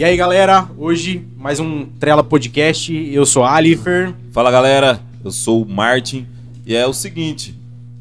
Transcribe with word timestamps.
E 0.00 0.04
aí, 0.04 0.16
galera, 0.16 0.66
hoje 0.78 1.22
mais 1.36 1.60
um 1.60 1.84
Trela 1.84 2.24
Podcast. 2.24 2.90
Eu 3.12 3.26
sou 3.26 3.44
Alifer. 3.44 4.14
Fala 4.32 4.50
galera, 4.50 4.98
eu 5.22 5.30
sou 5.30 5.62
o 5.62 5.68
Martin 5.68 6.26
e 6.64 6.74
é 6.74 6.86
o 6.86 6.92
seguinte: 6.94 7.54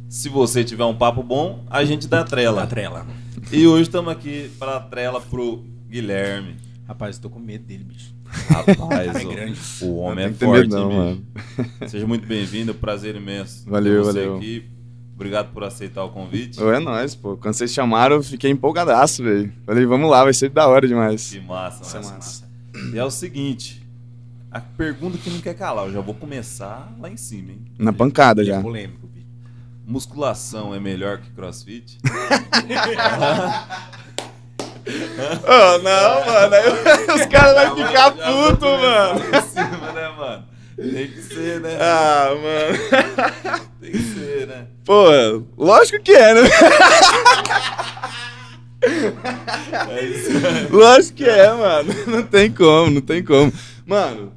se 0.07 0.29
você 0.29 0.63
tiver 0.63 0.85
um 0.85 0.95
papo 0.95 1.21
bom, 1.21 1.61
a 1.69 1.83
gente 1.83 2.07
dá 2.07 2.23
trela. 2.23 2.61
Da 2.61 2.67
Trela. 2.67 3.05
E 3.51 3.67
hoje 3.67 3.81
estamos 3.81 4.13
aqui 4.13 4.49
para 4.57 4.79
trela 4.79 5.19
pro 5.19 5.61
Guilherme. 5.89 6.55
Rapaz, 6.87 7.17
eu 7.17 7.23
tô 7.23 7.29
com 7.31 7.39
medo 7.39 7.65
dele, 7.65 7.83
bicho. 7.83 8.13
Rapaz, 8.47 9.15
É 9.21 9.25
o- 9.25 9.29
grande. 9.29 9.59
o 9.81 9.95
homem 9.97 10.25
Não 10.27 10.31
é 10.31 10.33
forte, 10.37 10.69
não, 10.69 11.15
bicho? 11.57 11.89
Seja 11.89 12.07
muito 12.07 12.25
bem-vindo, 12.25 12.73
prazer 12.73 13.17
imenso. 13.17 13.65
ter 13.65 13.71
Valeu, 13.71 14.05
você 14.05 14.19
valeu. 14.21 14.37
Aqui. 14.37 14.63
Obrigado 15.19 15.51
por 15.51 15.65
aceitar 15.65 16.01
o 16.05 16.09
convite. 16.11 16.63
É 16.63 16.79
nóis, 16.79 17.13
pô. 17.13 17.35
Quando 17.35 17.53
vocês 17.53 17.73
chamaram, 17.73 18.15
eu 18.15 18.23
fiquei 18.23 18.49
empolgadaço, 18.49 19.21
velho. 19.21 19.51
Falei, 19.65 19.85
vamos 19.85 20.09
lá, 20.09 20.23
vai 20.23 20.33
ser 20.33 20.49
da 20.49 20.65
hora 20.65 20.87
demais. 20.87 21.29
Que 21.31 21.41
massa, 21.41 21.83
Isso 21.83 21.97
é 21.97 21.99
massa. 21.99 22.13
massa. 22.15 22.49
E 22.93 22.97
é 22.97 23.03
o 23.03 23.11
seguinte, 23.11 23.85
a 24.49 24.61
pergunta 24.61 25.17
que 25.17 25.29
não 25.29 25.41
quer 25.41 25.55
calar, 25.55 25.87
eu 25.87 25.91
já 25.91 25.99
vou 25.99 26.13
começar 26.15 26.95
lá 26.97 27.09
em 27.09 27.17
cima, 27.17 27.51
hein? 27.51 27.65
Na 27.77 27.91
pancada 27.91 28.41
Ele 28.41 28.49
é 28.51 28.55
já. 28.55 28.61
polêmico, 28.61 29.07
bicho. 29.07 29.27
Musculação 29.85 30.73
é 30.73 30.79
melhor 30.79 31.17
que 31.17 31.29
crossfit? 31.31 31.97
Ô, 35.43 35.77
não, 35.83 36.25
mano. 36.25 36.55
aí 36.55 36.65
Os 37.19 37.25
caras 37.25 37.67
vão 37.67 37.75
ficar 37.75 37.91
Já 37.93 38.09
vou 38.31 38.47
puto, 38.51 38.59
começar 38.65 39.13
mano. 39.13 39.19
lá 39.19 39.37
em 39.37 39.41
cima, 39.49 39.91
né, 39.91 40.09
mano? 40.17 40.45
Tem 40.77 41.07
que 41.11 41.21
ser, 41.21 41.59
né? 41.59 41.77
Ah, 41.81 42.29
mano. 42.41 43.67
Tem 43.81 43.91
que 43.91 43.99
ser, 43.99 44.47
né? 44.47 44.67
Pô, 44.89 45.05
lógico 45.55 46.01
que 46.03 46.11
é, 46.13 46.33
né? 46.33 46.41
É. 48.81 50.67
Lógico 50.71 51.17
que 51.17 51.25
é, 51.25 51.53
mano. 51.53 51.93
Não 52.07 52.23
tem 52.23 52.51
como, 52.51 52.89
não 52.89 53.01
tem 53.01 53.23
como. 53.23 53.53
Mano, 53.85 54.33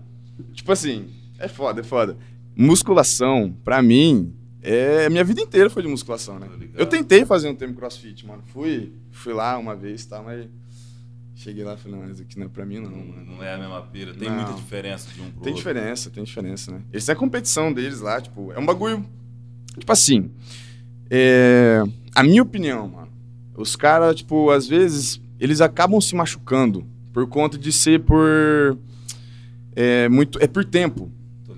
tipo 0.53 0.71
assim, 0.71 1.09
é 1.39 1.49
foda, 1.49 1.81
é 1.81 1.85
foda. 1.85 2.19
Musculação, 2.55 3.57
pra 3.65 3.81
mim, 3.81 4.35
é. 4.63 5.09
Minha 5.09 5.25
vida 5.25 5.41
inteira 5.41 5.71
foi 5.71 5.83
de 5.83 5.89
musculação, 5.89 6.39
né? 6.39 6.47
Eu 6.75 6.85
tentei 6.85 7.25
fazer 7.25 7.49
um 7.49 7.55
tempo 7.55 7.73
crossfit, 7.73 8.27
mano. 8.27 8.43
Fui, 8.53 8.93
fui 9.11 9.33
lá 9.33 9.57
uma 9.57 9.75
vez 9.75 10.03
e 10.03 10.09
tal, 10.09 10.23
mas. 10.25 10.47
Cheguei 11.35 11.65
lá 11.65 11.75
e 11.75 11.77
falei, 11.79 11.99
não, 11.99 12.11
isso 12.11 12.21
aqui 12.21 12.39
não 12.39 12.45
é 12.45 12.49
pra 12.51 12.67
mim, 12.67 12.79
não, 12.79 12.91
Não, 12.91 12.99
mano. 12.99 13.37
não 13.37 13.43
é 13.43 13.55
a 13.55 13.59
mesma 13.59 13.81
pira. 13.81 14.13
Tem 14.13 14.29
Não. 14.29 14.37
muita 14.37 14.53
diferença 14.53 15.09
de 15.15 15.21
um 15.23 15.31
pro 15.31 15.41
Tem 15.41 15.53
outro. 15.53 15.55
diferença, 15.55 16.11
tem 16.11 16.23
diferença, 16.23 16.71
né? 16.73 16.83
Essa 16.93 17.13
é 17.13 17.15
a 17.15 17.17
competição 17.17 17.73
deles 17.73 18.01
lá, 18.01 18.21
tipo, 18.21 18.53
é 18.53 18.59
um 18.59 18.67
bagulho. 18.67 19.05
Tipo 19.79 19.93
assim. 19.93 20.31
É, 21.11 21.83
a 22.15 22.23
minha 22.23 22.43
opinião, 22.43 22.89
mano. 22.89 23.09
Os 23.57 23.77
caras, 23.77 24.17
tipo, 24.17 24.51
às 24.51 24.67
vezes, 24.67 25.21
eles 25.39 25.61
acabam 25.61 26.01
se 26.01 26.15
machucando 26.15 26.87
por 27.13 27.27
conta 27.27 27.59
de 27.59 27.71
ser 27.73 28.01
por. 28.01 28.79
É, 29.75 30.09
muito, 30.09 30.39
é 30.43 30.47
por 30.47 30.65
tempo. 30.65 31.11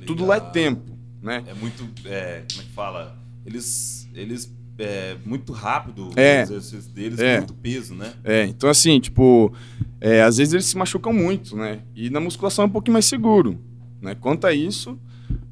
Tudo 0.06 0.26
lá 0.26 0.36
é 0.36 0.40
tempo, 0.40 0.92
né? 1.22 1.42
É 1.46 1.54
muito. 1.54 1.88
É, 2.04 2.42
como 2.50 2.60
é 2.60 2.64
que 2.64 2.70
fala? 2.72 3.18
Eles. 3.46 4.08
Eles. 4.14 4.52
É 4.76 5.16
muito 5.24 5.52
rápido 5.52 6.10
É. 6.16 6.40
o 6.40 6.42
exercício 6.42 6.90
deles, 6.92 7.20
É. 7.20 7.38
muito 7.38 7.54
peso, 7.54 7.94
né? 7.94 8.12
É, 8.24 8.44
então 8.44 8.68
assim, 8.68 8.98
tipo, 8.98 9.52
é, 10.00 10.20
às 10.20 10.36
vezes 10.38 10.52
eles 10.52 10.66
se 10.66 10.76
machucam 10.76 11.12
muito, 11.12 11.56
né? 11.56 11.82
E 11.94 12.10
na 12.10 12.18
musculação 12.18 12.64
é 12.64 12.66
um 12.66 12.70
pouquinho 12.70 12.94
mais 12.94 13.04
seguro, 13.04 13.56
né? 14.02 14.16
Quanto 14.16 14.48
a 14.48 14.52
isso, 14.52 14.98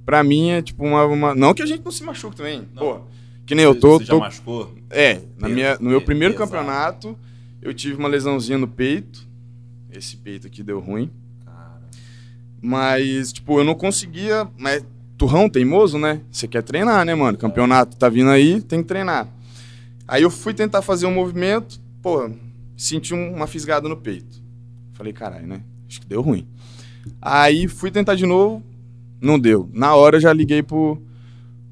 pra 0.05 0.23
mim 0.25 0.51
é 0.51 0.63
tipo 0.63 0.85
uma, 0.85 1.05
uma- 1.05 1.35
Não 1.35 1.55
que 1.55 1.63
a 1.63 1.67
gente 1.67 1.83
não 1.85 1.93
se 1.93 2.03
machuque 2.05 2.37
também, 2.37 2.67
Não. 2.75 2.83
pô. 2.83 3.01
Que 3.47 3.55
nem 3.55 3.65
eu 3.65 3.75
tô... 3.75 3.99
Você 3.99 4.07
tô- 4.07 4.19
já 4.19 4.25
machucou? 4.25 4.75
É, 4.89 5.15
na 5.39 5.47
Peso, 5.49 5.55
minha, 5.55 5.79
no 5.81 5.91
meu 5.91 6.01
primeiro 6.01 6.35
pesado. 6.35 6.51
campeonato, 6.51 7.19
eu 7.61 7.75
tive 7.75 7.97
uma 7.99 8.09
lesãozinha 8.09 8.57
no 8.59 8.69
peito. 8.69 9.27
Esse 9.91 10.17
peito 10.17 10.47
aqui 10.47 10.63
deu 10.63 10.79
ruim. 10.81 11.11
Cara. 11.45 11.81
Mas, 12.61 13.33
tipo, 13.33 13.59
eu 13.59 13.65
não 13.65 13.75
conseguia. 13.75 14.49
Mas 14.57 14.85
turrão 15.19 15.49
teimoso, 15.49 15.99
né? 15.99 16.21
Você 16.31 16.47
quer 16.49 16.63
treinar, 16.63 17.05
né, 17.05 17.15
mano? 17.15 17.37
Campeonato 17.37 17.97
tá 17.97 18.09
vindo 18.09 18.31
aí, 18.31 18.61
tem 18.61 18.81
que 18.81 18.89
treinar. 18.89 19.29
Aí 20.07 20.23
eu 20.23 20.31
fui 20.31 20.55
tentar 20.55 20.83
fazer 20.83 21.07
um 21.07 21.13
movimento, 21.15 21.81
pô, 22.01 22.31
senti 22.77 23.13
um- 23.15 23.35
uma 23.35 23.47
fisgada 23.47 23.89
no 23.89 23.97
peito. 23.97 24.41
Falei, 24.95 25.13
caralho, 25.13 25.47
né? 25.47 25.63
Acho 25.89 26.01
que 26.01 26.07
deu 26.07 26.23
ruim. 26.23 26.47
Aí 27.21 27.67
fui 27.69 27.91
tentar 27.91 28.15
de 28.15 28.25
novo, 28.27 28.63
não 29.23 29.39
deu. 29.39 29.71
Na 29.73 29.95
hora 29.95 30.17
eu 30.17 30.21
já 30.21 30.33
liguei 30.33 30.63
pro, 30.63 31.01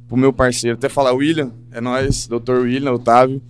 pro 0.08 0.16
meu 0.16 0.32
parceiro, 0.32 0.76
até 0.78 0.88
falar, 0.88 1.12
William, 1.12 1.52
é 1.72 1.80
nóis, 1.80 2.26
doutor 2.26 2.62
William, 2.62 2.92
Otávio. 2.92 3.42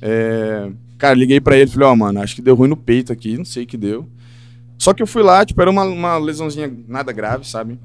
É, 0.00 0.70
Cara, 1.02 1.16
liguei 1.16 1.40
pra 1.40 1.56
ele, 1.56 1.68
falei, 1.68 1.88
ó, 1.88 1.96
mano, 1.96 2.20
acho 2.22 2.36
que 2.36 2.40
deu 2.40 2.54
ruim 2.54 2.68
no 2.68 2.76
peito 2.76 3.12
aqui, 3.12 3.36
não 3.36 3.44
sei 3.44 3.64
o 3.64 3.66
que 3.66 3.76
deu. 3.76 4.08
Só 4.78 4.94
que 4.94 5.02
eu 5.02 5.06
fui 5.06 5.20
lá, 5.20 5.44
tipo, 5.44 5.60
era 5.60 5.68
uma, 5.68 5.82
uma 5.82 6.16
lesãozinha 6.16 6.72
nada 6.86 7.10
grave, 7.10 7.44
sabe? 7.44 7.76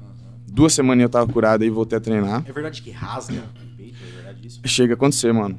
Duas 0.46 0.72
semanas 0.72 1.02
eu 1.02 1.08
tava 1.08 1.32
curado 1.32 1.64
e 1.64 1.68
voltei 1.68 1.98
a 1.98 2.00
treinar. 2.00 2.44
É 2.46 2.52
verdade 2.52 2.80
que 2.80 2.92
rasga 2.92 3.34
o 3.34 3.76
peito? 3.76 3.96
É 4.00 4.14
verdade 4.14 4.46
isso? 4.46 4.60
Chega 4.64 4.92
a 4.92 4.94
acontecer, 4.94 5.32
mano. 5.32 5.58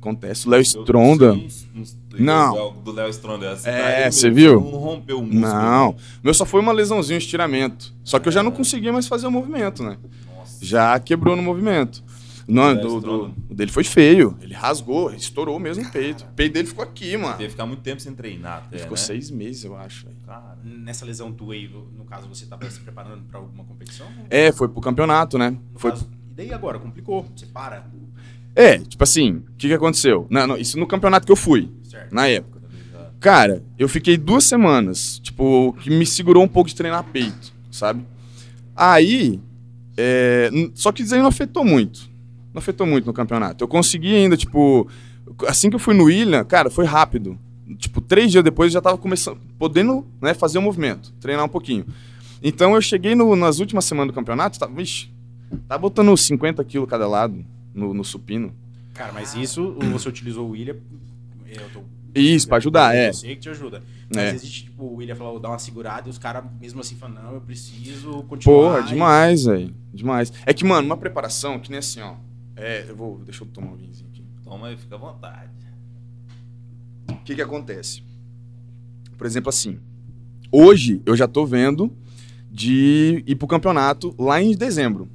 Acontece. 0.00 0.46
O 0.46 0.50
Léo 0.50 0.60
Stronda. 0.62 1.36
não-. 2.18 2.72
Do 2.84 2.92
Léo 2.92 3.08
Stronda. 3.10 3.56
Você 3.56 3.68
É, 3.68 4.10
você 4.10 4.30
viu? 4.30 4.60
Não 4.60 4.70
rompeu 4.78 5.18
o 5.18 5.22
músculo. 5.22 5.40
Não. 5.42 5.96
Meu 6.22 6.32
só 6.34 6.44
foi 6.44 6.60
uma 6.60 6.72
lesãozinha, 6.72 7.16
um 7.16 7.18
estiramento. 7.18 7.92
Só 8.04 8.18
que 8.18 8.28
eu 8.28 8.32
já 8.32 8.42
não 8.42 8.50
conseguia 8.50 8.92
mais 8.92 9.06
fazer 9.08 9.26
o 9.26 9.30
movimento, 9.30 9.82
né? 9.82 9.98
Nossa. 10.36 10.64
Já 10.64 10.98
quebrou 11.00 11.34
no 11.36 11.42
movimento. 11.42 12.02
Não, 12.50 12.74
do, 12.74 12.98
do- 13.00 13.34
o 13.50 13.54
dele 13.54 13.70
foi 13.70 13.84
feio. 13.84 14.34
Ele 14.40 14.54
rasgou, 14.54 15.12
estourou 15.12 15.58
mesmo 15.58 15.84
o 15.84 15.90
peito. 15.92 16.22
O 16.24 16.34
peito 16.34 16.54
dele 16.54 16.66
ficou 16.66 16.82
aqui, 16.82 17.14
mano. 17.14 17.32
Teve 17.34 17.44
que 17.44 17.50
ficar 17.50 17.66
muito 17.66 17.82
tempo 17.82 18.00
sem 18.00 18.14
treinar 18.14 18.58
até, 18.64 18.76
Ele 18.76 18.82
ficou 18.84 18.96
né? 18.96 19.02
seis 19.02 19.30
meses, 19.30 19.64
eu 19.64 19.76
acho. 19.76 20.06
Cara, 20.24 20.56
Nessa 20.64 21.04
lesão 21.04 21.30
tua 21.30 21.52
aí, 21.52 21.68
no 21.94 22.04
caso, 22.06 22.26
você 22.26 22.46
tava 22.46 22.68
se 22.70 22.80
preparando 22.80 23.24
pra 23.24 23.38
alguma 23.38 23.64
competição? 23.64 24.06
É, 24.30 24.50
foi 24.50 24.66
pro 24.66 24.80
campeonato, 24.80 25.36
né? 25.36 25.50
No 25.50 25.78
Foi 25.78 25.90
caso- 25.90 26.08
E 26.30 26.34
daí 26.34 26.50
agora? 26.54 26.78
Complicou? 26.78 27.26
Você 27.36 27.44
para? 27.44 27.86
É, 28.54 28.78
tipo 28.78 29.02
assim, 29.04 29.36
o 29.36 29.56
que, 29.56 29.68
que 29.68 29.74
aconteceu? 29.74 30.26
Não, 30.30 30.46
não, 30.46 30.56
isso 30.56 30.78
no 30.78 30.86
campeonato 30.86 31.24
que 31.26 31.32
eu 31.32 31.36
fui, 31.36 31.70
Certo. 31.84 32.12
na 32.14 32.26
época. 32.26 32.60
tá? 32.92 33.10
Cara, 33.20 33.62
eu 33.78 33.88
fiquei 33.88 34.16
duas 34.16 34.44
semanas, 34.44 35.18
tipo, 35.20 35.76
que 35.80 35.90
me 35.90 36.04
segurou 36.04 36.42
um 36.42 36.48
pouco 36.48 36.68
de 36.68 36.74
treinar 36.74 37.04
peito, 37.04 37.52
sabe? 37.70 38.04
Aí, 38.74 39.40
é, 39.96 40.50
só 40.74 40.92
que 40.92 41.02
isso 41.02 41.14
aí 41.14 41.20
não 41.20 41.28
afetou 41.28 41.64
muito. 41.64 42.08
Não 42.52 42.58
afetou 42.58 42.86
muito 42.86 43.06
no 43.06 43.12
campeonato. 43.12 43.62
Eu 43.62 43.68
consegui 43.68 44.14
ainda, 44.14 44.36
tipo, 44.36 44.88
assim 45.46 45.68
que 45.70 45.76
eu 45.76 45.80
fui 45.80 45.94
no 45.94 46.04
William, 46.04 46.44
cara, 46.44 46.70
foi 46.70 46.84
rápido. 46.84 47.38
Tipo, 47.78 48.00
três 48.00 48.30
dias 48.32 48.42
depois 48.42 48.68
eu 48.70 48.74
já 48.74 48.80
tava 48.80 48.96
começando, 48.96 49.38
podendo, 49.58 50.06
né, 50.22 50.32
fazer 50.34 50.58
o 50.58 50.62
movimento, 50.62 51.12
treinar 51.20 51.44
um 51.44 51.48
pouquinho. 51.48 51.84
Então 52.42 52.74
eu 52.74 52.80
cheguei 52.80 53.14
no- 53.14 53.36
nas 53.36 53.58
últimas 53.60 53.84
semanas 53.84 54.12
do 54.12 54.14
campeonato, 54.14 54.58
tava, 54.58 54.72
vixe, 54.72 55.10
tava 55.68 55.80
botando 55.82 56.16
50 56.16 56.64
quilos 56.64 56.88
cada 56.88 57.06
lado 57.06 57.44
no, 57.78 57.94
no 57.94 58.04
supino. 58.04 58.52
Cara, 58.94 59.12
mas 59.12 59.34
isso 59.34 59.72
você 59.92 60.08
utilizou 60.08 60.46
o 60.48 60.50
William. 60.50 60.76
Eu 61.46 61.70
tô 61.72 61.80
Isso, 62.14 62.46
pra 62.48 62.56
ajudar, 62.58 62.94
é. 62.94 63.08
Eu 63.08 63.14
sei 63.14 63.34
que 63.36 63.42
te 63.42 63.48
ajuda. 63.48 63.82
Mas 64.14 64.18
É. 64.24 64.34
existe, 64.34 64.64
tipo, 64.64 64.84
o 64.84 64.94
William 64.96 65.14
falou, 65.14 65.38
dá 65.38 65.48
uma 65.48 65.58
segurada 65.58 66.08
e 66.08 66.10
os 66.10 66.18
caras, 66.18 66.44
mesmo 66.60 66.80
assim, 66.80 66.96
falam, 66.96 67.22
não, 67.22 67.34
eu 67.34 67.40
preciso 67.40 68.22
continuar. 68.24 68.56
Porra, 68.56 68.80
e- 68.80 68.88
demais, 68.92 69.44
velho. 69.44 69.74
Demais. 69.94 70.32
É 70.44 70.52
que, 70.52 70.64
mano, 70.64 70.86
uma 70.86 70.96
preparação 70.96 71.58
que 71.58 71.70
nem 71.70 71.78
assim, 71.78 72.00
ó. 72.00 72.14
É, 72.56 72.84
eu 72.88 72.96
vou. 72.96 73.18
Deixa 73.24 73.44
eu 73.44 73.48
tomar 73.48 73.72
um 73.72 73.76
vinhozinho 73.76 74.08
aqui. 74.10 74.24
Toma 74.42 74.66
aí, 74.68 74.76
fica 74.76 74.94
à 74.96 74.98
vontade. 74.98 75.50
O 77.08 77.14
que 77.24 77.34
que 77.34 77.42
acontece? 77.42 78.02
Por 79.16 79.26
exemplo, 79.26 79.48
assim. 79.48 79.78
Hoje 80.50 81.00
eu 81.06 81.14
já 81.16 81.28
tô 81.28 81.44
vendo 81.46 81.92
de 82.50 83.22
ir 83.26 83.36
pro 83.36 83.46
campeonato 83.46 84.14
lá 84.18 84.40
em 84.42 84.56
dezembro. 84.56 85.08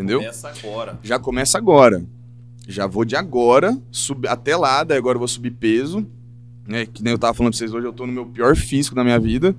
Entendeu? 0.00 0.20
Começa 0.20 0.48
agora. 0.48 0.98
Já 1.02 1.18
começa 1.18 1.58
agora. 1.58 2.04
Já 2.68 2.86
vou 2.86 3.04
de 3.04 3.16
agora, 3.16 3.76
sub, 3.90 4.28
até 4.28 4.56
lá, 4.56 4.84
daí 4.84 4.96
agora 4.98 5.16
eu 5.16 5.20
vou 5.20 5.28
subir 5.28 5.50
peso. 5.50 6.06
Né? 6.66 6.86
Que 6.86 7.02
nem 7.02 7.12
eu 7.12 7.18
tava 7.18 7.34
falando 7.34 7.52
pra 7.52 7.58
vocês 7.58 7.74
hoje, 7.74 7.86
eu 7.86 7.92
tô 7.92 8.06
no 8.06 8.12
meu 8.12 8.26
pior 8.26 8.54
físico 8.54 8.94
da 8.94 9.02
minha 9.02 9.18
vida. 9.18 9.54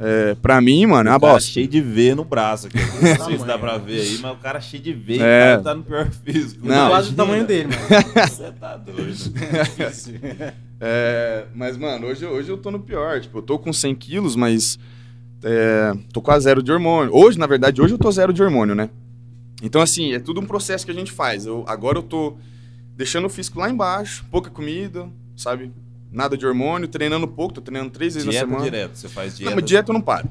É, 0.00 0.36
pra 0.36 0.60
mim, 0.60 0.86
mano, 0.86 1.08
é 1.08 1.12
uma 1.12 1.18
bosta. 1.18 1.50
cheio 1.50 1.66
de 1.66 1.80
V 1.80 2.14
no 2.14 2.24
braço 2.24 2.68
aqui. 2.68 2.78
Não 3.18 3.26
sei 3.26 3.38
se 3.38 3.44
dá 3.44 3.58
pra 3.58 3.78
ver 3.78 4.00
aí, 4.00 4.18
mas 4.18 4.32
o 4.32 4.36
cara 4.36 4.60
cheio 4.60 4.80
de 4.82 4.92
V, 4.92 5.14
É. 5.18 5.18
o 5.18 5.20
cara 5.20 5.62
tá 5.62 5.74
no 5.74 5.82
pior 5.82 6.08
físico. 6.10 6.66
Não. 6.66 6.88
Quase 6.88 7.10
o 7.10 7.14
tamanho 7.14 7.44
dele, 7.46 7.68
mano. 7.68 8.04
Você 8.28 8.50
tá 8.52 8.76
doido. 8.76 9.14
É, 10.80 11.46
mas, 11.56 11.76
mano, 11.76 12.06
hoje, 12.06 12.24
hoje 12.24 12.48
eu 12.50 12.56
tô 12.56 12.70
no 12.70 12.78
pior. 12.78 13.20
Tipo, 13.20 13.38
eu 13.38 13.42
tô 13.42 13.58
com 13.58 13.72
100 13.72 13.96
quilos, 13.96 14.36
mas 14.36 14.78
é, 15.42 15.92
tô 16.12 16.20
quase 16.22 16.44
zero 16.44 16.62
de 16.62 16.70
hormônio. 16.70 17.10
Hoje, 17.12 17.36
na 17.36 17.48
verdade, 17.48 17.82
hoje 17.82 17.94
eu 17.94 17.98
tô 17.98 18.10
zero 18.12 18.32
de 18.32 18.40
hormônio, 18.42 18.76
né? 18.76 18.88
Então, 19.62 19.80
assim, 19.80 20.12
é 20.12 20.18
tudo 20.20 20.40
um 20.40 20.46
processo 20.46 20.84
que 20.84 20.90
a 20.90 20.94
gente 20.94 21.10
faz. 21.10 21.44
Eu, 21.46 21.64
agora 21.66 21.98
eu 21.98 22.02
tô 22.02 22.36
deixando 22.96 23.26
o 23.26 23.28
físico 23.28 23.58
lá 23.58 23.68
embaixo, 23.70 24.24
pouca 24.30 24.50
comida, 24.50 25.08
sabe? 25.36 25.72
Nada 26.10 26.36
de 26.36 26.46
hormônio, 26.46 26.88
treinando 26.88 27.26
pouco, 27.28 27.54
tô 27.54 27.60
treinando 27.60 27.90
três 27.90 28.14
vezes 28.14 28.28
Dieta 28.28 28.46
na 28.46 28.52
semana. 28.52 28.64
direto, 28.70 28.96
você 28.96 29.08
faz 29.08 29.32
Não, 29.32 29.38
dieta. 29.38 29.54
mas 29.56 29.64
dieta 29.64 29.90
eu 29.90 29.94
não 29.94 30.00
paro. 30.00 30.28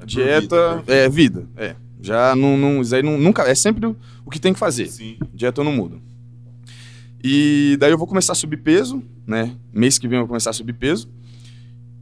É 0.00 0.04
dieta 0.06 0.70
vida, 0.76 0.82
por 0.84 0.92
é 0.92 1.08
vida, 1.08 1.46
é. 1.56 1.76
Já 2.00 2.34
não, 2.34 2.56
não, 2.56 2.80
isso 2.82 2.94
aí 2.96 3.02
não- 3.02 3.16
nunca, 3.16 3.42
é 3.42 3.54
sempre 3.54 3.86
o, 3.86 3.96
o 4.26 4.30
que 4.30 4.40
tem 4.40 4.52
que 4.52 4.58
fazer. 4.58 4.88
Sim. 4.88 5.16
Dieta 5.32 5.60
eu 5.60 5.64
não 5.64 5.72
mudo. 5.72 6.02
E 7.22 7.76
daí 7.78 7.92
eu 7.92 7.98
vou 7.98 8.06
começar 8.06 8.32
a 8.32 8.34
subir 8.34 8.56
peso, 8.56 9.02
né? 9.26 9.54
Mês 9.72 9.98
que 9.98 10.08
vem 10.08 10.16
eu 10.18 10.22
vou 10.22 10.28
começar 10.28 10.50
a 10.50 10.52
subir 10.52 10.72
peso. 10.72 11.08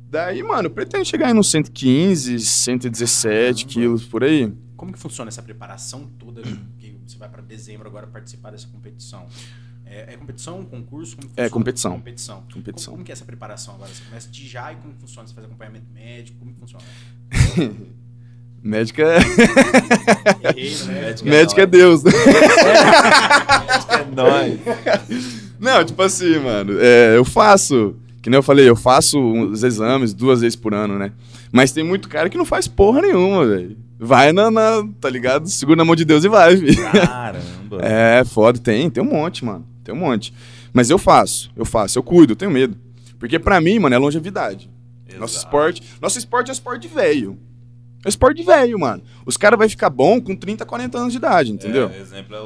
Daí, 0.08 0.42
mano, 0.42 0.66
eu 0.66 0.70
pretendo 0.70 1.04
chegar 1.04 1.26
aí 1.28 1.34
nos 1.34 1.50
115, 1.50 2.38
117 2.40 3.64
Caramba. 3.66 3.72
quilos, 3.72 4.04
por 4.04 4.24
aí. 4.24 4.50
Como 4.80 4.94
que 4.94 4.98
funciona 4.98 5.28
essa 5.28 5.42
preparação 5.42 6.06
toda 6.18 6.40
que 6.78 6.98
você 7.06 7.18
vai 7.18 7.28
para 7.28 7.42
dezembro 7.42 7.86
agora 7.86 8.06
participar 8.06 8.50
dessa 8.50 8.66
competição? 8.66 9.26
É, 9.84 10.14
é 10.14 10.16
competição, 10.16 10.64
concurso? 10.64 11.18
É, 11.36 11.50
competição. 11.50 11.92
Competição. 11.96 12.42
Competição. 12.50 12.86
Como, 12.86 12.96
como 12.96 13.04
que 13.04 13.12
é 13.12 13.14
essa 13.14 13.26
preparação 13.26 13.74
agora? 13.74 13.92
Você 13.92 14.02
começa 14.04 14.30
de 14.30 14.48
já 14.48 14.72
e 14.72 14.76
como 14.76 14.94
funciona? 14.94 15.28
Você 15.28 15.34
faz 15.34 15.44
acompanhamento 15.44 15.84
médico? 15.92 16.38
Como 16.38 16.54
que 16.54 16.60
funciona? 16.60 16.82
Médica 18.62 19.02
é, 19.02 19.18
né? 19.18 21.00
Médico 21.02 21.28
é 21.28 21.30
médica 21.30 21.62
é. 21.62 21.66
Deus. 21.66 22.02
né? 22.04 22.12
É 23.90 24.04
nóis. 24.14 24.60
Não, 25.58 25.84
tipo 25.84 26.00
assim, 26.02 26.38
mano, 26.38 26.78
é, 26.80 27.18
eu 27.18 27.24
faço, 27.24 27.96
que 28.22 28.28
nem 28.30 28.36
eu 28.38 28.42
falei, 28.42 28.68
eu 28.68 28.76
faço 28.76 29.18
os 29.20 29.62
exames 29.62 30.12
duas 30.14 30.40
vezes 30.40 30.56
por 30.56 30.74
ano, 30.74 30.98
né? 30.98 31.12
Mas 31.52 31.72
tem 31.72 31.82
muito 31.84 32.08
cara 32.08 32.28
que 32.28 32.36
não 32.38 32.44
faz 32.44 32.68
porra 32.68 33.00
nenhuma, 33.02 33.46
velho. 33.46 33.76
Vai 33.98 34.32
na, 34.32 34.50
na- 34.50 34.86
tá 35.00 35.08
ligado? 35.10 35.48
Segura 35.48 35.76
na 35.76 35.84
mão 35.84 35.94
de 35.96 36.04
Deus 36.04 36.24
e 36.24 36.28
vai, 36.28 36.56
filho. 36.56 36.82
Caramba. 36.92 37.50
É, 37.82 38.24
foda, 38.24 38.58
tem, 38.58 38.90
tem 38.90 39.00
um 39.02 39.06
monte, 39.06 39.44
mano. 39.44 39.64
Tem 39.84 39.94
um 39.94 39.98
monte. 39.98 40.34
Mas 40.72 40.90
eu 40.90 40.98
faço, 40.98 41.52
eu 41.56 41.64
faço, 41.64 41.98
eu 41.98 42.02
cuido, 42.02 42.32
eu 42.32 42.36
tenho 42.36 42.50
medo. 42.50 42.76
Porque 43.16 43.38
pra 43.38 43.60
mim, 43.60 43.78
mano, 43.78 43.94
é 43.94 43.98
longevidade. 43.98 44.68
Nosso 45.18 45.34
Exato. 45.34 45.46
esporte, 45.46 45.82
nosso 46.02 46.18
esporte 46.18 46.48
é 46.48 46.52
esporte 46.52 46.82
de 46.88 46.88
velho. 46.94 47.38
É 48.04 48.08
esporte 48.08 48.38
de 48.38 48.42
velho, 48.44 48.78
mano. 48.78 49.02
Os 49.26 49.36
caras 49.36 49.58
vão 49.58 49.68
ficar 49.68 49.90
bom 49.90 50.20
com 50.20 50.34
30, 50.34 50.64
40 50.64 50.98
anos 50.98 51.12
de 51.12 51.18
idade, 51.18 51.52
entendeu? 51.52 51.88
É, 51.90 51.98
exemplo 51.98 52.34
é 52.34 52.40
o, 52.40 52.44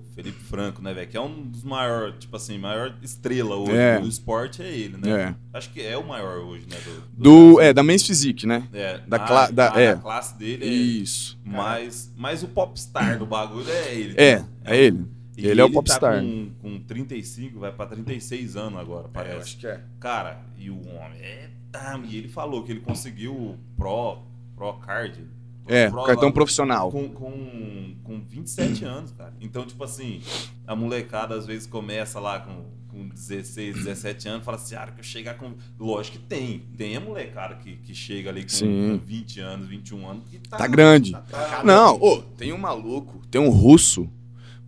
o 0.00 0.04
Felipe 0.16 0.40
Franco, 0.44 0.82
né, 0.82 0.92
velho? 0.92 1.06
Que 1.08 1.16
é 1.16 1.20
um 1.20 1.42
dos 1.42 1.62
maiores, 1.62 2.16
tipo 2.18 2.34
assim, 2.36 2.58
maior 2.58 2.92
estrela 3.02 3.54
hoje 3.54 3.76
É. 3.76 4.00
do 4.00 4.08
esporte 4.08 4.62
é 4.62 4.68
ele, 4.68 4.96
né? 4.96 5.34
É. 5.52 5.56
Acho 5.56 5.70
que 5.70 5.80
é 5.80 5.96
o 5.96 6.06
maior 6.06 6.38
hoje, 6.38 6.66
né? 6.70 6.76
Do, 6.84 7.22
Do, 7.22 7.54
Brasil. 7.54 7.60
é, 7.60 7.72
da 7.72 7.82
Men's 7.84 8.04
Physique, 8.06 8.46
né? 8.46 8.66
É, 8.72 8.98
da 9.06 9.18
na- 9.18 9.50
da- 9.50 9.70
na- 9.72 9.80
é. 9.80 9.94
classe 9.94 10.36
dele 10.36 10.64
é. 10.64 10.68
Isso. 10.68 11.38
Mas, 11.44 12.12
mas 12.16 12.42
o 12.42 12.48
popstar 12.48 13.18
do 13.18 13.26
bagulho 13.26 13.70
é 13.70 13.94
ele. 13.94 14.14
É, 14.16 14.38
né? 14.40 14.46
é 14.64 14.76
ele. 14.76 15.06
E 15.38 15.46
ele 15.46 15.60
é 15.60 15.64
o 15.64 15.68
Tá 15.68 15.74
popstar. 15.74 16.20
com, 16.22 16.48
com 16.62 16.78
35, 16.80 17.60
vai 17.60 17.70
pra 17.70 17.84
36 17.86 18.56
anos 18.56 18.80
agora, 18.80 19.06
parece. 19.12 19.56
que 19.56 19.66
é. 19.66 19.80
Cara, 20.00 20.40
e 20.58 20.70
o 20.70 20.78
homem 20.88 21.20
é. 21.20 21.50
tá, 21.70 22.00
E 22.08 22.16
ele 22.16 22.28
falou 22.28 22.62
que 22.64 22.72
ele 22.72 22.80
conseguiu 22.80 23.32
o 23.34 23.58
Pro, 23.76 24.22
Pro 24.56 24.72
Card. 24.74 25.24
É, 25.68 25.90
Pro 25.90 26.04
cartão 26.04 26.32
profissional. 26.32 26.90
Com, 26.90 27.08
com, 27.10 27.96
com 28.02 28.20
27 28.20 28.84
anos, 28.84 29.12
cara. 29.12 29.34
Então, 29.40 29.66
tipo 29.66 29.82
assim, 29.84 30.22
a 30.66 30.74
molecada 30.74 31.34
às 31.34 31.46
vezes 31.46 31.66
começa 31.66 32.20
lá 32.20 32.40
com, 32.40 32.64
com 32.88 33.08
16, 33.08 33.74
17 33.76 34.28
anos, 34.28 34.44
fala 34.44 34.56
assim, 34.56 34.76
ah, 34.76 34.86
que 34.86 35.00
eu 35.00 35.04
chegar 35.04 35.34
com. 35.34 35.52
Lógico 35.78 36.18
que 36.18 36.24
tem. 36.24 36.60
Tem 36.76 36.96
a 36.96 37.00
molecada 37.00 37.56
que, 37.56 37.76
que 37.76 37.94
chega 37.94 38.30
ali 38.30 38.42
com, 38.42 38.48
Sim. 38.48 38.98
com 38.98 39.06
20 39.06 39.40
anos, 39.40 39.68
21 39.68 40.08
anos, 40.08 40.24
que 40.30 40.38
tá. 40.38 40.56
Tá 40.56 40.66
grande. 40.66 41.12
Tá. 41.12 41.62
Não, 41.64 42.00
ô, 42.00 42.22
tem 42.22 42.52
um 42.52 42.58
maluco, 42.58 43.26
tem 43.28 43.40
um 43.40 43.50
russo. 43.50 44.08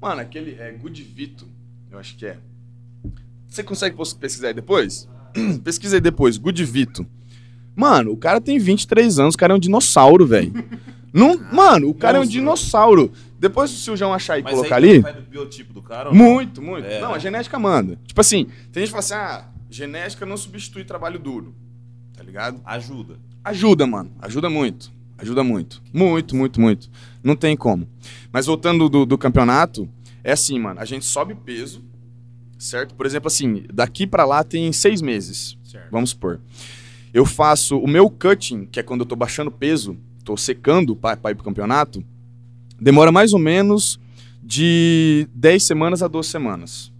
Mano, 0.01 0.21
aquele 0.21 0.55
é 0.61 0.71
Gudvito, 0.73 1.47
eu 1.91 1.99
acho 1.99 2.17
que 2.17 2.27
é. 2.27 2.39
Você 3.49 3.63
consegue 3.63 3.97
pesquisar 3.97 4.49
aí 4.49 4.55
depois? 4.55 5.09
Pesquisa 5.65 5.97
aí 5.97 6.01
depois, 6.01 6.37
Gudvito. 6.37 7.07
Mano, 7.79 8.11
o 8.11 8.17
cara 8.17 8.41
tem 8.41 8.59
23 8.59 9.21
anos, 9.21 9.37
o 9.37 9.39
cara 9.39 9.53
é 9.53 9.57
um 9.57 9.59
dinossauro, 9.61 10.27
velho. 10.27 10.53
Não, 11.15 11.39
mano, 11.53 11.89
o 11.89 11.95
cara 11.95 12.19
é 12.19 12.21
um 12.21 12.27
dinossauro. 12.27 13.11
Depois 13.39 13.71
se 13.71 13.89
o 13.89 13.97
João 13.97 14.13
achar 14.13 14.37
e 14.39 14.43
Mas 14.43 14.53
colocar 14.53 14.77
aí 14.77 14.91
ali. 14.91 14.99
vai 14.99 15.15
do 15.15 15.23
biotipo 15.23 15.73
do 15.73 15.81
cara 15.81 16.09
ou 16.11 16.15
não? 16.15 16.25
Muito, 16.25 16.61
muito. 16.61 16.87
É, 16.87 17.01
não, 17.01 17.15
a 17.15 17.19
genética 17.19 17.59
manda. 17.59 17.99
Tipo 18.05 18.21
assim, 18.21 18.47
tem 18.73 18.85
gente 18.85 18.89
que 18.89 18.91
fala 18.91 18.99
assim: 18.99 19.15
ah, 19.15 19.49
genética 19.71 20.27
não 20.27 20.37
substitui 20.37 20.85
trabalho 20.85 21.19
duro. 21.19 21.55
Tá 22.15 22.23
ligado? 22.23 22.61
Ajuda. 22.65 23.15
Ajuda, 23.43 23.87
mano. 23.87 24.11
Ajuda 24.21 24.51
muito. 24.51 24.93
Ajuda 25.17 25.43
muito. 25.43 25.81
Muito, 25.95 26.37
muito, 26.37 26.61
muito. 26.61 26.91
Não 27.23 27.35
tem 27.35 27.57
como. 27.57 27.89
Mas 28.31 28.47
voltando 28.47 28.89
do, 28.89 29.07
do 29.07 29.17
campeonato, 29.17 29.89
é 30.23 30.33
assim, 30.33 30.59
mano. 30.59 30.79
A 30.79 30.85
gente 30.85 31.07
sobe 31.07 31.35
peso, 31.35 31.83
certo? 32.59 32.95
Por 32.95 33.07
exemplo, 33.07 33.29
assim, 33.29 33.65
daqui 33.73 34.07
pra 34.07 34.27
lá 34.27 34.45
tem 34.45 34.71
seis 34.73 35.01
meses. 35.01 35.57
Certo. 35.65 35.91
Vamos 35.91 36.11
supor. 36.11 36.41
Eu 37.13 37.25
faço 37.25 37.79
o 37.79 37.89
meu 37.89 38.11
cutting, 38.11 38.67
que 38.67 38.81
é 38.81 38.83
quando 38.83 39.01
eu 39.01 39.07
tô 39.07 39.17
baixando 39.17 39.51
peso, 39.51 39.97
tô 40.25 40.37
secando 40.37 40.95
pra, 40.95 41.17
pra 41.17 41.31
ir 41.31 41.35
pro 41.35 41.45
campeonato, 41.45 42.05
demora 42.81 43.11
mais 43.11 43.33
ou 43.33 43.39
menos 43.39 43.99
de 44.43 45.29
10 45.35 45.63
semanas 45.63 46.03
a 46.03 46.09
12 46.09 46.29
semanas. 46.29 46.93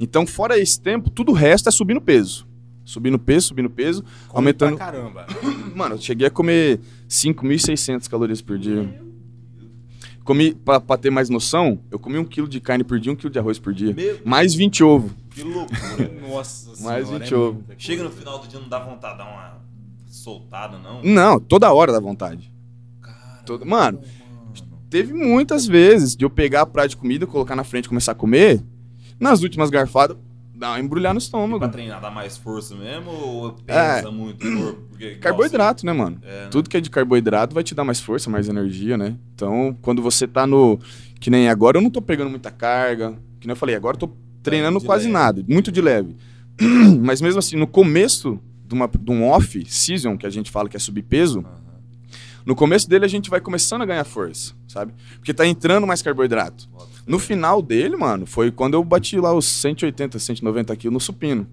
Então, 0.00 0.26
fora 0.26 0.58
esse 0.58 0.80
tempo, 0.80 1.10
tudo 1.10 1.32
o 1.32 1.34
resto 1.34 1.68
é 1.68 1.72
subindo 1.72 2.00
peso. 2.00 2.46
Subindo 2.84 3.18
peso, 3.18 3.46
subindo 3.48 3.70
peso, 3.70 4.02
Come 4.02 4.38
aumentando. 4.38 4.76
Pra 4.76 4.86
caramba. 4.86 5.26
Mano, 5.74 5.94
eu 5.94 6.00
cheguei 6.00 6.26
a 6.26 6.30
comer 6.30 6.80
5.600 7.08 8.08
calorias 8.08 8.42
por 8.42 8.58
dia. 8.58 9.03
Comi, 10.24 10.54
pra, 10.54 10.80
pra 10.80 10.96
ter 10.96 11.10
mais 11.10 11.28
noção, 11.28 11.78
eu 11.90 11.98
comi 11.98 12.18
um 12.18 12.24
quilo 12.24 12.48
de 12.48 12.58
carne 12.60 12.82
por 12.82 12.98
dia, 12.98 13.12
um 13.12 13.16
quilo 13.16 13.30
de 13.30 13.38
arroz 13.38 13.58
por 13.58 13.74
dia. 13.74 13.92
Meu, 13.94 14.18
Mais 14.24 14.54
20 14.54 14.82
ovos. 14.82 15.12
que 15.30 15.42
loucura. 15.42 16.10
Nossa 16.28 16.82
Mais 16.82 17.06
senhora, 17.06 17.24
20 17.24 17.32
é 17.32 17.36
ovo. 17.36 17.52
muita 17.52 17.66
coisa. 17.66 17.80
Chega 17.80 18.04
no 18.04 18.10
final 18.10 18.38
do 18.38 18.48
dia, 18.48 18.58
não 18.58 18.68
dá 18.68 18.78
vontade 18.78 19.12
de 19.12 19.18
dar 19.18 19.24
uma 19.30 19.60
soltada, 20.06 20.78
não? 20.78 21.02
Não, 21.02 21.38
toda 21.38 21.70
hora 21.72 21.92
dá 21.92 22.00
vontade. 22.00 22.50
Cara, 23.02 23.42
Todo- 23.44 23.66
Mano, 23.66 24.00
Teve 24.88 25.12
muitas 25.12 25.66
vezes 25.66 26.14
de 26.14 26.24
eu 26.24 26.30
pegar 26.30 26.60
a 26.62 26.66
praia 26.66 26.88
de 26.88 26.96
comida, 26.96 27.26
colocar 27.26 27.56
na 27.56 27.64
frente 27.64 27.86
e 27.86 27.88
começar 27.88 28.12
a 28.12 28.14
comer. 28.14 28.62
Nas 29.18 29.42
últimas 29.42 29.68
garfadas, 29.68 30.16
dá 30.64 30.80
embrulhar 30.80 31.12
no 31.12 31.18
E 31.18 31.22
estômago. 31.22 31.58
pra 31.58 31.68
treinar, 31.68 32.00
dá 32.00 32.10
mais 32.10 32.36
força 32.36 32.74
mesmo 32.74 33.10
ou 33.10 33.52
pesa 33.52 34.10
muito 34.10 34.46
o 34.46 34.56
corpo? 34.56 34.80
Porque, 34.90 35.16
Carboidrato, 35.16 35.84
né, 35.84 35.92
mano? 35.92 36.18
É, 36.22 36.44
né? 36.44 36.48
Tudo 36.50 36.70
que 36.70 36.76
é 36.76 36.80
de 36.80 36.88
carboidrato 36.90 37.54
vai 37.54 37.62
te 37.62 37.74
dar 37.74 37.84
mais 37.84 38.00
força, 38.00 38.30
mais 38.30 38.48
energia, 38.48 38.96
né? 38.96 39.16
Então, 39.34 39.76
quando 39.82 40.00
você 40.00 40.26
tá 40.26 40.46
no. 40.46 40.78
Que 41.20 41.30
nem 41.30 41.48
agora, 41.48 41.78
eu 41.78 41.82
não 41.82 41.90
tô 41.90 42.00
pegando 42.02 42.30
muita 42.30 42.50
carga. 42.50 43.12
Que 43.40 43.46
nem 43.46 43.52
eu 43.52 43.56
falei, 43.56 43.74
agora 43.74 43.96
eu 43.96 44.00
tô 44.00 44.10
treinando 44.42 44.78
de 44.78 44.86
quase 44.86 45.04
leve. 45.04 45.12
nada, 45.12 45.44
muito 45.48 45.70
de 45.72 45.80
leve. 45.80 46.16
Mas 47.02 47.20
mesmo 47.20 47.38
assim, 47.38 47.56
no 47.56 47.66
começo 47.66 48.38
de, 48.66 48.74
uma, 48.74 48.88
de 48.88 49.10
um 49.10 49.28
off 49.28 49.64
season, 49.68 50.16
que 50.16 50.26
a 50.26 50.30
gente 50.30 50.50
fala 50.50 50.68
que 50.68 50.76
é 50.76 50.80
subir 50.80 51.02
peso, 51.02 51.40
Aham. 51.40 51.50
no 52.46 52.54
começo 52.54 52.88
dele 52.88 53.04
a 53.04 53.08
gente 53.08 53.28
vai 53.30 53.40
começando 53.40 53.82
a 53.82 53.86
ganhar 53.86 54.04
força, 54.04 54.54
sabe? 54.68 54.92
Porque 55.16 55.34
tá 55.34 55.46
entrando 55.46 55.86
mais 55.86 56.00
carboidrato. 56.02 56.68
Bota. 56.70 56.93
No 57.06 57.18
final 57.18 57.60
dele, 57.60 57.96
mano, 57.96 58.26
foi 58.26 58.50
quando 58.50 58.74
eu 58.74 58.84
bati 58.84 59.18
lá 59.18 59.32
os 59.34 59.44
180, 59.46 60.18
190 60.18 60.74
quilos 60.76 60.92
no 60.94 61.00
supino. 61.00 61.46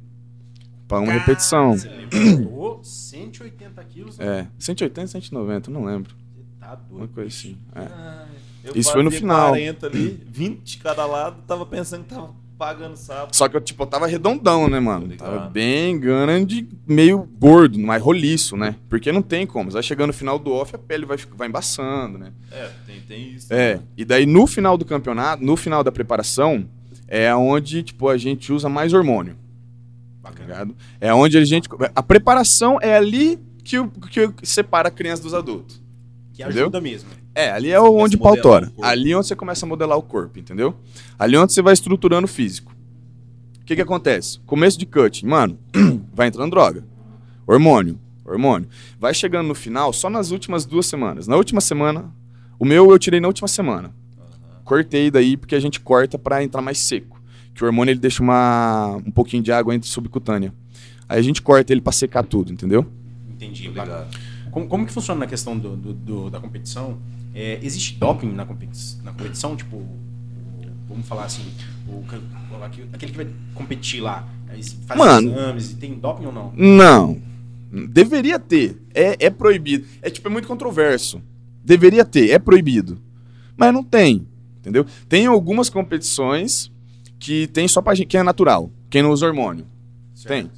Pra 0.87 0.99
uma 0.99 1.07
Cara, 1.07 1.19
repetição. 1.19 1.77
Você 1.77 1.87
levantou 1.87 2.83
180 2.83 3.83
quilos? 3.85 4.19
É, 4.19 4.47
180, 4.59 5.07
190, 5.07 5.71
não 5.71 5.85
lembro. 5.85 6.13
Você 6.35 6.43
tá 6.59 6.79
Uma 6.89 6.99
doido. 6.99 7.13
coisa 7.13 7.27
assim. 7.29 7.57
É. 7.75 8.25
Eu 8.63 8.73
Isso 8.75 8.91
foi 8.91 9.01
no 9.03 9.09
final. 9.11 9.49
40 9.49 9.87
ali, 9.87 10.23
20 10.29 10.63
de 10.63 10.77
cada 10.77 11.05
lado, 11.05 11.41
tava 11.47 11.65
pensando 11.65 12.03
que 12.03 12.13
tava 12.13 12.33
pagando 12.61 12.95
sapo. 12.95 13.35
Só 13.35 13.49
que 13.49 13.57
eu, 13.57 13.61
tipo, 13.61 13.81
eu 13.81 13.87
tava 13.87 14.05
redondão, 14.05 14.69
né, 14.69 14.79
mano? 14.79 15.07
Tava 15.17 15.49
bem 15.49 15.99
grande, 15.99 16.67
meio 16.85 17.27
gordo, 17.39 17.79
mais 17.79 18.03
roliço, 18.03 18.55
né? 18.55 18.75
Porque 18.87 19.11
não 19.11 19.23
tem 19.23 19.47
como. 19.47 19.71
Você 19.71 19.73
vai 19.73 19.83
chegando 19.83 20.07
no 20.09 20.13
final 20.13 20.37
do 20.37 20.51
off, 20.51 20.75
a 20.75 20.77
pele 20.77 21.03
vai, 21.03 21.17
vai 21.35 21.47
embaçando, 21.47 22.19
né? 22.19 22.31
É, 22.51 22.69
tem, 22.85 23.01
tem 23.01 23.31
isso. 23.31 23.51
É, 23.51 23.79
e 23.97 24.05
daí 24.05 24.27
no 24.27 24.45
final 24.45 24.77
do 24.77 24.85
campeonato, 24.85 25.43
no 25.43 25.57
final 25.57 25.83
da 25.83 25.91
preparação, 25.91 26.69
é 27.07 27.33
onde, 27.33 27.81
tipo, 27.81 28.07
a 28.07 28.15
gente 28.15 28.53
usa 28.53 28.69
mais 28.69 28.93
hormônio, 28.93 29.35
tá 30.21 30.29
Bacana. 30.29 30.71
É 30.99 31.11
onde 31.11 31.39
a 31.39 31.43
gente... 31.43 31.67
A 31.95 32.03
preparação 32.03 32.77
é 32.79 32.95
ali 32.95 33.39
que, 33.63 33.77
que 34.11 34.31
separa 34.43 34.89
a 34.89 34.91
criança 34.91 35.23
dos 35.23 35.33
adultos. 35.33 35.80
Que 36.43 36.49
Entendeu? 36.49 36.63
ajuda 36.65 36.81
mesmo. 36.81 37.09
É, 37.33 37.51
ali 37.51 37.69
é 37.71 37.79
Você 37.79 37.87
onde 37.89 38.15
o 38.15 38.19
começa 38.19 38.19
a 38.19 38.19
pau 38.19 38.29
modelar 38.35 38.41
tora. 38.43 38.65
o 38.65 38.71
corpo. 38.71 38.85
Ali 38.85 39.11
é 39.11 39.17
onde 39.17 39.27
você 39.27 39.35
começa 39.35 39.65
a 39.65 39.69
modelar 39.69 39.97
o 39.97 40.01
corpo, 40.01 40.39
entendeu? 40.39 40.75
Ali 41.17 41.35
é 41.35 41.39
onde 41.39 41.53
você 41.53 41.61
vai 41.61 41.73
estruturando 41.73 42.25
o 42.25 42.27
físico. 42.27 42.75
O 43.61 43.65
que 43.65 43.75
que 43.75 43.81
acontece? 43.81 44.39
Começo 44.45 44.77
de 44.77 44.85
cutting, 44.85 45.27
mano, 45.27 45.57
vai 46.13 46.27
entrando 46.27 46.51
droga. 46.51 46.83
Hormônio, 47.47 47.97
hormônio. 48.25 48.67
Vai 48.99 49.13
chegando 49.13 49.47
no 49.47 49.55
final 49.55 49.93
só 49.93 50.09
nas 50.09 50.31
últimas 50.31 50.65
duas 50.65 50.85
semanas. 50.87 51.27
Na 51.27 51.35
última 51.37 51.61
semana, 51.61 52.11
o 52.59 52.65
meu 52.65 52.89
eu 52.91 52.99
tirei 52.99 53.19
na 53.19 53.27
última 53.27 53.47
semana. 53.47 53.93
Cortei 54.63 55.09
daí 55.11 55.35
porque 55.37 55.55
a 55.55 55.59
gente 55.59 55.79
corta 55.79 56.17
pra 56.17 56.43
entrar 56.43 56.61
mais 56.61 56.79
seco. 56.79 57.21
Que 57.53 57.63
o 57.63 57.67
hormônio 57.67 57.91
ele 57.91 57.99
deixa 57.99 58.21
uma, 58.23 58.97
um 59.05 59.11
pouquinho 59.11 59.43
de 59.43 59.51
água 59.51 59.73
entre 59.75 59.89
subcutânea. 59.89 60.53
Aí 61.09 61.19
a 61.19 61.21
gente 61.21 61.41
corta 61.41 61.73
ele 61.73 61.81
pra 61.81 61.91
secar 61.91 62.23
tudo, 62.23 62.51
entendeu? 62.53 62.85
Entendi. 63.29 63.67
Ligado. 63.67 64.07
Como, 64.51 64.67
como 64.67 64.85
que 64.85 64.91
funciona 64.93 65.21
na 65.21 65.27
questão 65.27 65.57
do, 65.57 65.75
do- 65.75 65.93
do- 65.93 66.29
da 66.29 66.39
competição? 66.39 66.97
É, 67.33 67.59
existe 67.63 67.97
doping 67.97 68.31
na, 68.33 68.45
competi 68.45 68.97
na 69.03 69.11
competição? 69.13 69.55
Tipo, 69.55 69.83
vamos 70.87 71.07
falar 71.07 71.25
assim, 71.25 71.43
o, 71.87 72.03
aquele 72.93 73.11
que 73.11 73.17
vai 73.17 73.27
competir 73.53 74.01
lá, 74.01 74.27
faz 74.85 74.99
Mano. 74.99 75.31
exames 75.31 75.71
e 75.71 75.75
tem 75.75 75.93
doping 75.97 76.25
ou 76.25 76.33
não? 76.33 76.51
Não. 76.55 77.21
Deveria 77.89 78.37
ter. 78.37 78.77
É, 78.93 79.15
é 79.27 79.29
proibido. 79.29 79.85
É 80.01 80.09
tipo, 80.09 80.27
é 80.27 80.31
muito 80.31 80.47
controverso. 80.47 81.21
Deveria 81.63 82.03
ter, 82.03 82.29
é 82.31 82.37
proibido. 82.39 82.99
Mas 83.55 83.73
não 83.73 83.83
tem. 83.83 84.27
Entendeu? 84.59 84.85
Tem 85.07 85.25
algumas 85.25 85.69
competições 85.69 86.69
que 87.17 87.47
tem 87.47 87.67
só 87.67 87.81
pra 87.81 87.95
gente, 87.95 88.07
que 88.07 88.17
é 88.17 88.23
natural. 88.23 88.69
Quem 88.89 89.01
não 89.01 89.11
usa 89.11 89.25
hormônio. 89.25 89.65
Tem. 90.27 90.51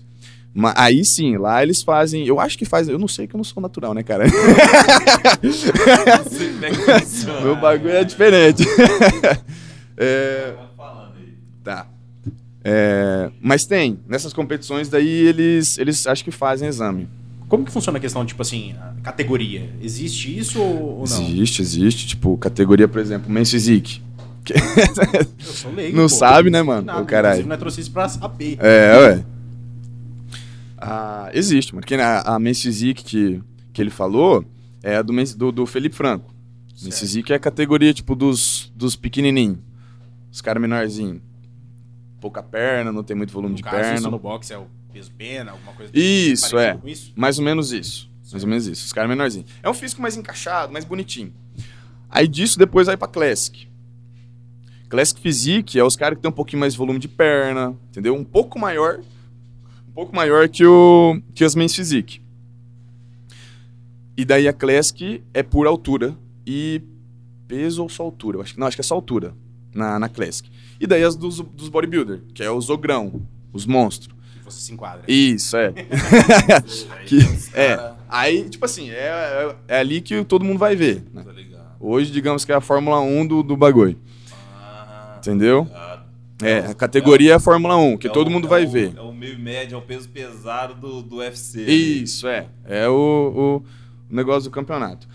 Ma- 0.55 0.73
aí 0.77 1.03
sim, 1.03 1.35
lá 1.37 1.63
eles 1.63 1.81
fazem. 1.81 2.27
Eu 2.27 2.39
acho 2.39 2.57
que 2.57 2.65
faz. 2.65 2.87
Eu 2.87 2.99
não 2.99 3.07
sei 3.07 3.25
que 3.27 3.35
eu 3.35 3.37
não 3.37 3.43
sou 3.43 3.61
natural, 3.61 3.93
né, 3.93 4.03
cara? 4.03 4.25
Não 5.41 5.51
sei 5.53 5.71
como 5.71 6.65
é 6.65 6.69
que 6.71 6.99
funciona. 7.01 7.41
Meu 7.41 7.55
bagulho 7.55 7.91
é 7.93 8.03
diferente. 8.03 8.63
É, 9.95 10.53
Vai 10.57 10.65
falando 10.75 11.11
aí. 11.19 11.33
Tá. 11.63 11.85
É, 12.63 13.29
mas 13.39 13.63
tem, 13.65 13.99
nessas 14.07 14.33
competições 14.33 14.89
daí 14.89 15.07
eles, 15.07 15.77
eles 15.77 16.07
acho 16.07 16.23
que 16.23 16.31
fazem 16.31 16.67
exame. 16.67 17.07
Como 17.47 17.63
que 17.63 17.71
funciona 17.71 17.99
a 17.99 18.01
questão, 18.01 18.25
tipo 18.25 18.41
assim, 18.41 18.73
categoria? 19.03 19.69
Existe 19.79 20.35
isso 20.35 20.59
ou, 20.59 21.05
não? 21.07 21.21
Existe, 21.27 21.61
existe. 21.61 22.07
Tipo, 22.07 22.35
categoria, 22.37 22.87
por 22.87 22.99
exemplo, 22.99 23.31
Men's 23.31 23.51
Physique. 23.51 24.01
Que- 24.43 24.53
Eu 24.55 25.27
sou 25.45 25.71
leigo, 25.71 25.95
Não 25.95 26.05
pô. 26.05 26.09
sabe, 26.09 26.49
né, 26.49 26.63
mano? 26.63 26.81
Nada, 26.87 27.01
Ô, 27.01 27.05
caralho. 27.05 27.33
Inclusive, 27.33 27.49
nós 27.49 27.59
trouxe 27.59 27.81
isso 27.81 27.91
pra 27.91 28.09
saber. 28.09 28.57
é, 28.59 28.97
ué. 28.97 29.23
Ah, 30.85 31.29
existe, 31.33 31.73
mano. 31.73 31.85
Que 31.85 31.95
a, 31.95 32.19
a 32.35 32.39
Physique 32.39 33.03
que, 33.03 33.41
que 33.71 33.81
ele 33.81 33.89
falou 33.89 34.43
é 34.81 34.97
a 34.97 35.01
do, 35.01 35.13
do, 35.37 35.51
do 35.51 35.65
Felipe 35.65 35.95
Franco. 35.95 36.33
Physique 36.75 37.31
é 37.31 37.35
a 37.35 37.39
categoria, 37.39 37.93
tipo, 37.93 38.15
dos, 38.15 38.71
dos 38.75 38.95
pequenininhos. 38.95 39.59
Os 40.31 40.41
caras 40.41 40.61
menorzinhos. 40.61 41.21
Pouca 42.19 42.41
perna, 42.43 42.91
não 42.91 43.03
tem 43.03 43.15
muito 43.15 43.31
volume 43.31 43.51
No 43.51 43.57
de 43.57 43.63
caso, 43.63 43.75
perna. 43.77 43.95
isso 43.95 44.11
no 44.11 44.19
boxe 44.19 44.51
é 44.53 44.57
o 44.57 44.65
peso 44.91 45.11
pena, 45.17 45.51
alguma 45.51 45.73
coisa 45.73 45.91
Isso, 45.93 46.57
é. 46.57 46.77
isso? 46.85 47.13
Mais 47.15 47.37
ou 47.39 47.45
menos 47.45 47.71
isso. 47.71 48.09
Mais 48.31 48.43
ou 48.43 48.49
menos 48.49 48.65
isso. 48.67 48.85
Os 48.85 48.93
caras 48.93 49.09
menorzinhos. 49.09 49.49
É 49.61 49.69
um 49.69 49.73
físico 49.73 50.01
mais 50.01 50.17
encaixado, 50.17 50.71
mais 50.73 50.85
bonitinho. 50.85 51.33
Aí 52.09 52.27
disso 52.27 52.57
depois 52.59 52.87
vai 52.87 52.97
pra 52.97 53.07
Classic. 53.07 53.67
Classic 54.89 55.19
Physique 55.19 55.79
é 55.79 55.83
os 55.83 55.95
caras 55.95 56.17
que 56.17 56.21
tem 56.21 56.29
um 56.29 56.33
pouquinho 56.33 56.59
mais 56.59 56.73
de 56.73 56.77
volume 56.79 56.99
de 56.99 57.07
perna, 57.07 57.75
entendeu? 57.89 58.15
Um 58.15 58.23
pouco 58.23 58.59
maior, 58.59 58.99
um 59.93 59.95
pouco 59.95 60.15
maior 60.15 60.49
que 60.49 60.65
o 60.65 61.21
que 61.35 61.43
as 61.43 61.53
Men's 61.55 61.75
Physique. 61.75 62.19
E 64.17 64.25
daí 64.25 64.47
a 64.47 64.53
Classic 64.53 65.23
é 65.33 65.43
por 65.43 65.67
altura 65.67 66.15
e 66.45 66.81
peso 67.47 67.83
ou 67.83 67.89
só 67.89 68.03
altura? 68.03 68.37
Eu 68.37 68.41
acho 68.41 68.53
que 68.55 68.59
não, 68.59 68.65
acho 68.67 68.75
que 68.77 68.81
é 68.81 68.83
só 68.83 68.95
altura 68.95 69.33
na, 69.73 69.99
na 69.99 70.09
Classic. 70.09 70.49
E 70.79 70.87
daí 70.87 71.03
as 71.03 71.15
dos, 71.15 71.39
dos 71.39 71.69
bodybuilder, 71.69 72.21
que 72.33 72.43
é 72.43 72.49
os 72.51 72.69
ogrão, 72.69 73.21
os 73.51 73.65
monstros. 73.65 74.15
Que 74.33 74.43
você 74.43 74.59
se 74.61 74.73
enquadra. 74.73 75.03
Isso, 75.07 75.55
é. 75.55 75.71
Que- 77.05 77.19
é. 77.53 77.93
Aí, 78.09 78.49
tipo 78.49 78.65
assim, 78.65 78.89
é, 78.89 78.95
é, 78.95 79.55
é 79.67 79.79
ali 79.79 80.01
que 80.01 80.23
todo 80.25 80.43
mundo 80.43 80.57
vai 80.59 80.75
ver. 80.75 81.03
né? 81.13 81.23
Hoje, 81.79 82.11
digamos 82.11 82.45
que 82.45 82.51
é 82.51 82.55
a 82.55 82.61
Fórmula 82.61 82.99
1 82.99 83.27
do, 83.27 83.43
do 83.43 83.55
bagulho. 83.57 83.97
Ah, 84.55 85.15
Entendeu? 85.19 85.63
ligado. 85.63 86.03
É, 86.41 86.57
a 86.59 86.73
categoria 86.73 87.31
é 87.31 87.35
a 87.35 87.39
Fórmula 87.39 87.77
1, 87.77 87.97
que 87.97 88.07
É 88.07 88.09
todo 88.09 88.29
mundo 88.29 88.47
é 88.47 88.49
vai 88.49 88.65
ver. 88.65 88.93
É 88.97 89.01
o 89.01 89.12
meio 89.23 89.39
médio, 89.39 89.75
é 89.75 89.77
o 89.77 89.81
peso 89.81 90.09
pesado 90.09 90.73
do, 90.75 91.01
do 91.01 91.15
UFC. 91.17 91.61
Isso, 91.61 92.27
é. 92.27 92.47
É 92.65 92.87
o, 92.89 93.61
o 94.09 94.13
negócio 94.13 94.49
do 94.49 94.53
campeonato. 94.53 95.07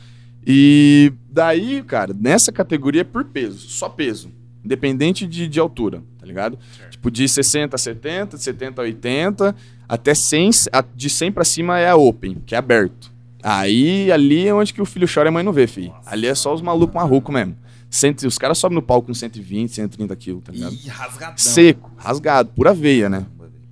E 0.47 1.13
daí, 1.31 1.83
cara, 1.83 2.15
nessa 2.19 2.51
categoria 2.51 3.03
é 3.03 3.05
por 3.05 3.25
peso, 3.25 3.69
só 3.69 3.89
peso. 3.89 4.31
Independente 4.65 5.27
de, 5.27 5.47
de 5.47 5.61
altura, 5.61 6.03
tá 6.19 6.27
ligado? 6.27 6.59
Certo. 6.77 6.93
Tipo, 6.93 7.11
de 7.11 7.29
60 7.29 7.77
a 7.77 7.79
70, 7.79 8.37
de 8.37 8.43
70 8.43 8.81
a 8.81 8.85
80, 8.85 9.57
até 9.89 10.15
100, 10.15 10.51
a- 10.73 10.85
de 10.95 11.09
100 11.11 11.33
pra 11.33 11.45
cima 11.45 11.79
é 11.79 11.89
a 11.89 11.97
Open, 11.97 12.43
que 12.47 12.55
é 12.55 12.59
aberto. 12.59 13.11
Aí, 13.43 14.11
ali 14.11 14.47
é 14.49 14.55
onde 14.55 14.75
que 14.75 14.83
o 14.83 14.87
filho 14.87 15.07
chora 15.13 15.29
e 15.29 15.31
a 15.31 15.33
mãe 15.33 15.45
não 15.45 15.53
vê, 15.53 15.67
filho. 15.67 15.89
Nossa. 15.89 16.11
Ali 16.11 16.27
é 16.27 16.35
só 16.35 16.53
os 16.53 16.61
malucos 16.61 16.95
marrucos 16.95 17.33
mesmo. 17.33 17.57
Cento, 17.89 18.27
os 18.27 18.37
caras 18.37 18.59
sobem 18.59 18.75
no 18.75 18.83
palco 18.83 19.07
com 19.07 19.15
120, 19.15 19.71
130 19.73 20.15
quilos, 20.17 20.43
tá 20.45 20.53
ligado? 20.53 20.75
Ih, 20.75 20.89
rasgadão. 20.89 21.39
Seco, 21.39 21.91
rasgado, 21.97 22.51
pura 22.55 22.75
veia, 22.75 23.09
né? 23.09 23.25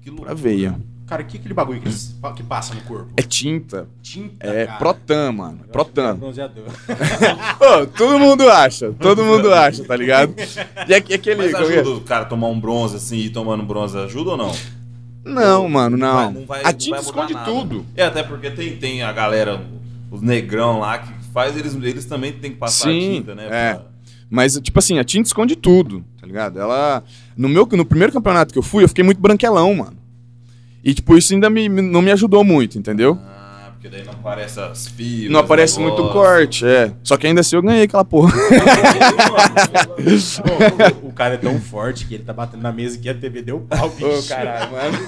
Que 0.07 0.11
loucura. 0.11 0.35
veia. 0.37 0.79
Cara, 1.05 1.25
que 1.25 1.37
aquele 1.37 1.53
bagulho 1.53 1.81
que, 1.81 1.89
eles- 1.89 2.17
que 2.37 2.43
passa 2.45 2.75
no 2.75 2.81
corpo? 2.83 3.09
É 3.17 3.23
tinta. 3.23 3.89
tinta, 4.03 4.47
É 4.47 4.67
cara. 4.67 4.79
Protan, 4.79 5.33
mano. 5.33 5.51
Eu 5.53 5.55
acho 5.59 5.63
que 5.63 5.69
é 5.69 5.73
Protan. 5.73 6.17
bronzeador. 6.17 6.65
Todo 7.97 8.19
mundo 8.19 8.49
acha, 8.51 8.93
todo 9.01 9.25
mundo 9.25 9.53
acha, 9.53 9.85
tá 9.85 9.97
ligado? 9.97 10.35
E 10.89 10.95
aqu- 10.95 11.13
aquele. 11.13 11.37
Mas 11.43 11.53
como 11.53 11.65
é? 11.73 11.81
ajuda 11.81 11.91
o 11.91 12.01
cara 12.03 12.23
a 12.23 12.25
tomar 12.25 12.49
um 12.49 12.59
bronze 12.61 12.97
assim 12.97 13.19
e 13.19 13.31
tomando 13.31 13.63
bronze, 13.65 13.97
ajuda 13.99 14.31
ou 14.31 14.37
não? 14.37 14.53
Não, 15.25 15.69
mano, 15.69 15.99
vai- 15.99 16.09
não. 16.09 16.33
não 16.33 16.47
vai- 16.47 16.61
a 16.63 16.65
não 16.71 16.73
tinta 16.73 16.99
esconde 17.01 17.35
nada. 17.35 17.51
tudo. 17.51 17.85
É, 17.97 18.05
até 18.05 18.23
porque 18.23 18.51
tem, 18.51 18.77
tem 18.77 19.03
a 19.03 19.13
galera, 19.13 19.61
os 20.11 20.21
negrão 20.23 20.79
lá 20.79 20.99
que 20.99 21.13
faz, 21.33 21.57
eles, 21.57 21.75
eles 21.75 22.05
também 22.05 22.33
têm 22.33 22.53
que 22.53 22.59
passar 22.59 22.85
Sim, 22.91 22.99
a 22.99 23.15
tinta, 23.19 23.35
né? 23.35 23.47
é. 23.51 23.75
pra- 23.75 23.87
Mas, 24.31 24.59
tipo 24.61 24.79
assim, 24.79 24.99
a 24.99 25.05
tinta 25.05 25.29
esconde 25.29 25.55
tudo, 25.57 26.05
tá 26.27 26.29
ligado? 26.29 26.61
Ela. 26.61 27.03
No, 27.37 27.49
meu, 27.49 27.67
no 27.73 27.85
primeiro 27.85 28.13
campeonato 28.13 28.53
que 28.53 28.59
eu 28.59 28.63
fui, 28.63 28.85
eu 28.85 28.89
fiquei 28.89 29.05
muito 29.05 29.21
branquelão, 29.21 29.75
mano. 29.75 29.97
E, 30.83 30.95
tipo, 30.95 31.17
isso 31.17 31.33
ainda 31.35 31.49
me, 31.51 31.69
me- 31.69 31.83
não 31.83 32.01
me 32.03 32.11
ajudou 32.13 32.45
muito, 32.45 32.79
entendeu? 32.79 33.19
Ah, 33.21 33.71
porque 33.73 33.89
daí 33.89 34.05
não 34.05 34.13
aparece 34.13 34.61
as 34.61 34.87
fios. 34.87 35.33
Não 35.33 35.41
aparece 35.41 35.81
muito 35.81 36.09
corte, 36.11 36.65
é. 36.67 36.93
Só 37.03 37.17
que 37.17 37.27
ainda 37.27 37.41
assim 37.41 37.57
eu 37.57 37.63
ganhei 37.63 37.83
aquela 37.85 38.05
porra. 38.05 38.33
O 41.03 41.13
cara 41.13 41.35
é 41.35 41.39
tão 41.39 41.59
forte 41.61 42.07
que 42.07 42.15
ele 42.15 42.25
tá 42.25 42.33
batendo 42.33 42.63
na 42.63 42.73
mesa 42.73 42.99
que 42.99 43.09
a 43.09 43.15
TV 43.15 43.43
deu 43.43 43.61
pau, 43.61 43.89
bicho. 43.91 44.07
Ô, 44.07 44.23
caralho, 44.29 44.73
mano. 44.73 44.99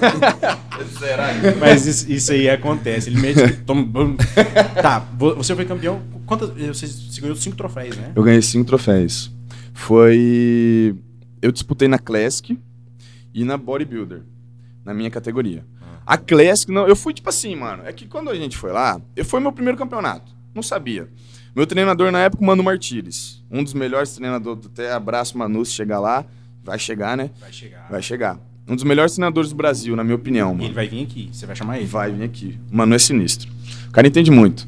Será 0.99 1.33
que... 1.33 1.59
Mas 1.59 1.85
isso, 1.85 2.11
isso 2.11 2.31
aí 2.31 2.49
acontece. 2.49 3.09
Ele 3.09 3.19
bum. 3.85 4.15
tá, 4.81 4.99
vo- 5.17 5.35
você 5.35 5.55
foi 5.55 5.65
campeão. 5.65 6.01
Quantas. 6.25 6.49
Você, 6.49 6.87
você 6.87 7.21
ganhou 7.21 7.35
cinco 7.35 7.55
troféus, 7.55 7.95
né? 7.95 8.11
Eu 8.15 8.23
ganhei 8.23 8.41
cinco 8.41 8.65
troféus. 8.65 9.31
Foi. 9.73 10.95
Eu 11.41 11.51
disputei 11.51 11.87
na 11.87 11.97
Classic 11.97 12.59
e 13.33 13.43
na 13.43 13.57
Bodybuilder, 13.57 14.23
na 14.83 14.93
minha 14.93 15.09
categoria. 15.09 15.65
A 16.05 16.17
Classic, 16.17 16.71
não, 16.71 16.87
eu 16.87 16.95
fui 16.95 17.13
tipo 17.13 17.29
assim, 17.29 17.55
mano. 17.55 17.83
É 17.85 17.93
que 17.93 18.07
quando 18.07 18.29
a 18.29 18.35
gente 18.35 18.57
foi 18.57 18.71
lá, 18.71 18.99
eu 19.15 19.23
foi 19.23 19.39
meu 19.39 19.51
primeiro 19.51 19.77
campeonato. 19.77 20.31
Não 20.55 20.63
sabia. 20.63 21.07
Meu 21.55 21.67
treinador 21.67 22.11
na 22.11 22.19
época, 22.19 22.43
o 22.43 22.45
Mano 22.47 22.63
Martires. 22.63 23.43
Um 23.49 23.63
dos 23.63 23.73
melhores 23.73 24.13
treinadores, 24.15 24.65
até 24.65 24.91
abraço 24.91 25.37
Manu 25.37 25.63
se 25.63 25.73
chegar 25.73 25.99
lá. 25.99 26.25
Vai 26.63 26.79
chegar, 26.79 27.15
né? 27.15 27.29
Vai 27.39 27.51
chegar. 27.51 27.87
Vai 27.89 28.01
chegar. 28.01 28.39
Um 28.67 28.75
dos 28.75 28.83
melhores 28.83 29.13
treinadores 29.13 29.49
do 29.49 29.55
Brasil, 29.55 29.95
na 29.95 30.03
minha 30.03 30.15
opinião, 30.15 30.53
mano. 30.53 30.65
ele 30.65 30.73
vai 30.73 30.87
vir 30.87 31.03
aqui. 31.03 31.29
Você 31.31 31.45
vai 31.45 31.55
chamar 31.55 31.77
ele. 31.77 31.87
Vai 31.87 32.11
vir 32.11 32.23
aqui. 32.23 32.59
O 32.71 32.77
Mano 32.77 32.93
é 32.93 32.99
sinistro. 32.99 33.49
O 33.87 33.91
cara 33.91 34.07
entende 34.07 34.29
muito. 34.29 34.67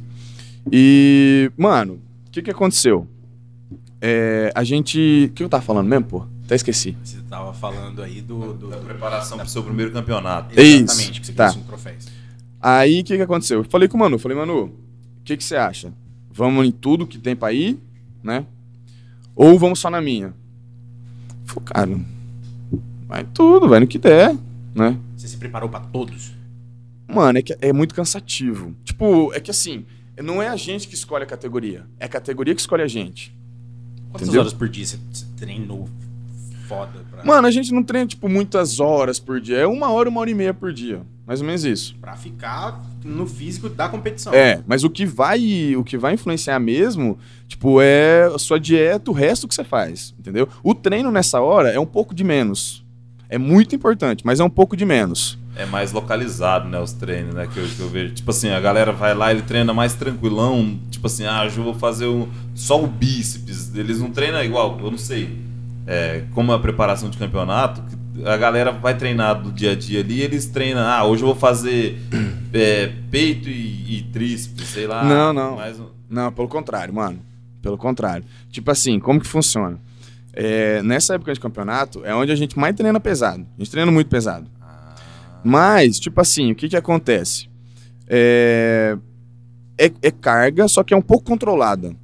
E, 0.72 1.51
mano, 1.58 2.00
o 2.28 2.32
que 2.32 2.42
que 2.42 2.51
aconteceu? 2.51 3.08
É, 4.00 4.51
a 4.56 4.63
gente. 4.63 5.28
O 5.30 5.34
que 5.34 5.44
eu 5.44 5.50
tava 5.50 5.63
falando 5.63 5.88
mesmo, 5.88 6.06
pô? 6.06 6.25
Até 6.46 6.56
esqueci. 6.56 6.98
Você 7.04 7.18
tava 7.30 7.54
falando 7.54 8.02
aí 8.02 8.22
do. 8.22 8.54
do, 8.54 8.70
Da 8.70 8.78
preparação 8.78 9.38
pro 9.38 9.48
seu 9.48 9.64
primeiro 9.64 9.92
campeonato. 9.92 10.60
Exatamente, 10.60 11.12
Isso, 11.12 11.22
que 11.22 11.28
você 11.28 11.34
tá. 11.34 11.50
cinco 11.50 11.66
troféus. 11.68 12.08
Aí 12.60 13.02
o 13.02 13.04
que 13.04 13.16
que 13.16 13.22
aconteceu? 13.24 13.60
Eu 13.60 13.64
falei 13.64 13.88
com 13.88 13.98
o 13.98 14.00
Manu, 14.00 14.20
falei, 14.20 14.38
Manu, 14.38 14.66
o 14.66 14.72
que 15.24 15.38
que 15.38 15.44
você 15.44 15.56
acha? 15.56 15.94
Vamos 16.32 16.66
em 16.66 16.72
tudo 16.72 17.08
que 17.08 17.18
tem 17.18 17.36
pra 17.36 17.52
ir, 17.52 17.80
né? 18.24 18.46
Ou 19.36 19.58
vamos 19.58 19.80
só 19.80 19.90
na 19.90 20.02
minha? 20.02 20.34
Falei, 21.46 21.64
cara, 21.66 22.00
vai 23.08 23.24
tudo, 23.34 23.68
vai 23.68 23.80
no 23.80 23.88
que 23.88 23.98
der, 23.98 24.36
né? 24.76 24.98
Você 25.18 25.28
se 25.28 25.38
preparou 25.38 25.70
pra 25.70 25.80
todos? 25.80 26.34
Mano, 27.08 27.40
é 27.40 27.42
que 27.42 27.58
é 27.60 27.74
muito 27.74 27.94
cansativo. 27.96 28.76
Tipo, 28.86 29.34
é 29.34 29.40
que 29.40 29.52
assim, 29.52 29.86
não 30.22 30.42
é 30.42 30.48
a 30.48 30.56
gente 30.56 30.88
que 30.88 30.96
escolhe 30.96 31.24
a 31.24 31.28
categoria, 31.28 31.86
é 32.00 32.06
a 32.06 32.10
categoria 32.10 32.54
que 32.56 32.62
escolhe 32.62 32.84
a 32.84 32.88
gente. 32.88 33.36
Quantas 34.10 34.28
Entendeu? 34.28 34.42
horas 34.42 34.54
por 34.54 34.70
dia 34.70 34.86
você 34.86 34.98
treinou 35.38 35.90
foda 36.72 37.00
pra, 37.12 37.25
Mano, 37.25 37.48
a 37.48 37.51
gente 37.51 37.74
não 37.74 37.84
treina, 37.84 38.08
tipo, 38.08 38.28
muitas 38.30 38.80
horas 38.80 39.20
por 39.20 39.40
dia. 39.40 39.58
É 39.58 39.68
uma 39.68 39.90
hora, 39.92 40.10
uma 40.10 40.22
hora 40.22 40.30
e 40.30 40.34
meia 40.34 40.54
por 40.54 40.72
dia. 40.74 41.01
Mais 41.25 41.40
ou 41.40 41.46
menos 41.46 41.63
isso. 41.63 41.96
pra 42.01 42.16
ficar 42.16 42.84
no 43.06 43.25
físico 43.25 43.70
da 43.70 43.88
competição? 43.88 44.34
É, 44.34 44.62
mas 44.68 44.84
o 44.84 44.90
que 44.90 45.06
vai, 45.06 45.75
o 45.78 45.84
que 45.84 45.98
vai 45.98 46.13
influenciar 46.16 46.60
mesmo, 46.60 47.18
tipo, 47.48 47.82
é 47.82 48.24
a 48.25 48.38
sua 48.38 48.60
dieta, 48.60 49.10
o 49.10 49.13
resto 49.13 49.48
que 49.48 49.56
você 49.56 49.63
faz, 49.63 50.13
entendeu? 50.20 50.48
O 50.63 50.74
treino 50.75 51.12
nessa 51.12 51.40
hora 51.40 51.70
é 51.70 51.80
um 51.80 51.86
pouco 51.86 52.13
de 52.13 52.24
menos. 52.24 52.84
É 53.30 53.38
muito 53.38 53.74
importante, 53.74 54.25
mas 54.25 54.42
é 54.42 54.44
um 54.44 54.50
pouco 54.50 54.75
de 54.75 54.86
menos. 54.86 55.40
É 55.56 55.66
mais 55.66 55.94
localizado, 55.94 56.68
né, 56.68 56.80
os 56.80 56.92
treinos, 56.92 57.34
né, 57.34 57.48
que 57.48 57.58
eu, 57.58 57.66
que 57.66 57.80
eu 57.80 57.88
vejo. 57.90 58.13
Tipo 58.13 58.32
assim, 58.32 58.50
a 58.50 58.60
galera 58.60 58.92
vai 58.92 59.13
lá, 59.13 59.32
ele 59.32 59.42
treina 59.42 59.74
mais 59.74 59.94
tranquilão, 59.94 60.78
tipo 60.90 61.08
assim, 61.08 61.25
ah, 61.25 61.46
hoje 61.46 61.58
eu 61.58 61.63
vou 61.63 61.74
fazer 61.74 62.08
um, 62.08 62.28
só 62.54 62.82
o 62.82 62.88
bíceps. 62.88 63.74
Eles 63.75 64.00
não 64.00 64.12
treinam 64.12 64.44
igual, 64.44 64.78
eu 64.82 64.92
não 64.92 64.98
sei. 64.98 65.38
É, 65.88 66.24
como 66.34 66.52
é 66.52 66.56
a 66.56 66.60
preparação 66.60 67.10
de 67.10 67.18
campeonato, 67.18 67.84
a 68.26 68.38
galera 68.38 68.72
vai 68.72 68.96
treinar 68.96 69.42
do 69.42 69.52
dia 69.52 69.72
a 69.72 69.76
dia 69.76 70.02
ali, 70.02 70.22
eles 70.22 70.46
treinam, 70.46 70.82
ah, 70.82 71.04
hoje 71.06 71.24
eu 71.24 71.28
vou 71.28 71.36
fazer 71.36 72.00
é, 72.54 72.92
peito 73.10 73.50
e, 73.50 73.98
e 73.98 74.04
tríceps, 74.04 74.68
sei 74.68 74.88
lá. 74.88 75.04
Não, 75.04 75.34
não. 75.34 75.58
Um... 75.58 75.90
Não, 76.10 76.32
pelo 76.32 76.48
contrário, 76.48 76.94
mano. 76.94 77.20
Pelo 77.62 77.78
contrário. 77.78 78.26
Tipo 78.50 78.72
assim, 78.72 79.00
como 79.00 79.20
que 79.20 79.28
funciona? 79.28 79.80
É, 80.34 80.82
nessa 80.82 81.16
época 81.16 81.34
de 81.34 81.40
campeonato 81.40 82.06
é 82.06 82.16
onde 82.16 82.32
a 82.32 82.36
gente 82.36 82.58
mais 82.58 82.76
treina 82.76 83.00
pesado. 83.00 83.46
A 83.58 83.64
gente 83.64 83.72
treina 83.72 83.92
muito 83.92 84.08
pesado. 84.08 84.50
Ah, 84.62 84.96
Mas, 85.44 86.00
tipo 86.00 86.20
assim, 86.22 86.52
o 86.52 86.56
que 86.56 86.70
que 86.70 86.78
acontece? 86.78 87.50
É, 88.08 88.98
é, 89.78 89.92
é 90.02 90.12
carga, 90.12 90.68
só 90.68 90.84
que 90.84 90.94
é 90.94 90.98
um 90.98 91.02
pouco 91.02 91.26
controlada. 91.26 91.96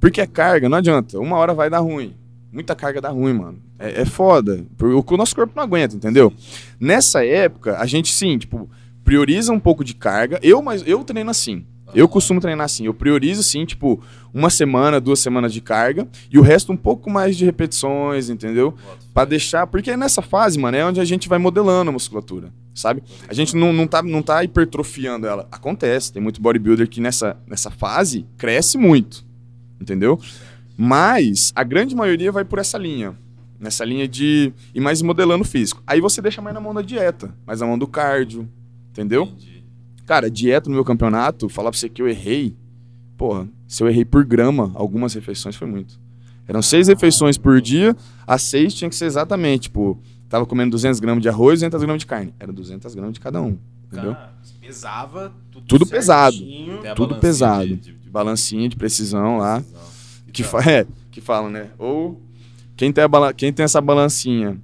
Porque 0.00 0.20
é 0.20 0.26
carga, 0.26 0.68
não 0.68 0.78
adianta. 0.78 1.18
Uma 1.18 1.36
hora 1.36 1.54
vai 1.54 1.68
dar 1.68 1.80
ruim. 1.80 2.14
Muita 2.50 2.74
carga 2.74 3.00
dá 3.00 3.10
ruim, 3.10 3.34
mano. 3.34 3.58
É, 3.78 4.02
é 4.02 4.04
foda. 4.04 4.64
Porque 4.76 5.14
o 5.14 5.16
nosso 5.16 5.34
corpo 5.34 5.52
não 5.54 5.62
aguenta, 5.62 5.94
entendeu? 5.94 6.32
Nessa 6.80 7.24
época, 7.24 7.78
a 7.78 7.86
gente 7.86 8.12
sim, 8.12 8.38
tipo, 8.38 8.68
prioriza 9.04 9.52
um 9.52 9.60
pouco 9.60 9.84
de 9.84 9.94
carga. 9.94 10.38
Eu, 10.42 10.62
mas 10.62 10.82
eu 10.86 11.04
treino 11.04 11.30
assim. 11.30 11.64
Eu 11.94 12.08
costumo 12.08 12.40
treinar 12.40 12.64
assim. 12.64 12.86
Eu 12.86 12.94
priorizo, 12.94 13.42
sim, 13.42 13.64
tipo, 13.64 14.02
uma 14.32 14.50
semana, 14.50 15.00
duas 15.00 15.20
semanas 15.20 15.52
de 15.52 15.60
carga 15.60 16.06
e 16.30 16.38
o 16.38 16.42
resto 16.42 16.72
um 16.72 16.76
pouco 16.76 17.10
mais 17.10 17.36
de 17.36 17.44
repetições, 17.44 18.28
entendeu? 18.28 18.74
Pra 19.14 19.24
deixar. 19.24 19.66
Porque 19.66 19.96
nessa 19.96 20.20
fase, 20.20 20.58
mano, 20.58 20.76
é 20.76 20.84
onde 20.84 21.00
a 21.00 21.04
gente 21.04 21.28
vai 21.28 21.38
modelando 21.38 21.90
a 21.90 21.92
musculatura, 21.92 22.52
sabe? 22.74 23.02
A 23.26 23.34
gente 23.34 23.56
não, 23.56 23.72
não, 23.72 23.86
tá, 23.86 24.02
não 24.02 24.22
tá 24.22 24.44
hipertrofiando 24.44 25.26
ela. 25.26 25.48
Acontece, 25.50 26.12
tem 26.12 26.22
muito 26.22 26.40
bodybuilder 26.40 26.88
que 26.88 27.00
nessa, 27.00 27.36
nessa 27.46 27.70
fase 27.70 28.26
cresce 28.36 28.76
muito, 28.76 29.24
entendeu? 29.80 30.20
Mas 30.80 31.52
a 31.56 31.64
grande 31.64 31.96
maioria 31.96 32.30
vai 32.30 32.44
por 32.44 32.60
essa 32.60 32.78
linha. 32.78 33.16
Nessa 33.58 33.84
linha 33.84 34.06
de 34.06 34.52
ir 34.72 34.80
mais 34.80 35.02
modelando 35.02 35.44
físico. 35.44 35.82
Aí 35.84 36.00
você 36.00 36.22
deixa 36.22 36.40
mais 36.40 36.54
na 36.54 36.60
mão 36.60 36.72
da 36.72 36.80
dieta, 36.82 37.34
mais 37.44 37.60
na 37.60 37.66
mão 37.66 37.76
do 37.76 37.88
cardio, 37.88 38.48
entendeu? 38.92 39.24
Entendi. 39.24 39.64
Cara, 40.06 40.30
dieta 40.30 40.70
no 40.70 40.76
meu 40.76 40.84
campeonato, 40.84 41.48
falar 41.48 41.72
pra 41.72 41.78
você 41.78 41.88
que 41.88 42.00
eu 42.00 42.08
errei. 42.08 42.56
Porra, 43.16 43.48
se 43.66 43.82
eu 43.82 43.88
errei 43.88 44.04
por 44.04 44.24
grama, 44.24 44.70
algumas 44.76 45.12
refeições 45.12 45.56
foi 45.56 45.66
muito. 45.66 45.98
Eram 46.46 46.62
seis 46.62 46.86
refeições 46.86 47.36
por 47.36 47.60
dia, 47.60 47.96
as 48.24 48.42
seis 48.42 48.72
tinha 48.72 48.88
que 48.88 48.94
ser 48.94 49.06
exatamente, 49.06 49.62
tipo, 49.62 50.00
tava 50.28 50.46
comendo 50.46 50.70
200 50.70 51.00
gramas 51.00 51.20
de 51.20 51.28
arroz 51.28 51.60
e 51.60 51.64
200 51.68 51.82
gramas 51.82 52.00
de 52.00 52.06
carne. 52.06 52.32
Era 52.38 52.52
200 52.52 52.94
gramas 52.94 53.14
de 53.14 53.20
cada 53.20 53.42
um, 53.42 53.58
entendeu? 53.92 54.14
Cara, 54.14 54.38
Pesava 54.60 55.32
tudo, 55.50 55.66
Tudo 55.66 55.86
pesado. 55.86 56.36
certinho. 56.36 56.86
a 56.88 56.94
Tudo 56.94 57.16
pesado. 57.16 57.66
de- 57.66 57.76
de- 57.76 57.92
de- 57.94 58.10
Balancinha 58.10 58.68
de 58.68 58.76
precisão 58.76 59.38
lá. 59.38 59.56
precisão. 59.60 59.97
Que, 60.32 60.42
fa 60.42 60.58
é, 60.70 60.86
que 61.10 61.20
falam, 61.20 61.50
né? 61.50 61.70
Ou 61.78 62.20
quem 62.76 62.92
tem, 62.92 63.04
a 63.04 63.32
quem 63.32 63.52
tem 63.52 63.64
essa 63.64 63.80
balancinha, 63.80 64.60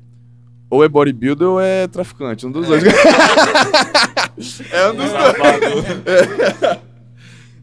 ou 0.71 0.85
é 0.85 0.89
bodybuilder 0.89 1.49
ou 1.49 1.61
é 1.61 1.87
traficante. 1.87 2.47
Um 2.47 2.53
dos 2.53 2.67
dois. 2.67 2.83
é 4.73 4.91
um 4.91 4.95
dos 4.97 5.11
dois. 5.11 6.79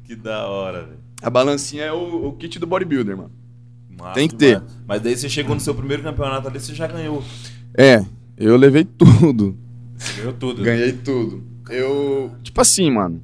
que 0.06 0.16
da 0.16 0.48
hora, 0.48 0.84
velho. 0.84 1.00
A 1.22 1.30
balancinha 1.30 1.84
é 1.84 1.92
o, 1.92 2.28
o 2.28 2.34
kit 2.34 2.58
do 2.58 2.68
bodybuilder, 2.68 3.16
mano. 3.16 3.32
Massa 3.90 4.14
Tem 4.14 4.28
que 4.28 4.36
ter. 4.36 4.56
demais. 4.56 4.78
Mas 4.88 5.02
daí 5.02 5.16
você 5.16 5.30
chegou 5.30 5.54
no 5.54 5.62
seu 5.62 5.76
primeiro 5.76 6.02
campeonato 6.02 6.48
ali, 6.48 6.60
você 6.60 6.74
já 6.74 6.88
ganhou. 6.88 7.24
É, 7.78 8.04
eu 8.38 8.58
levei 8.58 8.84
tudo. 8.84 9.58
Você 9.96 10.18
ganhou 10.18 10.34
tudo. 10.34 10.64
Ganhei 10.64 10.94
tudo. 10.94 11.44
Eu. 11.70 12.32
Tipo 12.42 12.62
assim, 12.62 12.90
mano. 12.90 13.22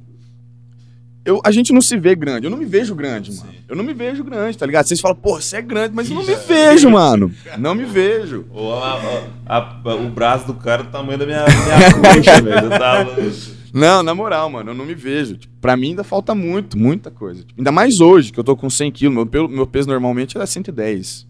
Eu, 1.28 1.40
a 1.44 1.50
gente 1.50 1.72
não 1.72 1.80
se 1.80 1.96
vê 1.96 2.14
grande. 2.14 2.46
Eu 2.46 2.50
não 2.50 2.56
me 2.58 2.64
vejo 2.64 2.94
grande, 2.94 3.30
mano. 3.32 3.42
Sim. 3.52 3.58
Eu 3.68 3.76
não 3.76 3.84
me 3.84 3.92
vejo 3.92 4.24
grande, 4.24 4.56
tá 4.56 4.64
ligado? 4.64 4.86
Vocês 4.86 5.00
falam, 5.00 5.16
pô, 5.16 5.40
você 5.40 5.56
é 5.56 5.62
grande, 5.62 5.94
mas 5.94 6.08
eu 6.08 6.16
não 6.16 6.24
me 6.24 6.34
vejo, 6.34 6.90
mano. 6.90 7.30
Não 7.58 7.74
me 7.74 7.84
vejo. 7.84 8.46
Ou 8.50 8.74
a- 8.82 9.24
a- 9.46 9.58
a- 9.84 9.94
o 9.94 10.08
braço 10.08 10.46
do 10.46 10.54
cara 10.54 10.82
do 10.84 10.90
tamanho 10.90 11.18
da 11.18 11.26
minha, 11.26 11.44
minha 11.44 11.92
coxa, 12.14 12.40
velho. 12.40 12.70
Tá 12.70 13.02
louco. 13.02 13.30
Não, 13.74 14.02
na 14.02 14.14
moral, 14.14 14.48
mano, 14.48 14.70
eu 14.70 14.74
não 14.74 14.86
me 14.86 14.94
vejo. 14.94 15.36
Tipo, 15.36 15.52
pra 15.60 15.76
mim 15.76 15.88
ainda 15.90 16.02
falta 16.02 16.34
muito, 16.34 16.78
muita 16.78 17.10
coisa. 17.10 17.40
Tipo, 17.40 17.60
ainda 17.60 17.70
mais 17.70 18.00
hoje, 18.00 18.32
que 18.32 18.40
eu 18.40 18.44
tô 18.44 18.56
com 18.56 18.70
100 18.70 18.90
quilos. 18.90 19.28
Meu, 19.30 19.46
meu 19.46 19.66
peso 19.66 19.86
normalmente 19.88 20.38
é 20.38 20.46
110. 20.46 21.26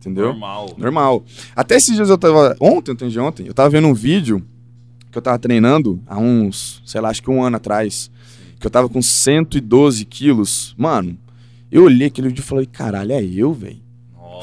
Entendeu? 0.00 0.28
Normal. 0.28 0.74
Normal. 0.78 1.24
Até 1.54 1.76
esses 1.76 1.94
dias 1.94 2.08
eu 2.08 2.16
tava. 2.16 2.56
Ontem, 2.58 2.92
ontem 2.92 3.08
de 3.10 3.20
ontem, 3.20 3.46
eu 3.46 3.52
tava 3.54 3.68
vendo 3.68 3.86
um 3.88 3.94
vídeo 3.94 4.42
que 5.12 5.18
eu 5.18 5.22
tava 5.22 5.38
treinando 5.38 6.00
há 6.06 6.18
uns, 6.18 6.82
sei 6.86 7.00
lá, 7.00 7.10
acho 7.10 7.22
que 7.22 7.30
um 7.30 7.42
ano 7.42 7.56
atrás. 7.56 8.10
Que 8.64 8.68
eu 8.68 8.70
tava 8.70 8.88
com 8.88 9.02
112 9.02 10.06
quilos. 10.06 10.74
Mano, 10.78 11.18
eu 11.70 11.84
olhei 11.84 12.06
aquele 12.06 12.28
vídeo 12.28 12.40
e 12.40 12.44
falei, 12.44 12.64
caralho, 12.64 13.12
é 13.12 13.22
eu, 13.22 13.52
velho. 13.52 13.76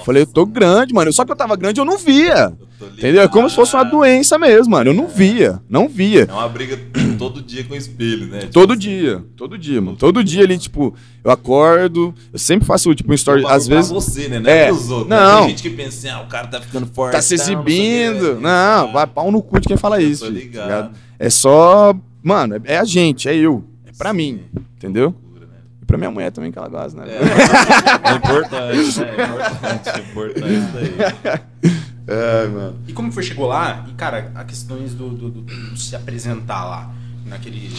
Falei, 0.05 0.21
eu 0.21 0.27
tô 0.27 0.45
grande, 0.45 0.93
mano. 0.93 1.12
Só 1.12 1.25
que 1.25 1.31
eu 1.31 1.36
tava 1.36 1.55
grande 1.55 1.81
eu 1.81 1.86
não 1.86 1.97
via. 1.97 2.55
eu 2.79 2.88
Entendeu? 2.89 3.23
É 3.23 3.27
como 3.27 3.49
se 3.49 3.55
fosse 3.55 3.75
uma 3.75 3.81
ligado. 3.84 3.97
doença 3.97 4.38
mesmo, 4.38 4.71
mano. 4.73 4.91
Eu 4.91 4.93
não 4.93 5.07
via. 5.07 5.60
Não 5.67 5.88
via. 5.88 6.27
É 6.29 6.34
uma 6.34 6.47
briga 6.47 6.79
todo 7.17 7.41
dia 7.41 7.63
com 7.63 7.73
o 7.73 7.77
espelho, 7.77 8.27
né? 8.27 8.41
Tipo 8.41 8.53
Todo 8.53 8.71
assim, 8.73 8.79
dia, 8.79 9.23
todo 9.36 9.57
dia, 9.57 9.81
mano. 9.81 9.97
Todo 9.97 10.23
dia 10.23 10.43
ali, 10.43 10.57
tipo, 10.60 10.93
eu 11.23 11.31
acordo, 11.31 12.13
eu 12.31 12.38
sempre 12.38 12.67
faço, 12.67 12.93
tipo, 12.93 13.12
um 13.12 13.15
story, 13.15 13.43
às 13.47 13.67
vezes. 13.67 13.91
Pra 13.91 13.99
você, 13.99 14.27
né? 14.27 14.39
Não 14.39 14.49
É, 14.51 14.60
é 14.65 14.67
pros 14.67 14.89
outros. 14.91 15.10
né? 15.10 15.15
não. 15.19 15.39
Tem 15.41 15.49
gente 15.49 15.63
que 15.63 15.69
pensa 15.71 15.97
assim, 15.97 16.10
ah, 16.10 16.21
o 16.21 16.27
cara 16.27 16.45
tá 16.47 16.62
ficando 16.62 16.86
forte. 16.86 17.13
Tá 17.13 17.21
se 17.23 17.34
exibindo. 17.34 18.39
Não, 18.39 18.91
vai 18.93 19.07
pau 19.07 19.31
no 19.31 19.41
cu 19.41 19.60
de 19.60 19.67
quem 19.67 19.77
fala 19.77 19.99
Eu 19.99 20.10
isso. 20.12 20.25
tô 20.25 20.31
filho, 20.31 20.39
tá 20.41 20.45
ligado. 20.45 20.65
ligado? 20.67 20.91
É 21.17 21.27
só. 21.27 21.95
Mano, 22.23 22.55
é- 22.55 22.62
é 22.75 22.77
a 22.77 22.84
gente, 22.86 23.27
é 23.27 23.36
eu. 23.36 23.63
É 23.93 23.97
pra 23.97 24.13
mim, 24.13 24.43
entendeu? 24.77 25.13
Né? 25.34 25.45
E 25.82 25.86
pra 25.86 25.97
minha 25.97 26.12
mulher 26.12 26.32
também, 26.32 26.51
que 26.51 26.58
ela 26.58 26.67
gosta, 26.69 26.99
né? 27.04 27.12
É, 27.12 27.17
é 28.12 28.15
importante, 28.15 28.99
né? 28.99 29.15
É 29.17 29.23
importante, 29.23 29.89
é 29.89 29.99
importante 30.12 30.54
isso 30.54 30.71
daí. 30.73 31.41
É, 32.08 32.47
mano. 32.47 32.75
E 32.88 32.93
como 32.93 33.12
foi, 33.12 33.21
chegou 33.23 33.47
lá? 33.47 33.86
E, 33.88 33.93
cara, 33.93 34.32
a 34.36 34.43
questões 34.43 34.93
do, 34.93 35.10
do- 35.12 35.30
do- 35.30 35.41
do 35.43 35.77
se 35.77 35.95
apresentar 35.95 36.65
lá. 36.65 36.91
Naquele. 37.25 37.69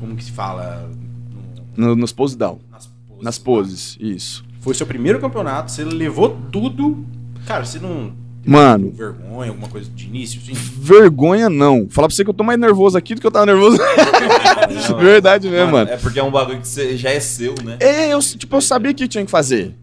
Como 0.00 0.16
que 0.16 0.24
se 0.24 0.32
fala? 0.32 0.90
No- 1.76 1.88
No- 1.88 1.94
nos 1.96 2.10
pose 2.10 2.36
down. 2.36 2.58
nas 2.72 2.86
poses. 2.86 3.22
Nas 3.24 3.38
poses, 3.38 3.96
isso. 4.00 4.44
Foi 4.60 4.74
seu 4.74 4.86
primeiro 4.86 5.20
campeonato, 5.20 5.70
você 5.70 5.84
levou 5.84 6.36
tudo. 6.50 7.04
Cara, 7.46 7.64
você 7.64 7.78
não. 7.78 8.12
Mano. 8.46 8.92
Vergonha, 8.92 9.50
alguma 9.50 9.68
coisa 9.68 9.90
de 9.90 10.06
início, 10.06 10.40
sim? 10.40 10.52
Vergonha 10.54 11.48
não. 11.50 11.88
Falar 11.90 12.08
pra 12.08 12.14
você 12.14 12.22
que 12.24 12.30
eu 12.30 12.34
tô 12.34 12.44
mais 12.44 12.58
nervoso 12.58 12.96
aqui 12.96 13.14
do 13.14 13.20
que 13.20 13.26
eu 13.26 13.30
tava 13.30 13.46
nervoso. 13.46 13.76
Não, 13.76 14.98
Verdade 15.00 15.48
mesmo, 15.48 15.72
mano. 15.72 15.90
É 15.90 15.96
porque 15.96 16.18
é 16.18 16.22
um 16.22 16.30
bagulho 16.30 16.60
que 16.60 16.68
você- 16.68 16.96
já 16.96 17.10
é 17.10 17.20
seu, 17.20 17.54
né? 17.64 17.76
É, 17.80 18.12
eu, 18.12 18.20
tipo, 18.20 18.56
eu 18.56 18.60
sabia 18.60 18.94
que 18.94 19.08
tinha 19.08 19.24
que 19.24 19.30
fazer. 19.30 19.74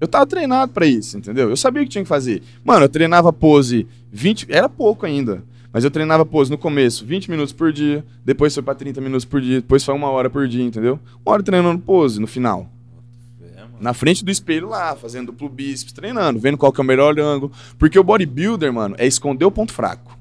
Eu 0.00 0.08
tava 0.08 0.26
treinado 0.26 0.72
pra 0.72 0.86
isso, 0.86 1.16
entendeu? 1.16 1.48
Eu 1.50 1.56
sabia 1.56 1.82
que 1.82 1.88
tinha 1.88 2.02
que 2.02 2.08
fazer. 2.08 2.42
Mano, 2.64 2.84
eu 2.84 2.88
treinava 2.88 3.32
pose 3.32 3.86
20. 4.12 4.46
Era 4.50 4.68
pouco 4.68 5.06
ainda. 5.06 5.42
Mas 5.72 5.82
eu 5.82 5.90
treinava 5.90 6.24
pose 6.24 6.50
no 6.50 6.58
começo 6.58 7.04
20 7.04 7.30
minutos 7.30 7.52
por 7.52 7.72
dia. 7.72 8.04
Depois 8.24 8.54
foi 8.54 8.62
pra 8.62 8.74
30 8.74 9.00
minutos 9.00 9.24
por 9.24 9.40
dia. 9.40 9.56
Depois 9.60 9.82
foi 9.84 9.94
uma 9.94 10.08
hora 10.08 10.30
por 10.30 10.46
dia, 10.46 10.62
entendeu? 10.62 11.00
Uma 11.26 11.32
hora 11.34 11.42
treinando 11.42 11.80
pose 11.80 12.20
no 12.20 12.26
final. 12.26 12.68
Na 13.80 13.92
frente 13.92 14.24
do 14.24 14.30
espelho 14.30 14.68
lá, 14.68 14.94
fazendo 14.96 15.26
duplo 15.26 15.48
bíceps, 15.48 15.92
treinando, 15.92 16.38
vendo 16.38 16.56
qual 16.56 16.72
que 16.72 16.80
é 16.80 16.84
o 16.84 16.86
melhor 16.86 17.18
ângulo. 17.18 17.52
Porque 17.78 17.98
o 17.98 18.04
bodybuilder, 18.04 18.72
mano, 18.72 18.94
é 18.98 19.06
esconder 19.06 19.44
o 19.44 19.50
ponto 19.50 19.72
fraco. 19.72 20.16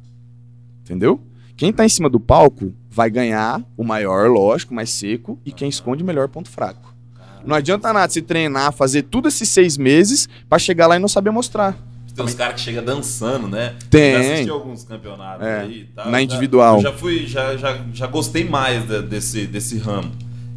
Entendeu? 0.84 1.22
Quem 1.56 1.72
tá 1.72 1.86
em 1.86 1.90
cima 1.90 2.10
do 2.10 2.20
palco 2.20 2.74
vai 2.90 3.10
ganhar 3.10 3.62
o 3.78 3.84
maior, 3.84 4.30
lógico, 4.30 4.74
mais 4.74 4.90
seco, 4.90 5.40
e 5.46 5.52
quem 5.52 5.70
esconde 5.70 6.04
o 6.04 6.06
melhor 6.06 6.28
ponto 6.28 6.50
fraco. 6.50 6.94
Não 7.46 7.56
adianta 7.56 7.92
nada 7.94 8.12
se 8.12 8.22
treinar, 8.22 8.72
fazer 8.74 9.04
tudo 9.04 9.28
esses 9.28 9.48
seis 9.50 9.78
meses 9.78 10.28
pra 10.50 10.58
chegar 10.58 10.88
lá 10.88 10.96
e 10.96 11.00
não 11.00 11.08
saber 11.08 11.30
mostrar. 11.30 11.78
Tem 12.16 12.24
uns 12.24 12.36
caras 12.36 12.56
que 12.56 12.62
chegam 12.62 12.84
dançando, 12.84 13.48
né? 13.48 13.76
Tem. 13.90 14.14
Já 14.14 14.20
assisti 14.34 14.50
alguns 14.52 14.84
campeonatos 14.84 15.46
É, 15.48 15.60
aí 15.62 15.80
e 15.82 15.84
tal. 15.86 16.12
na 16.12 16.22
individual. 16.22 16.76
Eu 16.78 16.82
já 16.84 16.94
fui, 16.94 17.26
já, 17.26 17.58
já, 17.58 17.82
já 17.92 18.06
gostei 18.08 18.48
mais 18.48 18.86
da- 18.88 19.02
desse, 19.02 19.48
desse 19.48 19.78
ramo. 19.80 20.12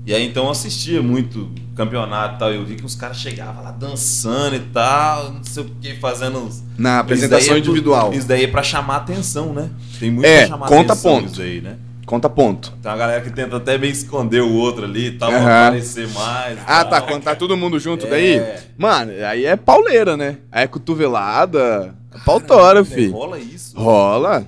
E 0.07 0.15
aí 0.15 0.25
então 0.27 0.45
eu 0.45 0.51
assistia 0.51 1.03
muito 1.03 1.51
campeonato 1.75 2.37
e 2.37 2.39
tal. 2.39 2.53
Eu 2.53 2.65
vi 2.65 2.77
que 2.77 2.85
os 2.87 2.95
caras 2.95 3.17
chegavam 3.19 3.63
lá 3.65 3.73
dançando 3.73 4.55
e 4.55 4.61
tal, 4.61 5.33
não 5.33 5.43
sei 5.45 5.65
o 5.65 5.67
que, 5.81 5.95
fazendo 5.97 6.39
uns. 6.39 6.63
Na 6.79 7.01
apresentação 7.01 7.57
é 7.57 7.61
pro- 7.61 7.71
individual. 7.71 8.13
Isso 8.15 8.29
daí 8.29 8.45
é 8.45 8.47
pra 8.47 8.63
chamar 8.63 8.97
atenção, 8.99 9.53
né? 9.53 9.69
Tem 9.99 10.11
muito 10.11 10.25
É, 10.27 10.39
pra 10.41 10.49
chamar 10.49 10.69
conta 10.69 10.93
atenção 10.93 11.17
ponto. 11.21 11.33
isso 11.33 11.43
aí, 11.43 11.61
né? 11.61 11.77
Conta 12.07 12.31
ponto. 12.31 12.73
Tem 12.81 12.89
uma 12.93 12.97
galera 12.97 13.21
que 13.21 13.31
tenta 13.31 13.57
até 13.57 13.77
meio 13.77 13.91
esconder 13.91 14.41
o 14.41 14.53
outro 14.53 14.85
ali 14.85 15.07
e 15.09 15.11
tal, 15.19 15.29
pra 15.29 15.39
Aham. 15.41 15.67
aparecer 15.67 16.09
mais. 16.11 16.57
Ah, 16.65 16.85
tal. 16.85 16.89
tá. 16.91 17.03
Quando 17.03 17.23
tá 17.25 17.35
todo 17.35 17.57
mundo 17.57 17.81
junto 17.81 18.07
É. 18.07 18.09
daí. 18.11 18.41
Mano, 18.79 19.11
aí 19.29 19.45
é 19.45 19.57
pauleira, 19.57 20.17
né? 20.17 20.37
Aí 20.53 20.63
é 20.63 20.67
cotovelada. 20.69 21.97
É 22.15 22.19
pautora, 22.25 22.85
Caramba, 22.85 22.85
fi. 22.95 23.09
Rola 23.09 23.39
isso. 23.41 23.77
Rola. 23.77 24.47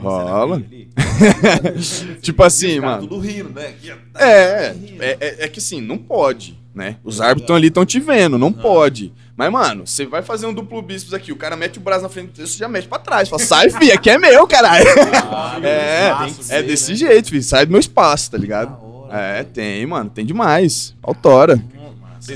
Rola. 0.00 0.62
Tipo 2.22 2.42
assim, 2.42 2.80
mano. 2.80 3.06
Tudo 3.06 3.18
rindo, 3.18 3.50
né? 3.50 3.72
Tá 4.12 4.24
É, 4.24 4.72
rindo. 4.72 5.02
é, 5.02 5.16
é, 5.20 5.36
é 5.44 5.48
que 5.48 5.58
assim, 5.58 5.80
não 5.80 5.98
pode, 5.98 6.58
né? 6.74 6.96
Os 7.04 7.20
árbitros 7.20 7.42
estão 7.44 7.56
ali, 7.56 7.68
estão 7.68 7.86
te 7.86 7.98
vendo, 8.00 8.38
não 8.38 8.52
pode. 8.52 9.12
Mas, 9.36 9.50
mano, 9.50 9.86
você 9.86 10.04
vai 10.04 10.20
fazer 10.22 10.44
um 10.46 10.52
duplo 10.52 10.82
bíceps 10.82 11.14
aqui, 11.14 11.32
o 11.32 11.36
cara 11.36 11.56
mete 11.56 11.78
o 11.78 11.80
braço 11.80 12.02
na 12.02 12.08
frente, 12.10 12.32
você 12.38 12.58
já 12.58 12.68
mete 12.68 12.86
pra 12.86 12.98
trás. 12.98 13.28
Fala, 13.28 13.42
sai, 13.42 13.70
fi, 13.72 13.90
aqui 13.90 14.10
é 14.10 14.18
meu, 14.18 14.46
caralho. 14.46 14.84
Ah, 15.32 15.58
É, 15.64 16.58
é 16.58 16.62
desse 16.62 16.90
né? 16.90 16.96
jeito, 16.96 17.30
fi, 17.30 17.42
sai 17.42 17.64
do 17.64 17.70
meu 17.72 17.80
espaço, 17.80 18.30
tá 18.32 18.36
ligado? 18.38 18.76
Hora, 18.82 19.18
É, 19.18 19.42
tem, 19.44 19.86
mano, 19.86 20.10
tem 20.10 20.24
demais. 20.26 20.94
Autora. 21.02 21.62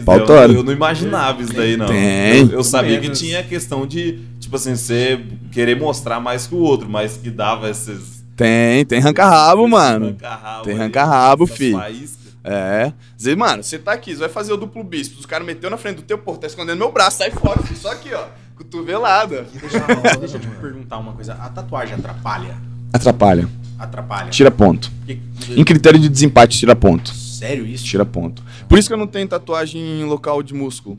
Pautora. 0.05 0.50
Eu, 0.50 0.57
eu 0.59 0.64
não 0.64 0.72
imaginava 0.72 1.42
isso 1.42 1.53
daí, 1.53 1.77
não. 1.77 1.87
Tem. 1.87 2.40
Eu, 2.40 2.53
eu 2.53 2.64
sabia 2.64 2.98
que 2.98 3.11
tinha 3.11 3.40
a 3.40 3.42
questão 3.42 3.87
de, 3.87 4.18
tipo 4.40 4.57
assim, 4.57 4.74
você 4.74 5.20
querer 5.53 5.79
mostrar 5.79 6.18
mais 6.20 6.46
que 6.46 6.55
o 6.55 6.59
outro, 6.59 6.88
mas 6.88 7.16
que 7.18 7.31
dava 7.31 7.68
esses. 7.70 8.13
Tem, 8.37 8.85
tem 8.85 8.99
ranca-rabo, 9.01 9.68
mano. 9.68 10.07
ranca-rabo 10.07 10.64
Tem 10.64 10.75
ranca-rabo, 10.75 11.44
essas 11.44 11.57
fi. 11.57 11.73
faíscas. 11.73 12.25
É. 12.42 12.92
Dizer, 13.16 13.37
mano, 13.37 13.62
você 13.62 13.79
tá 13.79 13.92
aqui, 13.92 14.12
você 14.12 14.20
vai 14.20 14.29
fazer 14.29 14.53
o 14.53 14.57
duplo 14.57 14.85
bíceps, 14.85 15.18
os 15.20 15.25
caras 15.27 15.47
meteu 15.47 15.70
na 15.70 15.77
frente 15.79 15.97
do 15.97 16.03
teu, 16.03 16.18
pô, 16.18 16.37
tá 16.37 16.47
escondendo 16.47 16.77
meu 16.79 16.92
braço, 16.92 17.18
sai 17.18 17.31
fora, 17.31 17.62
filho, 17.62 17.79
só 17.79 17.90
aqui, 17.92 18.12
ó. 18.12 18.25
Cotovelada. 18.55 19.47
Deixa, 19.61 20.16
deixa 20.18 20.37
eu 20.37 20.40
te 20.40 20.47
perguntar 20.49 20.99
uma 20.99 21.12
coisa. 21.12 21.35
A 21.35 21.49
tatuagem 21.49 21.94
atrapalha? 21.94 22.57
Atrapalha. 22.92 23.49
Atrapalha. 23.79 24.31
Tira 24.31 24.51
ponto. 24.51 24.90
Porque- 25.07 25.18
Em 25.57 25.64
critério 25.64 25.99
de 25.99 26.09
desempate, 26.09 26.59
tira 26.59 26.77
ponto. 26.77 27.12
Sério 27.14 27.66
isso? 27.66 27.85
Tira 27.85 28.05
ponto. 28.07 28.42
Por 28.68 28.79
isso 28.79 28.88
que 28.88 28.94
eu 28.94 28.99
não 28.99 29.07
tenho 29.07 29.27
tatuagem 29.27 29.81
em 30.01 30.05
local 30.05 30.42
de 30.42 30.55
músculo. 30.55 30.99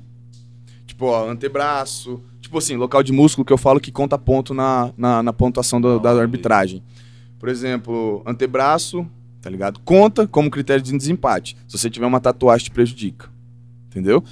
Tipo, 0.86 1.06
ó, 1.06 1.30
antebraço. 1.30 2.22
Tipo 2.42 2.58
assim, 2.58 2.76
local 2.76 3.02
de 3.04 3.12
músculo 3.14 3.46
que 3.46 3.54
eu 3.54 3.58
falo 3.58 3.80
que 3.80 3.92
conta 3.92 4.18
ponto 4.18 4.54
na, 4.54 4.92
na, 4.98 5.24
na 5.24 5.32
pontuação 5.34 5.80
do- 5.80 6.00
da 6.00 6.12
arbitragem. 6.12 6.84
Por 7.46 7.52
exemplo, 7.52 8.24
antebraço, 8.26 9.06
tá 9.40 9.52
ligado? 9.52 9.80
Conta 9.82 10.26
como 10.26 10.50
critério 10.50 10.82
de 10.82 10.92
desempate. 10.98 11.56
Se 11.68 11.78
você 11.78 11.92
tiver 11.92 12.08
uma 12.08 12.20
tatuagem, 12.20 12.64
te 12.66 12.72
prejudica. 12.72 13.30
Entendeu? 13.88 14.24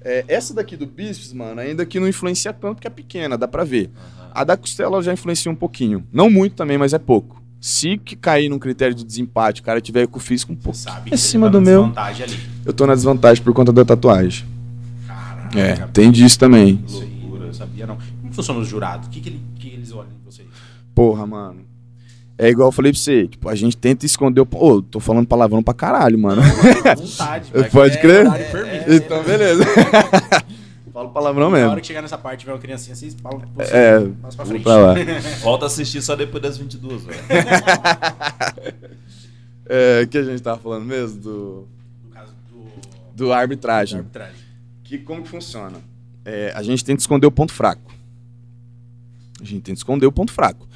É, 0.00 0.24
essa 0.28 0.54
daqui 0.54 0.76
do 0.76 0.86
bíceps, 0.86 1.32
mano, 1.32 1.60
ainda 1.60 1.84
que 1.84 1.98
não 1.98 2.06
influencia 2.06 2.52
tanto, 2.52 2.76
porque 2.76 2.86
é 2.86 2.90
pequena, 2.90 3.36
dá 3.36 3.48
pra 3.48 3.64
ver. 3.64 3.90
Aham. 3.96 4.30
A 4.32 4.44
da 4.44 4.56
costela 4.56 5.02
já 5.02 5.12
influencia 5.12 5.50
um 5.50 5.54
pouquinho. 5.56 6.06
Não 6.12 6.30
muito 6.30 6.54
também, 6.54 6.78
mas 6.78 6.94
é 6.94 6.98
pouco. 7.00 7.42
Se 7.60 7.98
que 7.98 8.14
cair 8.14 8.48
num 8.48 8.56
critério 8.60 8.94
de 8.94 9.04
desempate, 9.04 9.62
o 9.62 9.64
cara 9.64 9.80
tiver 9.80 10.06
com 10.06 10.18
o 10.18 10.22
físico 10.22 10.52
um 10.52 10.56
pouco. 10.56 10.78
Sabe 10.78 11.18
cima 11.18 11.46
tá 11.48 11.50
do 11.58 11.60
meu. 11.60 11.80
desvantagem 11.80 12.24
ali. 12.24 12.38
Eu 12.64 12.72
tô 12.72 12.86
na 12.86 12.94
desvantagem 12.94 13.42
por 13.42 13.52
conta 13.52 13.72
da 13.72 13.84
tatuagem. 13.84 14.46
Caraca. 15.08 15.58
É, 15.58 15.74
tem 15.88 16.12
disso 16.12 16.38
também. 16.38 16.84
Aí, 16.88 17.20
eu 17.32 17.36
não 17.40 17.52
sabia 17.52 17.84
não. 17.84 17.98
Como 18.20 18.32
funciona 18.32 18.60
os 18.60 18.68
jurados? 18.68 19.08
O 19.08 19.10
que, 19.10 19.20
que, 19.20 19.28
ele- 19.28 19.42
que 19.56 19.66
eles 19.70 19.90
olham 19.90 20.12
em 20.12 20.24
vocês? 20.24 20.46
Porra, 20.94 21.26
mano. 21.26 21.68
É 22.42 22.48
igual 22.48 22.68
eu 22.68 22.72
falei 22.72 22.90
pra 22.90 22.98
você, 22.98 23.28
tipo, 23.28 23.48
a 23.50 23.54
gente 23.54 23.76
tenta 23.76 24.06
esconder 24.06 24.40
o. 24.40 24.48
Ô, 24.52 24.80
tô 24.80 24.98
falando 24.98 25.26
palavrão 25.26 25.62
pra 25.62 25.74
caralho, 25.74 26.18
mano. 26.18 26.40
À 26.40 26.94
vontade. 26.96 27.50
Pode 27.70 27.96
que 27.96 28.00
crer? 28.00 28.26
É, 28.26 28.44
permite. 28.44 28.94
então, 29.04 29.22
beleza. 29.22 29.62
Falo 30.90 31.10
palavrão 31.10 31.50
Na 31.50 31.56
hora 31.56 31.66
mesmo. 31.68 31.80
que 31.82 31.86
chegar 31.86 32.02
nessa 32.02 32.16
parte 32.18 32.40
tiver 32.40 32.52
uma 32.52 32.58
criancinha, 32.58 32.96
vocês 32.96 33.14
falam 33.22 33.40
pra 33.40 33.64
você. 33.64 33.72
É, 33.76 34.00
Passa 34.22 34.36
pra 34.38 34.46
frente. 34.46 34.62
pra 34.62 34.76
lá. 34.76 34.94
Volta 35.42 35.64
a 35.64 35.68
assistir 35.68 36.00
só 36.02 36.16
depois 36.16 36.42
das 36.42 36.56
22 36.58 37.04
horas. 37.06 37.16
É, 39.66 40.02
o 40.02 40.08
que 40.08 40.18
a 40.18 40.22
gente 40.24 40.42
tava 40.42 40.58
falando 40.60 40.84
mesmo? 40.84 41.20
Do, 41.20 41.68
No 42.04 42.10
caso 42.10 42.32
do... 42.50 42.64
do 43.26 43.32
arbitragem. 43.32 43.98
arbitragem. 43.98 44.34
Que, 44.82 44.98
como 44.98 45.22
que 45.22 45.28
funciona? 45.28 45.76
É, 46.24 46.52
a 46.56 46.62
gente 46.62 46.84
tenta 46.84 47.00
esconder 47.00 47.26
o 47.26 47.30
ponto 47.30 47.52
fraco. 47.52 47.92
A 49.40 49.44
gente 49.44 49.62
tenta 49.62 49.78
esconder 49.78 50.06
o 50.06 50.12
ponto 50.12 50.32
fraco. 50.32 50.66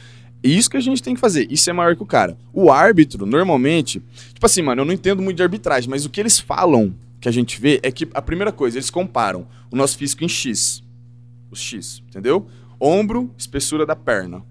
E 0.45 0.59
isso 0.59 0.69
que 0.69 0.77
a 0.77 0.81
gente 0.81 1.03
tem 1.03 1.15
que 1.15 1.21
fazer. 1.21 1.51
Isso 1.51 1.71
é 1.71 1.73
maior 1.73 1.97
que 1.97 2.03
o 2.03 2.07
cara. 2.07 2.37
O 2.53 2.71
árbitro, 2.71 3.25
normalmente. 3.25 4.03
Tipo 4.35 4.45
assim, 4.45 4.61
mano, 4.61 4.83
eu 4.83 4.85
não 4.85 4.93
entendo 4.93 5.23
muito 5.23 5.39
de 5.39 5.43
arbitragem, 5.43 5.89
mas 5.89 6.05
o 6.05 6.11
que 6.11 6.21
eles 6.21 6.39
falam 6.39 6.95
que 7.19 7.27
a 7.27 7.33
gente 7.33 7.59
vê 7.59 7.81
é 7.83 7.91
que 7.91 8.07
a 8.13 8.21
primeira 8.21 8.53
coisa, 8.53 8.77
eles 8.77 8.91
comparam 8.91 9.47
o 9.71 9.77
nosso 9.77 9.97
físico 9.97 10.23
em 10.23 10.29
X. 10.29 10.85
Os 11.51 11.59
X, 11.59 12.03
entendeu? 12.07 12.47
Ombro, 12.79 13.31
espessura 13.39 13.87
da 13.87 13.97
perna. 13.97 14.43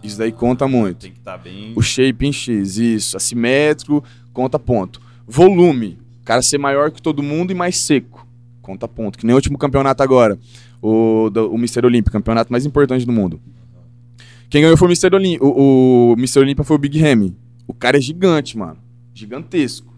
Isso 0.00 0.16
daí 0.16 0.30
conta 0.30 0.68
muito. 0.68 0.98
Tem 0.98 1.10
que 1.10 1.18
estar 1.18 1.38
bem. 1.38 1.72
O 1.74 1.82
shape 1.82 2.24
em 2.24 2.32
X, 2.32 2.76
isso. 2.76 3.16
Assimétrico, 3.16 4.04
conta 4.32 4.60
ponto. 4.60 5.02
Volume, 5.26 5.98
o 6.20 6.24
cara 6.24 6.40
ser 6.40 6.58
maior 6.58 6.92
que 6.92 7.02
todo 7.02 7.20
mundo 7.20 7.50
e 7.50 7.54
mais 7.54 7.78
seco, 7.78 8.24
conta 8.60 8.86
ponto. 8.86 9.18
Que 9.18 9.26
nem 9.26 9.34
o 9.34 9.36
último 9.36 9.58
campeonato 9.58 10.04
agora, 10.04 10.38
o, 10.80 11.28
do, 11.30 11.50
o 11.50 11.56
Mr. 11.56 11.84
Olímpia, 11.84 12.12
campeonato 12.12 12.52
mais 12.52 12.64
importante 12.64 13.04
do 13.04 13.10
mundo. 13.12 13.40
Quem 14.52 14.60
ganhou 14.60 14.76
foi 14.76 14.86
o 14.86 14.90
Mr. 14.90 15.14
Olímpia. 15.14 15.42
O, 15.46 16.10
o 16.10 16.12
Mr. 16.18 16.40
Olímpia 16.40 16.62
foi 16.62 16.76
o 16.76 16.78
Big 16.78 16.98
Ramy. 17.00 17.34
O 17.66 17.72
cara 17.72 17.96
é 17.96 18.00
gigante, 18.02 18.58
mano. 18.58 18.76
Gigantesco. 19.14 19.90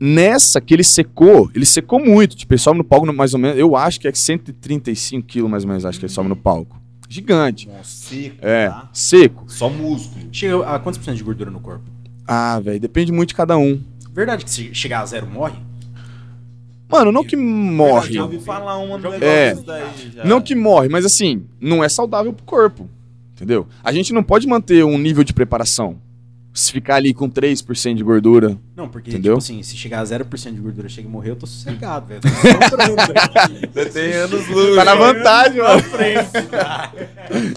Nessa 0.00 0.58
que 0.58 0.72
ele 0.72 0.82
secou, 0.82 1.50
ele 1.54 1.66
secou 1.66 2.02
muito. 2.02 2.34
Tipo, 2.34 2.54
ele 2.54 2.58
sobe 2.58 2.78
no 2.78 2.84
palco 2.84 3.12
mais 3.12 3.34
ou 3.34 3.38
menos. 3.38 3.58
Eu 3.58 3.76
acho 3.76 4.00
que 4.00 4.08
é 4.08 4.12
135 4.14 5.26
quilos 5.26 5.50
mais 5.50 5.64
ou 5.64 5.68
menos, 5.68 5.84
acho 5.84 5.98
que 5.98 6.06
ele 6.06 6.12
sobe 6.12 6.30
no 6.30 6.34
palco. 6.36 6.80
Gigante. 7.10 7.68
Nossa, 7.68 7.84
seco, 7.84 8.36
É, 8.40 8.68
tá? 8.70 8.88
seco. 8.90 9.44
Só 9.46 9.68
músculo. 9.68 10.24
Chega 10.32 10.66
a 10.66 10.78
quantos 10.78 10.96
por 10.96 11.04
cento 11.04 11.18
de 11.18 11.22
gordura 11.22 11.50
no 11.50 11.60
corpo? 11.60 11.84
Ah, 12.26 12.58
velho, 12.58 12.80
depende 12.80 13.12
muito 13.12 13.28
de 13.28 13.34
cada 13.34 13.58
um. 13.58 13.78
Verdade 14.14 14.46
que 14.46 14.50
se 14.50 14.74
chegar 14.74 15.02
a 15.02 15.04
zero 15.06 15.26
morre? 15.26 15.58
Mano, 16.88 17.12
não 17.12 17.22
que 17.22 17.36
morre. 17.36 18.14
Já 18.14 18.24
ouvi 18.24 18.40
falar 18.40 18.78
uma 18.78 18.98
É. 19.20 19.54
daí. 19.56 19.84
Já. 20.14 20.24
Não 20.24 20.40
que 20.40 20.54
morre, 20.54 20.88
mas 20.88 21.04
assim, 21.04 21.44
não 21.60 21.84
é 21.84 21.88
saudável 21.90 22.32
pro 22.32 22.46
corpo. 22.46 22.88
Entendeu? 23.42 23.66
A 23.82 23.90
gente 23.92 24.12
não 24.12 24.22
pode 24.22 24.46
manter 24.46 24.84
um 24.84 24.96
nível 24.96 25.24
de 25.24 25.32
preparação. 25.32 25.98
Se 26.54 26.70
ficar 26.70 26.94
ali 26.96 27.12
com 27.12 27.28
3% 27.28 27.94
de 27.94 28.02
gordura. 28.04 28.56
Não, 28.76 28.88
porque, 28.88 29.10
Entendeu? 29.10 29.32
tipo 29.38 29.38
assim, 29.38 29.62
se 29.64 29.76
chegar 29.76 29.98
a 30.00 30.04
0% 30.04 30.52
de 30.54 30.60
gordura 30.60 30.88
chega 30.88 31.08
e 31.08 31.10
morrer, 31.10 31.30
eu 31.30 31.36
tô 31.36 31.44
sossegado, 31.46 32.06
velho. 32.06 32.20
Você 33.74 33.86
tem 33.86 34.12
anos 34.12 34.46
luz. 34.46 34.76
Tá 34.76 34.84
na 34.84 34.94
vantagem, 34.94 35.60
mano. 35.60 35.82
frente? 35.82 36.28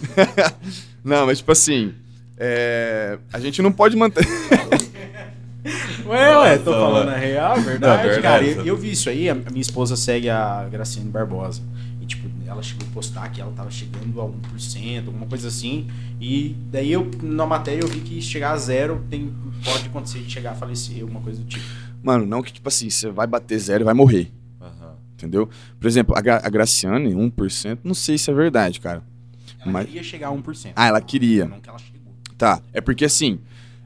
Não, 1.04 1.28
mas 1.28 1.38
tipo 1.38 1.52
assim. 1.52 1.94
é, 2.36 3.20
A 3.32 3.40
gente 3.40 3.62
não 3.62 3.72
pode 3.72 3.96
manter. 3.96 4.26
Ué, 6.08 6.38
ué, 6.38 6.58
tô 6.60 6.72
falando 6.72 7.10
a 7.10 7.16
real, 7.16 7.60
verdade, 7.60 8.04
Não, 8.04 8.10
verdade, 8.10 8.22
cara. 8.22 8.44
Eu, 8.44 8.66
eu 8.66 8.78
vi 8.78 8.92
isso 8.92 9.10
aí, 9.10 9.30
a 9.30 9.34
minha 9.36 9.62
esposa 9.62 9.96
segue 9.96 10.30
a 10.30 10.68
Graciane 10.72 11.10
Barbosa. 11.10 11.62
Ela 12.48 12.62
chegou 12.62 12.88
a 12.88 12.92
postar 12.94 13.30
que 13.30 13.42
ela 13.42 13.52
tava 13.52 13.72
chegando 13.72 14.22
a 14.22 14.26
1%, 14.26 15.08
alguma 15.08 15.26
coisa 15.26 15.48
assim. 15.48 15.88
E 16.22 16.56
daí 16.72 16.92
eu, 16.92 17.10
na 17.24 17.46
matéria, 17.46 17.82
eu 17.82 17.88
vi 17.88 18.00
que 18.02 18.22
chegar 18.22 18.52
a 18.52 18.58
zero 18.58 19.04
tem, 19.10 19.34
pode 19.64 19.88
acontecer 19.88 20.20
de 20.20 20.32
chegar 20.32 20.52
a 20.52 20.56
falecer, 20.56 21.02
alguma 21.02 21.22
coisa 21.22 21.40
do 21.42 21.48
tipo. 21.48 21.66
Mano, 22.04 22.26
não 22.26 22.42
que 22.44 22.54
tipo 22.54 22.68
assim, 22.68 22.90
você 22.90 23.10
vai 23.10 23.26
bater 23.26 23.58
zero 23.58 23.84
e 23.84 23.86
vai 23.86 23.94
morrer. 23.96 24.32
Aham. 24.62 24.94
Entendeu? 25.16 25.50
Por 25.80 25.88
exemplo, 25.88 26.16
a, 26.16 26.22
Gra 26.22 26.42
a 26.44 26.50
Graciane, 26.50 27.14
1%, 27.14 27.80
não 27.84 27.94
sei 27.96 28.18
se 28.18 28.30
é 28.30 28.34
verdade, 28.34 28.80
cara. 28.80 29.02
Ela 29.62 29.72
Mas- 29.72 29.86
queria 29.88 30.04
chegar 30.04 30.28
a 30.28 30.32
1%. 30.32 30.74
Ah, 30.76 30.88
ela 30.88 31.02
queria. 31.02 31.46
Não 31.46 31.60
que 31.60 31.68
ela 31.70 31.80
chegou. 31.80 32.14
Tá, 32.38 32.62
é 32.72 32.80
porque 32.80 33.06
assim, 33.06 33.40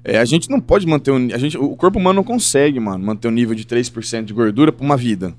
é, 0.04 0.18
a 0.18 0.26
gente 0.26 0.50
não 0.50 0.60
pode 0.60 0.86
manter 0.86 1.12
um, 1.12 1.34
a 1.34 1.38
gente, 1.38 1.58
o 1.58 1.76
corpo 1.78 1.98
humano 1.98 2.18
não 2.18 2.24
consegue, 2.24 2.80
mano, 2.80 3.06
manter 3.06 3.28
um 3.28 3.32
nível 3.32 3.56
de 3.56 3.64
3% 3.64 4.26
de 4.26 4.34
gordura 4.34 4.72
por 4.72 4.84
uma 4.84 4.98
vida. 4.98 5.34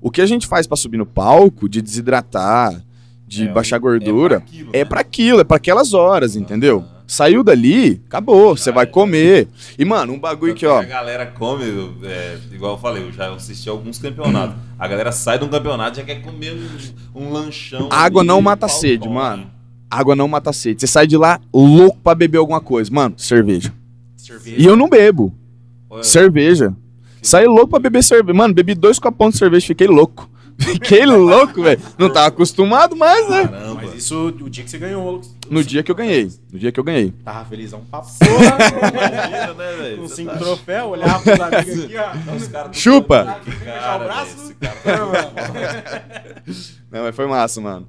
O 0.00 0.10
que 0.10 0.20
a 0.20 0.26
gente 0.26 0.46
faz 0.46 0.66
pra 0.66 0.76
subir 0.76 0.96
no 0.98 1.06
palco, 1.06 1.68
de 1.68 1.80
desidratar, 1.82 2.82
de 3.26 3.48
É, 3.48 3.52
baixar 3.52 3.76
é 3.76 3.78
gordura, 3.78 4.40
pra 4.40 4.46
aquilo, 4.48 4.70
é 4.72 4.78
né? 4.78 4.84
pra 4.84 5.00
aquilo, 5.00 5.40
é 5.40 5.44
pra 5.44 5.56
aquelas 5.56 5.92
horas, 5.94 6.36
entendeu? 6.36 6.78
Aham. 6.78 6.96
Saiu 7.08 7.44
dali, 7.44 8.02
acabou, 8.08 8.56
você 8.56 8.72
vai 8.72 8.84
comer. 8.84 9.46
E, 9.78 9.84
mano, 9.84 10.12
um 10.12 10.18
bagulho 10.18 10.54
que, 10.56 10.66
ó, 10.66 10.80
A 10.80 10.84
galera 10.84 11.24
come, 11.26 11.62
é, 12.02 12.36
igual 12.52 12.72
eu 12.74 12.78
falei, 12.78 13.04
eu 13.04 13.12
já 13.12 13.32
assisti 13.32 13.68
alguns 13.68 13.96
campeonatos. 13.98 14.56
A 14.76 14.88
galera 14.88 15.12
sai 15.12 15.38
de 15.38 15.44
um 15.44 15.48
campeonato 15.48 15.98
e 15.98 16.00
já 16.00 16.04
quer 16.04 16.20
comer 16.20 16.52
um, 17.14 17.22
um 17.26 17.32
lanchão. 17.32 17.88
Água 17.92 18.22
ali, 18.22 18.26
não 18.26 18.42
mata 18.42 18.66
sede, 18.66 19.04
come. 19.04 19.14
mano. 19.14 19.46
água 19.88 20.16
não 20.16 20.26
mata 20.26 20.50
a 20.50 20.52
sede. 20.52 20.80
Você 20.80 20.88
sai 20.88 21.06
de 21.06 21.16
lá 21.16 21.40
louco 21.54 21.96
pra 22.02 22.12
beber 22.12 22.38
alguma 22.38 22.60
coisa. 22.60 22.90
Mano, 22.92 23.14
cerveja. 23.16 23.72
Cerveja. 24.16 24.56
E 24.60 24.64
eu 24.64 24.74
não 24.76 24.88
bebo. 24.88 25.32
Olha, 25.88 26.02
Cerveja. 26.02 26.74
Saí 27.26 27.46
louco 27.46 27.68
pra 27.68 27.78
beber 27.78 28.02
cerveja. 28.02 28.36
Mano, 28.36 28.54
bebi 28.54 28.74
dois 28.74 28.98
copões 28.98 29.32
de 29.34 29.38
cerveja, 29.38 29.66
fiquei 29.66 29.86
louco. 29.86 30.28
Fiquei 30.58 31.04
louco, 31.04 31.62
velho. 31.62 31.78
Não 31.98 32.10
tava 32.10 32.28
acostumado 32.28 32.96
mais, 32.96 33.28
né? 33.28 33.46
Caramba. 33.46 33.74
Mas 33.82 33.94
isso, 33.94 34.28
o 34.28 34.48
dia 34.48 34.64
que 34.64 34.70
você 34.70 34.78
ganhou. 34.78 35.20
No 35.50 35.62
dia 35.62 35.82
que 35.82 35.90
eu 35.90 35.94
pra 35.94 36.30
No 36.50 36.58
dia 36.58 36.72
que 36.72 36.80
eu 36.80 36.84
ganhei. 36.84 37.12
Tava 37.22 37.44
felizão 37.44 37.82
pra 37.90 38.00
porra. 38.00 38.90
Imagina, 38.90 39.52
né, 39.52 39.72
velho? 39.76 39.98
Com 39.98 40.08
cinco 40.08 40.32
tá- 40.32 40.38
troféus, 40.38 40.90
olhava 40.92 41.18
pros 41.22 41.40
amigos 41.40 41.84
aqui, 41.84 41.94
ó. 41.98 42.34
Os 42.34 42.48
Chupa! 42.72 43.38
Fechar 43.44 43.60
o 43.60 43.80
Cara, 43.82 44.04
braço. 44.04 44.54
cara 44.58 45.06
tá- 45.06 46.02
Não, 46.90 47.02
mas 47.02 47.14
foi 47.14 47.26
massa, 47.26 47.60
mano. 47.60 47.86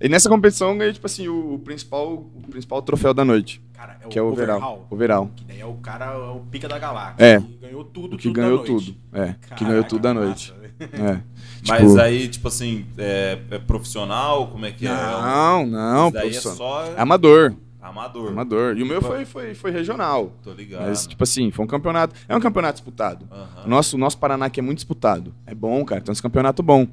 E 0.00 0.08
nessa 0.08 0.28
competição 0.28 0.72
eu 0.72 0.78
ganhei, 0.78 0.92
tipo 0.92 1.06
assim, 1.06 1.26
o, 1.28 1.54
o 1.54 1.58
principal, 1.58 2.12
o 2.14 2.42
principal 2.50 2.82
troféu 2.82 3.14
da 3.14 3.24
noite. 3.24 3.62
Cara, 3.74 3.96
é 4.02 4.08
Que 4.08 4.18
é 4.18 4.22
o 4.22 4.26
overall. 4.26 4.86
Overall. 4.90 5.30
Que 5.34 5.44
daí 5.44 5.60
é 5.60 5.66
o 5.66 5.74
cara, 5.74 6.06
é 6.06 6.16
o 6.30 6.40
pica 6.50 6.68
da 6.68 6.78
galáxia. 6.78 7.24
É. 7.24 7.40
Que 7.40 7.58
ganhou 7.62 7.84
tudo, 7.84 8.14
O 8.14 8.18
que 8.18 8.24
tudo 8.28 8.34
da 8.36 8.42
ganhou 8.42 8.56
noite. 8.58 8.72
tudo. 8.72 8.96
É, 9.12 9.32
que 9.32 9.48
Caraca, 9.48 9.64
ganhou 9.64 9.84
tudo 9.84 10.02
da 10.02 10.14
noite. 10.14 10.54
É. 10.80 11.20
Mas 11.66 11.80
Tipo- 11.88 12.00
aí, 12.00 12.28
tipo 12.28 12.48
assim, 12.48 12.84
é, 12.98 13.38
é 13.50 13.58
profissional? 13.58 14.48
Como 14.48 14.66
é 14.66 14.70
que 14.72 14.86
é? 14.86 14.90
Não, 14.90 15.66
não, 15.66 16.08
é 16.08 16.10
profissional. 16.10 16.56
só 16.56 16.84
É 16.86 17.00
amador. 17.00 17.54
amador. 17.80 18.28
Amador. 18.28 18.76
E 18.76 18.82
o 18.82 18.86
meu 18.86 19.00
foi, 19.00 19.24
foi, 19.24 19.54
foi 19.54 19.70
regional. 19.70 20.32
Tô 20.42 20.52
ligado. 20.52 20.86
Mas, 20.86 21.06
tipo 21.06 21.22
assim, 21.24 21.50
foi 21.50 21.64
um 21.64 21.68
campeonato. 21.68 22.14
É 22.28 22.36
um 22.36 22.40
campeonato 22.40 22.74
disputado. 22.74 23.26
O 23.64 23.68
nosso, 23.68 23.96
o 23.96 23.98
nosso 23.98 24.18
Paraná 24.18 24.46
aqui 24.46 24.60
é 24.60 24.62
muito 24.62 24.76
disputado. 24.78 25.34
É 25.46 25.54
bom, 25.54 25.82
cara. 25.84 26.00
Tem 26.02 26.12
uns 26.12 26.20
campeonatos 26.20 26.64
tô 26.64 26.72
ligado. 26.72 26.90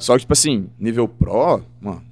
Só 0.00 0.14
que, 0.14 0.20
tipo 0.20 0.32
assim, 0.32 0.68
nível 0.78 1.06
pro, 1.08 1.60
mano, 1.80 2.02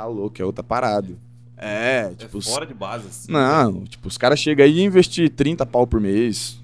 tá 0.00 0.06
louco, 0.06 0.40
é 0.40 0.44
outra 0.44 0.62
parada. 0.64 1.08
É, 1.56 2.10
É 2.10 2.14
tipo. 2.16 2.38
os- 2.38 2.46
fora 2.48 2.64
de 2.66 2.72
base, 2.74 3.06
assim. 3.06 3.30
Não, 3.30 3.84
tipo, 3.84 4.08
os 4.08 4.16
caras 4.16 4.38
chegam 4.38 4.64
aí 4.64 4.78
e 4.78 4.82
investir 4.82 5.28
30 5.30 5.66
pau 5.66 5.86
por 5.86 6.00
mês. 6.00 6.58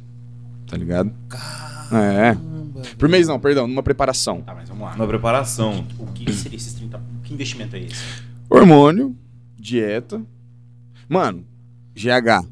Tá 0.66 0.77
ligado? 0.77 1.12
É. 1.92 2.37
Por 2.99 3.09
mês 3.09 3.29
não, 3.29 3.38
perdão, 3.38 3.66
numa 3.66 3.83
preparação. 3.83 4.40
Tá, 4.42 4.55
mas 4.55 4.68
vamos 4.68 4.85
lá. 4.85 4.96
Na 4.96 5.07
preparação. 5.07 5.87
O 5.99 6.07
que 6.07 6.33
seria 6.33 6.57
esses 6.57 6.72
30? 6.75 7.01
Que 7.22 7.33
investimento 7.35 7.77
é 7.77 7.81
esse? 7.81 8.03
Hormônio, 8.49 9.14
dieta. 9.59 10.20
Mano, 11.09 11.44
GH. 11.94 12.44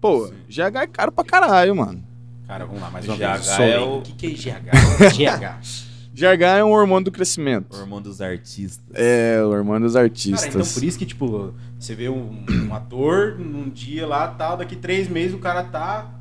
Pô, 0.00 0.26
Sim. 0.26 0.34
GH 0.48 0.76
é 0.82 0.86
caro 0.86 1.12
pra 1.12 1.24
caralho, 1.24 1.74
mano. 1.76 2.02
Cara, 2.46 2.66
vamos 2.66 2.80
lá, 2.82 2.90
mais 2.90 3.06
uma 3.06 3.16
GH 3.16 3.18
vez. 3.32 3.48
é 3.60 3.78
o- 3.78 3.98
O 3.98 4.02
que, 4.02 4.12
que 4.12 4.26
é 4.26 4.54
GH? 4.54 4.70
GH. 5.14 5.60
GH 6.20 6.42
é 6.58 6.64
um 6.64 6.70
hormônio 6.70 7.06
do 7.06 7.10
crescimento. 7.10 7.74
Hormônio 7.74 8.04
dos 8.04 8.20
artistas. 8.20 8.84
É, 8.92 9.42
o 9.42 9.48
hormônio 9.48 9.86
dos 9.86 9.94
Cara, 9.94 10.04
artistas. 10.04 10.46
então 10.54 10.66
por 10.66 10.84
isso 10.84 10.98
que, 10.98 11.06
tipo, 11.06 11.54
você 11.78 11.94
vê 11.94 12.10
um, 12.10 12.44
um 12.68 12.74
ator 12.74 13.38
num 13.38 13.70
dia 13.70 14.06
lá, 14.06 14.28
tal, 14.28 14.58
daqui 14.58 14.76
três 14.76 15.08
meses 15.08 15.34
o 15.34 15.38
cara 15.38 15.64
tá... 15.64 16.14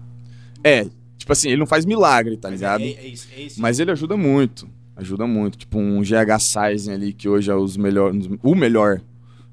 É, 0.64 0.86
tipo 1.18 1.32
assim, 1.32 1.50
ele 1.50 1.60
não 1.60 1.66
faz 1.66 1.86
milagre, 1.86 2.38
tá 2.38 2.50
Mas 2.50 2.60
ligado? 2.60 2.82
É, 2.82 2.86
é, 2.86 3.08
isso, 3.08 3.28
é 3.36 3.42
isso. 3.42 3.62
Mas 3.62 3.80
ele 3.80 3.92
ajuda 3.92 4.16
muito. 4.16 4.70
Ajuda 4.96 5.28
muito. 5.28 5.58
Tipo, 5.58 5.78
um 5.78 6.02
GH 6.02 6.40
Size 6.40 6.92
ali, 6.92 7.12
que 7.14 7.28
hoje 7.28 7.52
é 7.52 7.56
os 7.56 7.76
melhores. 7.76 8.30
O 8.42 8.56
melhor 8.56 9.02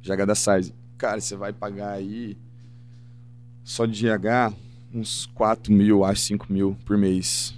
GH 0.03 0.27
da 0.27 0.35
Size. 0.35 0.73
Cara, 0.97 1.21
você 1.21 1.37
vai 1.37 1.53
pagar 1.53 1.93
aí. 1.93 2.37
Só 3.65 3.85
de 3.85 4.07
GH. 4.07 4.55
uns 4.95 5.27
4 5.35 5.73
mil, 5.73 6.05
acho 6.05 6.23
5 6.23 6.47
mil 6.53 6.77
por 6.85 6.97
mês. 6.97 7.55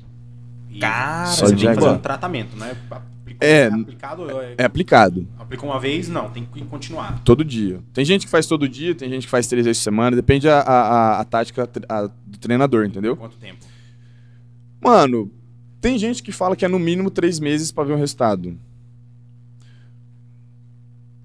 E 0.71 0.79
Cara, 0.81 1.27
Só 1.27 1.47
você 1.47 1.55
de 1.55 1.65
tem 1.67 1.75
que 1.75 1.81
fazer 1.81 1.95
um 1.97 1.99
tratamento, 1.99 2.57
né? 2.57 2.77
Aplicou, 2.91 3.47
É, 3.49 3.67
aplicado, 3.67 4.31
é, 4.31 4.55
É 4.59 4.65
aplicado. 4.65 5.27
aplicou 5.39 5.69
uma 5.71 5.79
vez, 5.81 6.09
não, 6.09 6.31
tem 6.31 6.45
que 6.45 6.63
continuar. 6.65 7.21
Todo 7.25 7.45
dia. 7.45 7.81
Tem 7.93 8.05
gente 8.05 8.27
que 8.27 8.31
faz 8.31 8.47
todo 8.47 8.69
dia, 8.69 8.95
tem 8.95 9.09
gente 9.09 9.23
que 9.27 9.31
faz 9.31 9.47
três 9.47 9.65
vezes 9.65 9.81
por 9.81 9.85
semana, 9.85 10.15
depende 10.17 10.49
a, 10.49 10.61
a, 10.61 10.81
a- 11.17 11.21
a 11.21 11.25
tática 11.25 11.69
a- 11.89 12.11
do 12.27 12.39
treinador, 12.39 12.85
entendeu? 12.87 13.17
Quanto 13.17 13.37
tempo? 13.37 13.59
Mano, 14.81 15.31
tem 15.81 15.99
gente 15.99 16.23
que 16.23 16.33
fala 16.33 16.55
que 16.57 16.65
é 16.65 16.69
no 16.69 16.79
mínimo 16.79 17.11
três 17.11 17.39
meses 17.41 17.71
pra 17.73 17.85
ver 17.85 17.95
um 17.95 17.99
resultado. 17.99 18.59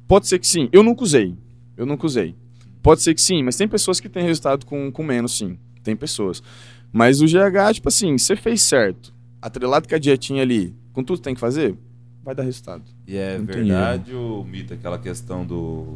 Pode 0.07 0.27
ser 0.27 0.39
que 0.39 0.47
sim. 0.47 0.69
Eu 0.71 0.83
nunca 0.83 1.03
usei. 1.03 1.35
Eu 1.77 1.85
nunca 1.85 2.05
usei. 2.05 2.35
Pode 2.81 3.01
ser 3.01 3.13
que 3.13 3.21
sim, 3.21 3.41
mas 3.43 3.55
tem 3.55 3.67
pessoas 3.67 3.99
que 3.99 4.09
têm 4.09 4.23
resultado 4.23 4.65
com, 4.65 4.91
com 4.91 5.03
menos, 5.03 5.37
sim. 5.37 5.57
Tem 5.83 5.95
pessoas. 5.95 6.43
Mas 6.91 7.21
o 7.21 7.25
GH, 7.25 7.73
tipo 7.75 7.87
assim, 7.87 8.17
você 8.17 8.35
fez 8.35 8.61
certo, 8.61 9.12
atrelado 9.47 9.87
com 9.87 9.95
a 9.95 9.97
dietinha 9.99 10.41
ali, 10.41 10.73
com 10.93 11.03
tudo 11.03 11.17
que 11.17 11.23
tem 11.23 11.33
que 11.35 11.39
fazer, 11.41 11.75
vai 12.23 12.33
dar 12.33 12.43
resultado. 12.43 12.83
E 13.07 13.17
é 13.17 13.37
Não 13.37 13.45
verdade 13.45 14.13
o 14.13 14.43
mito, 14.43 14.73
aquela 14.73 14.97
questão 14.97 15.45
do, 15.45 15.93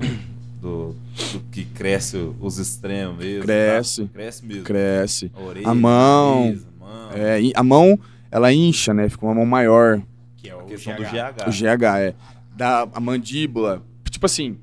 do, 0.61 0.95
do 1.33 1.39
que 1.51 1.63
cresce 1.65 2.17
os 2.39 2.57
extremos 2.57 3.17
mesmo. 3.17 3.43
Cresce. 3.43 4.03
tá? 4.03 4.09
Cresce 4.13 4.45
mesmo. 4.45 4.63
Cresce. 4.63 5.31
A 5.35 5.41
orelha, 5.41 5.67
A 5.69 5.73
mão. 5.73 6.45
nariz, 6.45 6.65
a 6.65 6.85
mão. 6.85 7.11
É, 7.13 7.39
a 7.55 7.63
mão, 7.63 7.99
ela 8.29 8.51
incha, 8.53 8.93
né? 8.93 9.07
Fica 9.09 9.25
uma 9.25 9.35
mão 9.35 9.45
maior. 9.45 10.01
Que 10.35 10.49
é 10.49 10.55
o 10.55 10.59
A 10.59 10.63
questão 10.65 10.93
GH. 10.93 10.97
do 10.97 11.03
GH. 11.05 11.47
O 11.47 11.51
GH, 11.51 11.83
é. 11.99 12.15
Da 12.55 12.87
a 12.93 12.99
mandíbula. 12.99 13.81
Tipo 14.09 14.25
assim, 14.25 14.57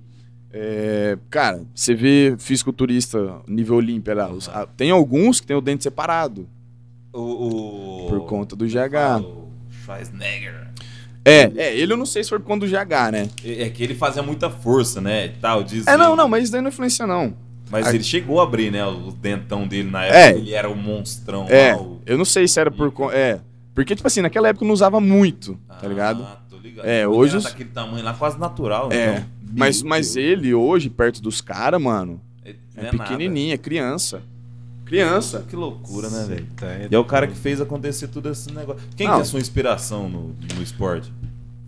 é, 0.53 1.17
cara, 1.31 1.63
você 1.75 1.95
vê 1.95 2.35
fisiculturista 2.39 3.41
nível 3.49 3.77
Olímpia 3.77 4.15
lá. 4.15 4.31
a- 4.53 4.67
tem 4.67 4.91
alguns 4.91 5.41
que 5.41 5.47
tem 5.47 5.57
o 5.57 5.61
dente 5.61 5.83
separado. 5.85 6.47
O, 7.15 7.21
o- 7.21 8.07
Por 8.09 8.27
conta 8.27 8.55
do 8.57 8.65
é 8.65 8.69
GH. 8.69 9.23
O 9.25 9.49
Schwarzenegger. 9.85 10.69
É, 11.25 11.51
é, 11.57 11.77
ele 11.77 11.93
eu 11.93 11.97
não 11.97 12.05
sei 12.05 12.23
se 12.23 12.29
foi 12.29 12.39
por 12.39 12.47
conta 12.47 12.67
do 12.67 12.71
GH, 12.71 13.11
né? 13.13 13.29
É 13.45 13.63
é 13.65 13.71
que 13.71 13.83
ele 13.83 13.95
fazia 13.95 14.23
muita 14.23 14.51
força, 14.51 15.01
né? 15.01 15.27
e 15.27 15.29
Tal, 15.31 15.63
diz 15.63 15.87
É, 15.87 15.97
não, 15.97 16.15
não, 16.15 16.29
mas 16.29 16.45
isso 16.45 16.53
daí 16.53 16.61
não 16.61 16.69
influencia, 16.69 17.07
não. 17.07 17.33
Mas 17.71 17.87
a- 17.87 17.95
ele 17.95 18.05
chegou 18.05 18.41
a 18.41 18.43
abrir, 18.45 18.71
né? 18.71 18.85
O 18.85 19.11
dentão 19.11 19.67
dele 19.67 19.91
na 19.91 20.05
época. 20.05 20.19
É. 20.19 20.31
Ele 20.37 20.53
era 20.53 20.69
o 20.69 20.77
monstrão 20.77 21.47
É, 21.49 21.73
lá. 21.75 21.81
O... 21.81 22.01
eu 22.05 22.19
não 22.19 22.25
sei 22.27 22.47
se 22.47 22.61
era 22.61 22.71
por 22.71 22.91
conta. 22.93 23.17
É. 23.17 23.41
Porque, 23.75 23.95
tipo 23.97 24.07
assim, 24.07 24.21
naquela 24.21 24.49
época 24.49 24.65
não 24.67 24.73
usava 24.75 25.01
muito, 25.01 25.59
tá 25.81 25.89
ligado? 25.89 26.23
Ah, 26.23 26.39
tô 26.49 26.59
ligado. 26.59 26.85
É, 26.87 26.99
Ele 27.01 27.07
hoje 27.07 27.31
era 27.31 27.39
os- 27.39 27.45
daquele 27.45 27.71
tamanho 27.71 28.05
lá, 28.05 28.13
quase 28.13 28.39
natural. 28.39 28.93
É. 28.93 29.15
então. 29.15 29.25
Mas, 29.57 29.83
mas 29.83 30.17
ele 30.17 30.53
hoje, 30.53 30.91
perto 30.91 31.23
dos 31.23 31.41
caras, 31.41 31.81
mano, 31.81 32.21
É, 32.45 32.51
é, 32.77 32.83
nada. 32.83 32.99
pequenininho, 32.99 33.55
é 33.55 33.57
criança. 33.57 34.21
Criança. 34.85 35.45
Que 35.49 35.57
loucura, 35.57 36.09
né, 36.11 36.25
velho? 36.29 36.47
Tá, 36.57 36.67
é 36.67 36.89
E 36.91 36.95
é 36.95 36.99
o 36.99 37.05
cara 37.05 37.27
que 37.27 37.35
fez 37.35 37.61
acontecer 37.61 38.09
tudo 38.09 38.29
esse 38.31 38.53
negócio. 38.53 38.83
Quem 38.97 39.07
Não. 39.07 39.15
que 39.15 39.19
é 39.21 39.23
a 39.23 39.25
sua 39.25 39.41
inspiração 39.41 40.09
no, 40.09 40.35
no 40.57 40.63
esporte? 40.63 41.13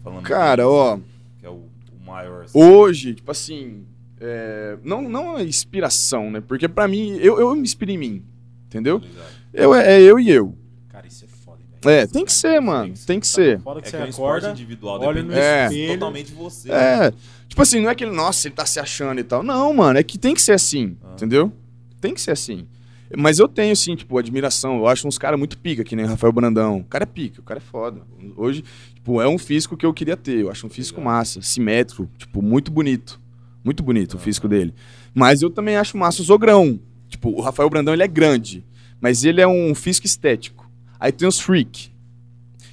Falando 0.05 0.23
Cara, 0.23 0.69
ó, 0.69 0.99
que 1.39 1.47
é 1.47 1.49
o, 1.51 1.55
o 1.55 2.05
maior. 2.07 2.45
assim. 2.45 2.59
hoje, 2.59 3.15
tipo 3.15 3.31
assim, 3.31 3.85
é, 4.21 4.77
não, 4.85 5.03
não 5.09 5.39
é 5.39 5.43
inspiração, 5.43 6.31
né? 6.31 6.41
Porque 6.47 6.69
pra 6.69 6.87
mim, 6.87 7.17
eu, 7.21 7.41
eu 7.41 7.55
me 7.57 7.63
inspiro 7.63 7.91
em 7.91 7.99
mim, 7.99 8.23
entendeu? 8.67 9.01
Tá? 9.01 9.07
Eu, 9.53 9.75
é 9.75 10.01
eu 10.01 10.21
e 10.21 10.31
eu. 10.31 10.55
Cara, 10.91 11.07
isso 11.07 11.25
é 11.25 11.29
foda, 11.29 11.59
velho. 11.83 11.97
É, 12.03 12.07
tem 12.07 12.25
que 12.25 12.33
ser, 12.33 12.61
mano, 12.61 12.93
tem 13.07 13.19
que 13.19 13.27
ser. 13.27 13.59
Foda 13.61 13.81
que 13.81 13.89
É 13.89 13.91
você 13.91 13.97
que 13.97 14.03
é 14.03 14.07
um 14.07 14.09
esporte 14.11 14.45
acorda, 14.45 14.51
individual, 14.61 15.01
olha 15.03 15.23
no 15.23 15.33
É. 15.33 15.65
espelho. 15.67 15.93
totalmente 15.95 16.27
de 16.29 16.35
você. 16.35 16.71
É, 16.71 17.13
tipo 17.49 17.63
assim, 17.63 17.81
não 17.81 17.89
é 17.91 17.95
que 17.95 18.05
ele, 18.05 18.15
nossa, 18.15 18.47
ele 18.47 18.55
tá 18.55 18.67
se 18.67 18.79
achando 18.79 19.19
e 19.19 19.25
tal. 19.25 19.43
Não, 19.43 19.73
mano, 19.73 19.99
é 19.99 20.03
que 20.03 20.19
tem 20.19 20.35
que 20.35 20.43
ser 20.43 20.53
assim, 20.53 20.97
Ah. 21.03 21.13
entendeu? 21.15 21.51
Tem 22.01 22.13
que 22.15 22.21
ser 22.21 22.31
assim. 22.33 22.67
Mas 23.17 23.39
eu 23.39 23.47
tenho, 23.47 23.77
sim, 23.77 23.95
tipo, 23.95 24.19
admiração. 24.19 24.79
Eu 24.79 24.89
acho 24.89 25.07
uns 25.07 25.19
caras 25.19 25.39
muito 25.39 25.59
pica, 25.59 25.85
que 25.85 25.95
nem 25.95 26.07
Rafael 26.07 26.33
Brandão. 26.33 26.79
O 26.79 26.85
cara 26.85 27.05
é 27.05 27.07
pica, 27.07 27.41
o 27.41 27.45
cara 27.45 27.59
é 27.59 27.61
foda. 27.61 28.03
Hoje, 28.37 28.65
tipo, 28.95 29.21
é 29.21 29.29
um 29.29 29.39
físico 29.39 29.77
que 29.77 29.87
eu 29.87 29.95
queria 29.95 30.17
ter. 30.17 30.41
Eu 30.41 30.51
acho 30.51 30.67
um 30.67 30.71
físico 30.71 30.99
Legal. 31.01 31.15
massa, 31.15 31.43
simétrico, 31.43 32.09
tipo, 32.19 32.43
muito 32.43 32.71
bonito. 32.71 33.21
Muito 33.65 33.83
bonito 33.83 34.15
o 34.15 34.19
físico 34.19 34.49
dele. 34.49 34.75
Mas 35.15 35.43
eu 35.43 35.51
também 35.51 35.77
acho 35.77 35.97
massa 35.97 36.23
o 36.23 36.25
Zogrão. 36.25 36.81
Tipo, 37.09 37.31
o 37.31 37.41
Rafael 37.41 37.71
Brandão, 37.71 37.95
ele 37.95 38.03
é 38.03 38.09
grande. 38.09 38.65
Mas 39.01 39.25
ele 39.25 39.41
é 39.41 39.47
um 39.47 39.75
físico 39.75 40.07
estético. 40.07 40.71
Aí 40.99 41.13
tem 41.13 41.27
os 41.27 41.41
freak. 41.41 41.91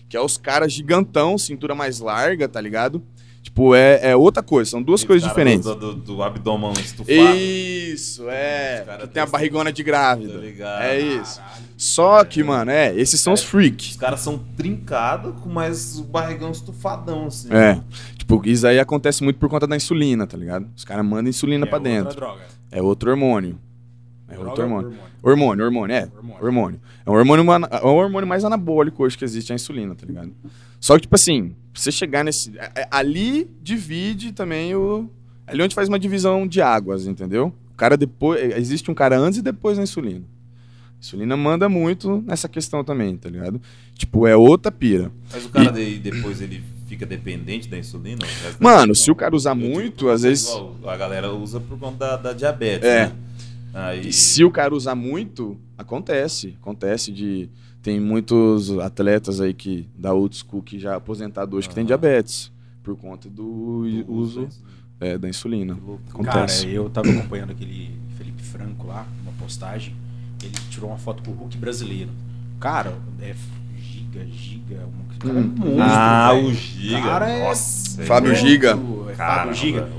Que 0.08 0.17
é 0.17 0.22
os 0.22 0.38
caras 0.38 0.72
gigantão, 0.72 1.38
cintura 1.38 1.74
mais 1.74 2.00
larga, 2.00 2.48
tá 2.48 2.62
ligado? 2.62 3.04
Tipo, 3.53 3.75
é, 3.75 3.99
é 4.09 4.15
outra 4.15 4.41
coisa. 4.41 4.71
São 4.71 4.81
duas 4.81 5.01
Esse 5.01 5.07
coisas 5.07 5.29
diferentes. 5.29 5.63
Do, 5.65 5.75
do, 5.75 5.93
do 5.93 6.23
abdômen 6.23 6.71
estufado. 6.73 7.11
Isso, 7.37 8.27
é. 8.27 8.83
Os 8.97 9.01
Que 9.03 9.07
tem 9.09 9.21
a 9.21 9.25
barrigona 9.27 9.71
de 9.71 9.83
Tá 9.83 9.87
grávida. 9.91 10.33
ligado? 10.39 10.81
É 10.81 10.99
isso. 10.99 11.37
Caralho. 11.39 11.63
Só 11.77 12.23
que, 12.23 12.43
mano, 12.43 12.71
é, 12.71 12.95
esses 12.95 13.21
são 13.21 13.31
os 13.33 13.41
Os 13.41 13.45
freak. 13.45 13.95
caras 13.99 14.21
são 14.21 14.39
trincados, 14.57 15.35
com 15.39 15.49
mais 15.49 15.99
o 15.99 16.03
barrigão 16.03 16.49
estufadão, 16.49 17.27
assim. 17.27 17.49
É. 17.53 17.79
Tipo, 18.17 18.41
isso 18.43 18.65
aí 18.65 18.79
acontece 18.79 19.23
muito 19.23 19.37
por 19.37 19.47
conta 19.49 19.67
da 19.67 19.75
insulina, 19.75 20.25
tá 20.25 20.35
ligado? 20.35 20.65
Os 20.75 20.83
caras 20.83 21.05
mandam 21.05 21.29
insulina 21.29 21.67
Que 21.67 21.69
pra 21.69 21.77
é 21.77 21.81
outra 21.81 22.03
dentro. 22.03 22.15
droga. 22.19 22.41
É 22.71 22.81
outro 22.81 23.11
hormônio. 23.11 23.59
É 24.27 24.33
Droga 24.33 24.49
outro 24.49 24.63
ou 24.65 24.69
hormônio. 24.71 24.97
Hormônio, 25.21 25.65
hormônio, 25.65 25.95
é. 25.95 26.09
Hormônio. 26.15 26.43
Hormônio. 26.43 26.81
É 27.05 27.09
um 27.11 27.13
hormônio, 27.13 27.45
é 27.71 27.85
um 27.85 27.95
hormônio 27.95 28.27
mais 28.27 28.43
anabólico 28.43 29.03
hoje 29.03 29.15
que 29.15 29.23
existe, 29.23 29.51
a 29.51 29.55
insulina, 29.55 29.93
tá 29.93 30.07
ligado? 30.07 30.31
Só 30.79 30.95
que, 30.95 31.01
tipo 31.01 31.13
assim, 31.15 31.55
pra 31.73 31.81
você 31.81 31.91
chegar 31.91 32.23
nesse. 32.23 32.57
é- 32.57 32.71
é- 32.81 32.88
ali 32.91 33.49
divide 33.62 34.31
também 34.31 34.75
o. 34.75 35.09
Ali 35.45 35.62
onde 35.62 35.75
faz 35.75 35.89
uma 35.89 35.99
divisão 35.99 36.47
de 36.47 36.62
águas, 36.62 37.05
entendeu? 37.07 37.53
O 37.73 37.75
cara 37.75 37.97
depois. 37.97 38.39
é, 38.39 38.57
Existe 38.59 38.89
um 38.89 38.93
cara 38.93 39.17
antes 39.17 39.39
e 39.39 39.41
depois 39.41 39.77
da 39.77 39.83
insulina. 39.83 40.21
A 40.21 40.99
insulina 40.99 41.36
manda 41.36 41.67
muito 41.67 42.23
nessa 42.25 42.47
questão 42.47 42.83
também, 42.83 43.17
tá 43.17 43.29
ligado? 43.29 43.59
Tipo, 43.95 44.25
é 44.25 44.36
outra 44.38 44.71
pira. 44.71 45.12
Mas 45.31 45.45
o 45.45 45.49
cara 45.49 45.69
daí, 45.71 45.99
depois 45.99 46.39
ele 46.41 46.63
fica 46.88 47.05
dependente 47.05 47.67
da 47.67 47.77
insulina? 47.77 48.19
da 48.19 48.55
Mano, 48.59 48.81
vida? 48.83 48.95
se 48.95 49.12
o 49.12 49.15
cara 49.15 49.36
usar 49.36 49.51
Eu 49.51 49.55
muito, 49.57 50.07
às 50.09 50.21
vezes. 50.21 50.47
A 50.86 50.95
galera 50.95 51.33
usa 51.33 51.59
por 51.59 51.77
conta 51.77 51.97
da, 51.97 52.15
da 52.17 52.33
diabetes, 52.33 52.88
É. 52.88 53.07
né? 53.07 53.12
Aí, 53.73 54.07
E 54.09 54.13
se 54.13 54.43
o 54.45 54.51
cara 54.51 54.73
usar 54.73 54.93
muito, 54.95 55.57
acontece. 55.77 56.55
Acontece 56.62 57.12
de. 57.12 57.49
Tem 57.84 58.00
muitos 58.00 58.80
atletas 58.80 59.41
aí 59.41 59.54
que 59.54 59.88
da 59.96 60.13
old 60.13 60.36
school 60.36 60.63
que 60.63 60.80
já 60.80 60.96
aposentado 60.96 61.58
hoje 61.58 61.67
que 61.67 61.76
tem 61.76 61.86
diabetes. 61.86 62.50
Por 62.82 62.96
conta 62.98 63.30
do, 63.30 63.84
do 64.06 64.12
uso 64.13 64.41
né? 64.41 64.48
é, 65.02 65.17
da 65.17 65.28
insulina. 65.30 65.78
Acontece. 66.10 66.63
Cara, 66.63 66.74
eu 66.76 66.89
tava 66.89 67.10
acompanhando 67.10 67.52
aquele 67.52 67.91
Felipe 68.17 68.41
Franco 68.41 68.88
lá, 68.88 69.06
uma 69.22 69.32
postagem. 69.34 69.93
Ele 70.41 70.54
tirou 70.69 70.89
uma 70.89 70.98
foto 70.98 71.22
com 71.24 71.32
o 71.32 71.34
Hulk 71.34 71.58
brasileiro. 71.58 72.10
Cara, 72.60 72.93
é 73.22 73.34
giga, 73.78 74.26
giga. 74.28 74.86
Um, 74.86 75.17
cara 75.19 75.34
é 75.34 75.41
Hum. 75.41 75.54
monstro, 75.58 75.82
Ah, 75.82 76.34
velho. 76.34 76.48
o 76.48 76.54
Giga. 76.54 77.02
Cara 77.02 77.30
é- 77.30 77.43
Nossa. 77.48 78.04
Fábio 78.04 78.30
ele- 78.32 78.36
Giga. 78.36 78.80
É 79.10 79.15
Fábio 79.15 79.54
Giga. 79.54 79.89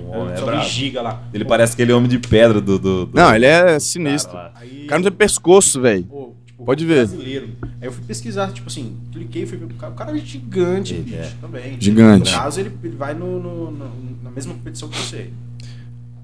é. 0.56 0.60
Giga 0.64 1.02
lá. 1.02 1.22
Ele 1.32 1.44
Pô, 1.44 1.48
parece 1.50 1.72
aquele 1.74 1.92
homem 1.92 2.08
de 2.08 2.18
pedra 2.18 2.60
do. 2.60 2.78
do, 2.78 3.06
do 3.06 3.10
Não, 3.14 3.34
ele 3.34 3.46
é 3.46 3.62
cara 3.62 3.80
sinistro. 3.80 4.36
Aí, 4.54 4.84
O 4.84 4.86
cara 4.88 4.98
não 5.02 5.08
tem 5.10 5.16
pescoço, 5.18 5.80
velho. 5.80 6.06
Pode 6.64 6.84
ver. 6.86 7.06
Brasileiro. 7.06 7.50
Aí 7.80 7.88
eu 7.88 7.92
fui 7.92 8.04
pesquisar, 8.04 8.52
tipo 8.52 8.68
assim, 8.68 8.96
cliquei, 9.12 9.44
fui 9.46 9.58
ver 9.58 9.64
o 9.66 9.68
cara, 9.74 9.92
o 9.92 9.96
cara 9.96 10.16
é 10.16 10.18
gigante, 10.18 10.94
Ele 10.94 11.02
bicho, 11.02 11.16
é. 11.16 11.32
também. 11.40 11.76
Gigante. 11.80 12.30
No 12.32 12.38
caso, 12.38 12.60
ele, 12.60 12.72
ele 12.82 12.96
vai 12.96 13.14
no, 13.14 13.38
no- 13.40 13.70
no- 13.70 14.18
na 14.22 14.30
mesma 14.30 14.54
competição 14.54 14.88
que 14.88 14.96
você. 14.98 15.30